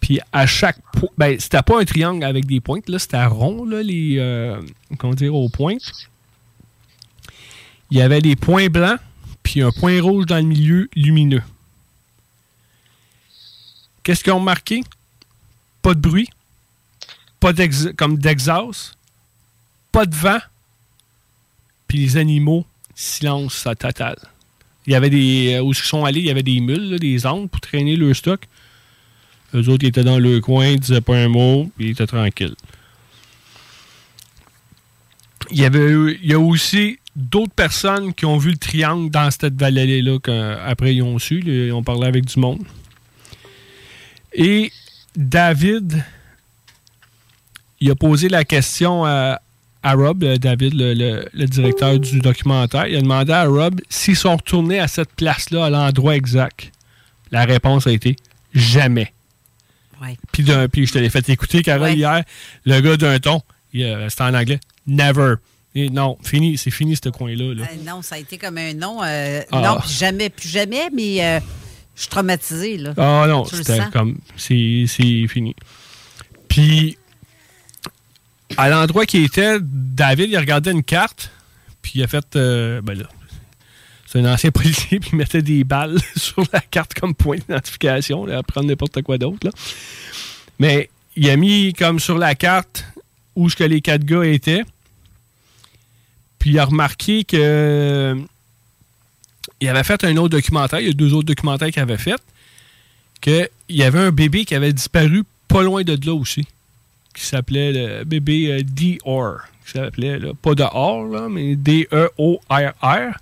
Puis 0.00 0.20
à 0.32 0.46
chaque 0.46 0.78
point, 0.92 1.08
ben, 1.18 1.36
c'était 1.38 1.62
pas 1.62 1.80
un 1.80 1.84
triangle 1.84 2.24
avec 2.24 2.46
des 2.46 2.60
pointes, 2.60 2.88
là, 2.88 2.98
c'était 2.98 3.24
rond, 3.24 3.64
là, 3.64 3.82
les, 3.82 4.16
euh, 4.18 4.60
comment 4.98 5.14
dire, 5.14 5.34
aux 5.34 5.48
pointes. 5.48 5.92
Il 7.90 7.98
y 7.98 8.00
avait 8.00 8.20
des 8.20 8.36
points 8.36 8.68
blancs, 8.68 8.98
puis 9.42 9.62
un 9.62 9.70
point 9.70 10.00
rouge 10.00 10.26
dans 10.26 10.36
le 10.36 10.42
milieu 10.42 10.88
lumineux. 10.94 11.42
Qu'est-ce 14.06 14.22
qu'ils 14.22 14.32
ont 14.32 14.38
marqué? 14.38 14.84
Pas 15.82 15.92
de 15.92 15.98
bruit, 15.98 16.28
pas 17.40 17.52
comme 17.96 18.16
d'exhaust, 18.16 18.96
pas 19.90 20.06
de 20.06 20.14
vent, 20.14 20.38
puis 21.88 21.98
les 21.98 22.16
animaux, 22.16 22.64
silence 22.94 23.66
total. 23.76 24.16
Il 24.86 24.92
y 24.92 24.94
avait 24.94 25.10
des. 25.10 25.54
euh, 25.54 25.62
Où 25.62 25.72
ils 25.72 25.74
sont 25.74 26.04
allés, 26.04 26.20
il 26.20 26.26
y 26.26 26.30
avait 26.30 26.44
des 26.44 26.60
mules, 26.60 27.00
des 27.00 27.26
ânes 27.26 27.48
pour 27.48 27.60
traîner 27.60 27.96
leur 27.96 28.14
stock. 28.14 28.46
Eux 29.54 29.68
autres, 29.68 29.82
ils 29.82 29.88
étaient 29.88 30.04
dans 30.04 30.20
le 30.20 30.40
coin, 30.40 30.68
ils 30.68 30.78
disaient 30.78 31.00
pas 31.00 31.16
un 31.16 31.26
mot, 31.26 31.68
puis 31.76 31.86
ils 31.86 31.90
étaient 31.90 32.06
tranquilles. 32.06 32.54
Il 35.50 35.58
y, 35.58 35.64
avait, 35.64 35.90
il 36.22 36.30
y 36.30 36.32
a 36.32 36.38
aussi 36.38 37.00
d'autres 37.16 37.54
personnes 37.54 38.14
qui 38.14 38.24
ont 38.24 38.38
vu 38.38 38.52
le 38.52 38.56
triangle 38.56 39.10
dans 39.10 39.28
cette 39.32 39.54
vallée-là 39.54 40.20
qu'après 40.20 40.94
ils 40.94 41.02
ont 41.02 41.18
su. 41.18 41.42
Ils 41.44 41.72
ont 41.72 41.82
parlé 41.82 42.06
avec 42.06 42.24
du 42.24 42.38
monde. 42.38 42.62
Et 44.38 44.70
David, 45.16 46.04
il 47.80 47.90
a 47.90 47.94
posé 47.94 48.28
la 48.28 48.44
question 48.44 49.04
à, 49.04 49.40
à 49.82 49.92
Rob, 49.94 50.22
euh, 50.24 50.36
David, 50.36 50.74
le, 50.74 50.94
le- 50.94 51.28
le 51.32 51.46
directeur 51.46 51.98
du 51.98 52.20
documentaire, 52.20 52.86
il 52.86 52.96
a 52.96 53.00
demandé 53.00 53.32
à 53.32 53.44
Rob 53.46 53.80
s'ils 53.88 54.16
sont 54.16 54.36
retournés 54.36 54.78
à 54.78 54.88
cette 54.88 55.10
place-là, 55.12 55.64
à 55.66 55.70
l'endroit 55.70 56.16
exact. 56.16 56.70
La 57.30 57.44
réponse 57.44 57.86
a 57.86 57.92
été 57.92 58.16
jamais. 58.54 59.12
Ouais. 60.02 60.16
Puis, 60.32 60.42
d'un- 60.42 60.68
puis 60.68 60.86
je 60.86 60.92
te 60.92 60.98
l'ai 60.98 61.10
fait 61.10 61.26
écouter, 61.30 61.62
Carole, 61.62 61.92
hier, 61.94 62.22
le 62.64 62.80
gars 62.80 62.96
d'un 62.96 63.18
ton, 63.18 63.40
euh, 63.74 64.08
c'était 64.10 64.22
en 64.24 64.34
anglais, 64.34 64.60
never. 64.86 65.34
Et 65.74 65.90
non, 65.90 66.16
fini, 66.22 66.56
c'est 66.56 66.70
fini 66.70 66.96
ce 66.96 67.08
coin-là. 67.10 67.54
là. 67.54 67.62
Euh, 67.64 67.84
non, 67.86 68.00
ça 68.02 68.14
a 68.14 68.18
été 68.18 68.38
comme 68.38 68.56
un 68.58 68.72
non. 68.74 69.00
euh, 69.02 69.42
Ah. 69.52 69.60
Non, 69.60 69.78
jamais, 69.86 70.30
plus 70.30 70.48
jamais, 70.48 70.88
mais 70.94 71.22
euh, 71.22 71.40
je 71.96 72.02
suis 72.02 72.10
traumatisée, 72.10 72.76
là. 72.76 72.92
Ah 72.98 73.26
non, 73.26 73.44
c'était 73.46 73.80
comme. 73.92 74.18
C'est 74.36 74.84
c'est 74.86 75.26
fini. 75.28 75.56
Puis, 76.46 76.98
à 78.56 78.68
l'endroit 78.68 79.06
qui 79.06 79.24
était, 79.24 79.58
David, 79.60 80.30
il 80.30 80.38
regardait 80.38 80.72
une 80.72 80.84
carte, 80.84 81.30
puis 81.82 81.92
il 81.96 82.02
a 82.02 82.06
fait. 82.06 82.36
euh, 82.36 82.82
ben 82.82 82.98
là, 82.98 83.08
c'est 84.06 84.20
un 84.20 84.32
ancien 84.32 84.50
policier, 84.52 85.00
puis 85.00 85.10
il 85.14 85.16
mettait 85.16 85.42
des 85.42 85.64
balles 85.64 85.98
sur 86.16 86.44
la 86.52 86.60
carte 86.60 86.92
comme 86.94 87.14
point 87.14 87.38
d'identification, 87.38 88.26
à 88.28 88.42
prendre 88.42 88.68
n'importe 88.68 89.00
quoi 89.02 89.16
d'autre. 89.18 89.46
là. 89.46 89.50
Mais 90.58 90.90
il 91.16 91.28
a 91.30 91.36
mis 91.36 91.72
comme 91.72 91.98
sur 91.98 92.18
la 92.18 92.34
carte 92.34 92.84
où 93.34 93.48
ce 93.48 93.56
que 93.56 93.64
les 93.64 93.80
quatre 93.80 94.04
gars 94.04 94.24
étaient. 94.24 94.64
Puis 96.38 96.50
il 96.50 96.58
a 96.58 96.66
remarqué 96.66 97.24
que. 97.24 98.16
Il 99.60 99.68
avait 99.68 99.84
fait 99.84 100.02
un 100.04 100.16
autre 100.16 100.30
documentaire. 100.30 100.80
Il 100.80 100.86
y 100.86 100.90
a 100.90 100.92
deux 100.92 101.12
autres 101.14 101.26
documentaires 101.26 101.70
qu'il 101.70 101.82
avait 101.82 101.98
fait 101.98 102.20
qu'il 103.20 103.48
y 103.68 103.82
avait 103.82 103.98
un 103.98 104.10
bébé 104.10 104.44
qui 104.44 104.54
avait 104.54 104.72
disparu 104.72 105.24
pas 105.48 105.62
loin 105.62 105.82
de 105.82 105.98
là 106.06 106.14
aussi, 106.14 106.46
qui 107.14 107.24
s'appelait 107.24 107.72
le 107.72 108.04
bébé 108.04 108.52
euh, 108.52 108.62
D.R. 108.62 109.48
Qui 109.64 109.72
s'appelait, 109.72 110.20
pas 110.42 110.54
de 110.54 110.62
R, 110.62 111.08
là, 111.10 111.28
mais 111.28 111.56
D-E-O-R-R. 111.56 113.18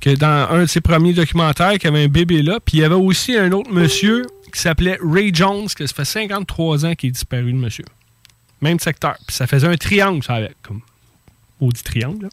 Que 0.00 0.10
dans 0.10 0.48
un 0.50 0.60
de 0.62 0.66
ses 0.66 0.80
premiers 0.80 1.12
documentaires, 1.12 1.72
qu'il 1.72 1.84
y 1.84 1.86
avait 1.88 2.04
un 2.04 2.08
bébé 2.08 2.42
là. 2.42 2.60
Puis 2.64 2.78
il 2.78 2.80
y 2.82 2.84
avait 2.84 2.94
aussi 2.94 3.36
un 3.36 3.50
autre 3.50 3.72
monsieur 3.72 4.24
qui 4.52 4.60
s'appelait 4.60 4.96
Ray 5.02 5.34
Jones, 5.34 5.66
que 5.74 5.86
ça 5.86 5.94
fait 5.94 6.04
53 6.04 6.86
ans 6.86 6.94
qu'il 6.94 7.08
est 7.08 7.12
disparu, 7.12 7.50
le 7.50 7.58
monsieur. 7.58 7.84
Même 8.60 8.78
secteur. 8.78 9.16
Puis 9.26 9.34
ça 9.34 9.48
faisait 9.48 9.66
un 9.66 9.76
triangle, 9.76 10.22
ça 10.22 10.34
avait 10.34 10.54
comme 10.62 10.82
triangle. 11.84 12.24
là. 12.24 12.28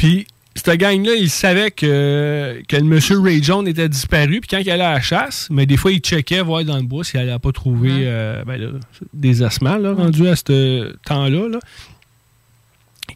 Puis, 0.00 0.26
cette 0.54 0.78
gang-là, 0.80 1.12
il 1.14 1.28
savait 1.28 1.70
que, 1.70 2.62
que 2.66 2.76
le 2.76 2.84
monsieur 2.84 3.20
Ray 3.20 3.42
Jones 3.42 3.68
était 3.68 3.86
disparu. 3.86 4.40
Puis 4.40 4.48
quand 4.48 4.56
il 4.56 4.70
allait 4.70 4.82
à 4.82 4.94
la 4.94 5.00
chasse, 5.02 5.46
mais 5.50 5.66
des 5.66 5.76
fois, 5.76 5.92
il 5.92 5.98
checkait 6.00 6.40
voir 6.40 6.64
dans 6.64 6.78
le 6.78 6.84
bois 6.84 7.04
s'il 7.04 7.20
n'allait 7.20 7.38
pas 7.38 7.52
trouver 7.52 7.90
euh, 8.06 8.42
ben 8.46 8.58
là, 8.58 8.68
des 9.12 9.42
ossements 9.42 9.76
là, 9.76 9.92
rendus 9.92 10.26
à 10.26 10.36
ce 10.36 10.96
temps-là. 11.04 11.48
Là, 11.50 11.58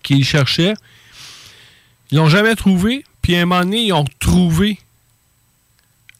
qu'il 0.02 0.23
cherchait. 0.27 0.74
Ils 2.11 2.19
l'ont 2.19 2.28
jamais 2.28 2.55
trouvé. 2.55 3.02
Puis 3.23 3.35
à 3.35 3.40
un 3.40 3.47
moment 3.47 3.62
donné, 3.62 3.85
ils 3.86 3.93
ont 3.94 4.05
trouvé 4.20 4.78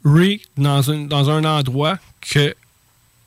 Ray 0.03 0.41
dans 0.57 0.91
un, 0.91 1.05
dans 1.05 1.29
un 1.29 1.45
endroit 1.45 1.99
que 2.23 2.55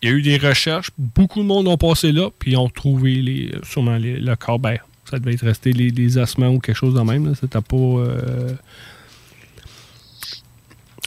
il 0.01 0.09
y 0.09 0.11
a 0.11 0.15
eu 0.15 0.23
des 0.23 0.37
recherches. 0.37 0.89
Beaucoup 0.97 1.39
de 1.41 1.45
monde 1.47 1.67
ont 1.67 1.77
passé 1.77 2.11
là, 2.11 2.29
puis 2.39 2.53
ils 2.53 2.57
ont 2.57 2.69
trouvé 2.69 3.15
les, 3.21 3.51
sûrement 3.63 3.97
les- 3.97 4.19
le 4.19 4.35
corps. 4.35 4.57
Ben, 4.59 4.77
ça 5.09 5.19
devait 5.19 5.33
être 5.33 5.45
resté 5.45 5.71
les, 5.71 5.89
les 5.89 6.17
ossements 6.17 6.49
ou 6.49 6.59
quelque 6.59 6.75
chose 6.75 6.93
de 6.93 7.01
même. 7.01 7.33
C'était 7.35 7.61
pas 7.61 7.75
euh, 7.75 8.53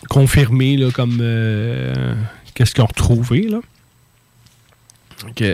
confirmé 0.09 0.77
là, 0.77 0.91
comme 0.91 1.19
euh, 1.21 2.15
qu'est-ce 2.55 2.75
qu'ils 2.75 2.83
ont 2.83 2.87
retrouvé. 2.87 3.49
Là. 3.49 3.61
Ok. 5.29 5.45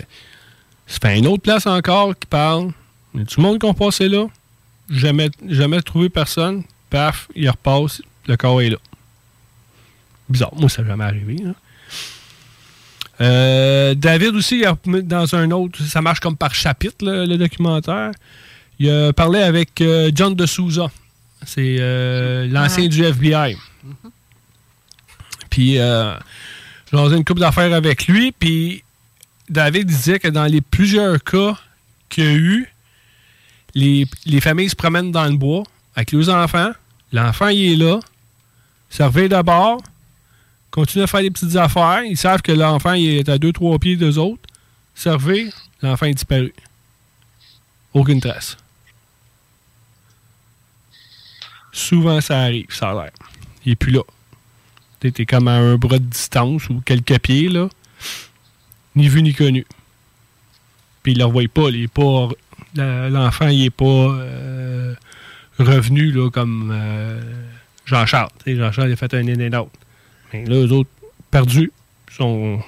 Ça 0.86 0.98
fait 1.01 1.18
une 1.18 1.27
autre 1.27 1.43
place 1.43 1.66
encore 1.66 2.16
qui 2.16 2.27
parle. 2.27 2.70
Il 3.14 3.20
y 3.20 3.23
a 3.23 3.27
tout 3.27 3.40
le 3.40 3.47
monde 3.47 3.59
qui 3.59 3.66
ont 3.66 3.74
passé 3.74 4.09
là. 4.09 4.27
Jamais, 4.89 5.31
jamais 5.48 5.82
trouvé 5.82 6.09
personne. 6.09 6.62
Paf, 6.90 7.28
il 7.35 7.48
repasse. 7.51 8.02
Le 8.28 8.36
corps 8.36 8.62
est 8.62 8.70
là. 8.70 8.78
Bizarre. 10.28 10.55
Moi, 10.55 10.68
ça 10.68 10.82
n'est 10.82 10.89
jamais 10.89 11.05
arrivé. 11.05 11.36
Euh, 13.20 13.94
David 13.94 14.34
aussi, 14.34 14.59
il 14.59 14.66
a, 14.66 14.76
dans 15.02 15.34
un 15.34 15.51
autre, 15.51 15.82
ça 15.82 16.02
marche 16.02 16.20
comme 16.20 16.36
par 16.36 16.55
chapitre, 16.55 17.05
là, 17.05 17.24
le 17.26 17.36
documentaire. 17.38 18.10
Il 18.78 18.90
a 18.90 19.12
parlé 19.12 19.40
avec 19.40 19.80
euh, 19.80 20.10
John 20.14 20.34
de 20.34 20.44
Souza. 20.47 20.90
C'est 21.44 21.76
euh, 21.80 22.47
l'ancien 22.48 22.84
Ah. 22.84 22.88
du 22.88 23.05
FBI. 23.05 23.56
Puis, 25.51 25.72
j'ai 25.74 26.98
une 27.16 27.24
couple 27.24 27.40
d'affaires 27.40 27.72
avec 27.72 28.06
lui. 28.06 28.32
Puis, 28.32 28.82
David 29.48 29.86
disait 29.86 30.18
que 30.18 30.28
dans 30.28 30.44
les 30.44 30.60
plusieurs 30.60 31.22
cas 31.22 31.56
qu'il 32.09 32.24
y 32.24 32.26
a 32.26 32.32
eu, 32.34 32.68
les, 33.74 34.06
les 34.26 34.40
familles 34.40 34.68
se 34.70 34.76
promènent 34.76 35.12
dans 35.12 35.24
le 35.26 35.36
bois 35.36 35.62
avec 35.94 36.12
leurs 36.12 36.28
enfants. 36.28 36.70
L'enfant, 37.12 37.48
il 37.48 37.72
est 37.72 37.76
là. 37.76 38.01
Servez 38.90 39.28
d'abord. 39.28 39.80
Continue 40.77 41.05
à 41.05 41.07
faire 41.07 41.23
des 41.23 41.31
petites 41.31 41.57
affaires. 41.57 42.03
Ils 42.05 42.19
savent 42.19 42.43
que 42.43 42.53
l'enfant 42.53 42.93
est 42.93 43.27
à 43.31 43.39
2-3 43.39 43.78
pieds 43.78 43.97
d'eux 43.97 44.19
autres. 44.19 44.43
Servez. 44.94 45.48
L'enfant 45.81 46.05
est 46.05 46.12
disparu. 46.12 46.53
Aucune 47.94 48.20
trace. 48.20 48.59
Souvent, 51.73 52.20
ça 52.20 52.40
arrive, 52.40 52.66
ça 52.69 52.90
a 52.90 52.93
l'air. 52.94 53.12
Il 53.65 53.73
est 53.73 53.77
plus 53.77 53.90
là. 53.90 54.03
T'es 55.01 55.24
comme 55.24 55.48
à 55.48 55.53
un 55.53 55.77
bras 55.77 55.98
de 55.98 56.05
distance 56.05 56.69
ou 56.69 56.82
quelques 56.85 57.20
pieds, 57.20 57.48
là. 57.48 57.70
Ni 58.97 59.09
vu 59.09 59.23
ni 59.23 59.32
connu. 59.32 59.65
Puis 61.03 61.12
il 61.12 61.19
ne 61.19 61.20
le 61.20 61.24
revoit 61.24 61.48
pas. 61.48 61.70
Il 61.70 61.89
pas 61.89 62.28
L'enfant, 62.74 63.48
il 63.48 63.65
est 63.65 63.70
pas 63.70 63.85
euh, 63.86 64.94
revenu 65.59 66.12
là, 66.12 66.28
comme 66.28 66.70
euh, 66.70 67.19
Jean-Charles. 67.86 68.28
Jean-Charles 68.47 68.93
a 68.93 68.97
fait 68.97 69.15
un 69.15 69.27
and 69.27 69.59
out. 69.59 69.70
Mais 70.32 70.44
là, 70.44 70.57
eux 70.57 70.73
autres, 70.73 70.90
perdus, 71.31 71.73
sont. 72.11 72.59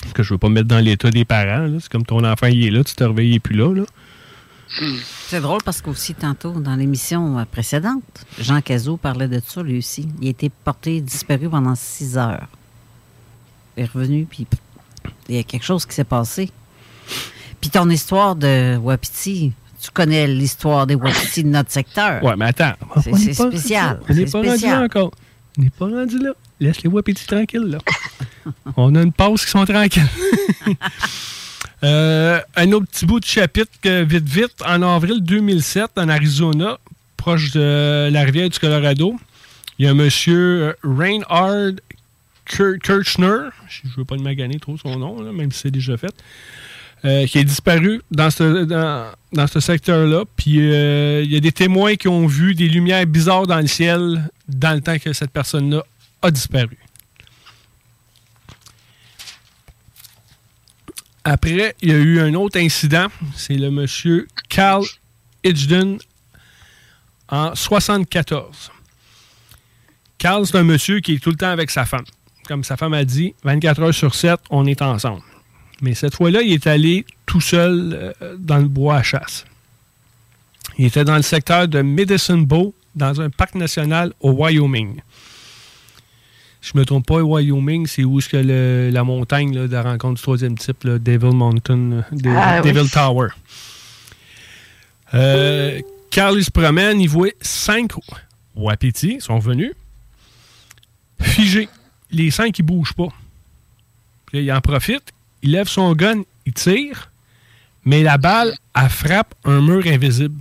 Parce 0.00 0.12
que 0.12 0.22
je 0.22 0.34
veux 0.34 0.38
pas 0.38 0.48
me 0.48 0.54
mettre 0.54 0.68
dans 0.68 0.78
l'état 0.80 1.10
des 1.10 1.24
parents. 1.24 1.68
C'est 1.80 1.90
comme 1.90 2.04
ton 2.04 2.24
enfant, 2.24 2.46
il 2.46 2.66
est 2.66 2.70
là, 2.70 2.84
tu 2.84 2.94
te 2.94 3.04
réveilles, 3.04 3.30
il 3.30 3.34
est 3.36 3.40
plus 3.40 3.56
là. 3.56 3.72
là. 3.74 3.84
C'est 5.28 5.40
drôle 5.40 5.60
parce 5.64 5.80
qu'aussi, 5.80 6.14
tantôt, 6.14 6.52
dans 6.52 6.74
l'émission 6.74 7.44
précédente, 7.50 8.02
Jean 8.40 8.60
Cazot 8.60 8.96
parlait 8.96 9.28
de 9.28 9.40
ça, 9.44 9.62
lui 9.62 9.78
aussi. 9.78 10.08
Il 10.20 10.26
a 10.26 10.30
été 10.30 10.50
porté 10.50 11.00
disparu 11.00 11.48
pendant 11.48 11.74
six 11.74 12.18
heures. 12.18 12.48
Il 13.76 13.84
est 13.84 13.86
revenu, 13.86 14.26
puis 14.28 14.46
il 15.28 15.36
y 15.36 15.38
a 15.38 15.42
quelque 15.42 15.64
chose 15.64 15.86
qui 15.86 15.94
s'est 15.94 16.04
passé. 16.04 16.50
Puis 17.60 17.70
ton 17.70 17.88
histoire 17.88 18.34
de 18.36 18.76
Wapiti, 18.76 19.52
tu 19.80 19.90
connais 19.90 20.26
l'histoire 20.26 20.86
des 20.86 20.94
Wapiti 20.96 21.44
de 21.44 21.48
notre 21.48 21.70
secteur. 21.70 22.22
Ouais, 22.24 22.34
mais 22.36 22.46
attends. 22.46 22.72
C'est 23.02 23.10
On 23.10 23.12
pas- 23.44 23.50
spécial. 23.50 24.00
On 24.08 24.12
n'est 24.14 24.26
C'est 24.26 24.32
pas 24.32 24.38
rendu 24.38 24.48
là 24.50 24.56
spécial. 24.56 24.84
encore. 24.84 25.10
On 25.58 25.62
n'est 25.62 25.70
pas 25.70 25.86
rendu 25.86 26.18
là. 26.18 26.30
Laisse 26.60 26.82
les 26.82 26.88
Wapiti 26.90 27.26
tranquilles, 27.26 27.66
là. 27.66 27.78
on 28.76 28.94
a 28.94 29.02
une 29.02 29.12
pause 29.12 29.44
qui 29.44 29.50
sont 29.50 29.64
tranquilles. 29.64 30.08
Euh, 31.82 32.40
un 32.56 32.72
autre 32.72 32.86
petit 32.86 33.04
bout 33.04 33.20
de 33.20 33.26
chapitre, 33.26 33.70
vite, 34.04 34.26
vite. 34.26 34.54
En 34.64 34.80
avril 34.80 35.20
2007, 35.22 35.90
en 35.98 36.08
Arizona, 36.08 36.78
proche 37.18 37.50
de 37.50 38.08
la 38.10 38.22
rivière 38.22 38.48
du 38.48 38.58
Colorado, 38.58 39.16
il 39.78 39.84
y 39.84 39.88
a 39.88 39.90
un 39.90 39.94
monsieur 39.94 40.62
euh, 40.62 40.72
Reinhard 40.82 41.74
Kir- 42.48 42.78
Kirchner, 42.78 43.48
je 43.68 43.86
ne 43.86 43.92
veux 43.98 44.04
pas 44.06 44.14
le 44.16 44.22
maganer 44.22 44.58
trop 44.58 44.78
son 44.78 44.98
nom, 44.98 45.30
même 45.32 45.52
si 45.52 45.60
c'est 45.60 45.70
déjà 45.70 45.98
fait, 45.98 46.14
euh, 47.04 47.26
qui 47.26 47.38
est 47.38 47.44
disparu 47.44 48.00
dans 48.10 48.30
ce, 48.30 48.64
dans, 48.64 49.46
ce 49.46 49.60
secteur-là. 49.60 50.24
Puis 50.36 50.58
euh, 50.58 51.22
il 51.22 51.32
y 51.32 51.36
a 51.36 51.40
des 51.40 51.52
témoins 51.52 51.96
qui 51.96 52.08
ont 52.08 52.26
vu 52.26 52.54
des 52.54 52.68
lumières 52.68 53.04
bizarres 53.06 53.46
dans 53.46 53.60
le 53.60 53.66
ciel 53.66 54.30
dans 54.48 54.74
le 54.74 54.80
temps 54.80 54.98
que 54.98 55.12
cette 55.12 55.30
personne-là 55.30 55.84
a 56.22 56.30
disparu. 56.30 56.78
Après, 61.24 61.74
il 61.82 61.88
y 61.90 61.92
a 61.92 61.96
eu 61.96 62.20
un 62.20 62.32
autre 62.34 62.58
incident. 62.58 63.08
C'est 63.36 63.56
le 63.56 63.70
monsieur 63.70 64.26
Carl 64.48 64.84
Hitchden 65.42 65.98
en 67.28 67.54
74. 67.54 68.72
Carl, 70.16 70.46
c'est 70.46 70.56
un 70.56 70.64
monsieur 70.64 71.00
qui 71.00 71.14
est 71.14 71.18
tout 71.18 71.30
le 71.30 71.36
temps 71.36 71.50
avec 71.50 71.70
sa 71.70 71.84
femme. 71.84 72.04
Comme 72.46 72.64
sa 72.64 72.78
femme 72.78 72.94
a 72.94 73.04
dit, 73.04 73.34
24 73.42 73.82
heures 73.82 73.94
sur 73.94 74.14
7, 74.14 74.40
on 74.48 74.66
est 74.66 74.80
ensemble. 74.80 75.22
Mais 75.84 75.94
cette 75.94 76.14
fois-là, 76.14 76.40
il 76.40 76.52
est 76.54 76.66
allé 76.66 77.04
tout 77.26 77.40
seul 77.42 78.14
euh, 78.22 78.36
dans 78.38 78.56
le 78.58 78.68
bois 78.68 78.96
à 78.96 79.02
chasse. 79.02 79.44
Il 80.78 80.86
était 80.86 81.04
dans 81.04 81.16
le 81.16 81.22
secteur 81.22 81.68
de 81.68 81.82
Medicine 81.82 82.46
Bow, 82.46 82.74
dans 82.94 83.20
un 83.20 83.28
parc 83.28 83.54
national 83.54 84.12
au 84.20 84.30
Wyoming. 84.32 85.00
Si 86.62 86.70
je 86.72 86.78
me 86.78 86.86
trompe 86.86 87.06
pas, 87.06 87.22
Wyoming, 87.22 87.86
c'est 87.86 88.02
où 88.04 88.18
est-ce 88.18 88.30
que 88.30 88.38
le- 88.38 88.88
la 88.90 89.04
montagne 89.04 89.54
là, 89.54 89.66
de 89.68 89.72
la 89.72 89.82
rencontre 89.82 90.14
du 90.14 90.22
troisième 90.22 90.56
type, 90.56 90.86
Devil 90.86 91.34
Mountain, 91.36 91.92
euh, 91.92 92.02
De- 92.12 92.30
Ah, 92.34 92.62
oui. 92.64 92.72
Devil 92.72 92.88
Tower. 92.90 93.28
Euh, 95.12 95.80
Carl, 96.10 96.38
il 96.38 96.44
se 96.44 96.50
promène, 96.50 97.00
il 97.00 97.08
voit 97.08 97.28
cinq 97.40 97.92
wapitis, 98.56 99.20
sont 99.20 99.38
venus, 99.38 99.72
figés. 101.20 101.68
Les 102.10 102.30
cinq, 102.30 102.58
ils 102.58 102.62
bougent 102.62 102.94
pas. 102.94 103.08
Puis 104.26 104.38
là, 104.38 104.42
il 104.44 104.52
en 104.52 104.60
profite, 104.60 105.12
il 105.44 105.52
lève 105.52 105.68
son 105.68 105.92
gun, 105.94 106.22
il 106.46 106.52
tire. 106.52 107.10
Mais 107.84 108.02
la 108.02 108.18
balle, 108.18 108.56
elle 108.74 108.88
frappe 108.88 109.34
un 109.44 109.60
mur 109.60 109.86
invisible. 109.86 110.40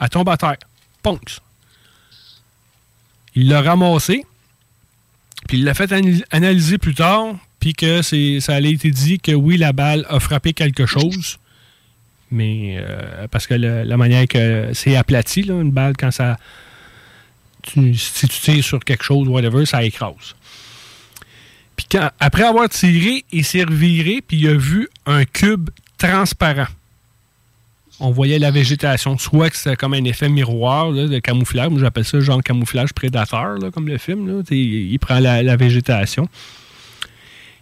Elle 0.00 0.08
tombe 0.10 0.28
à 0.28 0.36
terre. 0.36 0.56
Ponks. 1.02 1.38
Il 3.36 3.48
l'a 3.48 3.62
ramassé, 3.62 4.24
puis 5.46 5.58
il 5.58 5.64
l'a 5.64 5.74
fait 5.74 5.90
analy- 5.92 6.24
analyser 6.32 6.78
plus 6.78 6.94
tard, 6.94 7.36
puis 7.60 7.72
que 7.74 8.02
ça 8.02 8.54
a 8.54 8.60
été 8.60 8.90
dit 8.90 9.20
que 9.20 9.32
oui, 9.32 9.56
la 9.56 9.72
balle 9.72 10.04
a 10.08 10.18
frappé 10.18 10.52
quelque 10.52 10.84
chose, 10.86 11.38
mais 12.32 12.76
euh, 12.80 13.28
parce 13.28 13.46
que 13.46 13.54
la 13.54 13.96
manière 13.96 14.26
que 14.26 14.70
c'est 14.74 14.96
aplati, 14.96 15.42
une 15.42 15.70
balle, 15.70 15.96
quand 15.96 16.10
ça. 16.10 16.36
tu- 17.62 17.94
si 17.94 18.26
tu 18.26 18.40
tires 18.40 18.64
sur 18.64 18.80
quelque 18.80 19.04
chose, 19.04 19.28
whatever, 19.28 19.64
ça 19.66 19.84
écrase. 19.84 20.34
Puis 21.88 21.98
après 22.18 22.42
avoir 22.42 22.68
tiré, 22.68 23.24
il 23.32 23.44
s'est 23.44 23.64
reviré, 23.64 24.20
puis 24.26 24.38
il 24.38 24.48
a 24.48 24.54
vu 24.54 24.88
un 25.06 25.24
cube 25.24 25.70
transparent. 25.96 26.66
On 28.00 28.10
voyait 28.10 28.38
la 28.38 28.50
végétation, 28.50 29.18
soit 29.18 29.50
que 29.50 29.56
c'est 29.56 29.76
comme 29.76 29.94
un 29.94 30.04
effet 30.04 30.28
miroir 30.28 30.92
de 30.92 31.18
camouflage. 31.18 31.70
J'appelle 31.78 32.04
ça 32.04 32.20
genre 32.20 32.42
camouflage 32.42 32.92
prédateur, 32.92 33.58
comme 33.72 33.88
le 33.88 33.98
film. 33.98 34.42
Il, 34.50 34.98
prend 34.98 35.18
la, 35.18 35.56
végétation. 35.56 36.28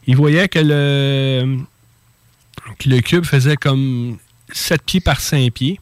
Il 0.07 0.16
voyait 0.16 0.49
que 0.49 0.61
le, 0.61 1.59
le 2.86 3.01
cube 3.01 3.24
faisait 3.24 3.57
comme 3.57 4.19
7 4.53 4.82
pieds 4.82 5.01
par 5.01 5.20
5 5.20 5.53
pieds. 5.53 5.81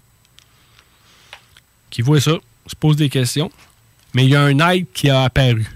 Qui 1.90 2.02
voit 2.02 2.20
ça, 2.20 2.32
se 2.66 2.74
pose 2.74 2.96
des 2.96 3.08
questions. 3.08 3.50
Mais 4.14 4.24
il 4.24 4.30
y 4.30 4.36
a 4.36 4.42
un 4.42 4.58
aide 4.70 4.86
qui 4.92 5.10
a 5.10 5.24
apparu. 5.24 5.66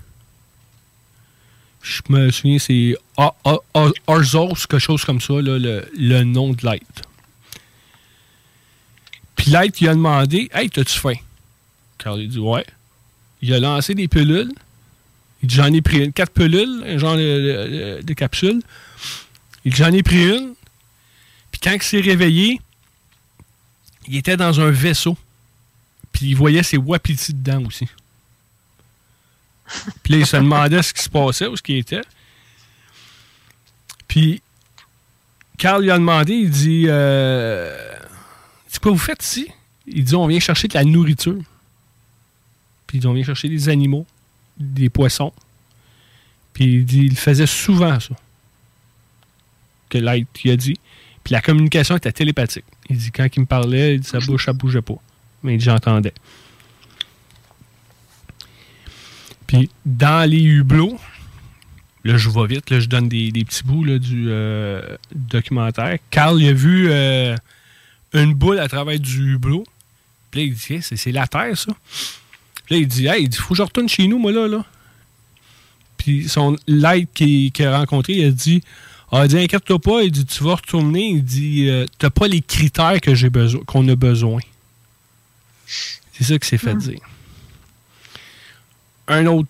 Je 1.82 2.02
me 2.10 2.30
souviens, 2.30 2.58
c'est 2.58 2.96
Arzos, 4.06 4.54
quelque 4.68 4.78
chose 4.78 5.04
comme 5.04 5.20
ça, 5.20 5.34
là, 5.34 5.58
le, 5.58 5.90
le 5.96 6.22
nom 6.24 6.50
de 6.52 6.66
l'aide. 6.66 6.82
Puis 9.36 9.50
l'aide, 9.50 9.72
il 9.80 9.88
a 9.88 9.94
demandé 9.94 10.50
Hey, 10.52 10.68
t'as-tu 10.68 10.98
faim 10.98 11.14
Carl, 11.98 12.20
il 12.20 12.28
dit 12.28 12.38
Ouais. 12.38 12.64
Il 13.42 13.54
a 13.54 13.60
lancé 13.60 13.94
des 13.94 14.08
pilules. 14.08 14.52
Il 15.42 15.48
dit 15.48 15.54
J'en 15.54 15.72
ai 15.72 15.80
pris 15.80 16.04
une. 16.04 16.12
Quatre 16.12 16.32
pilules, 16.32 16.82
un 16.86 16.98
genre 16.98 17.16
de, 17.16 18.00
de- 18.02 18.12
capsules. 18.12 18.60
Il 19.64 19.72
dit 19.72 19.78
J'en 19.78 19.92
ai 19.92 20.02
pris 20.02 20.28
une. 20.28 20.54
Puis 21.50 21.60
quand 21.62 21.72
il 21.72 21.82
s'est 21.82 22.00
réveillé, 22.00 22.60
il 24.06 24.16
était 24.16 24.36
dans 24.36 24.60
un 24.60 24.70
vaisseau. 24.70 25.16
Puis 26.12 26.26
il 26.26 26.34
voyait 26.36 26.62
ses 26.62 26.76
wapitis 26.76 27.32
dedans 27.32 27.64
aussi. 27.64 27.86
Puis 30.02 30.14
là, 30.14 30.18
il 30.18 30.26
se 30.26 30.36
demandait 30.36 30.82
ce 30.82 30.92
qui 30.92 31.02
se 31.02 31.08
passait, 31.08 31.46
où 31.46 31.56
ce 31.56 31.62
qu'il 31.62 31.76
était. 31.76 32.02
Puis, 34.08 34.42
Carl 35.58 35.82
lui 35.82 35.90
a 35.90 35.98
demandé, 35.98 36.32
il 36.32 36.50
dit 36.50 36.86
euh, 36.88 37.98
C'est 38.66 38.82
quoi 38.82 38.92
vous 38.92 38.98
faites 38.98 39.22
ici? 39.22 39.48
Il 39.86 40.04
dit 40.04 40.14
On 40.14 40.26
vient 40.26 40.40
chercher 40.40 40.68
de 40.68 40.74
la 40.74 40.84
nourriture. 40.84 41.38
Puis 42.86 42.98
ils 42.98 43.06
ont 43.06 43.12
vient 43.12 43.22
chercher 43.22 43.48
des 43.48 43.68
animaux, 43.68 44.06
des 44.58 44.88
poissons. 44.88 45.32
Puis 46.52 46.64
il 46.64 46.84
dit 46.84 47.04
Il 47.04 47.16
faisait 47.16 47.46
souvent 47.46 48.00
ça. 48.00 48.14
Que 49.88 49.98
l'être 49.98 50.28
il 50.44 50.50
a 50.50 50.56
dit. 50.56 50.78
Puis 51.22 51.32
la 51.32 51.40
communication 51.40 51.96
était 51.96 52.12
télépathique. 52.12 52.64
Il 52.88 52.96
dit 52.96 53.12
Quand 53.12 53.28
il 53.36 53.40
me 53.40 53.46
parlait, 53.46 53.94
il 53.94 54.00
dit, 54.00 54.08
sa 54.08 54.18
bouche, 54.18 54.46
ça 54.46 54.52
bougeait 54.52 54.82
pas. 54.82 54.96
Mais 55.42 55.60
j'entendais. 55.60 56.14
Puis 59.50 59.68
dans 59.84 60.30
les 60.30 60.44
hublots, 60.44 60.96
là 62.04 62.16
je 62.16 62.30
vais 62.30 62.46
vite, 62.46 62.70
là 62.70 62.78
je 62.78 62.86
donne 62.86 63.08
des, 63.08 63.32
des 63.32 63.44
petits 63.44 63.64
bouts 63.64 63.82
là, 63.82 63.98
du 63.98 64.26
euh, 64.28 64.96
documentaire. 65.12 65.98
Carl 66.10 66.40
il 66.40 66.50
a 66.50 66.52
vu 66.52 66.86
euh, 66.88 67.34
une 68.12 68.32
boule 68.32 68.60
à 68.60 68.68
travers 68.68 69.00
du 69.00 69.34
hublot. 69.34 69.64
Puis 70.30 70.40
là 70.40 70.46
il 70.46 70.54
dit 70.54 70.74
Hey, 70.74 70.82
c'est, 70.82 71.10
la 71.10 71.26
Terre 71.26 71.58
ça. 71.58 71.72
Puis 72.64 72.76
là 72.76 72.80
il 72.80 72.86
dit 72.86 73.08
Hey, 73.08 73.24
il 73.24 73.28
dit, 73.28 73.38
faut 73.38 73.54
que 73.54 73.56
je 73.58 73.62
retourne 73.62 73.88
chez 73.88 74.06
nous 74.06 74.20
moi 74.20 74.30
là. 74.30 74.46
là. 74.46 74.64
Puis 75.96 76.28
son 76.28 76.56
l'aide 76.68 77.08
qu'il, 77.12 77.50
a 77.66 77.76
rencontré, 77.76 78.12
il 78.12 78.26
a 78.26 78.30
dit 78.30 78.62
ah, 79.10 79.24
il 79.24 79.28
dit, 79.30 79.38
inquiète-toi 79.38 79.80
pas, 79.80 80.02
il 80.04 80.12
dit, 80.12 80.24
tu 80.24 80.44
vas 80.44 80.54
retourner, 80.54 81.08
il 81.08 81.24
dit, 81.24 81.68
euh, 81.68 81.84
t'as 81.98 82.10
pas 82.10 82.28
les 82.28 82.40
critères 82.40 83.00
que 83.00 83.12
j'ai 83.12 83.28
besoin, 83.28 83.60
qu'on 83.64 83.88
a 83.88 83.96
besoin. 83.96 84.40
C'est 86.12 86.22
ça 86.22 86.38
qui 86.38 86.46
s'est 86.46 86.58
fait 86.58 86.76
dire. 86.76 87.00
Un 89.08 89.26
autre, 89.26 89.48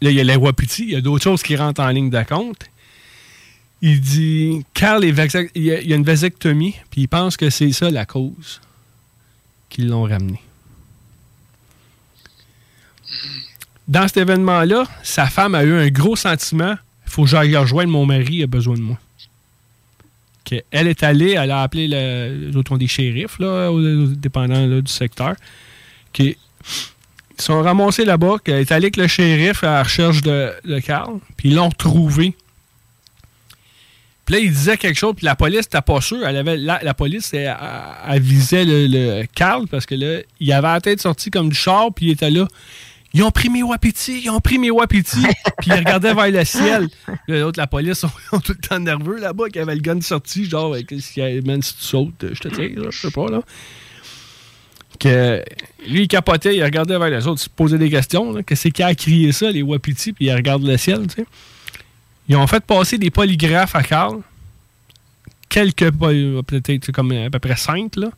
là, 0.00 0.10
il 0.10 0.16
y 0.16 0.20
a 0.20 0.24
les 0.24 0.36
Wapiti, 0.36 0.84
il 0.84 0.90
y 0.90 0.96
a 0.96 1.00
d'autres 1.00 1.24
choses 1.24 1.42
qui 1.42 1.56
rentrent 1.56 1.82
en 1.82 1.88
ligne 1.88 2.10
de 2.10 2.22
compte. 2.22 2.64
Il 3.82 4.00
dit, 4.00 4.64
vaxa- 4.74 5.50
il 5.54 5.62
y, 5.62 5.72
a, 5.72 5.94
une 5.96 6.04
vasectomie, 6.04 6.74
puis 6.90 7.02
il 7.02 7.08
pense 7.08 7.36
que 7.36 7.50
c'est 7.50 7.72
ça 7.72 7.90
la 7.90 8.06
cause 8.06 8.60
qu'ils 9.68 9.88
l'ont 9.88 10.04
ramené. 10.04 10.40
Dans 13.86 14.08
cet 14.08 14.16
événement-là, 14.16 14.84
sa 15.02 15.26
femme 15.26 15.54
a 15.54 15.64
eu 15.64 15.74
un 15.74 15.88
gros 15.88 16.16
sentiment 16.16 16.76
il 17.06 17.10
faut 17.10 17.24
que 17.24 17.28
j'aille 17.30 17.56
rejoindre 17.56 17.90
mon 17.90 18.06
mari, 18.06 18.36
il 18.36 18.42
a 18.42 18.46
besoin 18.46 18.74
de 18.74 18.80
moi. 18.80 18.98
Elle 20.70 20.88
est 20.88 21.02
allée, 21.02 21.32
elle 21.32 21.50
a 21.50 21.62
appelé 21.62 21.88
le, 21.88 22.48
les 22.50 22.56
autres 22.56 22.76
des 22.76 22.86
shérifs, 22.86 23.38
là, 23.38 23.70
au- 23.70 23.78
au- 23.80 24.06
dépendant 24.06 24.66
là, 24.66 24.80
du 24.80 24.90
secteur. 24.90 25.34
Qui 26.12 26.36
ils 27.38 27.42
sont 27.42 27.62
ramassés 27.62 28.04
là-bas, 28.04 28.36
qu'elle 28.42 28.60
est 28.60 28.72
allée 28.72 28.86
avec 28.86 28.96
le 28.96 29.06
shérif 29.06 29.64
à 29.64 29.74
la 29.74 29.82
recherche 29.82 30.22
de, 30.22 30.52
de 30.64 30.78
Carl, 30.78 31.18
puis 31.36 31.50
ils 31.50 31.54
l'ont 31.54 31.68
retrouvé. 31.68 32.34
Puis 34.24 34.34
là, 34.34 34.40
il 34.40 34.50
disait 34.50 34.76
quelque 34.76 34.98
chose, 34.98 35.14
puis 35.16 35.26
la 35.26 35.36
police 35.36 35.66
n'était 35.66 35.82
pas 35.82 36.00
sûre. 36.00 36.26
Elle 36.26 36.36
avait, 36.36 36.56
la, 36.56 36.80
la 36.82 36.94
police, 36.94 37.34
elle, 37.34 38.22
visait 38.22 38.64
le, 38.64 38.86
le 38.86 39.26
Carl, 39.34 39.66
parce 39.68 39.84
que 39.84 39.94
là, 39.94 40.20
il 40.40 40.52
avait 40.52 40.68
la 40.68 40.80
tête 40.80 41.00
sortie 41.00 41.30
comme 41.30 41.50
du 41.50 41.54
char, 41.54 41.92
puis 41.94 42.06
il 42.06 42.12
était 42.12 42.30
là. 42.30 42.46
Ils 43.12 43.22
ont 43.22 43.30
pris 43.30 43.48
mes 43.48 43.62
wapitis, 43.62 44.22
ils 44.24 44.30
ont 44.30 44.40
pris 44.40 44.58
mes 44.58 44.70
wapitis. 44.70 45.22
puis 45.58 45.70
il 45.70 45.74
regardait 45.74 46.14
vers 46.14 46.30
le 46.30 46.44
ciel. 46.44 46.88
Là, 47.28 47.40
L'autre, 47.40 47.60
la 47.60 47.66
police, 47.66 47.98
sont, 47.98 48.10
sont 48.30 48.40
tout 48.40 48.54
le 48.60 48.68
temps 48.68 48.80
nerveux 48.80 49.18
là-bas, 49.18 49.50
qui 49.50 49.58
avait 49.58 49.74
le 49.74 49.80
gun 49.80 50.00
sorti, 50.00 50.46
genre, 50.46 50.74
si, 50.98 51.20
man, 51.44 51.60
si 51.62 51.76
tu 51.76 51.84
sautes, 51.84 52.26
je 52.32 52.40
te 52.40 52.48
tiens, 52.48 52.70
là, 52.76 52.88
je 52.90 52.98
sais 52.98 53.10
pas, 53.10 53.28
là. 53.28 53.42
Que 54.98 55.44
lui, 55.88 56.02
il 56.02 56.08
capotait, 56.08 56.56
il 56.56 56.62
regardait 56.62 56.98
vers 56.98 57.10
les 57.10 57.26
autres, 57.26 57.40
il 57.40 57.44
se 57.44 57.50
posait 57.50 57.78
des 57.78 57.90
questions. 57.90 58.32
là. 58.32 58.42
Qu'est-ce 58.42 58.68
qui 58.68 58.82
a 58.82 58.94
crié 58.94 59.32
ça, 59.32 59.50
les 59.50 59.62
wapitis, 59.62 60.12
puis 60.12 60.26
il 60.26 60.34
regarde 60.34 60.62
le 60.62 60.76
ciel, 60.76 61.06
tu 61.08 61.16
sais. 61.16 61.26
Ils 62.28 62.36
ont 62.36 62.46
fait 62.46 62.64
passer 62.64 62.96
des 62.96 63.10
polygraphes 63.10 63.74
à 63.74 63.82
Carl. 63.82 64.20
Quelques, 65.48 65.90
peut-être 65.90 66.90
comme 66.92 67.12
à 67.12 67.28
peu 67.28 67.38
près 67.38 67.56
cinq, 67.56 67.96
là. 67.96 68.08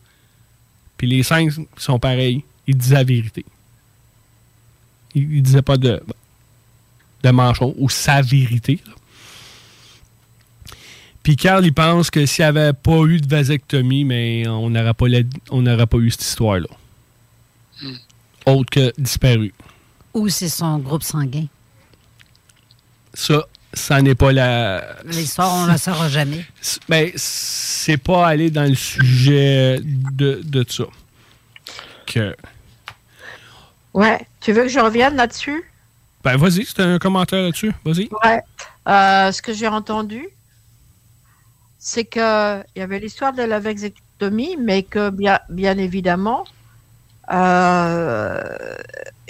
Puis 0.97 1.07
les 1.07 1.23
cinq 1.23 1.51
sont 1.77 1.99
pareils. 1.99 2.43
Ils 2.67 2.77
disaient 2.77 2.95
la 2.95 3.03
vérité. 3.03 3.45
Ils, 5.13 5.37
ils 5.37 5.41
disaient 5.41 5.61
pas 5.61 5.77
de, 5.77 6.01
de 7.23 7.29
manchon 7.31 7.75
ou 7.77 7.89
sa 7.89 8.21
vérité. 8.21 8.79
Puis 11.27 11.35
Carl, 11.35 11.65
il 11.65 11.73
pense 11.73 12.09
que 12.09 12.25
s'il 12.25 12.43
n'y 12.45 12.47
avait 12.47 12.71
pas 12.71 13.01
eu 13.03 13.19
de 13.19 13.27
vasectomie, 13.27 14.05
mais 14.05 14.47
on 14.47 14.69
n'aurait 14.69 14.93
pas, 14.93 15.09
la- 15.09 15.23
on 15.51 15.61
n'aurait 15.61 15.85
pas 15.85 15.97
eu 15.97 16.09
cette 16.09 16.21
histoire-là. 16.21 16.69
Autre 18.45 18.69
que 18.69 18.93
disparu. 18.97 19.53
Ou 20.13 20.29
c'est 20.29 20.47
son 20.47 20.77
groupe 20.77 21.03
sanguin. 21.03 21.47
Ça, 23.13 23.43
ça 23.73 24.01
n'est 24.01 24.15
pas 24.15 24.31
la. 24.31 24.95
L'histoire, 25.03 25.53
on 25.53 25.63
ne 25.63 25.67
la 25.67 25.77
saura 25.77 26.07
jamais. 26.07 26.45
C- 26.61 26.79
Ben, 26.87 27.11
c'est 27.17 27.97
pas 27.97 28.25
aller 28.25 28.49
dans 28.49 28.63
le 28.63 28.75
sujet 28.75 29.81
de, 29.83 30.39
de 30.45 30.65
ça. 30.69 30.85
Que. 32.05 32.37
Ouais. 33.93 34.25
Tu 34.39 34.53
veux 34.53 34.63
que 34.63 34.69
je 34.69 34.79
revienne 34.79 35.17
là-dessus? 35.17 35.61
Ben, 36.23 36.37
vas-y, 36.37 36.63
c'est 36.65 36.79
un 36.79 36.97
commentaire 36.99 37.41
là-dessus. 37.43 37.73
Vas-y. 37.83 38.07
Ouais. 38.23 38.41
Euh, 38.87 39.29
ce 39.33 39.41
que 39.41 39.53
j'ai 39.53 39.67
entendu, 39.67 40.25
c'est 41.87 42.03
que 42.03 42.59
il 42.75 42.79
y 42.79 42.81
avait 42.81 42.99
l'histoire 42.99 43.31
de 43.31 43.43
la 43.43 43.61
vasectomie, 43.61 44.57
mais 44.57 44.83
que 44.83 45.09
bien, 45.09 45.39
bien 45.47 45.77
évidemment, 45.77 46.43
euh, 47.31 48.43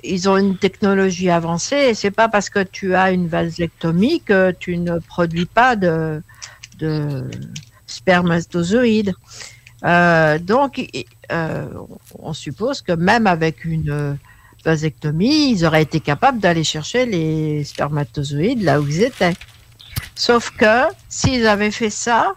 ils 0.03 0.27
ont 0.27 0.38
une 0.38 0.57
technologie 0.57 1.29
avancée. 1.29 1.75
Et 1.89 1.93
c'est 1.93 2.09
pas 2.09 2.29
parce 2.29 2.49
que 2.49 2.63
tu 2.63 2.95
as 2.95 3.11
une 3.11 3.27
vasectomie 3.27 4.21
que 4.21 4.49
tu 4.59 4.79
ne 4.79 4.97
produis 4.97 5.45
pas 5.45 5.75
de, 5.75 6.23
de 6.79 7.29
spermatozoïdes. 7.85 9.13
Euh, 9.84 10.39
donc, 10.39 10.84
euh, 11.31 11.67
on 12.17 12.34
suppose 12.34 12.81
que 12.81 12.93
même 12.93 13.27
avec 13.27 13.65
une 13.65 14.17
vasectomie, 14.65 15.51
ils 15.51 15.63
auraient 15.63 15.84
été 15.84 15.99
capables 15.99 16.39
d'aller 16.39 16.63
chercher 16.63 17.05
les 17.05 17.63
spermatozoïdes 17.63 18.63
là 18.63 18.81
où 18.81 18.88
ils 18.88 19.03
étaient. 19.03 19.35
Sauf 20.15 20.49
que 20.49 20.88
s'ils 21.07 21.45
avaient 21.45 21.69
fait 21.69 21.91
ça, 21.91 22.34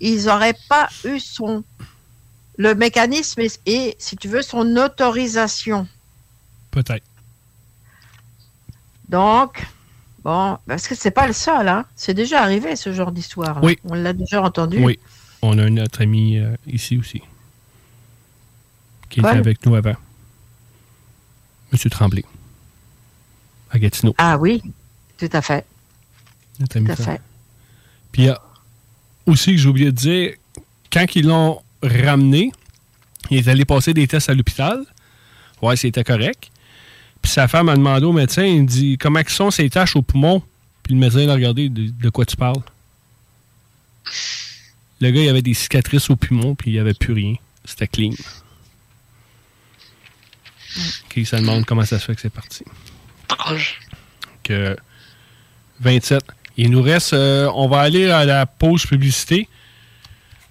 ils 0.00 0.24
n'auraient 0.24 0.56
pas 0.68 0.88
eu 1.04 1.20
son 1.20 1.64
le 2.56 2.74
mécanisme 2.74 3.40
et, 3.40 3.50
et, 3.64 3.96
si 3.98 4.16
tu 4.16 4.28
veux 4.28 4.42
son 4.42 4.76
autorisation. 4.76 5.88
Peut-être. 6.70 7.06
Donc 9.08 9.66
bon, 10.22 10.58
parce 10.66 10.86
que 10.86 10.94
c'est 10.94 11.10
pas 11.10 11.26
le 11.26 11.32
seul, 11.32 11.68
hein. 11.68 11.86
C'est 11.96 12.12
déjà 12.12 12.42
arrivé 12.42 12.76
ce 12.76 12.92
genre 12.92 13.12
d'histoire. 13.12 13.62
Oui. 13.62 13.78
On 13.84 13.94
l'a 13.94 14.12
déjà 14.12 14.42
entendu. 14.42 14.78
Oui. 14.84 14.98
on 15.40 15.58
a 15.58 15.70
notre 15.70 16.02
ami 16.02 16.38
euh, 16.38 16.54
ici 16.66 16.98
aussi. 16.98 17.22
Qui 19.08 19.22
Paul? 19.22 19.30
était 19.30 19.38
avec 19.38 19.64
nous 19.64 19.74
avant. 19.74 19.96
Monsieur 21.72 21.88
Tremblay. 21.88 22.24
À 23.70 23.78
Gatineau. 23.78 24.14
Ah 24.18 24.36
oui, 24.36 24.62
tout 25.16 25.30
à 25.32 25.40
fait. 25.40 25.64
Notre 26.58 26.76
ami 26.76 26.86
Tout 26.86 26.92
à 26.92 26.96
fait. 26.96 27.20
Puis 28.12 28.22
il 28.22 28.26
y 28.26 28.28
a 28.28 28.40
aussi 29.26 29.52
que 29.52 29.58
j'ai 29.58 29.68
oublié 29.68 29.86
de 29.86 29.96
dire, 29.96 30.34
quand 30.92 31.06
ils 31.14 31.26
l'ont 31.26 31.60
ramené, 31.82 32.52
il 33.30 33.38
est 33.38 33.48
allé 33.48 33.64
passer 33.64 33.94
des 33.94 34.06
tests 34.06 34.28
à 34.28 34.34
l'hôpital. 34.34 34.84
Ouais, 35.62 35.76
c'était 35.76 36.04
correct. 36.04 36.50
Puis 37.22 37.30
sa 37.30 37.48
femme 37.48 37.68
a 37.68 37.76
demandé 37.76 38.04
au 38.06 38.12
médecin, 38.12 38.44
il 38.44 38.66
dit 38.66 38.96
comment 38.98 39.20
sont 39.28 39.50
ces 39.50 39.68
taches 39.68 39.94
au 39.96 40.02
poumon? 40.02 40.42
Puis 40.82 40.94
le 40.94 41.00
médecin 41.00 41.28
a 41.28 41.34
regardé 41.34 41.68
de, 41.68 41.90
de 41.90 42.10
quoi 42.10 42.24
tu 42.24 42.36
parles? 42.36 42.62
Le 45.00 45.10
gars, 45.10 45.22
il 45.22 45.28
avait 45.28 45.42
des 45.42 45.54
cicatrices 45.54 46.10
au 46.10 46.16
poumon, 46.16 46.54
puis 46.54 46.70
il 46.70 46.74
n'y 46.74 46.80
avait 46.80 46.94
plus 46.94 47.12
rien. 47.12 47.34
C'était 47.64 47.86
clean. 47.86 48.12
OK, 50.76 51.26
ça 51.26 51.40
demande 51.40 51.64
comment 51.64 51.84
ça 51.84 51.98
se 51.98 52.04
fait 52.04 52.14
que 52.14 52.20
c'est 52.20 52.30
parti. 52.30 52.64
Que 54.42 54.76
27. 55.80 56.22
Il 56.62 56.70
nous 56.70 56.82
reste. 56.82 57.14
euh, 57.14 57.48
on 57.54 57.68
va 57.68 57.80
aller 57.80 58.10
à 58.10 58.24
la 58.26 58.44
pause 58.46 58.84
publicité. 58.86 59.48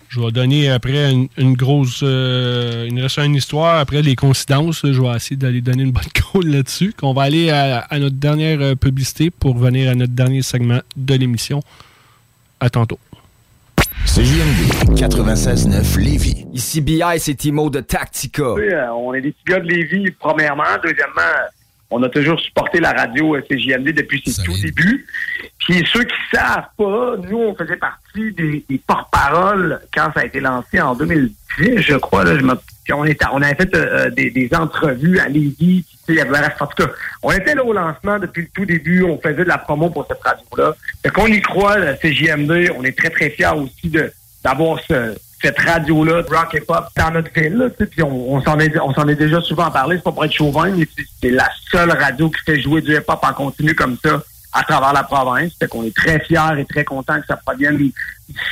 Je 0.09 0.19
vais 0.19 0.31
donner 0.31 0.69
après 0.71 1.11
une, 1.11 1.27
une 1.37 1.53
grosse. 1.53 1.99
euh, 2.01 2.85
il 2.87 2.95
nous 2.95 3.03
reste 3.03 3.19
une 3.19 3.35
histoire. 3.35 3.77
Après 3.77 4.01
les 4.01 4.15
coïncidences, 4.15 4.81
je 4.83 4.99
vais 4.99 5.15
essayer 5.15 5.35
d'aller 5.37 5.61
donner 5.61 5.83
une 5.83 5.91
bonne 5.91 6.03
call 6.13 6.47
là-dessus. 6.47 6.93
Qu'on 6.99 7.13
va 7.13 7.23
aller 7.23 7.51
à, 7.51 7.79
à 7.81 7.99
notre 7.99 8.15
dernière 8.15 8.59
euh, 8.59 8.73
publicité 8.75 9.29
pour 9.29 9.55
venir 9.55 9.91
à 9.91 9.93
notre 9.93 10.13
dernier 10.13 10.41
segment 10.41 10.79
de 10.97 11.13
l'émission. 11.13 11.61
À 12.59 12.71
tantôt. 12.71 12.97
CJMD 14.05 14.97
96.9 14.97 15.99
Lévis. 15.99 16.45
Ici 16.53 16.81
BI, 16.81 17.01
c'est 17.19 17.35
Timo 17.35 17.69
de 17.69 17.81
Tactica. 17.81 18.53
Oui, 18.53 18.63
euh, 18.71 18.91
on 18.93 19.13
est 19.13 19.21
des 19.21 19.31
petits 19.31 19.43
gars 19.45 19.59
de 19.59 19.67
Lévis, 19.67 20.09
premièrement. 20.19 20.63
Deuxièmement, 20.81 21.37
on 21.91 22.03
a 22.03 22.09
toujours 22.09 22.39
supporté 22.39 22.79
la 22.79 22.91
radio 22.93 23.35
CJMD 23.49 23.89
depuis 23.93 24.21
ses 24.25 24.43
tout 24.43 24.55
débuts. 24.61 25.05
Puis 25.59 25.85
ceux 25.91 26.03
qui 26.03 26.15
savent 26.33 26.67
pas, 26.77 27.15
nous, 27.29 27.37
on 27.37 27.55
faisait 27.55 27.77
partie 27.77 28.31
des, 28.33 28.63
des 28.69 28.77
porte-paroles 28.85 29.81
quand 29.93 30.11
ça 30.13 30.21
a 30.21 30.25
été 30.25 30.39
lancé 30.39 30.79
en 30.79 30.93
2010, 30.95 31.79
je 31.81 31.95
crois. 31.95 32.23
Là, 32.23 32.37
je 32.37 32.43
me- 32.43 32.55
puis 32.83 32.93
on, 32.93 33.05
était, 33.05 33.25
on 33.31 33.41
avait 33.41 33.55
fait 33.55 33.73
euh, 33.75 34.05
euh, 34.07 34.09
des, 34.09 34.31
des 34.31 34.49
entrevues 34.55 35.19
à 35.19 35.27
Lévis. 35.27 35.55
puis, 35.57 35.85
tu 35.85 35.97
sais, 36.05 36.13
il 36.13 36.15
y 36.15 36.21
avait, 36.21 36.37
en 36.59 36.67
tout 36.67 36.83
cas, 36.85 36.91
on 37.21 37.31
était 37.31 37.53
là 37.55 37.63
au 37.63 37.73
lancement 37.73 38.17
depuis 38.19 38.43
le 38.43 38.47
tout 38.53 38.65
début. 38.65 39.03
On 39.03 39.19
faisait 39.19 39.35
de 39.35 39.43
la 39.43 39.57
promo 39.57 39.89
pour 39.89 40.07
cette 40.07 40.21
radio-là. 40.23 40.75
Fait 41.03 41.09
qu'on 41.09 41.27
y 41.27 41.41
croit, 41.41 41.77
la 41.77 41.95
CJMD. 41.95 42.71
On 42.77 42.83
est 42.83 42.97
très, 42.97 43.09
très 43.09 43.29
fiers 43.29 43.47
aussi 43.55 43.89
de 43.89 44.11
d'avoir 44.43 44.79
ce, 44.87 45.15
cette 45.41 45.59
radio-là, 45.59 46.23
de 46.23 46.27
rock 46.35 46.53
et 46.55 46.61
pop, 46.61 46.85
dans 46.97 47.11
notre 47.11 47.31
ville. 47.33 47.53
Là, 47.55 47.69
tu 47.69 47.75
sais, 47.79 47.85
puis 47.85 48.03
on, 48.03 48.33
on 48.33 48.41
s'en 48.41 48.59
est, 48.59 48.77
on 48.79 48.93
s'en 48.93 49.07
est 49.07 49.15
déjà 49.15 49.39
souvent 49.41 49.71
parlé, 49.71 49.95
c'est 49.97 50.03
pas 50.03 50.11
pour 50.11 50.25
être 50.25 50.33
chauvin, 50.33 50.69
mais 50.75 50.87
c'est- 51.21 51.29
la 51.31 51.49
seule 51.71 51.91
radio 51.91 52.29
qui 52.29 52.41
fait 52.45 52.61
jouer 52.61 52.81
du 52.81 52.93
hip-hop 52.95 53.19
en 53.23 53.33
continu 53.33 53.73
comme 53.75 53.97
ça 54.03 54.21
à 54.51 54.63
travers 54.63 54.93
la 54.93 55.03
province. 55.03 55.51
Fait 55.59 55.67
qu'on 55.67 55.83
est 55.83 55.95
très 55.95 56.19
fiers 56.21 56.57
et 56.59 56.65
très 56.65 56.83
contents 56.83 57.19
que 57.21 57.27
ça 57.27 57.37
provienne 57.37 57.77
du 57.77 57.93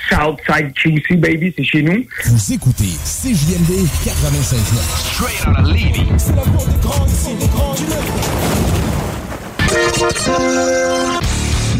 Southside 0.09 0.73
QC, 0.73 1.15
baby, 1.17 1.53
c'est 1.57 1.63
chez 1.63 1.81
nous. 1.81 2.05
Vous 2.25 2.53
écoutez 2.53 2.91
CJMD 3.03 3.85
96.9. 4.05 4.79
Straight 5.13 5.47
out 5.47 5.57
of 5.59 5.67
Lévis. 5.73 6.07
C'est 6.17 6.35
la 6.35 6.43
voix 6.43 6.65
des 6.65 6.77
grands, 6.81 7.05
ici, 7.07 7.35
des 7.39 7.47
grands 7.47 7.73
du 7.73 7.83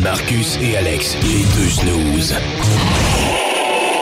Marcus 0.02 0.58
et 0.62 0.78
Alex, 0.78 1.16
les 1.24 1.44
deux 1.56 1.70
snooze. 1.70 2.36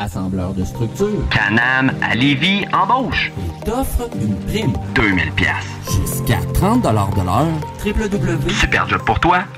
Assembleur 0.00 0.54
de 0.54 0.64
structure. 0.64 1.28
Canam 1.28 1.92
à 2.00 2.14
Lévis 2.14 2.64
embauche. 2.72 3.32
T'offre 3.64 4.08
une 4.14 4.36
prime. 4.46 4.72
2000 4.94 5.32
pièces. 5.32 5.50
Jusqu'à 5.90 6.38
30 6.54 6.82
de 6.82 6.88
l'heure. 6.88 7.48
www.superjobpourtoi.com 7.84 9.57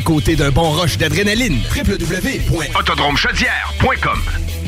côté 0.00 0.36
d'un 0.36 0.50
bon 0.50 0.70
rush 0.70 0.98
d'adrénaline. 0.98 1.60
www.autodromechaudière.com 1.74 4.67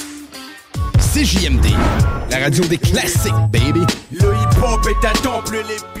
CJMD, 1.13 1.65
la 2.29 2.39
radio 2.39 2.63
des 2.63 2.77
classiques, 2.77 3.33
baby. 3.51 3.81
Le 4.13 4.33
hip-hop 4.33 4.87
est 4.87 5.05
à 5.05 5.11
les 5.57 5.75
billets 5.93 6.00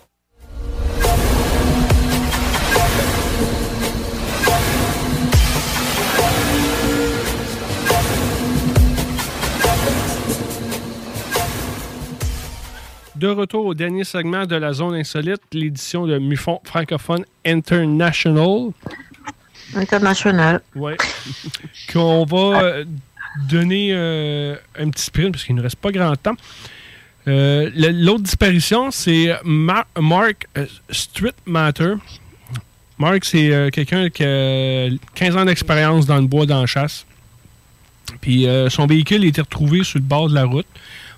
De 13.21 13.27
retour 13.27 13.67
au 13.67 13.75
dernier 13.75 14.03
segment 14.03 14.47
de 14.47 14.55
la 14.55 14.73
zone 14.73 14.95
insolite, 14.95 15.41
l'édition 15.53 16.07
de 16.07 16.17
Mufon 16.17 16.59
francophone 16.63 17.23
International. 17.45 18.71
International. 19.75 20.61
Oui. 20.75 20.93
Qu'on 21.93 22.25
va 22.25 22.63
euh, 22.63 22.85
donner 23.47 23.89
euh, 23.91 24.55
un 24.75 24.89
petit 24.89 25.03
sprint 25.03 25.33
parce 25.33 25.43
qu'il 25.43 25.53
ne 25.53 25.61
reste 25.61 25.75
pas 25.75 25.91
grand 25.91 26.15
temps. 26.15 26.35
Euh, 27.27 27.69
l'autre 27.75 28.23
disparition, 28.23 28.89
c'est 28.89 29.31
Mark 29.43 29.87
Street 30.89 31.35
Matter. 31.45 31.93
Mark, 32.97 33.23
c'est 33.23 33.69
quelqu'un 33.71 34.09
qui 34.09 34.23
a 34.23 34.89
15 35.13 35.37
ans 35.37 35.45
d'expérience 35.45 36.07
dans 36.07 36.17
le 36.17 36.25
bois, 36.25 36.47
dans 36.47 36.61
la 36.61 36.65
chasse. 36.65 37.05
Puis 38.19 38.47
son 38.69 38.87
véhicule 38.87 39.23
a 39.23 39.27
été 39.27 39.41
retrouvé 39.41 39.83
sur 39.83 39.99
le 39.99 40.05
bord 40.05 40.27
de 40.27 40.33
la 40.33 40.45
route 40.45 40.65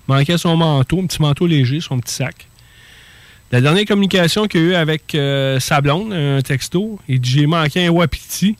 manquait 0.08 0.38
son 0.38 0.58
manteau, 0.58 1.00
un 1.00 1.06
petit 1.06 1.22
manteau 1.22 1.48
léger, 1.48 1.80
son 1.82 2.00
petit 2.00 2.14
sac. 2.14 2.48
La 3.52 3.62
dernière 3.62 3.86
communication 3.86 4.48
qu'il 4.48 4.62
a 4.62 4.64
eue 4.64 4.74
avec 4.74 5.14
euh, 5.14 5.60
sa 5.60 5.80
blonde, 5.80 6.12
un 6.12 6.42
texto, 6.42 7.00
il 7.08 7.20
dit 7.20 7.32
J'ai 7.32 7.46
manqué 7.46 7.86
un 7.86 7.92
wapiti. 7.92 8.58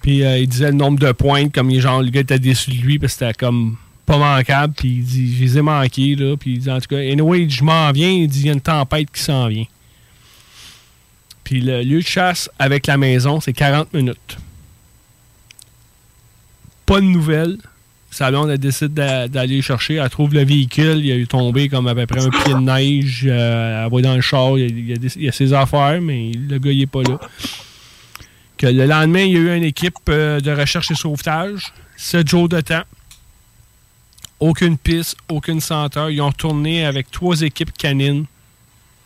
Puis 0.00 0.22
euh, 0.22 0.38
il 0.38 0.48
disait 0.48 0.70
le 0.70 0.76
nombre 0.76 1.00
de 1.00 1.10
pointes, 1.10 1.52
comme 1.52 1.72
genre, 1.72 2.00
le 2.00 2.10
gars 2.10 2.20
était 2.20 2.38
déçu 2.38 2.70
de 2.70 2.76
lui, 2.76 3.00
parce 3.00 3.14
que 3.14 3.26
c'était 3.26 3.34
comme 3.34 3.76
pas 4.06 4.16
manquable. 4.16 4.74
Puis 4.76 4.88
il 4.88 5.04
dit 5.04 5.36
Je 5.36 5.42
les 5.42 5.58
ai 5.58 5.62
manqués, 5.62 6.14
là. 6.14 6.36
Puis 6.36 6.52
il 6.52 6.58
dit 6.60 6.70
En 6.70 6.80
tout 6.80 6.86
cas, 6.88 6.98
anyway, 6.98 7.48
je 7.50 7.64
m'en 7.64 7.90
viens. 7.90 8.10
Il 8.10 8.28
dit 8.28 8.42
Il 8.42 8.46
y 8.46 8.50
a 8.50 8.52
une 8.52 8.60
tempête 8.60 9.10
qui 9.10 9.22
s'en 9.22 9.48
vient. 9.48 9.66
Puis 11.42 11.60
le 11.60 11.82
lieu 11.82 12.00
de 12.00 12.06
chasse 12.06 12.48
avec 12.58 12.86
la 12.86 12.96
maison, 12.96 13.40
c'est 13.40 13.52
40 13.52 13.92
minutes. 13.92 14.36
Pas 16.86 17.00
de 17.00 17.06
nouvelles. 17.06 17.58
Sa 18.18 18.32
blonde, 18.32 18.50
a 18.50 18.56
décidé 18.56 19.28
d'aller 19.28 19.62
chercher. 19.62 19.94
Elle 19.94 20.10
trouve 20.10 20.34
le 20.34 20.44
véhicule. 20.44 21.06
Il 21.06 21.20
eu 21.20 21.28
tombé 21.28 21.68
comme 21.68 21.86
à 21.86 21.94
peu 21.94 22.04
près 22.04 22.26
un 22.26 22.30
pied 22.30 22.52
de 22.52 22.58
neige. 22.58 23.24
Euh, 23.24 23.84
elle 23.84 23.92
va 23.92 24.00
dans 24.00 24.16
le 24.16 24.20
char. 24.20 24.58
Il 24.58 24.90
y, 24.90 25.28
a, 25.28 25.30
ses 25.30 25.52
affaires, 25.52 26.00
mais 26.02 26.32
le 26.32 26.58
gars, 26.58 26.72
il 26.72 26.80
n'est 26.80 26.86
pas 26.86 27.04
là. 27.04 27.20
Que 28.56 28.66
le 28.66 28.86
lendemain, 28.86 29.20
il 29.20 29.32
y 29.34 29.36
a 29.36 29.38
eu 29.38 29.56
une 29.56 29.62
équipe 29.62 29.94
euh, 30.08 30.40
de 30.40 30.50
recherche 30.50 30.90
et 30.90 30.96
sauvetage. 30.96 31.72
Sept 31.96 32.26
jours 32.26 32.48
de 32.48 32.60
temps. 32.60 32.82
Aucune 34.40 34.78
piste, 34.78 35.16
aucune 35.28 35.60
senteur. 35.60 36.10
Ils 36.10 36.20
ont 36.20 36.32
tourné 36.32 36.86
avec 36.86 37.12
trois 37.12 37.40
équipes 37.42 37.72
canines. 37.72 38.24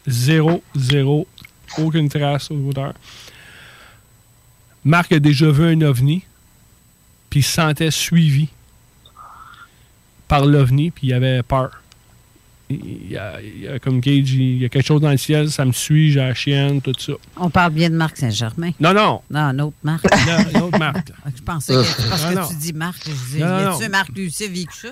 Zéro, 0.07 0.63
zéro. 0.75 1.29
Aucune 1.77 2.09
trace 2.09 2.51
au 2.51 2.55
hauteur. 2.55 2.95
Marc 4.87 5.13
a 5.13 5.19
déjà 5.19 5.51
vu 5.51 5.67
un 5.67 5.83
ovni. 5.83 6.23
Puis 7.29 7.41
il 7.41 7.43
se 7.43 7.53
sentait 7.53 7.91
suivi 7.91 8.49
par 10.33 10.47
l'OVNI, 10.47 10.91
puis 10.91 11.09
il 11.09 11.13
avait 11.13 11.43
peur. 11.43 11.83
Il 12.71 13.13
y, 13.13 13.19
a, 13.19 13.79
comme 13.81 14.01
Gage, 14.01 14.33
il 14.33 14.63
y 14.63 14.65
a 14.65 14.71
quelque 14.71 14.87
chose 14.87 15.03
dans 15.03 15.11
le 15.11 15.19
ciel, 15.19 15.51
ça 15.51 15.67
me 15.67 15.73
suit, 15.73 16.11
j'ai 16.11 16.21
la 16.21 16.33
chienne, 16.33 16.81
tout 16.81 16.95
ça. 16.99 17.13
On 17.37 17.51
parle 17.51 17.75
bien 17.75 17.91
de 17.91 17.97
Marc 17.97 18.17
Saint-Germain. 18.17 18.71
Non, 18.81 18.95
non. 18.95 19.21
Non, 19.31 19.51
une 19.51 19.61
autre 19.61 19.77
Marc. 19.83 20.07
une 20.55 20.63
autre 20.63 20.79
Marc. 20.79 21.13
je 21.37 21.43
pensais 21.43 21.75
que, 21.75 22.09
parce 22.09 22.25
que 22.25 22.49
tu 22.49 22.55
dis 22.57 22.73
Marc, 22.73 23.03
je 23.05 23.11
disais, 23.11 23.41
y 23.41 23.43
a-tu 23.43 23.89
Marc 23.91 24.09
Lucie 24.17 24.49
vécu 24.49 24.73
ça? 24.73 24.89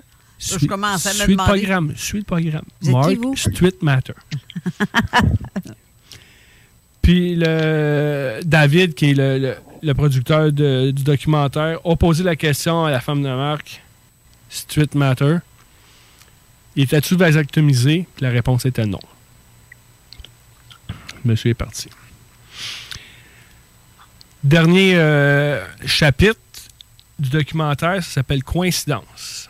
je 0.59 0.67
commence 0.67 1.07
à 1.07 1.11
me 1.11 1.15
suis 1.15 1.33
demander. 1.33 1.53
Le 1.53 1.59
programme, 1.59 1.93
suis 1.97 2.19
le 2.19 2.25
programme. 2.25 2.65
Marc 2.83 3.39
Street 3.39 3.77
Matter. 3.81 4.13
Puis 7.01 7.35
le 7.35 8.41
David, 8.45 8.93
qui 8.93 9.13
est 9.13 9.15
le, 9.15 9.57
le, 9.83 9.95
producteur 9.95 10.53
du 10.53 10.93
documentaire, 10.93 11.79
a 11.83 11.97
posé 11.97 12.25
la 12.25 12.37
question 12.37 12.85
à 12.85 12.91
la 12.91 13.01
femme 13.01 13.23
de 13.23 13.29
Marc 13.29 13.81
Street 14.51 14.89
Matter. 14.95 15.39
Était-tu 16.77 17.17
vasectomisé? 17.17 18.07
La 18.21 18.31
réponse 18.31 18.67
était 18.67 18.87
non. 18.87 19.01
Monsieur 21.25 21.51
est 21.51 21.55
parti. 21.55 21.89
Dernier 24.43 24.95
euh, 24.97 25.65
chapitre 25.85 26.39
du 27.19 27.29
documentaire, 27.29 28.03
ça 28.03 28.11
s'appelle 28.11 28.43
Coïncidence. 28.43 29.49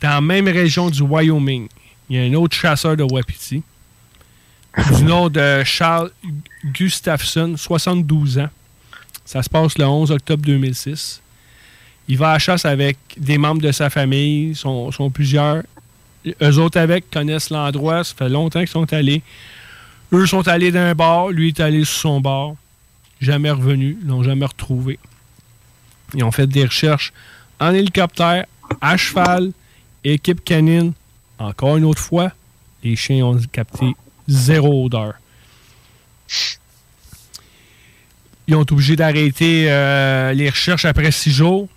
Dans 0.00 0.10
la 0.10 0.20
même 0.20 0.46
région 0.46 0.90
du 0.90 1.02
Wyoming, 1.02 1.68
il 2.08 2.16
y 2.16 2.20
a 2.20 2.22
un 2.22 2.34
autre 2.34 2.56
chasseur 2.56 2.96
de 2.96 3.02
Wapiti, 3.02 3.62
du 4.94 5.02
nom 5.02 5.28
de 5.28 5.64
Charles 5.64 6.12
Gustafson, 6.64 7.56
72 7.56 8.38
ans. 8.38 8.50
Ça 9.24 9.42
se 9.42 9.50
passe 9.50 9.76
le 9.76 9.84
11 9.84 10.12
octobre 10.12 10.44
2006. 10.44 11.20
Il 12.08 12.16
va 12.16 12.30
à 12.30 12.32
la 12.34 12.38
chasse 12.38 12.64
avec 12.64 12.96
des 13.18 13.36
membres 13.36 13.60
de 13.60 13.70
sa 13.70 13.90
famille, 13.90 14.54
sont, 14.54 15.10
plusieurs. 15.12 15.62
Eux 16.42 16.58
autres 16.58 16.80
avec 16.80 17.10
connaissent 17.10 17.50
l'endroit, 17.50 18.02
ça 18.02 18.14
fait 18.14 18.30
longtemps 18.30 18.60
qu'ils 18.60 18.68
sont 18.68 18.90
allés. 18.94 19.22
Eux 20.12 20.26
sont 20.26 20.48
allés 20.48 20.72
d'un 20.72 20.94
bar, 20.94 21.28
lui 21.28 21.48
est 21.48 21.60
allé 21.60 21.84
sur 21.84 22.00
son 22.00 22.20
bar. 22.20 22.52
Jamais 23.20 23.50
revenu, 23.50 23.98
l'ont 24.04 24.22
jamais 24.22 24.46
retrouvé. 24.46 24.98
Ils 26.14 26.24
ont 26.24 26.32
fait 26.32 26.46
des 26.46 26.64
recherches 26.64 27.12
en 27.60 27.74
hélicoptère, 27.74 28.46
à 28.80 28.96
cheval, 28.96 29.52
équipe 30.02 30.42
canine. 30.42 30.94
Encore 31.38 31.76
une 31.76 31.84
autre 31.84 32.00
fois, 32.00 32.32
les 32.82 32.96
chiens 32.96 33.26
ont 33.26 33.38
capté 33.52 33.94
zéro 34.26 34.86
odeur. 34.86 35.14
Ils 38.46 38.54
ont 38.54 38.62
été 38.62 38.72
obligés 38.72 38.96
d'arrêter 38.96 39.66
euh, 39.68 40.32
les 40.32 40.48
recherches 40.48 40.86
après 40.86 41.10
six 41.10 41.32
jours 41.32 41.68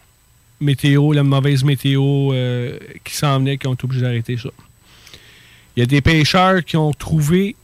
météo, 0.61 1.11
la 1.11 1.23
mauvaise 1.23 1.63
météo 1.63 2.33
euh, 2.33 2.77
qui 3.03 3.15
s'en 3.15 3.39
venait, 3.39 3.57
qui 3.57 3.67
ont 3.67 3.73
été 3.73 3.83
obligés 3.83 4.01
d'arrêter 4.01 4.37
ça. 4.37 4.49
Il 5.75 5.79
y 5.79 5.83
a 5.83 5.85
des 5.85 6.01
pêcheurs 6.01 6.63
qui 6.63 6.77
ont 6.77 6.91
trouvé 6.91 7.55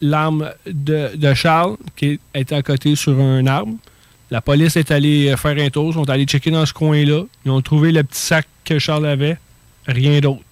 l'arme 0.00 0.52
de, 0.66 1.34
Charles 1.34 1.76
qui 1.96 2.18
était 2.34 2.54
à 2.54 2.62
côté 2.62 2.96
sur 2.96 3.18
un 3.18 3.46
arbre. 3.46 3.74
La 4.30 4.40
police 4.40 4.76
est 4.76 4.90
allée 4.90 5.34
faire 5.36 5.56
un 5.58 5.70
tour, 5.70 5.94
sont 5.94 6.08
allés 6.10 6.24
checker 6.24 6.50
dans 6.50 6.66
ce 6.66 6.72
coin-là. 6.72 7.24
Ils 7.44 7.50
ont 7.50 7.60
trouvé 7.62 7.92
le 7.92 8.02
petit 8.02 8.20
sac 8.20 8.46
que 8.64 8.78
Charles 8.78 9.06
avait. 9.06 9.38
Rien 9.86 10.20
d'autre. 10.20 10.42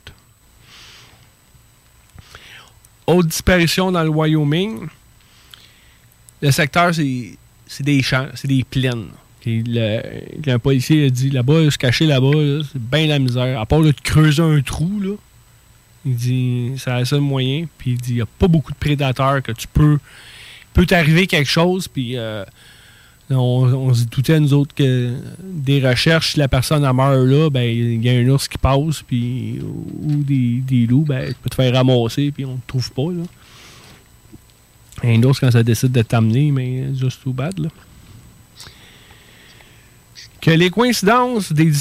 Autre 3.06 3.28
disparition 3.28 3.90
dans 3.90 4.04
le 4.04 4.10
Wyoming. 4.10 4.86
Le 6.42 6.50
secteur, 6.50 6.94
c'est 6.94 7.82
des 7.82 8.02
c'est 8.02 8.46
des 8.46 8.64
plaines. 8.64 9.08
Et 9.46 9.62
le, 9.66 10.56
policier 10.58 11.06
a 11.06 11.10
dit 11.10 11.30
là-bas, 11.30 11.70
se 11.70 11.78
cacher 11.78 12.06
là-bas, 12.06 12.62
c'est 12.70 12.80
bien 12.80 13.06
la 13.06 13.18
misère. 13.18 13.58
À 13.60 13.66
part 13.66 13.80
de 13.80 13.92
creuser 13.92 14.42
un 14.42 14.60
trou, 14.60 15.00
là, 15.00 15.14
il 16.04 16.14
dit 16.14 16.72
c'est 16.76 16.98
le 16.98 17.04
seul 17.04 17.20
moyen. 17.20 17.66
Puis 17.78 17.92
il 17.92 17.98
dit 17.98 18.10
il 18.10 18.16
n'y 18.16 18.20
a 18.20 18.26
pas 18.26 18.48
beaucoup 18.48 18.72
de 18.72 18.78
prédateurs 18.78 19.42
que 19.42 19.52
tu 19.52 19.66
peux. 19.66 19.98
peut 20.74 20.84
t'arriver 20.84 21.26
quelque 21.26 21.48
chose, 21.48 21.88
puis 21.88 22.18
euh, 22.18 22.44
on, 23.30 23.94
se 23.94 24.04
doutait, 24.04 24.40
nous 24.40 24.52
autres, 24.52 24.74
que 24.74 25.14
des 25.42 25.86
recherches, 25.86 26.32
si 26.32 26.38
la 26.38 26.48
personne 26.48 26.84
a 26.84 26.92
meurt 26.92 27.26
là, 27.26 27.48
ben 27.48 27.62
il 27.62 28.04
y 28.04 28.10
a 28.10 28.12
un 28.12 28.28
ours 28.28 28.46
qui 28.46 28.58
passe, 28.58 29.02
puis 29.02 29.58
ou 29.62 30.22
des, 30.22 30.86
loups, 30.86 31.06
ben 31.06 31.28
tu 31.28 31.34
peux 31.42 31.48
te 31.48 31.54
faire 31.54 31.72
ramasser, 31.72 32.30
puis 32.30 32.44
on 32.44 32.52
ne 32.52 32.56
te 32.56 32.66
trouve 32.66 32.92
pas. 32.92 33.10
Là. 33.10 33.22
Un 35.02 35.22
ours, 35.22 35.40
quand 35.40 35.50
ça 35.50 35.62
décide 35.62 35.92
de 35.92 36.02
t'amener, 36.02 36.50
mais 36.50 36.94
juste 36.94 37.22
too 37.22 37.32
bad. 37.32 37.58
Là 37.58 37.70
que 40.40 40.50
les 40.50 40.70
coïncidences 40.70 41.52
des 41.52 41.72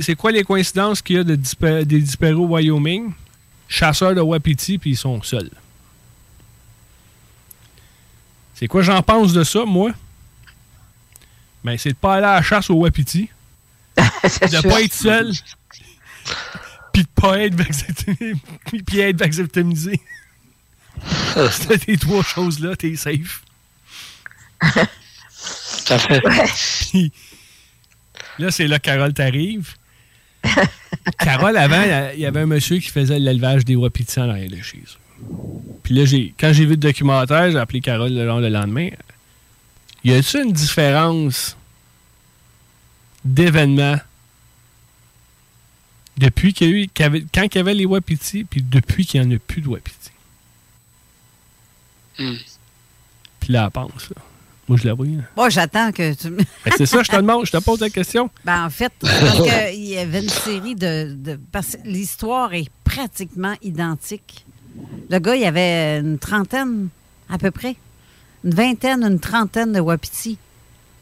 C'est 0.00 0.14
quoi 0.14 0.32
les 0.32 0.44
coïncidences 0.44 1.00
qu'il 1.00 1.16
y 1.16 1.18
a 1.18 1.24
de 1.24 1.34
des 1.84 2.00
disparus 2.00 2.36
au 2.36 2.46
Wyoming? 2.46 3.12
Chasseurs 3.68 4.14
de 4.14 4.20
Wapiti, 4.20 4.76
puis 4.78 4.90
ils 4.90 4.96
sont 4.96 5.22
seuls. 5.22 5.50
C'est 8.54 8.68
quoi 8.68 8.82
j'en 8.82 9.02
pense 9.02 9.32
de 9.32 9.42
ça, 9.44 9.64
moi? 9.64 9.92
Ben, 11.64 11.78
c'est 11.78 11.90
de 11.90 11.96
pas 11.96 12.16
aller 12.16 12.26
à 12.26 12.34
la 12.34 12.42
chasse 12.42 12.68
au 12.70 12.74
Wapiti. 12.74 13.30
de 13.96 14.68
pas 14.68 14.82
être 14.82 14.92
seul. 14.92 15.32
puis 16.92 17.02
de 17.02 17.08
pas 17.14 17.38
être 17.38 17.54
vasectomisé. 17.54 18.34
puis 18.86 19.00
être 19.00 19.18
vasectomisé. 19.18 20.00
C'est 21.50 21.78
tes 21.86 21.96
trois 21.96 22.22
choses-là, 22.22 22.76
t'es 22.76 22.94
safe. 22.96 23.42
Ça 25.30 25.98
fait. 25.98 26.22
Là, 28.38 28.50
c'est 28.50 28.66
là 28.66 28.78
que 28.78 28.84
Carole 28.84 29.12
t'arrive. 29.12 29.74
Carole, 31.18 31.56
avant, 31.56 31.82
il 32.14 32.20
y 32.20 32.26
avait 32.26 32.40
un 32.40 32.46
monsieur 32.46 32.78
qui 32.78 32.88
faisait 32.88 33.18
l'élevage 33.18 33.64
des 33.64 33.76
wapitis 33.76 34.20
en 34.20 34.28
arrière 34.30 34.50
de 34.50 34.60
chez 34.60 34.78
eux. 34.78 35.26
Puis 35.82 35.94
là, 35.94 36.04
quand 36.38 36.52
j'ai 36.52 36.64
vu 36.64 36.72
le 36.72 36.76
documentaire, 36.76 37.50
j'ai 37.50 37.58
appelé 37.58 37.80
Carole 37.80 38.12
le, 38.12 38.24
le 38.24 38.48
lendemain. 38.48 38.88
Y 40.04 40.12
a-t-il 40.14 40.46
une 40.46 40.52
différence 40.52 41.56
d'événements 43.24 44.00
depuis 46.18 46.52
qu'il 46.52 46.68
y 46.68 46.72
a 46.72 46.76
eu, 46.76 46.88
quand 47.32 47.42
il 47.42 47.54
y 47.54 47.58
avait 47.58 47.74
les 47.74 47.86
wapitis, 47.86 48.44
puis 48.44 48.62
depuis 48.62 49.06
qu'il 49.06 49.20
n'y 49.20 49.34
en 49.34 49.36
a 49.36 49.38
plus 49.38 49.62
de 49.62 49.68
wapitis? 49.68 50.10
Hmm. 52.18 52.36
Puis 53.40 53.52
là, 53.52 53.64
elle 53.64 53.70
pense. 53.70 54.10
Là. 54.10 54.22
Moi, 54.72 54.78
je 54.82 54.88
l'avoue. 54.88 55.06
Moi, 55.36 55.50
j'attends 55.50 55.92
que 55.92 56.14
tu 56.14 56.30
ben, 56.30 56.44
C'est 56.76 56.86
ça, 56.86 57.02
je 57.02 57.10
te 57.10 57.16
demande, 57.16 57.44
je 57.46 57.52
te 57.52 57.58
pose 57.58 57.80
la 57.80 57.90
question. 57.90 58.30
Ben, 58.44 58.64
en 58.64 58.70
fait, 58.70 58.92
parce 59.00 59.42
qu'il 59.42 59.84
y 59.84 59.98
avait 59.98 60.22
une 60.22 60.28
série 60.28 60.74
de. 60.74 61.38
parce 61.52 61.76
que 61.76 61.86
l'histoire 61.86 62.54
est 62.54 62.68
pratiquement 62.84 63.54
identique 63.62 64.46
Le 65.10 65.18
gars, 65.18 65.36
il 65.36 65.44
avait 65.44 65.98
une 66.00 66.18
trentaine, 66.18 66.88
à 67.28 67.36
peu 67.38 67.50
près. 67.50 67.76
Une 68.44 68.54
vingtaine, 68.54 69.02
une 69.04 69.20
trentaine 69.20 69.72
de 69.72 69.80
wapitis 69.80 70.38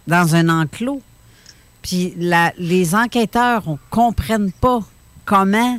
dans 0.09 0.35
un 0.35 0.49
enclos. 0.49 1.01
Puis 1.83 2.13
la- 2.19 2.53
les 2.59 2.95
enquêteurs 2.95 3.69
ne 3.69 3.77
comprennent 3.89 4.53
pas 4.53 4.81
comment 5.25 5.79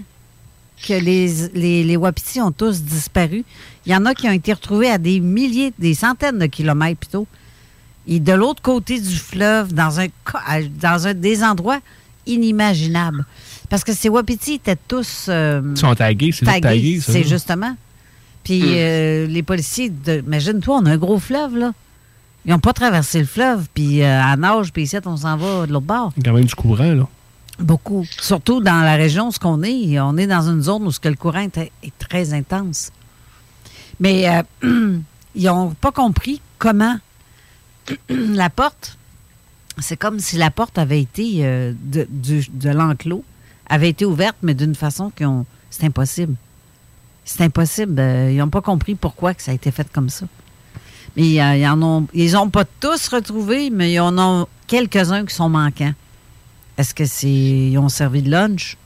que 0.87 0.93
les, 0.93 1.49
les, 1.53 1.83
les 1.83 1.97
wapitis 1.97 2.41
ont 2.41 2.51
tous 2.51 2.81
disparu. 2.81 3.43
Il 3.85 3.91
y 3.91 3.95
en 3.95 4.05
a 4.05 4.15
qui 4.15 4.27
ont 4.27 4.31
été 4.31 4.53
retrouvés 4.53 4.89
à 4.89 4.97
des 4.97 5.19
milliers, 5.19 5.73
des 5.77 5.93
centaines 5.93 6.39
de 6.39 6.45
kilomètres 6.47 6.99
plutôt. 7.01 7.27
Et 8.07 8.19
de 8.19 8.33
l'autre 8.33 8.61
côté 8.61 8.99
du 8.99 9.15
fleuve, 9.15 9.73
dans 9.73 9.99
un, 9.99 10.07
dans 10.81 11.07
un 11.07 11.13
des 11.13 11.43
endroits 11.43 11.79
inimaginables. 12.25 13.25
Parce 13.69 13.83
que 13.83 13.93
ces 13.93 14.09
wapitis 14.09 14.53
étaient 14.55 14.77
tous... 14.87 15.27
euh, 15.29 15.61
Ils 15.75 15.77
sont 15.77 15.95
tagués, 15.95 16.31
c'est 16.31 16.45
tagués, 16.45 16.61
tagué, 16.61 16.99
ça. 16.99 17.11
c'est 17.13 17.23
justement. 17.23 17.75
Puis 18.43 18.61
Hmm. 18.61 18.73
euh, 18.75 19.27
les 19.27 19.43
policiers, 19.43 19.89
de- 19.89 20.23
imagine-toi, 20.25 20.79
on 20.81 20.85
a 20.87 20.91
un 20.91 20.97
gros 20.97 21.19
fleuve, 21.19 21.57
là. 21.57 21.71
Ils 22.45 22.51
n'ont 22.51 22.59
pas 22.59 22.73
traversé 22.73 23.19
le 23.19 23.25
fleuve, 23.25 23.67
puis 23.73 24.01
euh, 24.01 24.19
à 24.21 24.35
nage, 24.35 24.73
puis 24.73 24.83
ici, 24.83 24.97
on 25.05 25.15
s'en 25.15 25.37
va 25.37 25.67
de 25.67 25.71
l'autre 25.71 25.85
bord. 25.85 26.11
Il 26.17 26.23
y 26.25 26.27
a 26.27 26.31
quand 26.31 26.35
même 26.37 26.45
du 26.45 26.55
courant, 26.55 26.91
là. 26.93 27.07
Beaucoup. 27.59 28.03
Surtout 28.19 28.61
dans 28.61 28.81
la 28.81 28.95
région 28.95 29.27
où 29.27 29.31
ce 29.31 29.37
qu'on 29.37 29.61
est. 29.61 29.99
On 29.99 30.17
est 30.17 30.25
dans 30.25 30.49
une 30.49 30.63
zone 30.63 30.83
où 30.87 30.91
ce 30.91 30.99
que 30.99 31.09
le 31.09 31.15
courant 31.15 31.41
est, 31.41 31.57
est 31.83 31.93
très 31.99 32.33
intense. 32.33 32.89
Mais 33.99 34.27
euh, 34.27 34.41
ils 35.35 35.45
n'ont 35.45 35.69
pas 35.69 35.91
compris 35.91 36.41
comment 36.57 36.95
la 38.09 38.49
porte, 38.49 38.97
c'est 39.79 39.97
comme 39.97 40.19
si 40.19 40.37
la 40.37 40.51
porte 40.51 40.77
avait 40.77 41.01
été 41.01 41.45
euh, 41.45 41.73
de, 41.83 42.07
du- 42.09 42.47
de 42.51 42.69
l'enclos, 42.69 43.23
avait 43.67 43.89
été 43.89 44.05
ouverte, 44.05 44.37
mais 44.41 44.53
d'une 44.53 44.75
façon 44.75 45.11
qu'on. 45.17 45.45
C'est 45.69 45.85
impossible. 45.85 46.35
C'est 47.23 47.43
impossible. 47.43 47.99
Euh, 47.99 48.31
ils 48.31 48.37
n'ont 48.37 48.49
pas 48.49 48.61
compris 48.61 48.95
pourquoi 48.95 49.33
que 49.33 49.41
ça 49.41 49.51
a 49.51 49.53
été 49.53 49.71
fait 49.71 49.87
comme 49.91 50.09
ça. 50.09 50.25
Mais 51.15 51.41
euh, 51.41 51.55
ils 51.57 51.67
en 51.67 51.81
ont, 51.81 52.07
ils 52.13 52.33
n'ont 52.33 52.49
pas 52.49 52.65
tous 52.79 53.07
retrouvés, 53.09 53.69
mais 53.69 53.91
il 53.91 53.95
y 53.95 53.99
en 53.99 54.17
a 54.17 54.47
quelques-uns 54.67 55.25
qui 55.25 55.33
sont 55.33 55.49
manquants. 55.49 55.93
Est-ce 56.77 56.93
que 56.93 57.05
c'est 57.05 57.29
ils 57.29 57.77
ont 57.77 57.89
servi 57.89 58.21
de 58.21 58.29
lunch? 58.31 58.77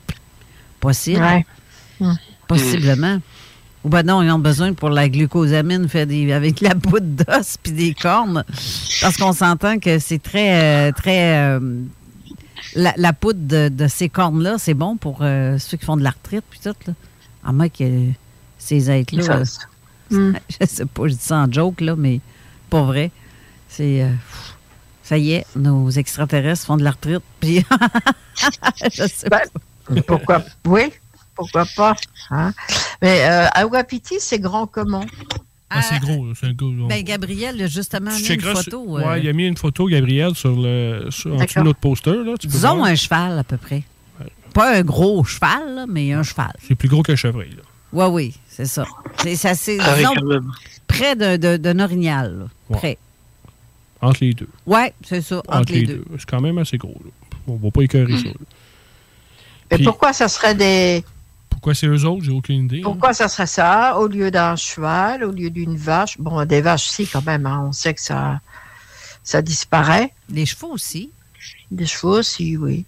Possible. 0.80 1.22
Ouais. 1.22 1.46
Possiblement. 2.48 3.20
Ou 3.86 3.90
ben 3.90 4.04
non, 4.04 4.24
ils 4.24 4.32
ont 4.32 4.40
besoin 4.40 4.74
pour 4.74 4.90
la 4.90 5.08
glucosamine 5.08 5.88
fait 5.88 6.08
des, 6.08 6.34
avec 6.34 6.60
la 6.60 6.74
poudre 6.74 7.06
d'os 7.24 7.58
puis 7.62 7.72
des 7.72 7.94
cornes. 7.94 8.44
Parce 9.00 9.16
qu'on 9.16 9.32
s'entend 9.32 9.78
que 9.78 10.00
c'est 10.00 10.18
très, 10.22 10.90
euh, 10.90 10.92
très. 10.92 11.38
euh, 11.38 11.60
la, 12.74 12.94
la 12.98 13.14
poudre 13.14 13.40
de, 13.42 13.70
de 13.70 13.88
ces 13.88 14.10
cornes-là, 14.10 14.56
c'est 14.58 14.74
bon 14.74 14.98
pour 14.98 15.20
euh, 15.22 15.60
ceux 15.60 15.78
qui 15.78 15.86
font 15.86 15.98
de 15.98 16.04
l'arthrite 16.04 16.44
puis 16.50 16.60
tout. 16.64 16.74
Là. 16.88 16.94
À 17.46 17.52
moins 17.54 17.70
que 17.70 17.84
ces 18.58 18.90
êtres-là. 18.90 19.38
Euh, 19.38 19.46
Hmm. 20.12 20.34
je 20.62 20.68
sais 20.68 20.86
pas, 20.86 21.08
je 21.08 21.14
dis 21.14 21.20
ça 21.20 21.38
en 21.38 21.52
joke, 21.52 21.82
là, 21.82 21.96
mais 21.96 22.20
pas 22.70 22.84
vrai. 22.84 23.10
C'est. 23.70 24.06
ça 25.04 25.18
y 25.18 25.32
est, 25.32 25.46
nos 25.56 25.90
extraterrestres 25.90 26.66
font 26.66 26.78
de 26.78 26.84
l'arthrite. 26.84 27.24
Puis. 27.40 27.66
je 28.94 29.08
sais 29.08 29.30
pas. 29.30 29.42
Pourquoi? 30.06 30.44
Oui, 30.66 30.92
pourquoi 31.36 31.66
pas. 31.76 31.96
hein. 32.32 32.54
Mais 33.02 33.26
euh, 33.30 33.48
à 33.54 33.66
Wapiti, 33.68 34.16
c'est 34.20 34.40
grand 34.40 34.68
comment? 34.68 35.06
Ah, 35.70 35.82
c'est 35.82 36.00
gros, 36.00 36.28
là, 36.28 36.34
c'est 36.40 36.48
un 36.48 36.54
gros. 36.54 36.72
Ben, 36.88 37.04
Gabriel 37.04 37.62
a 37.62 37.68
justement 37.68 38.12
Tu 38.16 38.22
mis 38.22 38.28
une 38.36 38.42
photo. 38.42 38.86
sur- 38.86 38.98
euh, 38.98 39.10
Ouais, 39.10 39.22
il 39.22 39.28
a 39.28 39.34
mis 39.34 39.46
une 39.48 39.58
photo, 39.58 39.88
Gabriel, 39.88 40.34
sur 40.36 40.56
le, 40.56 41.08
sur, 41.10 41.32
en 41.32 41.36
dessous 41.36 41.42
de 41.44 41.48
D'accord. 41.48 41.64
notre 41.66 41.80
poster. 41.80 42.12
Là, 42.24 42.34
tu 42.40 42.48
peux 42.48 42.54
disons 42.54 42.76
voir. 42.78 42.88
un 42.88 42.96
cheval, 42.96 43.40
à 43.40 43.44
peu 43.44 43.58
près. 43.58 43.84
Pas 44.54 44.78
un 44.78 44.84
gros 44.84 45.24
cheval, 45.26 45.76
là, 45.76 45.86
mais 45.88 46.14
un 46.14 46.24
cheval. 46.24 46.54
C'est 46.66 46.76
plus 46.76 46.88
gros 46.88 47.04
qu'un 47.04 47.18
chevreuil. 47.18 47.50
Là. 47.50 47.64
Oui, 47.92 48.06
oui, 48.12 48.36
c'est 48.48 48.66
ça. 48.68 48.86
C'est 49.22 49.36
ça, 49.36 49.52
Ah 49.82 49.96
près 50.88 51.16
d'un 51.16 51.80
orignal. 51.80 52.38
là. 52.40 52.46
Ouais. 52.70 52.78
Près. 52.78 52.98
Entre 54.02 54.24
les 54.24 54.34
deux. 54.34 54.48
Oui, 54.66 54.80
c'est 55.04 55.22
ça, 55.22 55.42
entre, 55.48 55.74
les, 55.74 55.84
deux. 55.84 56.06
C'est 56.18 56.30
quand 56.30 56.42
même 56.42 56.58
assez 56.58 56.78
gros. 56.78 56.96
Là. 57.04 57.12
On 57.48 57.56
va 57.56 57.72
pas 57.72 57.82
écœurer 57.82 58.18
ça. 58.18 58.24
là. 58.28 58.34
Mais 59.72 59.78
Puis- 59.78 59.86
pourquoi 59.86 60.14
ça 60.14 60.28
serait 60.28 60.56
des. 60.56 61.04
Pourquoi 61.66 61.74
c'est 61.74 61.88
eux 61.88 62.06
autres? 62.06 62.24
J'ai 62.26 62.32
aucune 62.32 62.66
idée. 62.66 62.78
hein. 62.78 62.84
Pourquoi 62.84 63.12
ça 63.16 63.28
serait 63.28 63.48
ça? 63.48 63.98
Au 63.98 64.06
lieu 64.08 64.30
d'un 64.30 64.56
cheval, 64.56 65.24
au 65.24 65.32
lieu 65.32 65.50
d'une 65.50 65.76
vache? 65.76 66.16
Bon, 66.20 66.46
des 66.46 66.62
vaches, 66.62 66.86
si, 66.90 67.08
quand 67.08 67.26
même. 67.26 67.48
hein, 67.48 67.66
on 67.68 67.72
sait 67.72 67.96
que 67.96 68.02
ça, 68.02 68.40
ça 69.24 69.42
disparaît. 69.42 70.12
Des 70.30 70.46
chevaux 70.46 70.68
aussi. 70.74 71.10
Des 71.72 71.88
chevaux 71.88 72.20
aussi, 72.20 72.56
oui. 72.56 72.86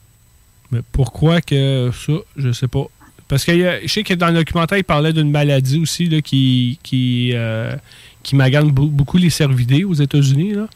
Mais 0.69 0.81
pourquoi 0.91 1.41
que 1.41 1.89
ça, 1.91 2.13
je 2.35 2.51
sais 2.51 2.67
pas. 2.67 2.83
Parce 3.27 3.43
que 3.45 3.51
il 3.51 3.57
y 3.61 3.65
a- 3.67 3.81
je 3.81 3.87
sais 3.87 4.03
que 4.03 4.13
dans 4.13 4.27
le 4.27 4.35
documentaire, 4.35 4.77
il 4.77 4.83
parlait 4.83 5.11
d'une 5.11 5.31
maladie 5.31 5.79
aussi 5.79 6.07
là, 6.07 6.21
qui, 6.21 6.77
qui, 6.83 7.31
euh, 7.33 7.75
qui 8.21 8.35
magane 8.35 8.69
beau- 8.69 8.85
beaucoup 8.85 9.17
les 9.17 9.31
cervidés 9.31 9.85
aux 9.85 9.95
États-Unis. 9.95 10.53
là. 10.53 10.67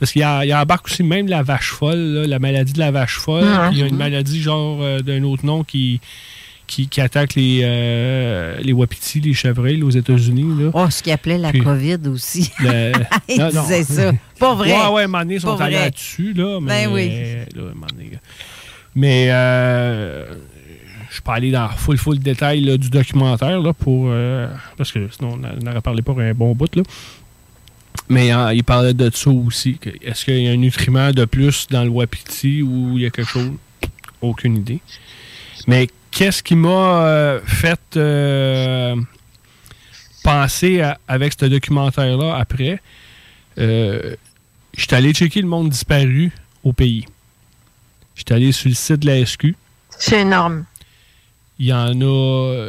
Parce 0.00 0.10
qu'il 0.12 0.20
y, 0.20 0.24
a- 0.24 0.42
il 0.42 0.48
y 0.48 0.52
a 0.52 0.62
embarque 0.62 0.86
aussi 0.86 1.02
même 1.02 1.28
la 1.28 1.42
vache 1.42 1.70
folle, 1.72 1.98
là, 1.98 2.26
la 2.26 2.38
maladie 2.38 2.72
de 2.72 2.78
la 2.78 2.90
vache 2.90 3.18
folle. 3.18 3.44
Il 3.72 3.78
y 3.78 3.82
a 3.82 3.86
une 3.86 3.96
maladie 3.98 4.40
genre 4.40 4.78
euh, 4.80 5.00
d'un 5.00 5.22
autre 5.24 5.44
nom 5.44 5.64
qui, 5.64 6.00
qui, 6.66 6.88
qui 6.88 7.00
attaque 7.00 7.34
les, 7.34 7.60
euh, 7.62 8.58
les 8.60 8.72
wapitis, 8.72 9.20
les 9.20 9.34
chevreuils 9.34 9.82
aux 9.82 9.90
États-Unis. 9.90 10.70
Oh, 10.72 10.90
ce 10.90 11.02
qu'il 11.02 11.12
appelait 11.12 11.38
la 11.38 11.50
Puis- 11.50 11.62
COVID 11.62 11.98
aussi. 12.08 12.50
Le- 12.60 12.92
Il 13.28 13.38
Non, 13.38 13.50
non. 13.52 13.62
disait 13.62 13.84
ça. 13.84 14.12
Pas 14.38 14.54
vrai. 14.54 14.72
Ouais, 14.72 14.88
ouais, 14.88 15.06
donné, 15.06 15.34
ils 15.36 15.40
sont 15.40 15.60
allés 15.60 15.76
là-dessus, 15.76 16.32
là. 16.32 16.58
Mais, 16.60 16.86
Ben 16.86 16.92
oui. 16.92 17.08
là, 17.54 17.62
là. 17.62 18.18
Mais 18.94 19.26
euh, 19.30 20.24
je 21.10 21.20
peux 21.20 21.30
aller 21.30 21.50
dans 21.50 21.68
full, 21.68 21.98
full 21.98 22.18
détail 22.18 22.60
là, 22.62 22.76
du 22.76 22.90
documentaire, 22.90 23.60
là, 23.60 23.72
pour. 23.72 24.06
euh, 24.08 24.48
parce 24.76 24.90
que 24.92 25.08
sinon, 25.10 25.38
on 25.42 25.64
n'aurait 25.64 25.80
parlé 25.80 26.02
pas 26.02 26.12
un 26.18 26.34
bon 26.34 26.54
bout, 26.54 26.74
là. 26.76 26.82
Mais 28.08 28.32
euh, 28.32 28.54
il 28.54 28.62
parlait 28.64 28.94
de 28.94 29.10
ça 29.12 29.30
aussi. 29.30 29.78
Est-ce 30.02 30.24
qu'il 30.24 30.38
y 30.42 30.48
a 30.48 30.52
un 30.52 30.56
nutriment 30.56 31.10
de 31.10 31.24
plus 31.24 31.66
dans 31.70 31.82
le 31.84 31.90
wapiti 31.90 32.62
ou 32.62 32.96
il 32.96 33.02
y 33.02 33.06
a 33.06 33.10
quelque 33.10 33.28
chose? 33.30 33.50
Aucune 34.20 34.56
idée. 34.56 34.80
Mais 35.66 35.88
qu'est-ce 36.16 36.42
qui 36.42 36.56
m'a 36.56 37.02
euh, 37.06 37.40
fait 37.44 37.80
euh, 37.96 38.96
penser 40.24 40.80
à- 40.80 40.98
avec 41.06 41.34
ce 41.38 41.44
documentaire-là 41.46 42.36
après? 42.36 42.80
Euh, 43.58 44.16
je 44.76 44.82
suis 44.82 44.94
allé 44.94 45.12
checker 45.12 45.42
le 45.42 45.48
monde 45.48 45.68
disparu 45.70 46.32
au 46.64 46.72
pays. 46.72 47.04
Je 48.14 48.22
suis 48.26 48.34
allé 48.34 48.52
sur 48.52 48.68
le 48.70 48.74
site 48.74 49.00
de 49.00 49.06
la 49.06 49.24
SQ. 49.24 49.54
C'est 49.90 50.22
énorme. 50.22 50.64
Il 51.58 51.66
y 51.66 51.72
en 51.72 52.00
a. 52.00 52.64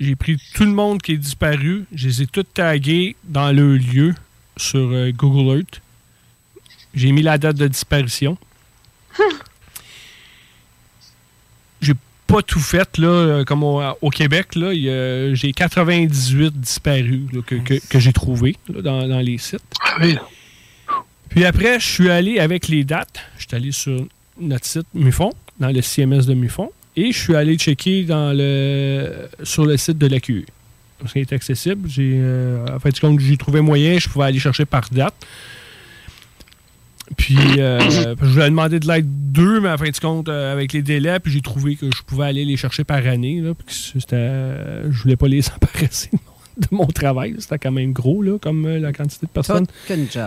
J'ai 0.00 0.16
pris 0.16 0.40
tout 0.54 0.64
le 0.64 0.70
monde 0.70 1.02
qui 1.02 1.12
est 1.12 1.16
disparu. 1.18 1.84
Je 1.94 2.06
les 2.08 2.22
ai 2.22 2.26
tous 2.26 2.44
tagués 2.54 3.16
dans 3.24 3.52
le 3.52 3.76
lieu 3.76 4.14
sur 4.56 4.88
Google 5.12 5.58
Earth. 5.58 5.80
J'ai 6.94 7.12
mis 7.12 7.22
la 7.22 7.36
date 7.36 7.56
de 7.56 7.68
disparition. 7.68 8.38
J'ai 9.18 9.24
pas 12.28 12.42
tout 12.42 12.60
fait, 12.60 12.96
là, 12.98 13.08
euh, 13.08 13.44
comme 13.44 13.64
au, 13.64 13.82
au 14.00 14.10
Québec. 14.10 14.54
là. 14.54 14.72
J'ai 15.34 15.52
98 15.52 16.60
disparus 16.60 17.22
là, 17.32 17.40
que, 17.44 17.56
que- 17.56 17.80
que 17.88 17.98
j'ai 17.98 18.12
trouvés 18.12 18.56
dans, 18.68 19.08
dans 19.08 19.18
les 19.20 19.38
sites. 19.38 19.60
Puis 21.28 21.44
après, 21.44 21.80
je 21.80 21.86
suis 21.86 22.10
allé 22.10 22.38
avec 22.38 22.68
les 22.68 22.84
dates. 22.84 23.20
Je 23.38 23.46
suis 23.48 23.56
allé 23.56 23.72
sur 23.72 24.06
notre 24.40 24.64
site 24.66 24.86
MUFON, 24.94 25.32
dans 25.58 25.68
le 25.70 25.82
CMS 25.82 26.26
de 26.26 26.34
MUFON, 26.34 26.70
et 26.96 27.12
je 27.12 27.18
suis 27.18 27.34
allé 27.34 27.56
checker 27.56 28.04
dans 28.04 28.32
le, 28.36 29.28
sur 29.42 29.66
le 29.66 29.76
site 29.76 29.98
de 29.98 30.06
l'AQE. 30.06 30.46
Parce 31.00 31.12
qu'il 31.12 31.22
est 31.22 31.32
accessible. 31.32 31.88
J'ai, 31.88 32.12
euh, 32.16 32.66
en 32.74 32.78
fait, 32.80 32.94
j'ai 33.20 33.36
trouvé 33.36 33.60
moyen, 33.60 33.98
je 33.98 34.08
pouvais 34.08 34.24
aller 34.26 34.38
chercher 34.38 34.64
par 34.64 34.88
date. 34.90 35.14
Puis, 37.16 37.36
euh, 37.58 37.80
je 38.22 38.34
lui 38.38 38.42
ai 38.42 38.50
demandé 38.50 38.80
de 38.80 38.86
l'aide 38.86 39.06
deux, 39.32 39.60
mais 39.60 39.70
en 39.70 39.78
fin 39.78 39.88
de 39.90 39.98
compte, 39.98 40.28
euh, 40.28 40.52
avec 40.52 40.72
les 40.72 40.82
délais, 40.82 41.20
puis 41.20 41.32
j'ai 41.32 41.40
trouvé 41.40 41.76
que 41.76 41.86
je 41.94 42.02
pouvais 42.02 42.26
aller 42.26 42.44
les 42.44 42.56
chercher 42.56 42.84
par 42.84 42.98
année. 43.06 43.40
Là, 43.40 43.54
puis 43.54 43.66
que 43.66 43.72
c'était, 43.72 44.16
euh, 44.16 44.90
je 44.90 45.02
voulais 45.02 45.16
pas 45.16 45.28
les 45.28 45.42
embarrasser 45.50 46.10
de 46.56 46.66
mon 46.70 46.86
travail. 46.86 47.36
C'était 47.38 47.58
quand 47.58 47.70
même 47.72 47.92
gros, 47.92 48.22
là, 48.22 48.38
comme 48.38 48.66
euh, 48.66 48.78
la 48.78 48.92
quantité 48.92 49.26
de 49.26 49.30
personnes 49.30 49.66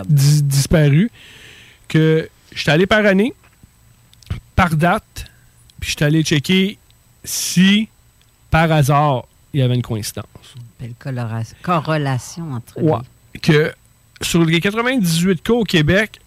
dis- 0.08 0.42
disparues. 0.42 1.10
Que 1.88 2.28
je 2.54 2.60
suis 2.60 2.70
allé 2.70 2.86
par 2.86 3.04
année, 3.04 3.34
par 4.56 4.74
date, 4.76 5.26
puis 5.80 5.90
je 5.90 5.96
suis 5.96 6.04
allé 6.04 6.22
checker 6.22 6.78
si, 7.24 7.88
par 8.50 8.72
hasard, 8.72 9.26
il 9.52 9.60
y 9.60 9.62
avait 9.62 9.74
une 9.74 9.82
coïncidence. 9.82 10.24
Belle 10.80 10.94
coloration- 10.98 11.56
corrélation 11.62 12.52
entre 12.52 12.80
Ouais. 12.80 12.98
Que 13.42 13.72
sur 14.22 14.44
les 14.44 14.60
98 14.60 15.42
cas 15.42 15.52
au 15.52 15.64
Québec, 15.64 16.18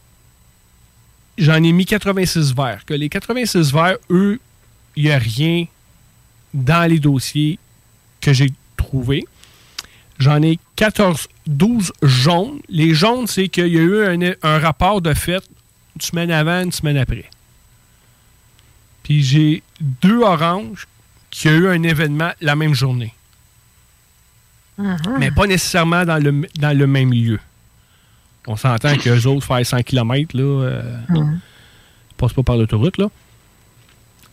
j'en 1.38 1.62
ai 1.64 1.72
mis 1.72 1.86
86 1.86 2.54
verts. 2.54 2.86
Que 2.86 2.94
les 2.94 3.10
86 3.10 3.74
verts, 3.74 3.98
eux, 4.10 4.40
il 4.96 5.06
n'y 5.06 5.12
a 5.12 5.18
rien 5.18 5.66
dans 6.54 6.90
les 6.90 7.00
dossiers 7.00 7.60
que 8.22 8.34
j'ai 8.34 8.52
trouvés. 8.78 9.26
J'en 10.18 10.42
ai 10.42 10.60
14, 10.78 11.28
12 11.48 11.92
jaunes. 12.02 12.60
Les 12.70 12.94
jaunes, 12.94 13.28
c'est 13.28 13.50
qu'il 13.50 13.68
y 13.68 13.78
a 13.78 13.82
eu 13.82 14.06
un, 14.06 14.34
un 14.42 14.60
rapport 14.60 15.02
de 15.02 15.14
fait 15.14 15.44
une 15.96 16.02
semaine 16.02 16.32
avant, 16.32 16.64
une 16.64 16.72
semaine 16.72 16.98
après. 16.98 17.26
Puis 19.04 19.24
j'ai 19.24 19.64
deux 19.80 20.20
oranges 20.20 20.88
qui 21.30 21.48
a 21.50 21.52
eu 21.52 21.68
un 21.68 21.84
événement 21.84 22.32
la 22.42 22.56
même 22.56 22.74
journée. 22.74 23.14
Uh-huh. 24.78 25.18
mais 25.20 25.32
pas 25.32 25.48
nécessairement 25.48 26.04
dans 26.04 26.22
le, 26.22 26.48
dans 26.60 26.78
le 26.78 26.86
même 26.86 27.14
lieu. 27.14 27.40
On 28.48 28.56
s'entend 28.56 28.96
qu'eux 28.98 29.26
autres, 29.26 29.46
faire 29.46 29.66
100 29.66 29.84
km, 29.84 30.38
là, 30.38 30.44
euh, 30.44 30.98
passent 32.18 32.34
pas 32.34 32.44
par 32.44 32.58
l'autoroute, 32.58 32.98
là. 32.98 33.10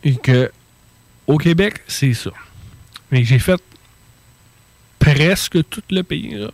Et 0.03 0.15
que, 0.15 0.51
au 1.27 1.37
Québec, 1.37 1.81
c'est 1.87 2.13
ça. 2.13 2.31
Mais 3.11 3.23
j'ai 3.23 3.39
fait 3.39 3.61
presque 4.99 5.57
tout 5.69 5.83
le 5.89 6.03
pays, 6.03 6.35
là. 6.35 6.51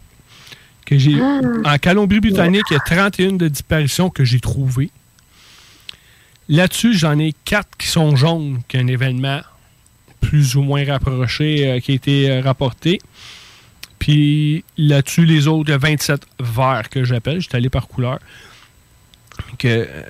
Que 0.85 0.97
j'ai, 0.97 1.21
en 1.21 1.77
Colombie-Britannique, 1.77 2.63
il 2.71 2.73
y 2.73 2.77
a 2.77 2.79
31 2.79 3.33
de 3.33 3.47
disparitions 3.47 4.09
que 4.09 4.23
j'ai 4.23 4.39
trouvées. 4.39 4.89
Là-dessus, 6.47 6.95
j'en 6.95 7.19
ai 7.19 7.33
4 7.45 7.77
qui 7.77 7.87
sont 7.87 8.15
jaunes, 8.15 8.61
qu'un 8.67 8.87
événement 8.87 9.41
plus 10.19 10.55
ou 10.55 10.61
moins 10.61 10.85
rapproché 10.85 11.67
euh, 11.67 11.79
qui 11.79 11.91
a 11.91 11.95
été 11.95 12.29
euh, 12.29 12.41
rapporté. 12.41 12.99
Puis 13.99 14.63
là-dessus, 14.77 15.25
les 15.25 15.47
autres, 15.47 15.69
il 15.69 15.71
y 15.71 15.75
a 15.75 15.77
27 15.77 16.21
verts 16.39 16.89
que 16.89 17.03
j'appelle. 17.03 17.41
J'étais 17.41 17.57
allé 17.57 17.69
par 17.69 17.87
couleur. 17.87 18.19
Que, 19.57 19.67
euh, 19.67 20.03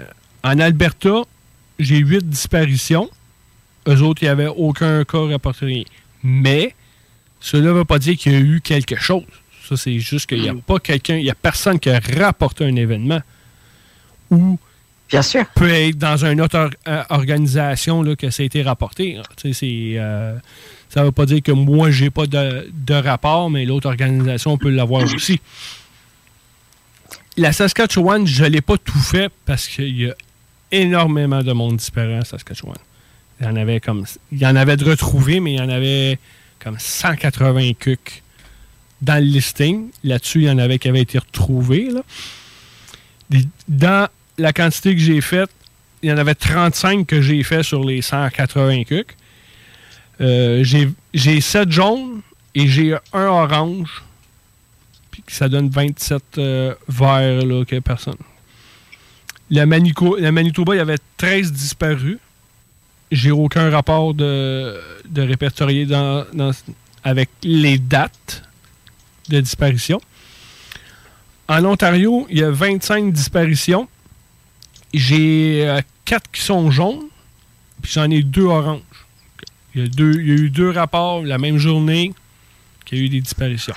en 0.43 0.59
Alberta, 0.59 1.23
j'ai 1.79 1.97
8 1.97 2.29
disparitions. 2.29 3.09
Eux 3.87 4.01
autres, 4.01 4.21
il 4.21 4.25
n'y 4.25 4.29
avait 4.29 4.47
aucun 4.47 5.03
cas 5.03 5.25
rapporté. 5.27 5.85
Mais 6.23 6.75
cela 7.39 7.69
ne 7.69 7.71
veut 7.71 7.85
pas 7.85 7.99
dire 7.99 8.17
qu'il 8.17 8.31
y 8.33 8.35
a 8.35 8.39
eu 8.39 8.61
quelque 8.61 8.95
chose. 8.95 9.23
Ça, 9.67 9.77
c'est 9.77 9.99
juste 9.99 10.27
qu'il 10.27 10.41
n'y 10.41 10.49
a 10.49 10.55
pas 10.55 10.79
quelqu'un, 10.79 11.17
il 11.17 11.23
n'y 11.23 11.29
a 11.29 11.35
personne 11.35 11.79
qui 11.79 11.89
a 11.89 11.99
rapporté 12.17 12.65
un 12.65 12.75
événement. 12.75 13.21
Ou 14.31 14.59
Bien 15.09 15.21
sûr. 15.21 15.45
peut 15.55 15.69
être 15.69 15.97
dans 15.97 16.23
une 16.25 16.39
autre 16.41 16.69
euh, 16.87 17.03
organisation 17.09 18.03
là, 18.03 18.15
que 18.15 18.29
ça 18.29 18.43
a 18.43 18.45
été 18.45 18.61
rapporté. 18.61 19.17
euh, 19.45 20.35
ça 20.89 21.01
ne 21.01 21.05
veut 21.05 21.11
pas 21.11 21.25
dire 21.25 21.41
que 21.41 21.51
moi, 21.51 21.91
j'ai 21.91 22.09
pas 22.09 22.25
de, 22.27 22.69
de 22.73 22.93
rapport, 22.93 23.49
mais 23.49 23.65
l'autre 23.65 23.87
organisation 23.87 24.57
peut 24.57 24.69
l'avoir 24.69 25.03
aussi. 25.03 25.39
La 27.37 27.53
Saskatchewan, 27.53 28.25
je 28.27 28.43
ne 28.43 28.49
l'ai 28.49 28.61
pas 28.61 28.77
tout 28.77 28.99
fait 28.99 29.31
parce 29.45 29.67
qu'il 29.67 29.97
y 30.01 30.09
a 30.09 30.15
énormément 30.71 31.41
de 31.41 31.53
monde 31.53 31.77
différent 31.77 32.19
à 32.19 32.25
Saskatchewan. 32.25 32.75
Il 33.39 33.45
y 33.45 33.49
en 33.49 33.55
avait 33.55 33.79
comme. 33.79 34.05
Il 34.31 34.39
y 34.39 34.45
en 34.45 34.55
avait 34.55 34.75
de 34.77 34.83
retrouvés, 34.83 35.39
mais 35.39 35.53
il 35.53 35.57
y 35.57 35.61
en 35.61 35.69
avait 35.69 36.19
comme 36.59 36.75
180 36.77 37.73
cucs 37.79 38.21
dans 39.01 39.15
le 39.15 39.21
listing. 39.29 39.87
Là-dessus, 40.03 40.39
il 40.41 40.45
y 40.47 40.49
en 40.51 40.57
avait 40.57 40.77
qui 40.77 40.89
avaient 40.89 41.01
été 41.01 41.17
retrouvés. 41.19 41.89
là. 41.89 42.01
Dans 43.69 44.09
la 44.39 44.53
quantité 44.53 44.95
que 44.95 45.01
j'ai 45.01 45.21
faite, 45.21 45.49
il 46.01 46.09
y 46.09 46.13
en 46.13 46.17
avait 46.17 46.35
35 46.35 47.05
que 47.05 47.21
j'ai 47.21 47.43
fait 47.43 47.63
sur 47.63 47.83
les 47.83 48.01
180 48.01 48.83
cucs. 48.85 49.15
Euh, 50.21 50.63
j'ai- 50.63 50.89
j'ai 51.13 51.41
7 51.41 51.71
jaunes 51.71 52.21
et 52.55 52.67
j'ai 52.67 52.95
un 53.13 53.25
orange. 53.27 54.03
Puis 55.11 55.23
ça 55.27 55.49
donne 55.49 55.69
27 55.69 56.23
euh, 56.37 56.73
verts 56.87 57.45
là, 57.45 57.63
personne. 57.83 58.17
Le, 59.51 59.65
Manico, 59.65 60.17
Manitoba, 60.31 60.75
il 60.75 60.77
y 60.77 60.81
avait 60.81 60.97
13 61.17 61.51
disparus. 61.51 62.17
J'ai 63.11 63.31
aucun 63.31 63.69
rapport 63.71 64.13
de, 64.13 64.79
de 65.09 65.21
répertorié 65.21 65.87
avec 67.03 67.29
les 67.43 67.77
dates 67.79 68.43
de 69.29 69.39
disparition. 69.39 69.99
En 71.47 71.65
Ontario, 71.65 72.27
il 72.29 72.37
y 72.39 72.43
a 72.43 72.51
25 72.51 73.11
disparitions. 73.11 73.87
J'ai 74.93 75.79
4 76.05 76.31
qui 76.31 76.41
sont 76.41 76.71
jaunes, 76.71 77.05
puis 77.81 77.91
j'en 77.91 78.09
ai 78.09 78.23
2 78.23 78.43
oranges. 78.43 78.81
Il 79.75 79.81
y, 79.81 79.85
a 79.85 79.87
deux, 79.87 80.15
eu 80.15 80.49
deux 80.49 80.71
rapports 80.71 81.23
la 81.23 81.37
même 81.37 81.57
journée 81.57 82.13
qu'il 82.85 82.97
y 82.97 83.01
a 83.01 83.05
eu 83.05 83.09
des 83.09 83.21
disparitions. 83.21 83.75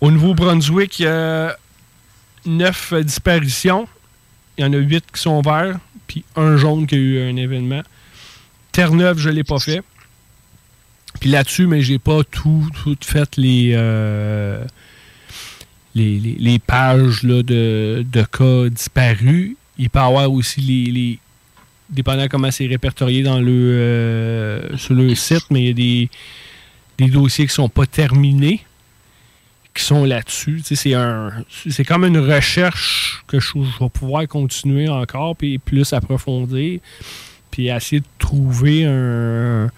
Au 0.00 0.10
Nouveau-Brunswick, 0.10 1.00
il 1.00 1.02
y 1.02 1.08
a 1.08 1.56
9 2.46 2.94
disparitions. 3.02 3.88
Il 4.56 4.64
y 4.64 4.66
en 4.66 4.72
a 4.72 4.76
8 4.76 5.04
qui 5.12 5.20
sont 5.20 5.40
verts, 5.42 5.78
puis 6.06 6.24
un 6.36 6.56
jaune 6.56 6.86
qui 6.86 6.94
a 6.94 6.98
eu 6.98 7.28
un 7.28 7.36
événement. 7.36 7.82
Terre-Neuve, 8.72 9.18
je 9.18 9.28
ne 9.28 9.34
l'ai 9.34 9.44
pas 9.44 9.58
fait. 9.58 9.82
Puis 11.18 11.30
là-dessus, 11.30 11.66
mais 11.66 11.82
j'ai 11.82 11.98
pas 11.98 12.22
tout, 12.22 12.68
tout 12.84 12.96
fait 13.02 13.36
les, 13.36 13.72
euh, 13.74 14.64
les, 15.94 16.18
les- 16.18 16.58
pages 16.58 17.22
là, 17.22 17.42
de, 17.42 18.04
de 18.10 18.22
cas 18.22 18.68
disparus. 18.68 19.56
Il 19.78 19.90
peut 19.90 19.98
y 19.98 20.02
avoir 20.02 20.30
aussi 20.30 20.60
les, 20.60 20.90
les 20.92 21.18
dépendant 21.88 22.26
comment 22.28 22.50
c'est 22.50 22.66
répertorié 22.66 23.22
dans 23.22 23.40
le, 23.40 23.52
euh, 23.52 24.76
sur 24.76 24.94
le 24.94 25.14
site, 25.14 25.46
mais 25.50 25.62
il 25.62 25.66
y 25.66 25.70
a 25.70 25.72
des, 25.72 26.10
des 26.98 27.08
dossiers 27.10 27.46
qui 27.46 27.52
sont 27.54 27.68
pas 27.68 27.86
terminés, 27.86 28.64
qui 29.74 29.82
sont 29.82 30.04
là-dessus. 30.04 30.60
C'est 30.64 30.94
un, 30.94 31.30
c'est 31.68 31.84
comme 31.84 32.04
une 32.04 32.18
recherche 32.18 33.22
que 33.26 33.40
je, 33.40 33.52
vais 33.80 33.88
pouvoir 33.88 34.26
continuer 34.28 34.88
encore, 34.88 35.36
puis 35.36 35.58
plus 35.58 35.92
approfondir, 35.92 36.80
puis 37.50 37.68
essayer 37.68 38.00
de 38.00 38.06
trouver 38.18 38.84
un 38.84 39.70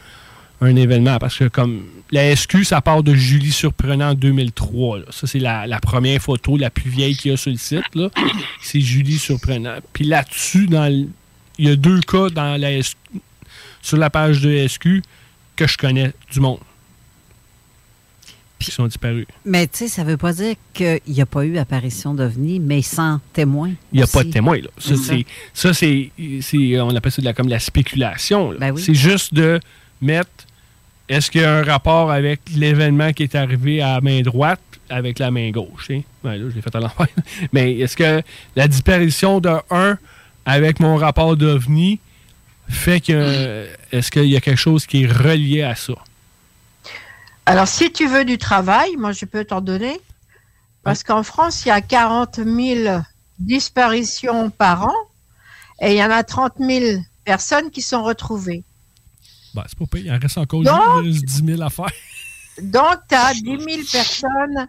événement. 0.66 1.18
Parce 1.18 1.36
que 1.39 1.48
comme 1.48 1.82
la 2.10 2.34
SQ, 2.34 2.64
ça 2.64 2.80
part 2.80 3.02
de 3.02 3.14
Julie 3.14 3.52
Surprenant 3.52 4.10
en 4.10 4.14
2003. 4.14 4.98
là. 4.98 5.05
Ça, 5.10 5.26
c'est 5.26 5.39
la, 5.39 5.66
la 5.66 5.80
première 5.80 6.20
photo, 6.20 6.56
la 6.56 6.70
plus 6.70 6.90
vieille 6.90 7.16
qu'il 7.16 7.30
y 7.30 7.34
a 7.34 7.36
sur 7.36 7.51
le 7.51 7.56
site. 7.56 7.84
C'est 8.60 8.80
Julie 8.80 9.18
Surprenant. 9.18 9.76
Puis 9.93 10.05
là-dessus, 10.05 10.68
il 11.59 11.68
y 11.68 11.70
a 11.70 11.76
deux 11.76 12.01
cas 12.01 12.28
dans 12.30 12.60
la 12.60 12.82
SQ, 12.82 12.97
sur 13.80 13.97
la 13.97 14.10
page 14.10 14.40
de 14.40 14.66
SQ 14.66 15.02
que 15.56 15.66
je 15.66 15.76
connais 15.76 16.12
du 16.32 16.40
monde. 16.40 16.59
Qui 18.59 18.70
sont 18.70 18.86
disparus. 18.86 19.26
Mais 19.44 19.66
tu 19.66 19.78
sais, 19.78 19.89
ça 19.89 20.05
veut 20.05 20.16
pas 20.16 20.32
dire 20.32 20.55
qu'il 20.72 21.01
n'y 21.09 21.20
a 21.20 21.26
pas 21.26 21.44
eu 21.44 21.59
apparition 21.59 22.14
d'OVNI, 22.14 22.60
mais 22.60 22.80
sans 22.80 23.20
témoin. 23.32 23.72
Il 23.93 23.97
n'y 23.97 24.02
a 24.05 24.06
pas 24.06 24.22
de 24.22 24.30
témoin. 24.30 24.59
Là. 24.59 24.68
Ça, 24.78 25.74
c'est, 25.74 26.10
on 26.80 26.94
appelle 26.94 27.10
ça 27.12 27.20
de 27.20 27.26
la, 27.26 27.32
comme 27.32 27.48
la 27.48 27.59
spéculation. 27.59 28.55
Ben 28.60 28.70
oui. 28.70 28.80
C'est 28.80 28.94
juste 28.94 29.34
de 29.34 29.59
mettre 30.01 30.30
est-ce 31.12 31.30
qu'il 31.30 31.43
y 31.43 31.44
a 31.44 31.59
un 31.59 31.62
rapport 31.62 32.10
avec 32.10 32.40
l'événement 32.55 33.12
qui 33.12 33.24
est 33.24 33.34
arrivé 33.34 33.82
à 33.82 33.94
la 33.94 34.01
main 34.01 34.22
droite 34.22 34.60
avec 34.89 35.18
la 35.18 35.30
main 35.30 35.51
gauche. 35.51 35.90
hein? 35.90 36.01
Ouais, 36.24 36.39
là, 36.39 36.48
je 36.48 36.55
l'ai 36.55 36.62
fait 36.62 36.74
à 36.74 36.80
l'envers. 36.80 37.06
Mais 37.52 37.78
est-ce 37.78 37.97
que 37.97 38.22
la 38.56 38.66
disparition 38.66 39.40
de 39.40 39.51
un 39.70 39.98
avec 40.47 40.80
mon 40.80 40.97
rapport 40.97 41.36
d'OVNI 41.36 42.01
fait 42.68 43.01
que 43.01 43.68
est-ce 43.93 44.10
qu'il 44.10 44.24
y 44.24 44.36
a 44.36 44.40
quelque 44.40 44.59
chose 44.59 44.86
qui 44.86 45.05
est 45.05 45.12
relié 45.12 45.62
à 45.62 45.74
ça? 45.74 45.94
Alors, 47.44 47.68
si 47.68 47.93
tu 47.93 48.06
veux 48.06 48.24
du 48.24 48.39
travail, 48.39 48.97
moi, 48.97 49.12
je 49.12 49.24
peux 49.24 49.44
t'en 49.44 49.60
donner. 49.60 50.01
Parce 50.82 51.02
qu'en 51.05 51.22
France, 51.22 51.64
il 51.64 51.68
y 51.68 51.72
a 51.72 51.80
40 51.80 52.36
000 52.36 53.02
disparitions 53.39 54.51
par 54.51 54.86
an 54.86 54.94
et 55.80 55.93
il 55.93 55.97
y 55.97 56.05
en 56.05 56.10
a 56.10 56.22
30 56.22 56.55
000 56.59 57.02
personnes 57.24 57.70
qui 57.70 57.82
sont 57.82 58.02
retrouvées. 58.02 58.64
Ben, 59.54 59.64
c'est 59.66 59.78
pas 59.78 59.84
pire. 59.86 60.02
Il 60.06 60.12
en 60.12 60.18
reste 60.18 60.38
encore 60.38 60.62
Donc- 60.62 61.04
juste 61.04 61.24
10 61.24 61.44
000 61.46 61.62
à 61.62 61.70
faire. 61.70 61.90
Donc, 62.62 62.98
tu 63.08 63.14
as 63.14 63.34
10 63.34 63.42
000 63.42 63.58
personnes 63.92 64.68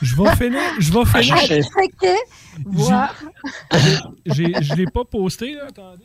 Je 0.00 0.14
vais 0.16 0.36
finir. 0.36 0.60
Je 0.78 0.92
vais 0.92 1.00
à 1.00 1.04
finir. 1.22 1.64
voir. 2.64 3.14
J'ai- 4.26 4.52
Je 4.62 4.74
l'ai 4.74 4.86
pas 4.86 5.04
posté, 5.04 5.54
là. 5.54 5.66
Attendez. 5.68 6.04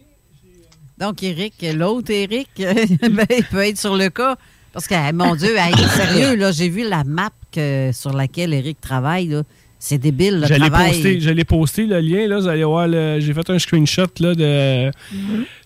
Donc, 0.97 1.21
Eric, 1.23 1.53
l'autre 1.75 2.11
Eric, 2.11 2.49
ben, 2.57 3.25
il 3.29 3.43
peut 3.49 3.65
être 3.65 3.79
sur 3.79 3.95
le 3.95 4.09
cas. 4.09 4.37
Parce 4.71 4.87
que, 4.87 5.11
mon 5.11 5.35
Dieu, 5.35 5.55
hey, 5.57 5.73
sérieux, 5.95 6.35
là, 6.35 6.51
j'ai 6.51 6.69
vu 6.69 6.87
la 6.87 7.03
map 7.03 7.31
que- 7.51 7.91
sur 7.93 8.13
laquelle 8.13 8.53
Eric 8.53 8.79
travaille. 8.81 9.27
là. 9.27 9.43
C'est 9.85 9.97
débile, 9.97 10.39
le 10.39 10.47
Je 10.47 10.53
l'ai 10.53 10.69
travail. 10.69 10.91
posté, 10.91 11.19
je 11.19 11.29
l'ai 11.29 11.43
posté 11.43 11.85
le 11.85 11.99
lien, 11.99 12.25
là, 12.25 12.39
vous 12.39 12.47
allez 12.47 12.63
voir, 12.63 12.87
le- 12.87 13.19
j'ai 13.19 13.33
fait 13.33 13.49
un 13.49 13.59
screenshot 13.59 14.07
là, 14.21 14.33
de, 14.33 14.91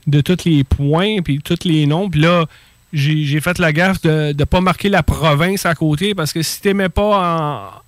de 0.07 0.21
tous 0.21 0.43
les 0.45 0.63
points, 0.63 1.21
puis 1.23 1.39
tous 1.39 1.59
les 1.65 1.85
noms. 1.85 2.09
Puis 2.09 2.21
là, 2.21 2.47
j'ai 2.93 3.23
j'ai 3.25 3.39
fait 3.41 3.59
la 3.59 3.71
gaffe 3.71 4.01
de 4.01 4.33
ne 4.35 4.43
pas 4.43 4.59
marquer 4.59 4.89
la 4.89 5.03
province 5.03 5.67
à 5.67 5.75
côté, 5.75 6.15
parce 6.15 6.33
que 6.33 6.41
si 6.41 6.59
tu 6.61 6.67
n'aimais 6.69 6.89
pas 6.89 7.83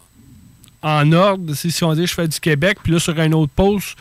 en, 0.84 0.88
en 0.88 1.12
ordre, 1.14 1.56
si, 1.56 1.72
si 1.72 1.84
on 1.84 1.96
dit 1.96 2.06
je 2.06 2.14
fais 2.14 2.28
du 2.28 2.40
Québec, 2.40 2.78
puis 2.84 2.94
là, 2.94 3.00
sur 3.00 3.20
un 3.20 3.32
autre 3.32 3.52
post, 3.56 3.96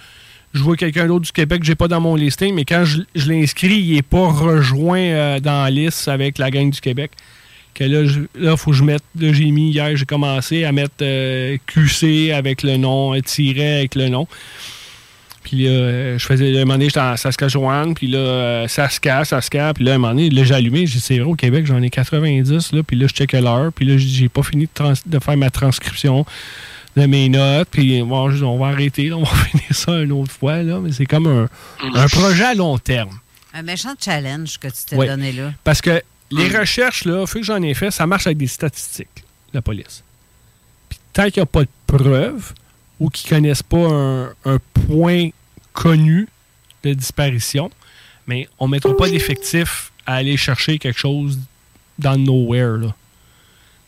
je 0.53 0.63
vois 0.63 0.77
quelqu'un 0.77 1.07
d'autre 1.07 1.25
du 1.25 1.33
Québec 1.33 1.61
que 1.61 1.67
j'ai 1.67 1.77
pas 1.77 1.89
dans 1.89 2.01
mon 2.01 2.15
listing, 2.15 2.55
mais 2.55 2.67
quand 2.67 2.85
je, 2.85 3.01
je 3.15 3.31
l'inscris, 3.33 3.79
il 3.81 3.95
n'est 3.95 4.03
pas 4.03 4.29
rejoint 4.29 4.99
euh, 5.01 5.41
dans 5.41 5.63
la 5.65 5.71
liste 5.71 6.09
avec 6.09 6.37
la 6.37 6.51
gang 6.51 6.71
du 6.71 6.81
Québec. 6.83 7.13
Que 7.79 7.85
là, 7.85 8.01
il 8.03 8.57
faut 8.57 8.73
que 8.73 8.77
je 8.77 8.83
mette. 8.83 9.05
Là, 9.19 9.33
j'ai 9.33 9.51
mis 9.53 9.71
hier, 9.71 9.95
j'ai 9.97 10.05
commencé 10.05 10.65
à 10.65 10.73
mettre 10.73 10.95
euh, 11.03 11.57
QC 11.67 12.33
avec 12.33 12.65
le 12.65 12.77
nom, 12.77 13.15
euh, 13.15 13.21
tiret 13.21 13.79
avec 13.79 13.95
le 13.95 14.09
nom. 14.09 14.27
Puis 15.45 15.63
là, 15.65 15.71
euh, 15.71 16.19
je 16.19 16.27
faisais, 16.27 16.47
à 16.59 16.63
un 16.63 16.65
moment 16.65 16.75
donné, 16.75 16.87
j'étais 16.87 17.01
en 17.01 17.17
Saskatchewan, 17.17 17.95
puis 17.95 18.09
là, 18.09 18.67
Saska, 18.69 19.25
Saska, 19.25 19.73
puis 19.75 19.85
là, 19.85 19.93
à 19.93 19.95
un 19.95 19.99
moment 19.99 20.13
donné, 20.15 20.29
là, 20.29 20.45
j'ai 20.45 20.55
allumé, 20.55 20.87
j'ai 20.87 20.95
dit, 20.95 21.01
c'est 21.01 21.19
vrai, 21.19 21.31
au 21.31 21.37
Québec, 21.37 21.65
j'en 21.67 21.81
ai 21.83 21.89
90, 21.89 22.73
là, 22.73 22.83
puis 22.83 22.97
là, 22.97 23.07
je 23.09 23.15
check 23.15 23.33
l'heure, 23.33 23.73
puis 23.73 23.87
là, 23.87 23.95
j'ai 23.97 24.29
pas 24.29 24.43
fini 24.43 24.65
de, 24.65 24.71
trans- 24.75 24.93
de 25.07 25.19
faire 25.21 25.37
ma 25.37 25.49
transcription 25.51 26.27
de 26.97 27.07
mes 27.07 27.29
notes, 27.29 27.69
puis 27.71 28.03
bon, 28.03 28.29
on 28.43 28.59
va 28.59 28.67
arrêter, 28.67 29.09
là, 29.09 29.17
on 29.17 29.23
va 29.23 29.37
finir 29.51 29.65
ça 29.75 29.93
une 30.03 30.13
autre 30.13 30.33
fois, 30.33 30.63
là, 30.63 30.81
mais 30.83 30.93
c'est 30.93 31.07
comme 31.07 31.27
un, 31.29 31.49
un 31.95 32.09
projet 32.09 32.45
à 32.45 32.55
long 32.55 32.77
terme. 32.77 33.19
Un 33.55 33.63
méchant 33.63 33.95
challenge 33.99 34.59
que 34.59 34.67
tu 34.69 34.75
t'es 34.89 34.97
donné 34.97 35.33
là. 35.33 35.53
Parce 35.65 35.81
que 35.81 36.03
les 36.31 36.49
recherches, 36.59 37.05
là, 37.05 37.27
fait 37.27 37.41
que 37.41 37.47
j'en 37.47 37.63
ai 37.63 37.75
fait, 37.75 37.91
ça 37.91 38.07
marche 38.07 38.27
avec 38.27 38.39
des 38.39 38.47
statistiques, 38.47 39.25
la 39.53 39.63
police. 39.63 40.03
Puis 40.89 40.99
tant 41.13 41.25
qu'il 41.25 41.41
n'y 41.41 41.43
a 41.43 41.47
pas 41.47 41.63
de 41.63 41.69
preuves 41.87 42.53
ou 43.01 43.09
qu'ils 43.11 43.33
ne 43.33 43.37
connaissent 43.37 43.63
pas 43.63 43.79
un, 43.89 44.27
un 44.45 44.59
point 44.87 45.29
connu 45.73 46.29
de 46.83 46.93
disparition, 46.95 47.71
mais 48.27 48.49
on 48.59 48.67
ne 48.67 48.73
mettra 48.73 48.97
pas 48.97 49.09
d'effectif 49.09 49.93
à 50.07 50.15
aller 50.17 50.37
chercher 50.37 50.79
quelque 50.79 50.99
chose 50.99 51.39
dans 51.99 52.13
le 52.13 52.19
nowhere. 52.19 52.77
Là. 52.79 52.95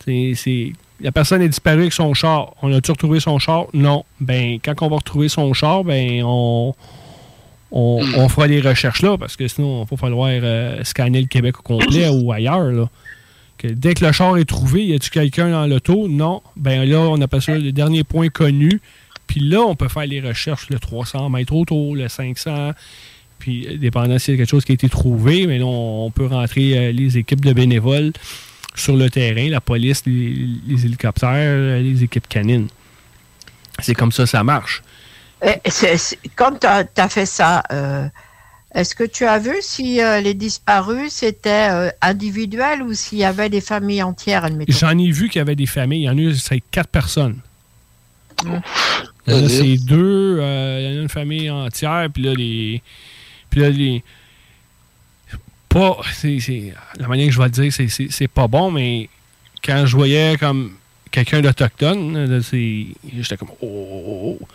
C'est- 0.04 0.34
c'est- 0.36 0.72
la 1.00 1.12
personne 1.12 1.40
est 1.42 1.48
disparue 1.48 1.80
avec 1.80 1.92
son 1.92 2.12
char. 2.14 2.54
On 2.62 2.72
a-tu 2.72 2.90
retrouvé 2.90 3.20
son 3.20 3.38
char? 3.38 3.66
Non. 3.72 4.04
Ben, 4.20 4.58
quand 4.62 4.74
on 4.82 4.88
va 4.88 4.96
retrouver 4.96 5.28
son 5.28 5.52
char, 5.54 5.82
ben, 5.84 6.22
on, 6.24 6.74
on, 7.72 8.04
on 8.16 8.28
fera 8.28 8.46
les 8.46 8.60
recherches 8.60 9.02
là, 9.02 9.16
parce 9.16 9.36
que 9.36 9.46
sinon, 9.48 9.84
il 9.84 9.90
va 9.90 9.96
falloir 9.96 10.30
euh, 10.30 10.82
scanner 10.84 11.20
le 11.20 11.26
Québec 11.26 11.58
au 11.60 11.62
complet 11.62 12.08
ou 12.08 12.32
ailleurs. 12.32 12.72
Là. 12.72 12.88
Que 13.58 13.68
dès 13.68 13.94
que 13.94 14.04
le 14.04 14.12
char 14.12 14.36
est 14.38 14.44
trouvé, 14.44 14.86
y 14.86 14.94
a-tu 14.94 15.10
quelqu'un 15.10 15.50
dans 15.50 15.66
l'auto? 15.66 16.08
Non. 16.08 16.42
Ben 16.56 16.84
là, 16.84 16.98
on 16.98 17.20
appelle 17.20 17.42
ça 17.42 17.56
le 17.56 17.72
dernier 17.72 18.04
point 18.04 18.28
connu. 18.28 18.80
Puis 19.26 19.40
là, 19.40 19.60
on 19.60 19.76
peut 19.76 19.88
faire 19.88 20.06
les 20.06 20.20
recherches, 20.20 20.68
le 20.70 20.78
300 20.78 21.30
mètres 21.30 21.54
autour, 21.54 21.94
le 21.94 22.08
500. 22.08 22.72
Puis, 23.38 23.66
euh, 23.66 23.76
dépendant 23.76 24.18
s'il 24.18 24.34
y 24.34 24.36
a 24.36 24.38
quelque 24.38 24.50
chose 24.50 24.64
qui 24.64 24.72
a 24.72 24.74
été 24.74 24.88
trouvé, 24.88 25.46
mais 25.46 25.58
là, 25.58 25.66
on, 25.66 26.06
on 26.06 26.10
peut 26.10 26.26
rentrer 26.26 26.76
euh, 26.76 26.92
les 26.92 27.18
équipes 27.18 27.44
de 27.44 27.52
bénévoles 27.52 28.12
sur 28.74 28.96
le 28.96 29.10
terrain, 29.10 29.48
la 29.48 29.60
police, 29.60 30.02
les, 30.06 30.34
les 30.66 30.86
hélicoptères, 30.86 31.80
les 31.80 32.02
équipes 32.02 32.28
canines. 32.28 32.68
C'est 33.78 33.94
comme 33.94 34.12
ça, 34.12 34.26
ça 34.26 34.42
marche. 34.42 34.82
C'est- 35.66 36.18
quand 36.36 36.58
tu 36.60 36.66
as, 36.66 37.08
fait 37.08 37.26
ça, 37.26 37.62
euh, 37.72 38.06
est-ce 38.74 38.94
que 38.94 39.04
tu 39.04 39.24
as 39.24 39.38
vu 39.38 39.54
si 39.60 40.00
euh, 40.02 40.20
les 40.20 40.34
disparus 40.34 41.12
c'était 41.12 41.68
euh, 41.70 41.90
individuel 42.02 42.82
ou 42.82 42.92
s'il 42.94 43.18
y 43.18 43.24
avait 43.24 43.48
des 43.48 43.60
familles 43.60 44.02
entières, 44.02 44.46
J'en 44.68 44.96
ai 44.98 45.10
vu 45.10 45.28
qu'il 45.28 45.38
y 45.38 45.42
avait 45.42 45.56
des 45.56 45.66
familles. 45.66 46.02
Il 46.02 46.04
y 46.04 46.10
en 46.10 46.18
a 46.18 46.20
eu, 46.20 46.34
c'est 46.34 46.60
quatre 46.70 46.88
personnes. 46.90 47.38
Mm. 48.44 48.48
Il 49.26 49.32
y 49.32 49.36
en 49.36 49.38
a, 49.38 49.40
Vas-y. 49.42 49.76
c'est 49.78 49.84
deux. 49.84 50.38
euh, 50.40 50.78
il 50.80 50.84
y 50.84 50.96
en 50.96 50.98
a 50.98 51.02
une 51.02 51.08
famille 51.08 51.50
entière. 51.50 52.06
Puis 52.12 52.22
là, 52.22 52.34
les. 52.34 52.82
Puis 53.50 53.60
là, 53.60 53.70
les. 53.70 54.02
Pas. 55.68 55.98
la 56.98 57.06
manière 57.08 57.26
que 57.28 57.32
je 57.32 57.38
vais 57.38 57.44
le 57.44 57.50
dire, 57.50 57.72
c'est- 57.72 58.28
pas 58.28 58.48
bon, 58.48 58.70
mais 58.72 59.08
quand 59.64 59.86
je 59.86 59.96
voyais 59.96 60.36
comme 60.38 60.72
quelqu'un 61.12 61.40
d'autochtone, 61.40 62.40
j'étais 62.42 63.36
comme. 63.36 63.50
Oh, 63.60 63.66
oh, 63.66 64.02
oh, 64.06 64.38
oh. 64.40 64.48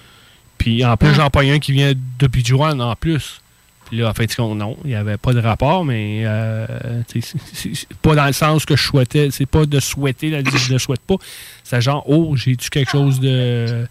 Puis 0.57 0.83
en 0.85 0.97
plus, 0.97 1.13
j'en 1.13 1.29
pogne 1.29 1.51
un 1.51 1.59
qui 1.59 1.71
vient 1.73 1.93
de 2.19 2.27
Bijuan 2.27 2.79
en 2.81 2.95
plus. 2.95 3.41
Puis 3.87 3.97
là, 3.99 4.09
en 4.09 4.13
fait, 4.15 4.35
non, 4.39 4.75
il 4.83 4.87
n'y 4.89 4.95
avait 4.95 5.17
pas 5.17 5.31
de 5.31 5.39
rapport, 5.39 5.85
mais 5.85 6.23
euh, 6.25 6.65
c'est- 7.07 7.87
pas 8.01 8.15
dans 8.15 8.25
le 8.25 8.33
sens 8.33 8.65
que 8.65 8.75
je 8.75 8.81
souhaitais. 8.81 9.29
C'est 9.31 9.45
pas 9.45 9.65
de 9.67 9.79
souhaiter, 9.79 10.31
là, 10.31 10.39
je 10.43 10.73
ne 10.73 10.77
souhaite 10.79 11.01
pas. 11.01 11.15
C'est 11.63 11.81
genre, 11.81 12.03
oh, 12.07 12.35
j'ai-tu 12.35 12.69
quelque 12.71 12.89
chose 12.91 13.19
de 13.19 13.87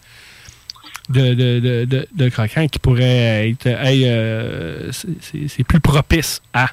de, 1.11 1.35
de, 1.35 1.85
de, 1.85 2.09
de- 2.17 2.29
croquant 2.31 2.67
qui 2.67 2.79
pourrait 2.79 3.51
être 3.51 3.67
hey, 3.67 4.05
euh, 4.07 4.91
c'est- 4.91 5.63
plus 5.65 5.79
propice 5.81 6.41
à 6.55 6.71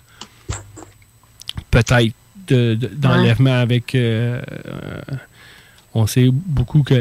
peut-être 1.69 2.13
de- 2.47 2.75
de- 2.75 2.87
d'enlèvement 2.87 3.59
avec 3.59 3.93
euh, 3.95 4.41
on 5.93 6.07
sait 6.07 6.29
beaucoup 6.31 6.83
que 6.83 6.93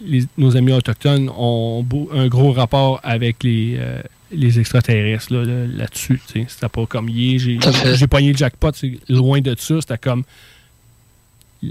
les- 0.00 0.24
nos 0.38 0.56
amis 0.56 0.72
autochtones 0.72 1.28
ont 1.36 1.82
beau- 1.82 2.08
un 2.12 2.28
gros 2.28 2.52
rapport 2.52 3.00
avec 3.02 3.42
les, 3.42 3.76
euh, 3.78 4.00
les 4.30 4.58
extraterrestres 4.60 5.32
là, 5.32 5.44
là- 5.44 5.66
là-dessus. 5.66 6.20
tu 6.26 6.40
sais. 6.42 6.46
C'était 6.48 6.68
pas 6.68 6.86
comme 6.86 7.08
hier, 7.08 7.38
j'ai 7.94 8.06
pogné 8.06 8.32
le 8.32 8.38
jackpot, 8.38 8.70
c'est 8.74 8.98
loin 9.08 9.40
de 9.40 9.54
ça. 9.58 9.80
C'était 9.80 9.98
comme 9.98 10.22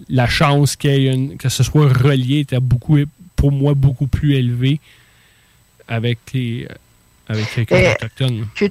la 0.10 0.28
chance 0.28 0.76
qu'il 0.76 0.92
y 0.92 1.08
ait 1.08 1.14
une- 1.14 1.38
que 1.38 1.48
ce 1.50 1.64
soit 1.64 1.88
relié 1.92 2.40
était 2.40 2.60
beaucoup, 2.60 2.98
pour 3.36 3.52
moi 3.52 3.74
beaucoup 3.74 4.08
plus 4.08 4.36
élevée 4.36 4.80
avec 5.88 6.18
les 6.34 6.68
avec 7.28 7.50
quelqu'un 7.56 7.78
Et 7.78 7.88
d'autochtone. 7.90 8.48
tu 8.54 8.70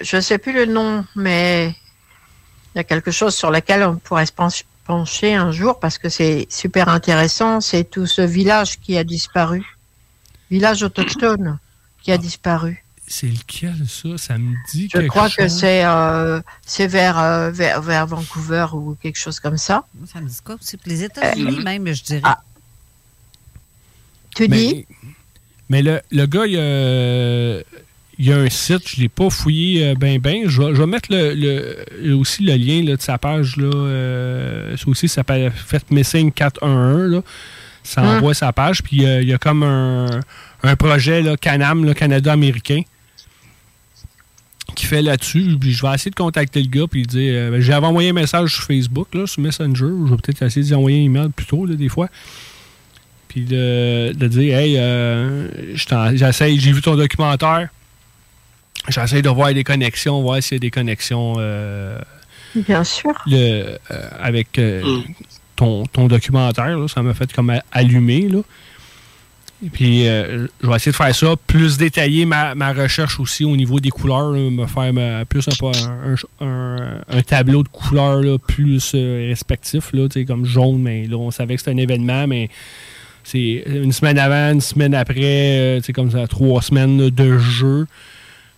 Je 0.00 0.16
ne 0.16 0.20
sais 0.22 0.38
plus 0.38 0.52
le 0.54 0.64
nom, 0.66 1.04
mais 1.14 1.74
il 2.74 2.78
y 2.78 2.80
a 2.80 2.84
quelque 2.84 3.10
chose 3.10 3.34
sur 3.34 3.50
lequel 3.50 3.82
on 3.82 3.96
pourrait 3.96 4.24
se 4.26 4.32
pench- 4.32 4.64
pencher 4.84 5.34
un 5.34 5.52
jour 5.52 5.78
parce 5.80 5.98
que 5.98 6.08
c'est 6.08 6.46
super 6.50 6.88
intéressant. 6.88 7.60
C'est 7.60 7.84
tout 7.84 8.06
ce 8.06 8.22
village 8.22 8.78
qui 8.80 8.96
a 8.98 9.04
disparu. 9.04 9.62
Village 10.50 10.82
autochtone 10.82 11.58
qui 12.02 12.12
a 12.12 12.18
disparu. 12.18 12.84
C'est 13.06 13.26
lequel 13.28 13.74
ça? 13.88 14.16
Ça 14.16 14.38
me 14.38 14.54
dit 14.70 14.88
Je 14.92 14.98
quelque 14.98 15.08
crois 15.10 15.28
que 15.28 15.48
c'est 15.48 15.84
euh, 15.84 16.40
c'est 16.64 16.86
vers, 16.86 17.18
euh, 17.18 17.50
vers, 17.50 17.82
vers 17.82 18.06
Vancouver 18.06 18.66
ou 18.72 18.96
quelque 19.00 19.18
chose 19.18 19.38
comme 19.40 19.58
ça. 19.58 19.84
Ça 20.10 20.20
me 20.20 20.28
dit 20.28 20.38
quoi? 20.44 20.56
Puis 20.56 20.78
Les 20.86 21.02
États-Unis, 21.04 21.58
Euh, 21.58 21.62
même, 21.62 21.92
je 21.92 22.02
dirais. 22.02 22.22
Tu 24.34 24.48
Mais- 24.48 24.56
dis? 24.56 24.86
Mais 25.68 25.82
le, 25.82 26.00
le 26.10 26.26
gars, 26.26 26.46
il 26.46 27.64
il 28.18 28.26
y 28.26 28.32
a 28.32 28.36
un 28.36 28.48
site, 28.50 28.88
je 28.88 28.96
ne 28.98 29.02
l'ai 29.02 29.08
pas 29.08 29.30
fouillé 29.30 29.86
euh, 29.86 29.94
ben 29.94 30.18
ben. 30.18 30.48
Je 30.48 30.60
vais, 30.60 30.74
je 30.74 30.80
vais 30.80 30.86
mettre 30.86 31.08
le, 31.10 31.34
le- 31.34 32.14
aussi 32.14 32.42
le 32.42 32.54
lien 32.54 32.82
là, 32.84 32.96
de 32.96 33.00
sa 33.02 33.16
page. 33.18 33.56
Là, 33.56 33.70
euh, 33.74 34.76
ça 34.76 34.84
aussi, 34.88 35.08
ça 35.08 35.16
s'appelle 35.16 35.50
Fait 35.50 35.90
Missing 35.90 36.30
411. 36.32 37.10
Là. 37.12 37.22
Ça 37.82 38.02
Hein? 38.02 38.18
envoie 38.18 38.34
sa 38.34 38.52
page. 38.52 38.82
Puis 38.82 39.04
euh, 39.06 39.22
il 39.22 39.28
y 39.28 39.32
a 39.32 39.38
comme 39.38 39.62
un, 39.62 40.20
un 40.62 40.76
projet 40.76 41.22
là, 41.22 41.36
Canam, 41.36 41.84
là, 41.84 41.94
Canada 41.94 42.32
américain, 42.32 42.82
qui 44.76 44.86
fait 44.86 45.02
là-dessus. 45.02 45.56
Puis 45.60 45.72
je 45.72 45.82
vais 45.84 45.94
essayer 45.94 46.10
de 46.10 46.16
contacter 46.16 46.62
le 46.62 46.68
gars. 46.68 46.86
Puis 46.90 47.02
dire 47.02 47.32
euh, 47.34 47.50
ben, 47.50 47.60
J'avais 47.60 47.86
envoyé 47.86 48.10
un 48.10 48.14
message 48.14 48.54
sur 48.54 48.64
Facebook, 48.64 49.08
là, 49.14 49.26
sur 49.26 49.42
Messenger. 49.42 49.86
Je 50.06 50.10
vais 50.10 50.16
peut-être 50.16 50.42
essayer 50.42 50.64
d'y 50.66 50.74
envoyer 50.74 51.00
un 51.00 51.04
email 51.04 51.28
plus 51.34 51.46
tôt, 51.46 51.66
là, 51.66 51.74
des 51.74 51.88
fois 51.88 52.08
puis 53.28 53.44
de, 53.46 54.12
de 54.12 54.26
dire 54.28 54.58
hey 54.58 54.76
euh, 54.76 55.48
j'essaye 56.14 56.60
j'ai 56.60 56.70
vu 56.70 56.82
ton 56.82 56.96
documentaire 56.96 57.70
j'essaie 58.88 59.22
de 59.22 59.28
voir 59.28 59.52
des 59.54 59.64
connexions 59.64 60.20
voir 60.22 60.42
s'il 60.42 60.54
y 60.54 60.56
a 60.56 60.58
des 60.60 60.70
connexions 60.70 61.34
euh, 61.38 61.98
Bien 62.54 62.84
sûr. 62.84 63.12
le, 63.26 63.78
euh, 63.90 64.08
avec 64.20 64.58
euh, 64.58 64.82
ton, 65.56 65.84
ton 65.86 66.06
documentaire 66.08 66.76
là. 66.78 66.88
ça 66.88 67.02
m'a 67.02 67.14
fait 67.14 67.32
comme 67.32 67.50
a- 67.50 67.62
allumer 67.72 68.28
là. 68.28 68.40
Et 69.64 69.70
puis 69.70 70.08
euh, 70.08 70.48
je 70.60 70.66
vais 70.68 70.74
essayer 70.74 70.90
de 70.90 70.96
faire 70.96 71.14
ça 71.14 71.34
plus 71.46 71.76
détailler 71.78 72.24
ma, 72.26 72.56
ma 72.56 72.72
recherche 72.72 73.20
aussi 73.20 73.44
au 73.44 73.56
niveau 73.56 73.78
des 73.78 73.90
couleurs 73.90 74.32
là, 74.32 74.50
me 74.50 74.66
faire 74.66 74.92
ma- 74.92 75.24
plus 75.24 75.46
un, 75.48 75.52
un- 76.42 76.44
un- 76.46 77.00
un 77.08 77.22
tableau 77.22 77.62
de 77.62 77.68
couleurs 77.68 78.20
là, 78.20 78.38
plus 78.38 78.92
euh, 78.96 79.28
respectif 79.28 79.92
comme 80.26 80.44
jaune 80.44 80.82
mais 80.82 81.06
là 81.06 81.16
on 81.16 81.30
savait 81.30 81.54
que 81.54 81.60
c'était 81.60 81.70
un 81.70 81.76
événement 81.76 82.26
mais 82.26 82.50
c'est 83.24 83.62
une 83.66 83.92
semaine 83.92 84.18
avant, 84.18 84.52
une 84.52 84.60
semaine 84.60 84.94
après, 84.96 85.14
euh, 85.78 85.80
comme 85.94 86.10
ça, 86.10 86.26
trois 86.26 86.60
semaines 86.60 87.00
là, 87.00 87.08
de 87.08 87.38
jeu. 87.38 87.86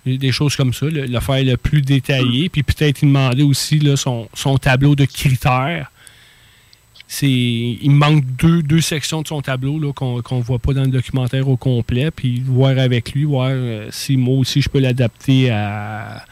Des 0.06 0.32
choses 0.32 0.54
comme 0.54 0.74
ça, 0.74 0.86
le, 0.86 1.20
faire 1.20 1.44
le 1.44 1.56
plus 1.56 1.80
détaillé. 1.80 2.48
Puis 2.48 2.62
peut-être 2.62 3.02
demander 3.02 3.42
aussi 3.42 3.80
son, 3.96 4.28
son 4.34 4.58
tableau 4.58 4.94
de 4.94 5.04
critères. 5.04 5.90
C'est, 7.06 7.28
il 7.28 7.90
manque 7.90 8.24
deux, 8.38 8.62
deux 8.62 8.80
sections 8.80 9.22
de 9.22 9.28
son 9.28 9.40
tableau 9.40 9.78
là, 9.78 9.92
qu'on 9.92 10.16
ne 10.16 10.42
voit 10.42 10.58
pas 10.58 10.72
dans 10.72 10.82
le 10.82 10.88
documentaire 10.88 11.48
au 11.48 11.56
complet. 11.56 12.10
Puis 12.10 12.42
voir 12.44 12.78
avec 12.78 13.12
lui, 13.12 13.24
voir 13.24 13.50
euh, 13.50 13.88
si 13.90 14.16
moi 14.16 14.36
aussi 14.38 14.60
je 14.60 14.68
peux 14.68 14.80
l'adapter 14.80 15.50
à, 15.50 16.24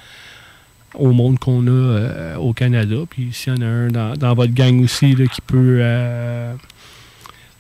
au 0.95 1.13
monde 1.13 1.39
qu'on 1.39 1.67
a 1.67 1.71
euh, 1.71 2.37
au 2.37 2.53
Canada. 2.53 2.97
Puis 3.09 3.29
s'il 3.33 3.55
y 3.55 3.57
en 3.57 3.63
a 3.63 3.67
un 3.67 3.89
dans, 3.89 4.15
dans 4.17 4.35
votre 4.35 4.53
gang 4.53 4.83
aussi 4.83 5.15
là, 5.15 5.27
qui 5.27 5.41
peut 5.41 5.79
euh, 5.81 6.55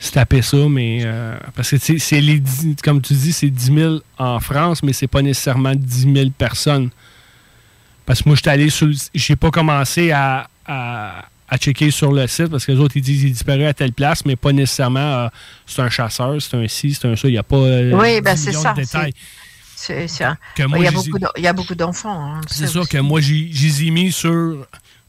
se 0.04 0.10
taper 0.12 0.42
ça, 0.42 0.56
mais 0.68 1.02
euh, 1.04 1.36
parce 1.54 1.70
que 1.70 1.76
c'est 1.98 2.20
les 2.20 2.42
comme 2.82 3.00
tu 3.00 3.14
dis, 3.14 3.32
c'est 3.32 3.50
10 3.50 3.74
000 3.74 3.98
en 4.18 4.40
France, 4.40 4.82
mais 4.82 4.92
c'est 4.92 5.06
pas 5.06 5.22
nécessairement 5.22 5.74
10 5.74 6.12
000 6.12 6.30
personnes. 6.36 6.90
Parce 8.04 8.22
que 8.22 8.28
moi, 8.28 8.36
j'étais 8.36 8.50
allé 8.50 8.68
sur 8.68 8.88
J'ai 9.14 9.36
pas 9.36 9.50
commencé 9.50 10.10
à, 10.10 10.48
à, 10.66 11.24
à 11.48 11.56
checker 11.56 11.90
sur 11.92 12.10
le 12.12 12.26
site 12.26 12.48
parce 12.48 12.66
que 12.66 12.72
les 12.72 12.78
autres, 12.80 12.96
ils 12.96 13.02
disent 13.02 13.20
qu'il 13.20 13.28
est 13.28 13.32
disparu 13.32 13.64
à 13.64 13.72
telle 13.74 13.92
place, 13.92 14.24
mais 14.26 14.34
pas 14.34 14.52
nécessairement 14.52 14.98
euh, 15.00 15.28
c'est 15.66 15.82
un 15.82 15.88
chasseur, 15.90 16.42
c'est 16.42 16.56
un 16.56 16.66
ci, 16.66 16.94
c'est 16.94 17.06
un 17.06 17.14
ça. 17.14 17.28
Il 17.28 17.32
n'y 17.32 17.38
a 17.38 17.42
pas. 17.44 17.56
euh, 17.56 17.92
Oui, 17.96 18.14
10 18.16 18.20
ben 18.22 18.36
c'est 18.36 18.52
ça. 18.52 18.72
de 18.72 18.80
détails. 18.80 19.12
C'est, 19.76 20.06
moi, 20.68 20.78
il, 20.78 20.84
y 20.84 20.86
a 20.86 20.90
beaucoup 20.92 21.18
d'en- 21.18 21.28
il 21.36 21.42
y 21.42 21.46
a 21.48 21.52
beaucoup 21.52 21.74
d'enfants. 21.74 22.34
hein, 22.36 22.40
C'est 22.48 22.66
ça 22.68 22.80
aussi. 22.80 22.88
que 22.90 22.98
moi, 22.98 23.20
j'ai 23.20 23.90
mis 23.90 24.12
sur 24.12 24.64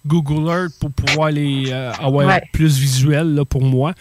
Google 0.05 0.49
Earth 0.49 0.73
pour 0.79 0.91
pouvoir 0.91 1.29
les 1.31 1.65
euh, 1.71 1.91
avoir 1.93 2.25
Ouais. 2.27 2.41
plus 2.51 2.77
visuel 2.79 3.35
là, 3.35 3.45
pour 3.45 3.63
moi. 3.63 3.93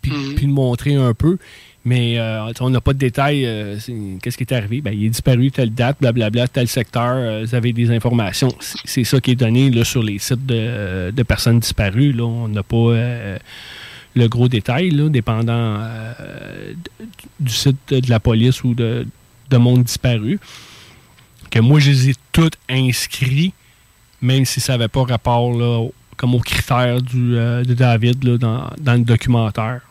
Puis, 0.00 0.12
puis 0.36 0.46
le 0.46 0.52
montrer 0.52 0.94
un 0.94 1.14
peu. 1.14 1.38
Mais 1.84 2.18
euh, 2.18 2.50
on 2.60 2.70
n'a 2.70 2.80
pas 2.80 2.92
de 2.94 2.98
détails. 2.98 3.46
euh, 3.46 3.76
Qu'est-ce 4.20 4.36
qui 4.36 4.42
est 4.42 4.52
arrivé? 4.52 4.80
Ben, 4.80 4.92
il 4.92 5.04
est 5.06 5.08
disparu, 5.10 5.52
telle 5.52 5.70
date, 5.72 5.98
blablabla, 6.00 6.48
tel 6.48 6.66
secteur. 6.66 7.12
euh, 7.14 7.44
vous 7.46 7.54
avez 7.54 7.72
des 7.72 7.90
informations. 7.92 8.48
C'est- 8.84 9.04
ça 9.04 9.20
qui 9.20 9.30
est 9.32 9.36
donné 9.36 9.70
là, 9.70 9.84
sur 9.84 10.02
les 10.02 10.18
sites 10.18 10.44
de, 10.46 11.12
de 11.12 11.22
personnes 11.22 11.60
disparues. 11.60 12.12
Là. 12.12 12.24
On 12.24 12.48
n'a 12.48 12.64
pas 12.64 12.76
le 14.16 14.28
gros 14.28 14.48
détail, 14.48 14.90
là, 14.90 15.08
dépendant 15.08 15.78
du 17.38 17.52
site 17.52 17.76
de 17.90 18.10
la 18.10 18.18
police 18.20 18.64
ou 18.64 18.74
de, 18.74 19.06
de 19.50 19.56
monde 19.56 19.84
disparu 19.84 20.40
que 21.50 21.60
moi, 21.60 21.78
je 21.78 21.90
les 21.90 22.10
ai 22.10 22.14
toutes 22.32 22.56
inscrits, 22.68 23.52
même 24.20 24.44
si 24.44 24.58
ça 24.60 24.72
n'avait 24.72 24.88
pas 24.88 25.04
rapport 25.04 25.52
là, 25.56 25.86
comme 26.16 26.34
aux 26.34 26.40
critères 26.40 27.00
du, 27.00 27.36
euh, 27.36 27.62
de 27.62 27.74
David 27.74 28.24
là, 28.24 28.38
dans, 28.38 28.70
dans 28.80 28.94
le 28.94 29.04
documentaire. 29.04 29.82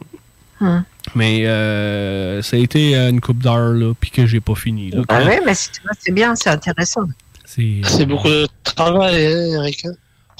Hum. 0.62 0.84
Mais 1.16 1.46
euh, 1.46 2.42
ça 2.42 2.56
a 2.56 2.60
été 2.60 2.96
euh, 2.98 3.10
une 3.10 3.22
coupe 3.22 3.40
d'heure, 3.40 3.74
là, 3.74 3.94
puis 4.00 4.10
que 4.10 4.26
j'ai 4.26 4.40
pas 4.40 4.56
fini. 4.56 4.90
là. 4.92 5.02
Ah 5.10 5.20
oui, 5.26 5.34
mais 5.46 5.54
c'est 5.54 5.72
c'est 6.00 6.12
bien, 6.14 6.36
c'est 6.36 6.50
intéressant. 6.50 7.04
C'est 7.46 7.82
C'est 7.84 8.06
beaucoup 8.06 8.28
de 8.30 8.48
travail, 8.64 9.26
hein, 9.28 9.62
Eric. 9.62 9.86
hein? 9.86 9.92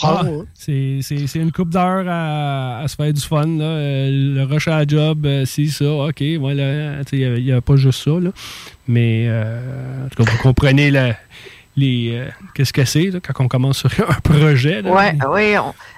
Bravo. 0.02 0.44
Ah, 0.46 0.52
c'est, 0.54 1.00
c'est- 1.02 1.26
c'est 1.28 1.40
une 1.40 1.54
coupe 1.54 1.70
d'heures 1.70 2.06
à, 2.10 2.80
à 2.80 2.88
se 2.90 2.96
faire 2.98 3.14
du 3.14 3.22
fun. 3.22 3.46
Là. 3.46 3.64
Euh, 3.64 4.10
le 4.36 4.44
rush 4.44 4.68
à 4.68 4.80
la 4.80 4.86
job, 4.88 5.26
euh, 5.26 5.46
si, 5.46 5.70
ça, 5.70 5.90
OK. 5.90 6.22
Voilà. 6.40 7.02
Il 7.14 7.44
n'y 7.44 7.52
a, 7.54 7.62
pas 7.62 7.78
juste 7.78 8.04
ça. 8.04 8.12
Là. 8.12 8.32
Mais 8.90 9.26
euh, 9.30 10.06
en 10.06 10.10
tout 10.10 10.22
cas, 10.24 10.30
vous 10.30 10.38
comprenez 10.40 10.92
la- 10.92 11.16
les, 11.78 12.10
euh, 12.14 12.30
qu'est-ce 12.54 12.74
que 12.74 12.84
c'est 12.84 13.12
quand 13.22 13.44
on 13.46 13.48
commence 13.48 13.80
sur 13.88 13.90
un 14.10 14.20
projet. 14.22 14.82
Là. 14.82 14.92
Ouais, 14.92 15.16
oui, 15.32 15.56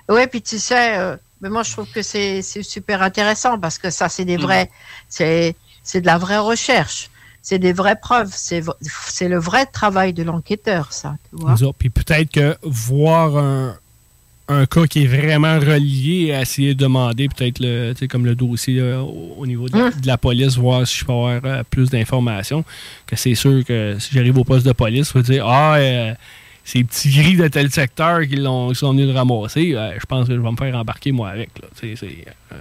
on- 0.10 0.14
ouais, 0.14 0.28
puis 0.28 0.42
tu 0.44 0.60
sais, 0.60 0.98
euh, 1.00 1.16
mais 1.42 1.50
moi 1.50 1.64
je 1.64 1.72
trouve 1.72 1.90
que 1.92 2.02
c'est 2.02 2.42
c'est 2.42 2.64
super 2.64 3.02
intéressant 3.02 3.60
parce 3.60 3.78
que 3.78 3.90
ça 3.90 4.10
c'est 4.10 4.26
des 4.26 4.38
vrais, 4.38 4.70
c'est 5.10 5.56
c'est 5.84 6.02
de 6.02 6.06
la 6.06 6.18
vraie 6.18 6.40
recherche, 6.40 7.10
c'est 7.42 7.60
des 7.60 7.74
vraies 7.74 8.00
preuves, 8.00 8.34
c'est 8.34 8.62
le 9.28 9.38
vrai 9.40 9.66
travail 9.66 10.14
de 10.14 10.24
l'enquêteur, 10.24 10.92
ça, 10.92 11.16
tu 11.30 11.42
vois. 11.42 11.56
Puis 11.78 11.90
peut-être 11.90 12.30
que 12.32 12.58
voir 12.64 13.38
un, 13.38 13.78
un 14.50 14.66
cas 14.66 14.86
qui 14.86 15.04
est 15.04 15.08
vraiment 15.08 15.60
relié 15.60 16.34
à 16.34 16.42
essayer 16.42 16.74
de 16.74 16.80
demander, 16.80 17.28
peut-être 17.30 17.60
le, 17.60 17.94
tu 17.94 18.00
sais, 18.00 18.08
comme 18.08 18.26
le 18.26 18.36
dossier 18.36 18.80
là, 18.80 19.02
au, 19.02 19.36
au 19.38 19.48
niveau 19.48 19.68
de, 19.70 19.78
de 19.78 20.08
la 20.08 20.18
police, 20.18 20.58
voir 20.58 20.86
si 20.88 20.98
je 21.00 21.06
peux 21.06 21.12
avoir 21.12 21.40
euh, 21.44 21.64
plus 21.70 21.90
d'informations. 21.90 22.64
Que 23.06 23.16
c'est 23.16 23.36
sûr 23.36 23.64
que 23.66 23.98
si 24.00 24.14
j'arrive 24.14 24.38
au 24.38 24.44
poste 24.44 24.66
de 24.66 24.72
police, 24.72 25.10
je 25.14 25.20
vais 25.20 25.24
dire 25.24 25.46
Ah, 25.48 25.76
euh, 25.76 26.14
ces 26.68 26.84
petits 26.84 27.10
gris 27.12 27.38
de 27.38 27.48
tel 27.48 27.72
secteur 27.72 28.28
qui, 28.28 28.36
l'ont, 28.36 28.74
sont 28.74 28.92
venus 28.92 29.08
le 29.08 29.14
ramasser, 29.14 29.74
euh, 29.74 29.94
je 29.98 30.06
pense 30.06 30.28
que 30.28 30.36
je 30.36 30.40
vais 30.42 30.52
me 30.52 30.58
faire 30.58 30.76
embarquer 30.76 31.14
moi 31.14 31.30
avec. 31.30 31.50
C'est, 31.80 31.94
euh, 32.04 32.58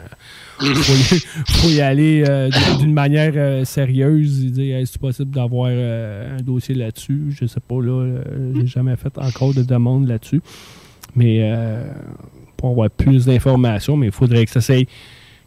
faut, 0.74 0.92
y, 0.94 1.24
faut 1.52 1.68
y 1.70 1.80
aller 1.80 2.22
euh, 2.24 2.48
d'une- 2.78 2.92
manière 2.92 3.66
sérieuse 3.66 4.44
et 4.44 4.50
dire 4.50 4.76
est-ce 4.76 4.96
possible 4.96 5.32
d'avoir 5.32 5.70
un 5.70 6.40
dossier 6.40 6.76
là-dessus? 6.76 7.34
Je 7.36 7.46
sais 7.46 7.58
pas, 7.58 7.82
là, 7.82 8.20
j'ai 8.54 8.68
jamais 8.68 8.94
fait 8.94 9.18
encore 9.18 9.52
de 9.54 9.64
demande 9.64 10.06
là-dessus. 10.06 10.40
Mais 11.16 11.52
pour 12.56 12.70
avoir 12.70 12.88
plus 12.90 13.26
d'informations, 13.26 13.96
mais 13.96 14.06
il 14.06 14.12
faudrait 14.12 14.44
que 14.46 14.52
ça 14.52 14.60
s'aille, 14.60 14.86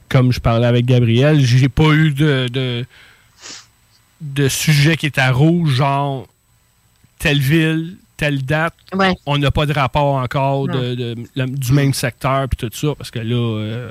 comme 0.10 0.34
je 0.34 0.42
parlais 0.42 0.68
avec 0.68 0.86
Gabriel, 0.86 1.40
j'ai 1.40 1.70
pas 1.70 1.94
eu 1.94 2.12
de, 2.12 2.48
de, 2.52 2.86
de 4.20 4.50
sujet 4.50 4.98
qui 4.98 5.06
est 5.06 5.18
à 5.18 5.32
rouge, 5.32 5.76
genre 5.76 6.28
telle 7.20 7.40
ville, 7.40 7.96
telle 8.20 8.44
date. 8.46 8.74
On 9.26 9.38
n'a 9.38 9.50
pas 9.50 9.66
de 9.66 9.74
rapport 9.74 10.16
encore 10.16 10.68
de, 10.68 11.16
du 11.46 11.72
même 11.74 11.94
secteur 11.94 12.48
puis 12.50 12.58
tout 12.70 12.76
ça, 12.78 12.94
parce 12.96 13.10
que 13.12 13.20
là, 13.20 13.36
euh, 13.36 13.90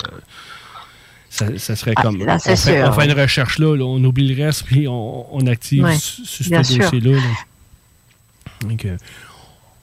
ça, 1.31 1.47
ça 1.59 1.75
serait 1.77 1.95
Ah, 1.97 2.03
comme. 2.03 2.25
là, 2.25 2.37
on, 2.37 2.39
fait, 2.39 2.57
sûr, 2.57 2.75
on 2.87 2.93
fait 2.93 3.07
une 3.07 3.19
recherche 3.19 3.59
là, 3.59 3.75
là, 3.77 3.85
on 3.85 4.03
oublie 4.05 4.35
le 4.35 4.45
reste, 4.45 4.65
puis 4.65 4.87
on, 4.87 5.35
on 5.35 5.47
active 5.47 5.85
Ouais, 5.85 5.97
sur, 5.99 6.25
ce 6.27 6.49
dossier-là. 6.51 7.17
là. 7.17 7.23
Donc, 8.69 8.85
euh, 8.85 8.97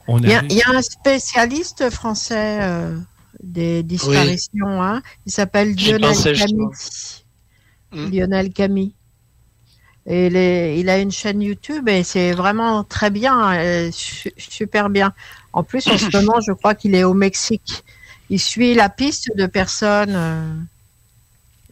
on 0.08 0.18
Il 0.20 0.28
y, 0.28 0.32
a, 0.34 0.38
arrive- 0.38 0.50
il 0.52 0.56
y 0.58 0.62
a 0.62 0.70
un 0.70 0.82
spécialiste 0.82 1.90
français 1.90 2.58
euh, 2.62 2.96
des 3.42 3.82
disparitions, 3.82 4.82
hein, 4.82 5.02
il 5.24 5.32
s'appelle 5.32 5.76
J'y 5.78 5.92
Lionel 5.92 6.14
Camille. 6.36 6.68
Lionel 7.92 8.52
Camille. 8.52 8.92
Et 10.08 10.26
il, 10.28 10.36
est- 10.36 10.78
il 10.78 10.88
a 10.88 10.98
une 10.98 11.10
chaîne 11.10 11.42
YouTube 11.42 11.88
et 11.88 12.02
c'est 12.04 12.32
vraiment 12.32 12.84
très 12.84 13.10
bien, 13.10 13.54
euh, 13.54 13.90
su- 13.92 14.32
super 14.38 14.88
bien. 14.88 15.12
En 15.52 15.62
plus, 15.64 15.86
en 15.88 15.98
ce 15.98 16.16
moment, 16.16 16.40
je 16.46 16.52
crois 16.52 16.74
qu'il 16.74 16.94
est 16.94 17.04
au 17.04 17.14
Mexique. 17.14 17.82
Il 18.30 18.38
suit 18.40 18.74
la 18.74 18.88
piste 18.88 19.30
de 19.36 19.46
personnes 19.46 20.14
euh, 20.14 20.54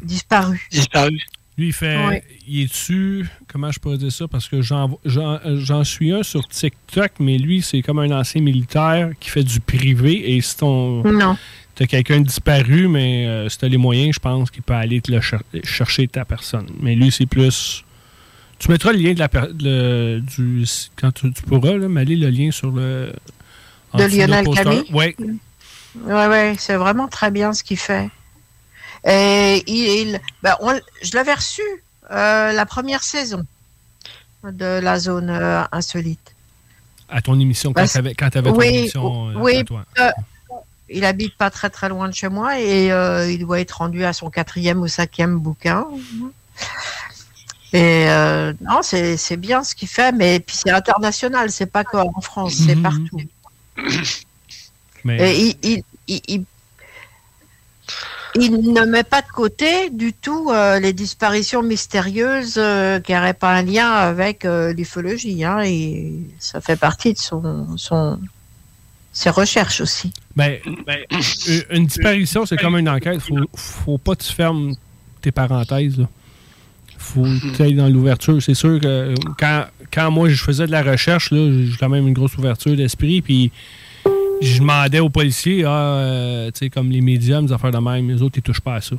disparues. 0.02 0.66
Disparues. 0.70 1.20
Lui, 1.56 1.68
il 1.68 1.72
fait. 1.72 2.22
Il 2.48 2.60
est 2.62 2.66
dessus. 2.66 3.26
Comment 3.46 3.70
je 3.70 3.78
pourrais 3.78 3.96
dire 3.98 4.10
ça? 4.10 4.26
Parce 4.26 4.48
que 4.48 4.60
j'en, 4.60 4.98
j'en, 5.04 5.38
j'en 5.58 5.84
suis 5.84 6.12
un 6.12 6.24
sur 6.24 6.46
TikTok, 6.48 7.12
mais 7.20 7.38
lui, 7.38 7.62
c'est 7.62 7.80
comme 7.82 8.00
un 8.00 8.10
ancien 8.10 8.40
militaire 8.42 9.10
qui 9.20 9.30
fait 9.30 9.44
du 9.44 9.60
privé. 9.60 10.34
Et 10.34 10.40
si 10.40 10.56
ton. 10.56 11.04
Non. 11.04 11.36
T'as 11.76 11.86
quelqu'un 11.86 12.20
de 12.20 12.26
disparu, 12.26 12.88
mais 12.88 13.26
euh, 13.26 13.48
si 13.48 13.58
t'as 13.58 13.68
les 13.68 13.76
moyens, 13.76 14.14
je 14.14 14.20
pense 14.20 14.50
qu'il 14.50 14.62
peut 14.62 14.74
aller 14.74 15.00
te 15.00 15.10
le 15.12 15.20
cher- 15.20 15.42
chercher 15.64 16.06
ta 16.08 16.24
personne. 16.24 16.66
Mais 16.80 16.94
lui, 16.96 17.10
c'est 17.12 17.26
plus. 17.26 17.83
Tu 18.58 18.70
mettras 18.70 18.92
le 18.92 18.98
lien 18.98 19.12
de 19.14 19.18
la 19.18 19.28
le- 19.58 20.20
du. 20.20 20.64
Quand 20.96 21.12
tu, 21.12 21.32
tu 21.32 21.42
pourras, 21.42 21.72
là, 21.76 21.88
m'aller 21.88 22.16
le 22.16 22.30
lien 22.30 22.50
sur 22.50 22.70
le. 22.70 23.12
De 23.94 24.04
Lionel. 24.04 24.44
Camille? 24.54 24.84
Oui. 24.92 25.14
Ouais, 26.04 26.26
ouais, 26.26 26.56
c'est 26.58 26.74
vraiment 26.76 27.06
très 27.06 27.30
bien 27.30 27.52
ce 27.52 27.62
qu'il 27.62 27.76
fait. 27.76 28.10
Et 29.06 29.62
il, 29.66 30.18
ben, 30.42 30.56
on- 30.60 30.80
je 31.02 31.10
l'avais 31.14 31.34
reçu 31.34 31.62
euh, 32.10 32.52
la 32.52 32.66
première 32.66 33.02
saison 33.04 33.44
de 34.42 34.80
la 34.80 34.98
zone 34.98 35.30
euh, 35.30 35.62
insolite. 35.70 36.34
À 37.08 37.20
ton 37.22 37.38
émission, 37.38 37.72
quand 37.72 37.82
Bah, 37.82 37.88
t'avais, 37.88 38.14
quand 38.14 38.30
t'avais 38.30 38.50
ton 38.50 38.56
oui, 38.58 38.66
émission. 38.66 39.28
euh, 39.30 39.34
oui, 39.36 39.56
à 39.58 39.64
toi. 39.64 39.84
euh, 40.00 40.10
il 40.88 41.04
habite 41.04 41.36
pas 41.36 41.50
très 41.50 41.70
très 41.70 41.88
loin 41.88 42.08
de 42.08 42.14
chez 42.14 42.28
moi 42.28 42.58
et 42.60 42.86
il 43.32 43.38
doit 43.38 43.60
être 43.60 43.72
rendu 43.78 44.04
à 44.04 44.12
son 44.12 44.30
quatrième 44.30 44.80
ou 44.80 44.88
cinquième 44.88 45.38
bouquin. 45.38 45.86
Et 47.74 48.08
euh, 48.08 48.52
non, 48.60 48.80
c'est 48.82 49.36
bien 49.36 49.62
ce 49.64 49.74
qu'il 49.74 49.88
fait, 49.88 50.12
mais 50.12 50.38
puis 50.40 50.56
c'est 50.56 50.70
international, 50.70 51.50
c'est 51.50 51.66
pas 51.66 51.82
qu'en 51.84 52.20
France, 52.20 52.54
c'est 52.54 52.76
Mhm. 52.76 52.82
partout. 52.82 53.20
Mais- 55.04 55.18
Et 55.34 55.40
il, 55.40 55.56
il, 55.62 55.82
il, 56.08 56.20
il- 56.28 56.44
il 58.36 58.72
ne 58.72 58.84
met 58.84 59.04
pas 59.04 59.22
de 59.22 59.28
côté 59.28 59.90
du 59.90 60.12
tout 60.12 60.50
euh, 60.50 60.80
les 60.80 60.92
disparitions 60.92 61.62
mystérieuses 61.62 62.54
euh, 62.58 62.98
qui 63.00 63.12
n'auraient 63.12 63.34
pas 63.34 63.52
un 63.54 63.62
lien 63.62 63.90
avec 63.90 64.44
l'ufologie. 64.44 65.44
Hein, 65.44 65.60
et 65.64 66.12
ça 66.40 66.60
fait 66.60 66.76
partie 66.76 67.12
de 67.12 67.18
son, 67.18 67.76
son, 67.76 68.18
ses 69.12 69.30
recherches 69.30 69.80
aussi. 69.80 70.12
Ben, 70.34 70.58
une- 70.66 71.62
une 71.70 71.86
disparition, 71.86 72.46
c'est 72.46 72.56
comme 72.56 72.76
une 72.76 72.88
enquête. 72.88 73.20
Faut, 73.20 73.36
faut 73.54 73.98
pas 73.98 74.14
que 74.16 74.22
tu 74.24 74.32
fermes 74.32 74.74
tes 75.20 75.30
parenthèses. 75.32 75.98
Là. 75.98 76.06
Faut 77.04 77.22
que 77.22 77.54
tu 77.56 77.62
ailles 77.62 77.74
dans 77.74 77.88
l'ouverture. 77.88 78.42
C'est 78.42 78.54
sûr 78.54 78.80
que 78.80 78.86
euh, 78.86 79.14
quand, 79.38 79.64
quand 79.92 80.10
moi 80.10 80.28
je 80.28 80.42
faisais 80.42 80.66
de 80.66 80.72
la 80.72 80.82
recherche, 80.82 81.30
là, 81.30 81.38
j'ai 81.50 81.76
quand 81.78 81.88
même 81.88 82.06
une 82.08 82.14
grosse 82.14 82.36
ouverture 82.38 82.74
d'esprit. 82.76 83.20
Puis 83.22 83.50
je 84.42 84.58
demandais 84.58 85.00
aux 85.00 85.10
policiers, 85.10 85.64
ah, 85.64 85.70
euh, 85.70 86.50
tu 86.50 86.60
sais, 86.60 86.70
comme 86.70 86.90
les 86.90 87.00
médiums, 87.00 87.46
les 87.46 87.52
affaires 87.52 87.70
de 87.70 87.78
même, 87.78 88.08
les 88.10 88.20
autres, 88.22 88.38
ils 88.38 88.42
touchent 88.42 88.60
pas 88.60 88.76
à 88.76 88.80
ça. 88.80 88.96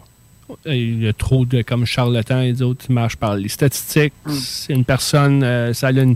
Il 0.67 1.03
y 1.03 1.07
a 1.07 1.13
trop 1.13 1.43
de, 1.45 1.63
comme 1.63 1.85
charlatans, 1.85 2.41
les 2.41 2.61
autres, 2.61 2.85
ils 2.87 2.93
marchent 2.93 3.15
par 3.17 3.35
les 3.35 3.49
statistiques. 3.49 4.13
C'est 4.29 4.73
une 4.73 4.85
personne, 4.85 5.43
euh, 5.43 5.73
ça 5.73 5.87
a 5.87 5.91
une- 5.91 6.15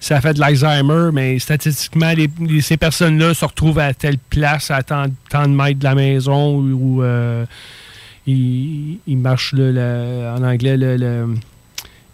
ça 0.00 0.16
a 0.16 0.20
fait 0.20 0.34
de 0.34 0.40
l'Alzheimer, 0.40 1.10
mais 1.12 1.38
statistiquement, 1.38 2.12
les- 2.12 2.28
les- 2.40 2.62
ces 2.62 2.76
personnes-là 2.76 3.32
se 3.34 3.44
retrouvent 3.44 3.78
à 3.78 3.94
telle 3.94 4.18
place, 4.18 4.70
à 4.72 4.82
tant, 4.82 5.04
tant 5.28 5.44
de 5.44 5.54
mètres 5.54 5.78
de 5.78 5.84
la 5.84 5.94
maison, 5.94 6.64
euh, 7.02 7.44
ils, 8.30 8.98
ils 9.06 9.16
marchent, 9.18 9.52
le- 9.52 9.72
le- 9.72 10.34
en 10.36 10.42
anglais, 10.42 10.76
le, 10.76 10.96
le 10.96 11.34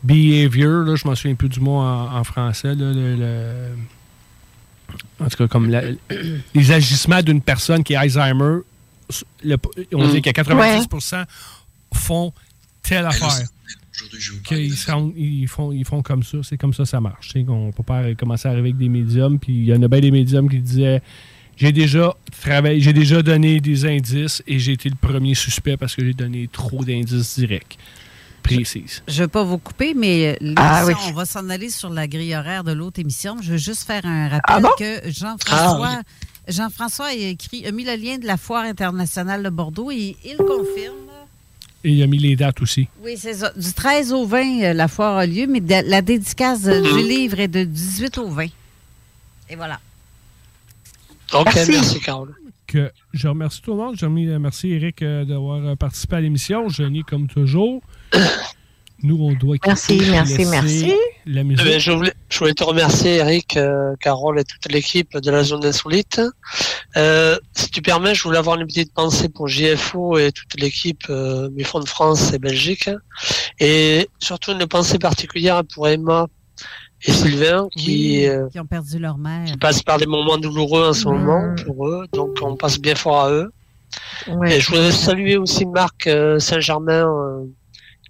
behavior, 0.02 0.84
là, 0.84 0.94
je 0.96 1.06
m'en 1.06 1.14
souviens 1.14 1.34
plus 1.34 1.48
du 1.48 1.60
mot 1.60 1.76
en, 1.78 2.14
en 2.16 2.24
français, 2.24 2.74
là, 2.74 2.92
le- 2.92 3.76
en 5.20 5.28
tout 5.28 5.36
cas, 5.36 5.48
comme 5.48 5.68
la- 5.70 5.82
les 6.54 6.72
agissements 6.72 7.22
d'une 7.22 7.40
personne 7.40 7.82
qui 7.82 7.94
a 7.94 8.00
Alzheimer, 8.00 8.60
on 9.92 10.08
dit 10.08 10.22
que 10.22 10.30
90% 10.30 11.24
font 11.94 12.32
telle 12.82 13.06
affaire. 13.06 13.28
Rendent- 14.90 15.12
ils, 15.16 15.48
font, 15.48 15.72
ils 15.72 15.84
font 15.84 16.02
comme 16.02 16.22
ça, 16.22 16.38
c'est 16.42 16.58
comme 16.58 16.74
ça 16.74 16.84
ça 16.84 17.00
marche. 17.00 17.30
C'est 17.32 17.44
qu'on 17.44 17.72
peut 17.72 17.82
pas 17.82 18.14
commencer 18.14 18.46
à 18.46 18.50
arriver 18.50 18.68
avec 18.68 18.78
des 18.78 18.88
médiums, 18.90 19.38
puis 19.38 19.54
il 19.54 19.64
y 19.64 19.74
en 19.74 19.82
a 19.82 19.88
bien 19.88 20.00
des 20.00 20.10
médiums 20.10 20.48
qui 20.50 20.58
disaient 20.58 21.00
j'ai 21.56 21.72
déjà 21.72 22.14
travaillé, 22.42 22.80
j'ai 22.80 22.92
déjà 22.92 23.22
donné 23.22 23.60
des 23.60 23.84
indices 23.86 24.42
et 24.46 24.58
j'ai 24.58 24.72
été 24.72 24.88
le 24.88 24.94
premier 24.96 25.34
suspect 25.34 25.76
parce 25.76 25.94
que 25.94 26.04
j'ai 26.04 26.12
donné 26.14 26.48
trop 26.52 26.84
d'indices 26.84 27.38
directs. 27.38 27.78
Précises. 28.42 29.02
Je 29.08 29.14
ne 29.14 29.20
veux 29.22 29.28
pas 29.28 29.42
vous 29.42 29.58
couper, 29.58 29.92
mais 29.94 30.36
l'émission, 30.40 30.54
Ah 30.64 30.84
oui. 30.86 30.94
on 31.08 31.12
va 31.12 31.24
s'en 31.24 31.48
aller 31.50 31.68
sur 31.68 31.90
la 31.90 32.06
grille 32.06 32.34
horaire 32.36 32.62
de 32.62 32.70
l'autre 32.70 33.00
émission. 33.00 33.38
Je 33.42 33.52
veux 33.52 33.56
juste 33.58 33.84
faire 33.84 34.06
un 34.06 34.28
rappel 34.28 34.40
Ah 34.44 34.60
bon? 34.60 34.68
que 34.78 35.00
Jean-François 35.10 35.88
Ah 35.98 36.02
Jean-François 36.48 37.06
a 37.06 37.12
écrit, 37.14 37.66
a 37.66 37.72
mis 37.72 37.82
le 37.84 37.96
lien 37.96 38.18
de 38.18 38.26
la 38.26 38.36
foire 38.36 38.62
internationale 38.64 39.42
de 39.42 39.48
Bordeaux 39.50 39.90
et 39.90 40.14
il 40.24 40.36
confirme. 40.36 40.94
Et 41.82 41.90
il 41.90 42.02
a 42.04 42.06
mis 42.06 42.18
les 42.18 42.36
dates 42.36 42.62
aussi. 42.62 42.86
Oui, 43.02 43.14
c'est 43.18 43.34
ça. 43.34 43.52
Du 43.56 43.72
13 43.72 44.12
au 44.12 44.26
20, 44.26 44.62
euh, 44.62 44.72
la 44.74 44.86
foire 44.86 45.16
a 45.16 45.26
lieu, 45.26 45.46
mais 45.48 45.58
de- 45.60 45.88
la 45.90 46.00
dédicace 46.02 46.66
euh, 46.66 46.80
du 46.82 47.02
livre 47.08 47.40
est 47.40 47.48
de 47.48 47.64
18 47.64 48.18
au 48.18 48.28
20. 48.28 48.46
Et 49.50 49.56
voilà. 49.56 49.80
Ok, 51.32 51.44
Merci. 51.54 51.70
merci, 51.72 52.00
Carole. 52.00 52.34
Que 52.66 52.90
je 53.12 53.28
remercie 53.28 53.62
tout 53.62 53.72
le 53.72 53.76
monde. 53.78 53.96
Je 53.98 54.06
remercie, 54.06 54.38
merci 54.40 54.70
Eric 54.72 55.02
euh, 55.02 55.24
d'avoir 55.24 55.64
euh, 55.64 55.76
participé 55.76 56.16
à 56.16 56.20
l'émission. 56.20 56.68
Jenny, 56.68 57.02
comme 57.04 57.28
toujours. 57.28 57.80
Nous, 59.02 59.18
on 59.20 59.34
doit 59.34 59.56
Merci, 59.66 60.00
merci, 60.10 60.46
merci. 60.46 60.94
La 61.26 61.42
Eh 61.42 61.44
musique. 61.44 61.66
ben, 61.66 61.78
je, 61.78 61.92
voulais, 61.92 62.14
je 62.30 62.38
voulais 62.38 62.54
te 62.54 62.64
remercier, 62.64 63.16
Eric, 63.16 63.56
euh, 63.58 63.94
Carole 64.00 64.40
et 64.40 64.44
toute 64.44 64.72
l'équipe 64.72 65.16
de 65.18 65.30
la 65.30 65.42
zone 65.44 65.64
insolite. 65.66 66.20
Euh, 66.96 67.36
si 67.52 67.68
tu 67.70 67.82
permets, 67.82 68.14
je 68.14 68.22
voulais 68.22 68.38
avoir 68.38 68.58
une 68.58 68.66
petite 68.66 68.94
pensée 68.94 69.28
pour 69.28 69.48
JFO 69.48 70.16
et 70.16 70.32
toute 70.32 70.58
l'équipe 70.58 71.02
euh, 71.10 71.50
Mifron 71.50 71.80
de 71.80 71.88
France 71.88 72.32
et 72.32 72.38
Belgique. 72.38 72.88
Et 73.60 74.08
surtout 74.18 74.52
une 74.52 74.66
pensée 74.66 74.98
particulière 74.98 75.62
pour 75.74 75.86
Emma 75.88 76.26
et 77.02 77.12
Sylvain 77.12 77.68
qui, 77.76 77.86
Oui, 77.86 78.26
euh, 78.26 78.48
qui 78.48 78.58
ont 78.60 78.66
perdu 78.66 78.98
leur 78.98 79.18
mère. 79.18 79.44
qui 79.44 79.56
passent 79.56 79.82
par 79.82 79.98
des 79.98 80.06
moments 80.06 80.38
douloureux 80.38 80.88
en 80.88 80.92
ce 80.92 81.06
moment 81.06 81.54
pour 81.64 81.88
eux. 81.88 82.06
Donc 82.12 82.38
on 82.42 82.56
passe 82.56 82.78
bien 82.78 82.94
fort 82.94 83.20
à 83.24 83.30
eux. 83.30 83.52
Et 84.46 84.60
je 84.60 84.68
voudrais 84.68 84.90
saluer 84.92 85.36
aussi 85.36 85.64
Marc 85.66 86.06
euh, 86.06 86.38
Saint-Germain 86.38 87.06
euh, 87.06 87.44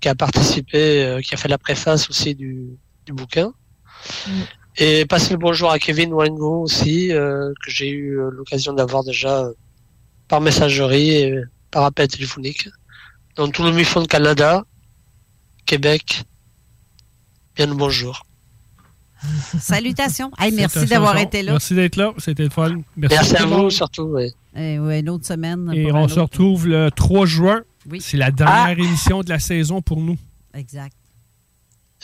qui 0.01 0.09
a 0.09 0.15
participé, 0.15 1.19
qui 1.25 1.35
a 1.35 1.37
fait 1.37 1.49
la 1.49 1.59
préface 1.59 2.09
aussi 2.11 2.35
du, 2.35 2.69
du 3.07 3.13
bouquin. 3.13 3.53
Et 4.79 5.07
passer 5.07 5.33
le 5.33 5.39
bonjour 5.39 5.71
à 5.71 5.79
Kevin 5.79 6.13
Wango 6.13 6.63
aussi, 6.63 7.13
euh, 7.13 7.53
que 7.65 7.71
j'ai 7.71 7.89
eu 7.91 8.19
l'occasion 8.31 8.73
d'avoir 8.75 9.05
déjà 9.05 9.49
par 10.29 10.41
messagerie 10.41 11.11
et 11.13 11.41
par 11.71 11.85
appel 11.85 12.09
téléphonique. 12.09 12.69
Dans 13.37 13.49
tout 13.49 13.63
le 13.63 13.73
MIFON 13.73 14.03
de 14.03 14.07
Canada, 14.07 14.65
Québec, 15.65 16.25
bien 17.55 17.67
le 17.67 17.75
bonjour. 17.75 18.23
Salutations. 19.61 20.31
Hey, 20.39 20.53
merci 20.53 20.87
d'avoir 20.87 21.17
été 21.19 21.43
là. 21.43 21.53
Merci 21.53 21.75
d'être 21.75 21.97
là. 21.97 22.13
C'était 22.19 22.45
le 22.45 22.51
fun. 22.51 22.81
Merci 22.97 23.37
à 23.37 23.47
vous 23.47 23.71
surtout. 23.71 24.11
oui. 24.15 24.33
Et 24.57 24.79
ouais, 24.79 25.01
une 25.01 25.11
autre 25.11 25.27
semaine. 25.27 25.71
Et 25.75 25.93
on 25.93 26.09
se 26.09 26.19
retrouve 26.21 26.67
le 26.67 26.91
3 26.91 27.27
juin. 27.27 27.61
Oui. 27.91 28.01
C'est 28.01 28.17
la 28.17 28.31
dernière 28.31 28.79
émission 28.79 29.21
de 29.21 29.29
la 29.29 29.39
saison 29.39 29.83
pour 29.83 30.01
nous. 30.01 30.17
Exact. 30.55 30.95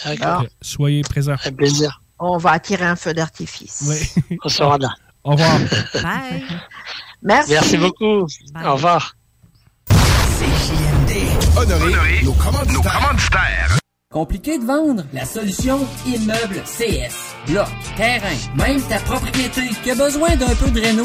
D'accord. 0.05 0.45
Soyez 0.61 1.03
présents. 1.03 1.37
Un 1.45 1.53
plaisir. 1.53 2.03
On 2.19 2.37
va 2.37 2.53
attirer 2.53 2.85
un 2.85 2.97
feu 2.97 3.15
d'artifice. 3.15 3.83
Oui. 3.89 4.37
On 4.45 4.49
sera 4.49 4.79
là. 4.79 4.91
Au 5.25 5.33
revoir. 5.33 5.59
Bye. 6.03 6.45
Merci. 7.23 7.53
Merci 7.53 7.77
beaucoup. 7.79 8.27
Au 8.65 8.73
revoir. 8.75 9.17
Honoré, 11.57 12.23
nos 12.25 12.33
commanditaires. 12.33 13.79
Compliqué 14.13 14.59
de 14.59 14.65
vendre? 14.65 15.05
La 15.15 15.25
solution 15.25 15.79
Immeuble 16.07 16.63
CS. 16.67 17.35
Bloc, 17.51 17.67
terrain, 17.97 18.29
même 18.57 18.81
ta 18.83 18.99
propriété 18.99 19.63
qui 19.83 19.91
a 19.91 19.95
besoin 19.95 20.37
d'un 20.37 20.55
peu 20.55 20.71
de 20.71 20.81
réno? 20.81 21.05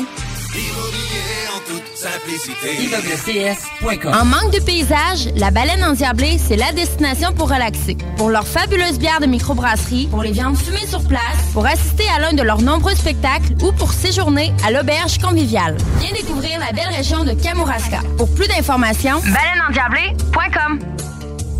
ImmeubleCS.com 2.63 4.13
En 4.13 4.25
manque 4.25 4.51
de 4.53 4.59
paysage, 4.59 5.29
la 5.38 5.51
baleine 5.51 5.84
endiablée, 5.85 6.38
c'est 6.38 6.57
la 6.57 6.73
destination 6.73 7.31
pour 7.34 7.49
relaxer. 7.49 7.95
Pour 8.17 8.29
leurs 8.29 8.45
fabuleuses 8.45 8.99
bières 8.99 9.21
de 9.21 9.25
microbrasserie, 9.25 10.07
pour 10.07 10.21
les 10.21 10.31
viandes 10.31 10.57
fumées 10.57 10.85
sur 10.85 11.07
place, 11.07 11.21
pour 11.53 11.65
assister 11.65 12.03
à 12.13 12.19
l'un 12.19 12.34
de 12.34 12.43
leurs 12.43 12.61
nombreux 12.61 12.95
spectacles 12.95 13.53
ou 13.63 13.71
pour 13.71 13.93
séjourner 13.93 14.53
à 14.65 14.71
l'auberge 14.71 15.17
conviviale. 15.19 15.77
Viens 15.99 16.11
découvrir 16.11 16.59
la 16.59 16.73
belle 16.73 16.93
région 16.93 17.23
de 17.23 17.31
Kamouraska. 17.31 18.01
Pour 18.17 18.27
plus 18.35 18.47
d'informations, 18.49 19.21
baleineendiablée.com 19.21 20.79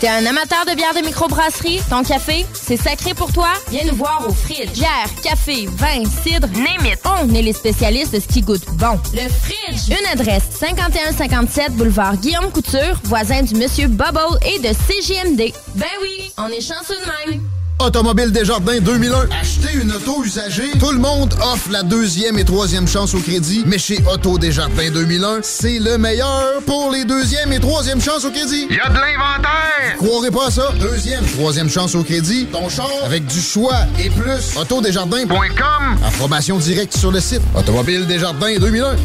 T'es 0.00 0.08
un 0.08 0.24
amateur 0.24 0.64
de 0.64 0.74
bière 0.74 0.94
de 0.94 1.00
microbrasserie? 1.00 1.82
Ton 1.90 2.02
café, 2.02 2.46
c'est 2.54 2.78
sacré 2.78 3.12
pour 3.12 3.30
toi? 3.34 3.48
Viens 3.68 3.84
nous 3.84 3.96
voir 3.96 4.24
au 4.26 4.32
Fridge. 4.32 4.70
Bière, 4.72 5.10
café, 5.22 5.66
vin, 5.66 6.04
cidre, 6.24 6.48
name 6.54 6.86
it. 6.86 6.98
On 7.04 7.34
est 7.34 7.42
les 7.42 7.52
spécialistes 7.52 8.14
de 8.14 8.20
ce 8.20 8.26
qui 8.26 8.40
goûte 8.40 8.64
bon. 8.76 8.98
Le 9.12 9.28
Fridge. 9.28 9.90
Une 9.90 10.06
adresse, 10.06 10.44
5157 10.58 11.72
boulevard 11.72 12.16
Guillaume 12.16 12.50
Couture, 12.50 12.98
voisin 13.04 13.42
du 13.42 13.54
Monsieur 13.56 13.88
Bubble 13.88 14.38
et 14.46 14.58
de 14.60 14.68
CJMD. 14.68 15.52
Ben 15.74 15.86
oui, 16.00 16.32
on 16.38 16.48
est 16.48 16.62
chanceux 16.62 16.96
de 16.96 17.32
même. 17.32 17.42
Automobile 17.80 18.30
Desjardins 18.30 18.80
2001. 18.80 19.28
Acheter 19.40 19.74
une 19.80 19.92
auto 19.92 20.22
usagée. 20.22 20.70
Tout 20.78 20.92
le 20.92 20.98
monde 20.98 21.34
offre 21.42 21.70
la 21.70 21.82
deuxième 21.82 22.38
et 22.38 22.44
troisième 22.44 22.86
chance 22.86 23.14
au 23.14 23.18
crédit. 23.20 23.64
Mais 23.66 23.78
chez 23.78 24.02
Auto 24.12 24.38
Desjardins 24.38 24.90
2001, 24.92 25.40
c'est 25.42 25.78
le 25.78 25.96
meilleur 25.96 26.60
pour 26.66 26.90
les 26.90 27.04
deuxième 27.04 27.52
et 27.52 27.58
troisième 27.58 28.00
chances 28.00 28.24
au 28.24 28.30
crédit. 28.30 28.66
Il 28.68 28.76
y 28.76 28.80
a 28.80 28.88
de 28.88 28.94
l'inventaire! 28.94 29.96
Croirez 29.96 30.30
pas 30.30 30.48
à 30.48 30.50
ça? 30.50 30.72
Deuxième, 30.78 31.24
troisième 31.24 31.70
chance 31.70 31.94
au 31.94 32.02
crédit. 32.02 32.46
Ton 32.52 32.68
char 32.68 32.90
avec 33.04 33.26
du 33.26 33.40
choix 33.40 33.86
et 33.98 34.10
plus. 34.10 34.56
Autodesjardins.com. 34.56 35.98
Approbation 36.06 36.58
directe 36.58 36.96
sur 36.96 37.10
le 37.10 37.20
site. 37.20 37.42
Automobile 37.56 38.06
Desjardins 38.06 38.58
2001. 38.58 38.96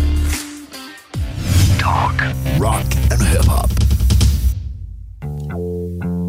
Talk, 1.79 2.23
rock 2.59 2.85
and 3.11 3.21
hip-hop. 3.21 3.69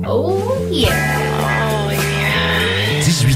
Oh 0.08 0.54
yeah. 0.70 1.55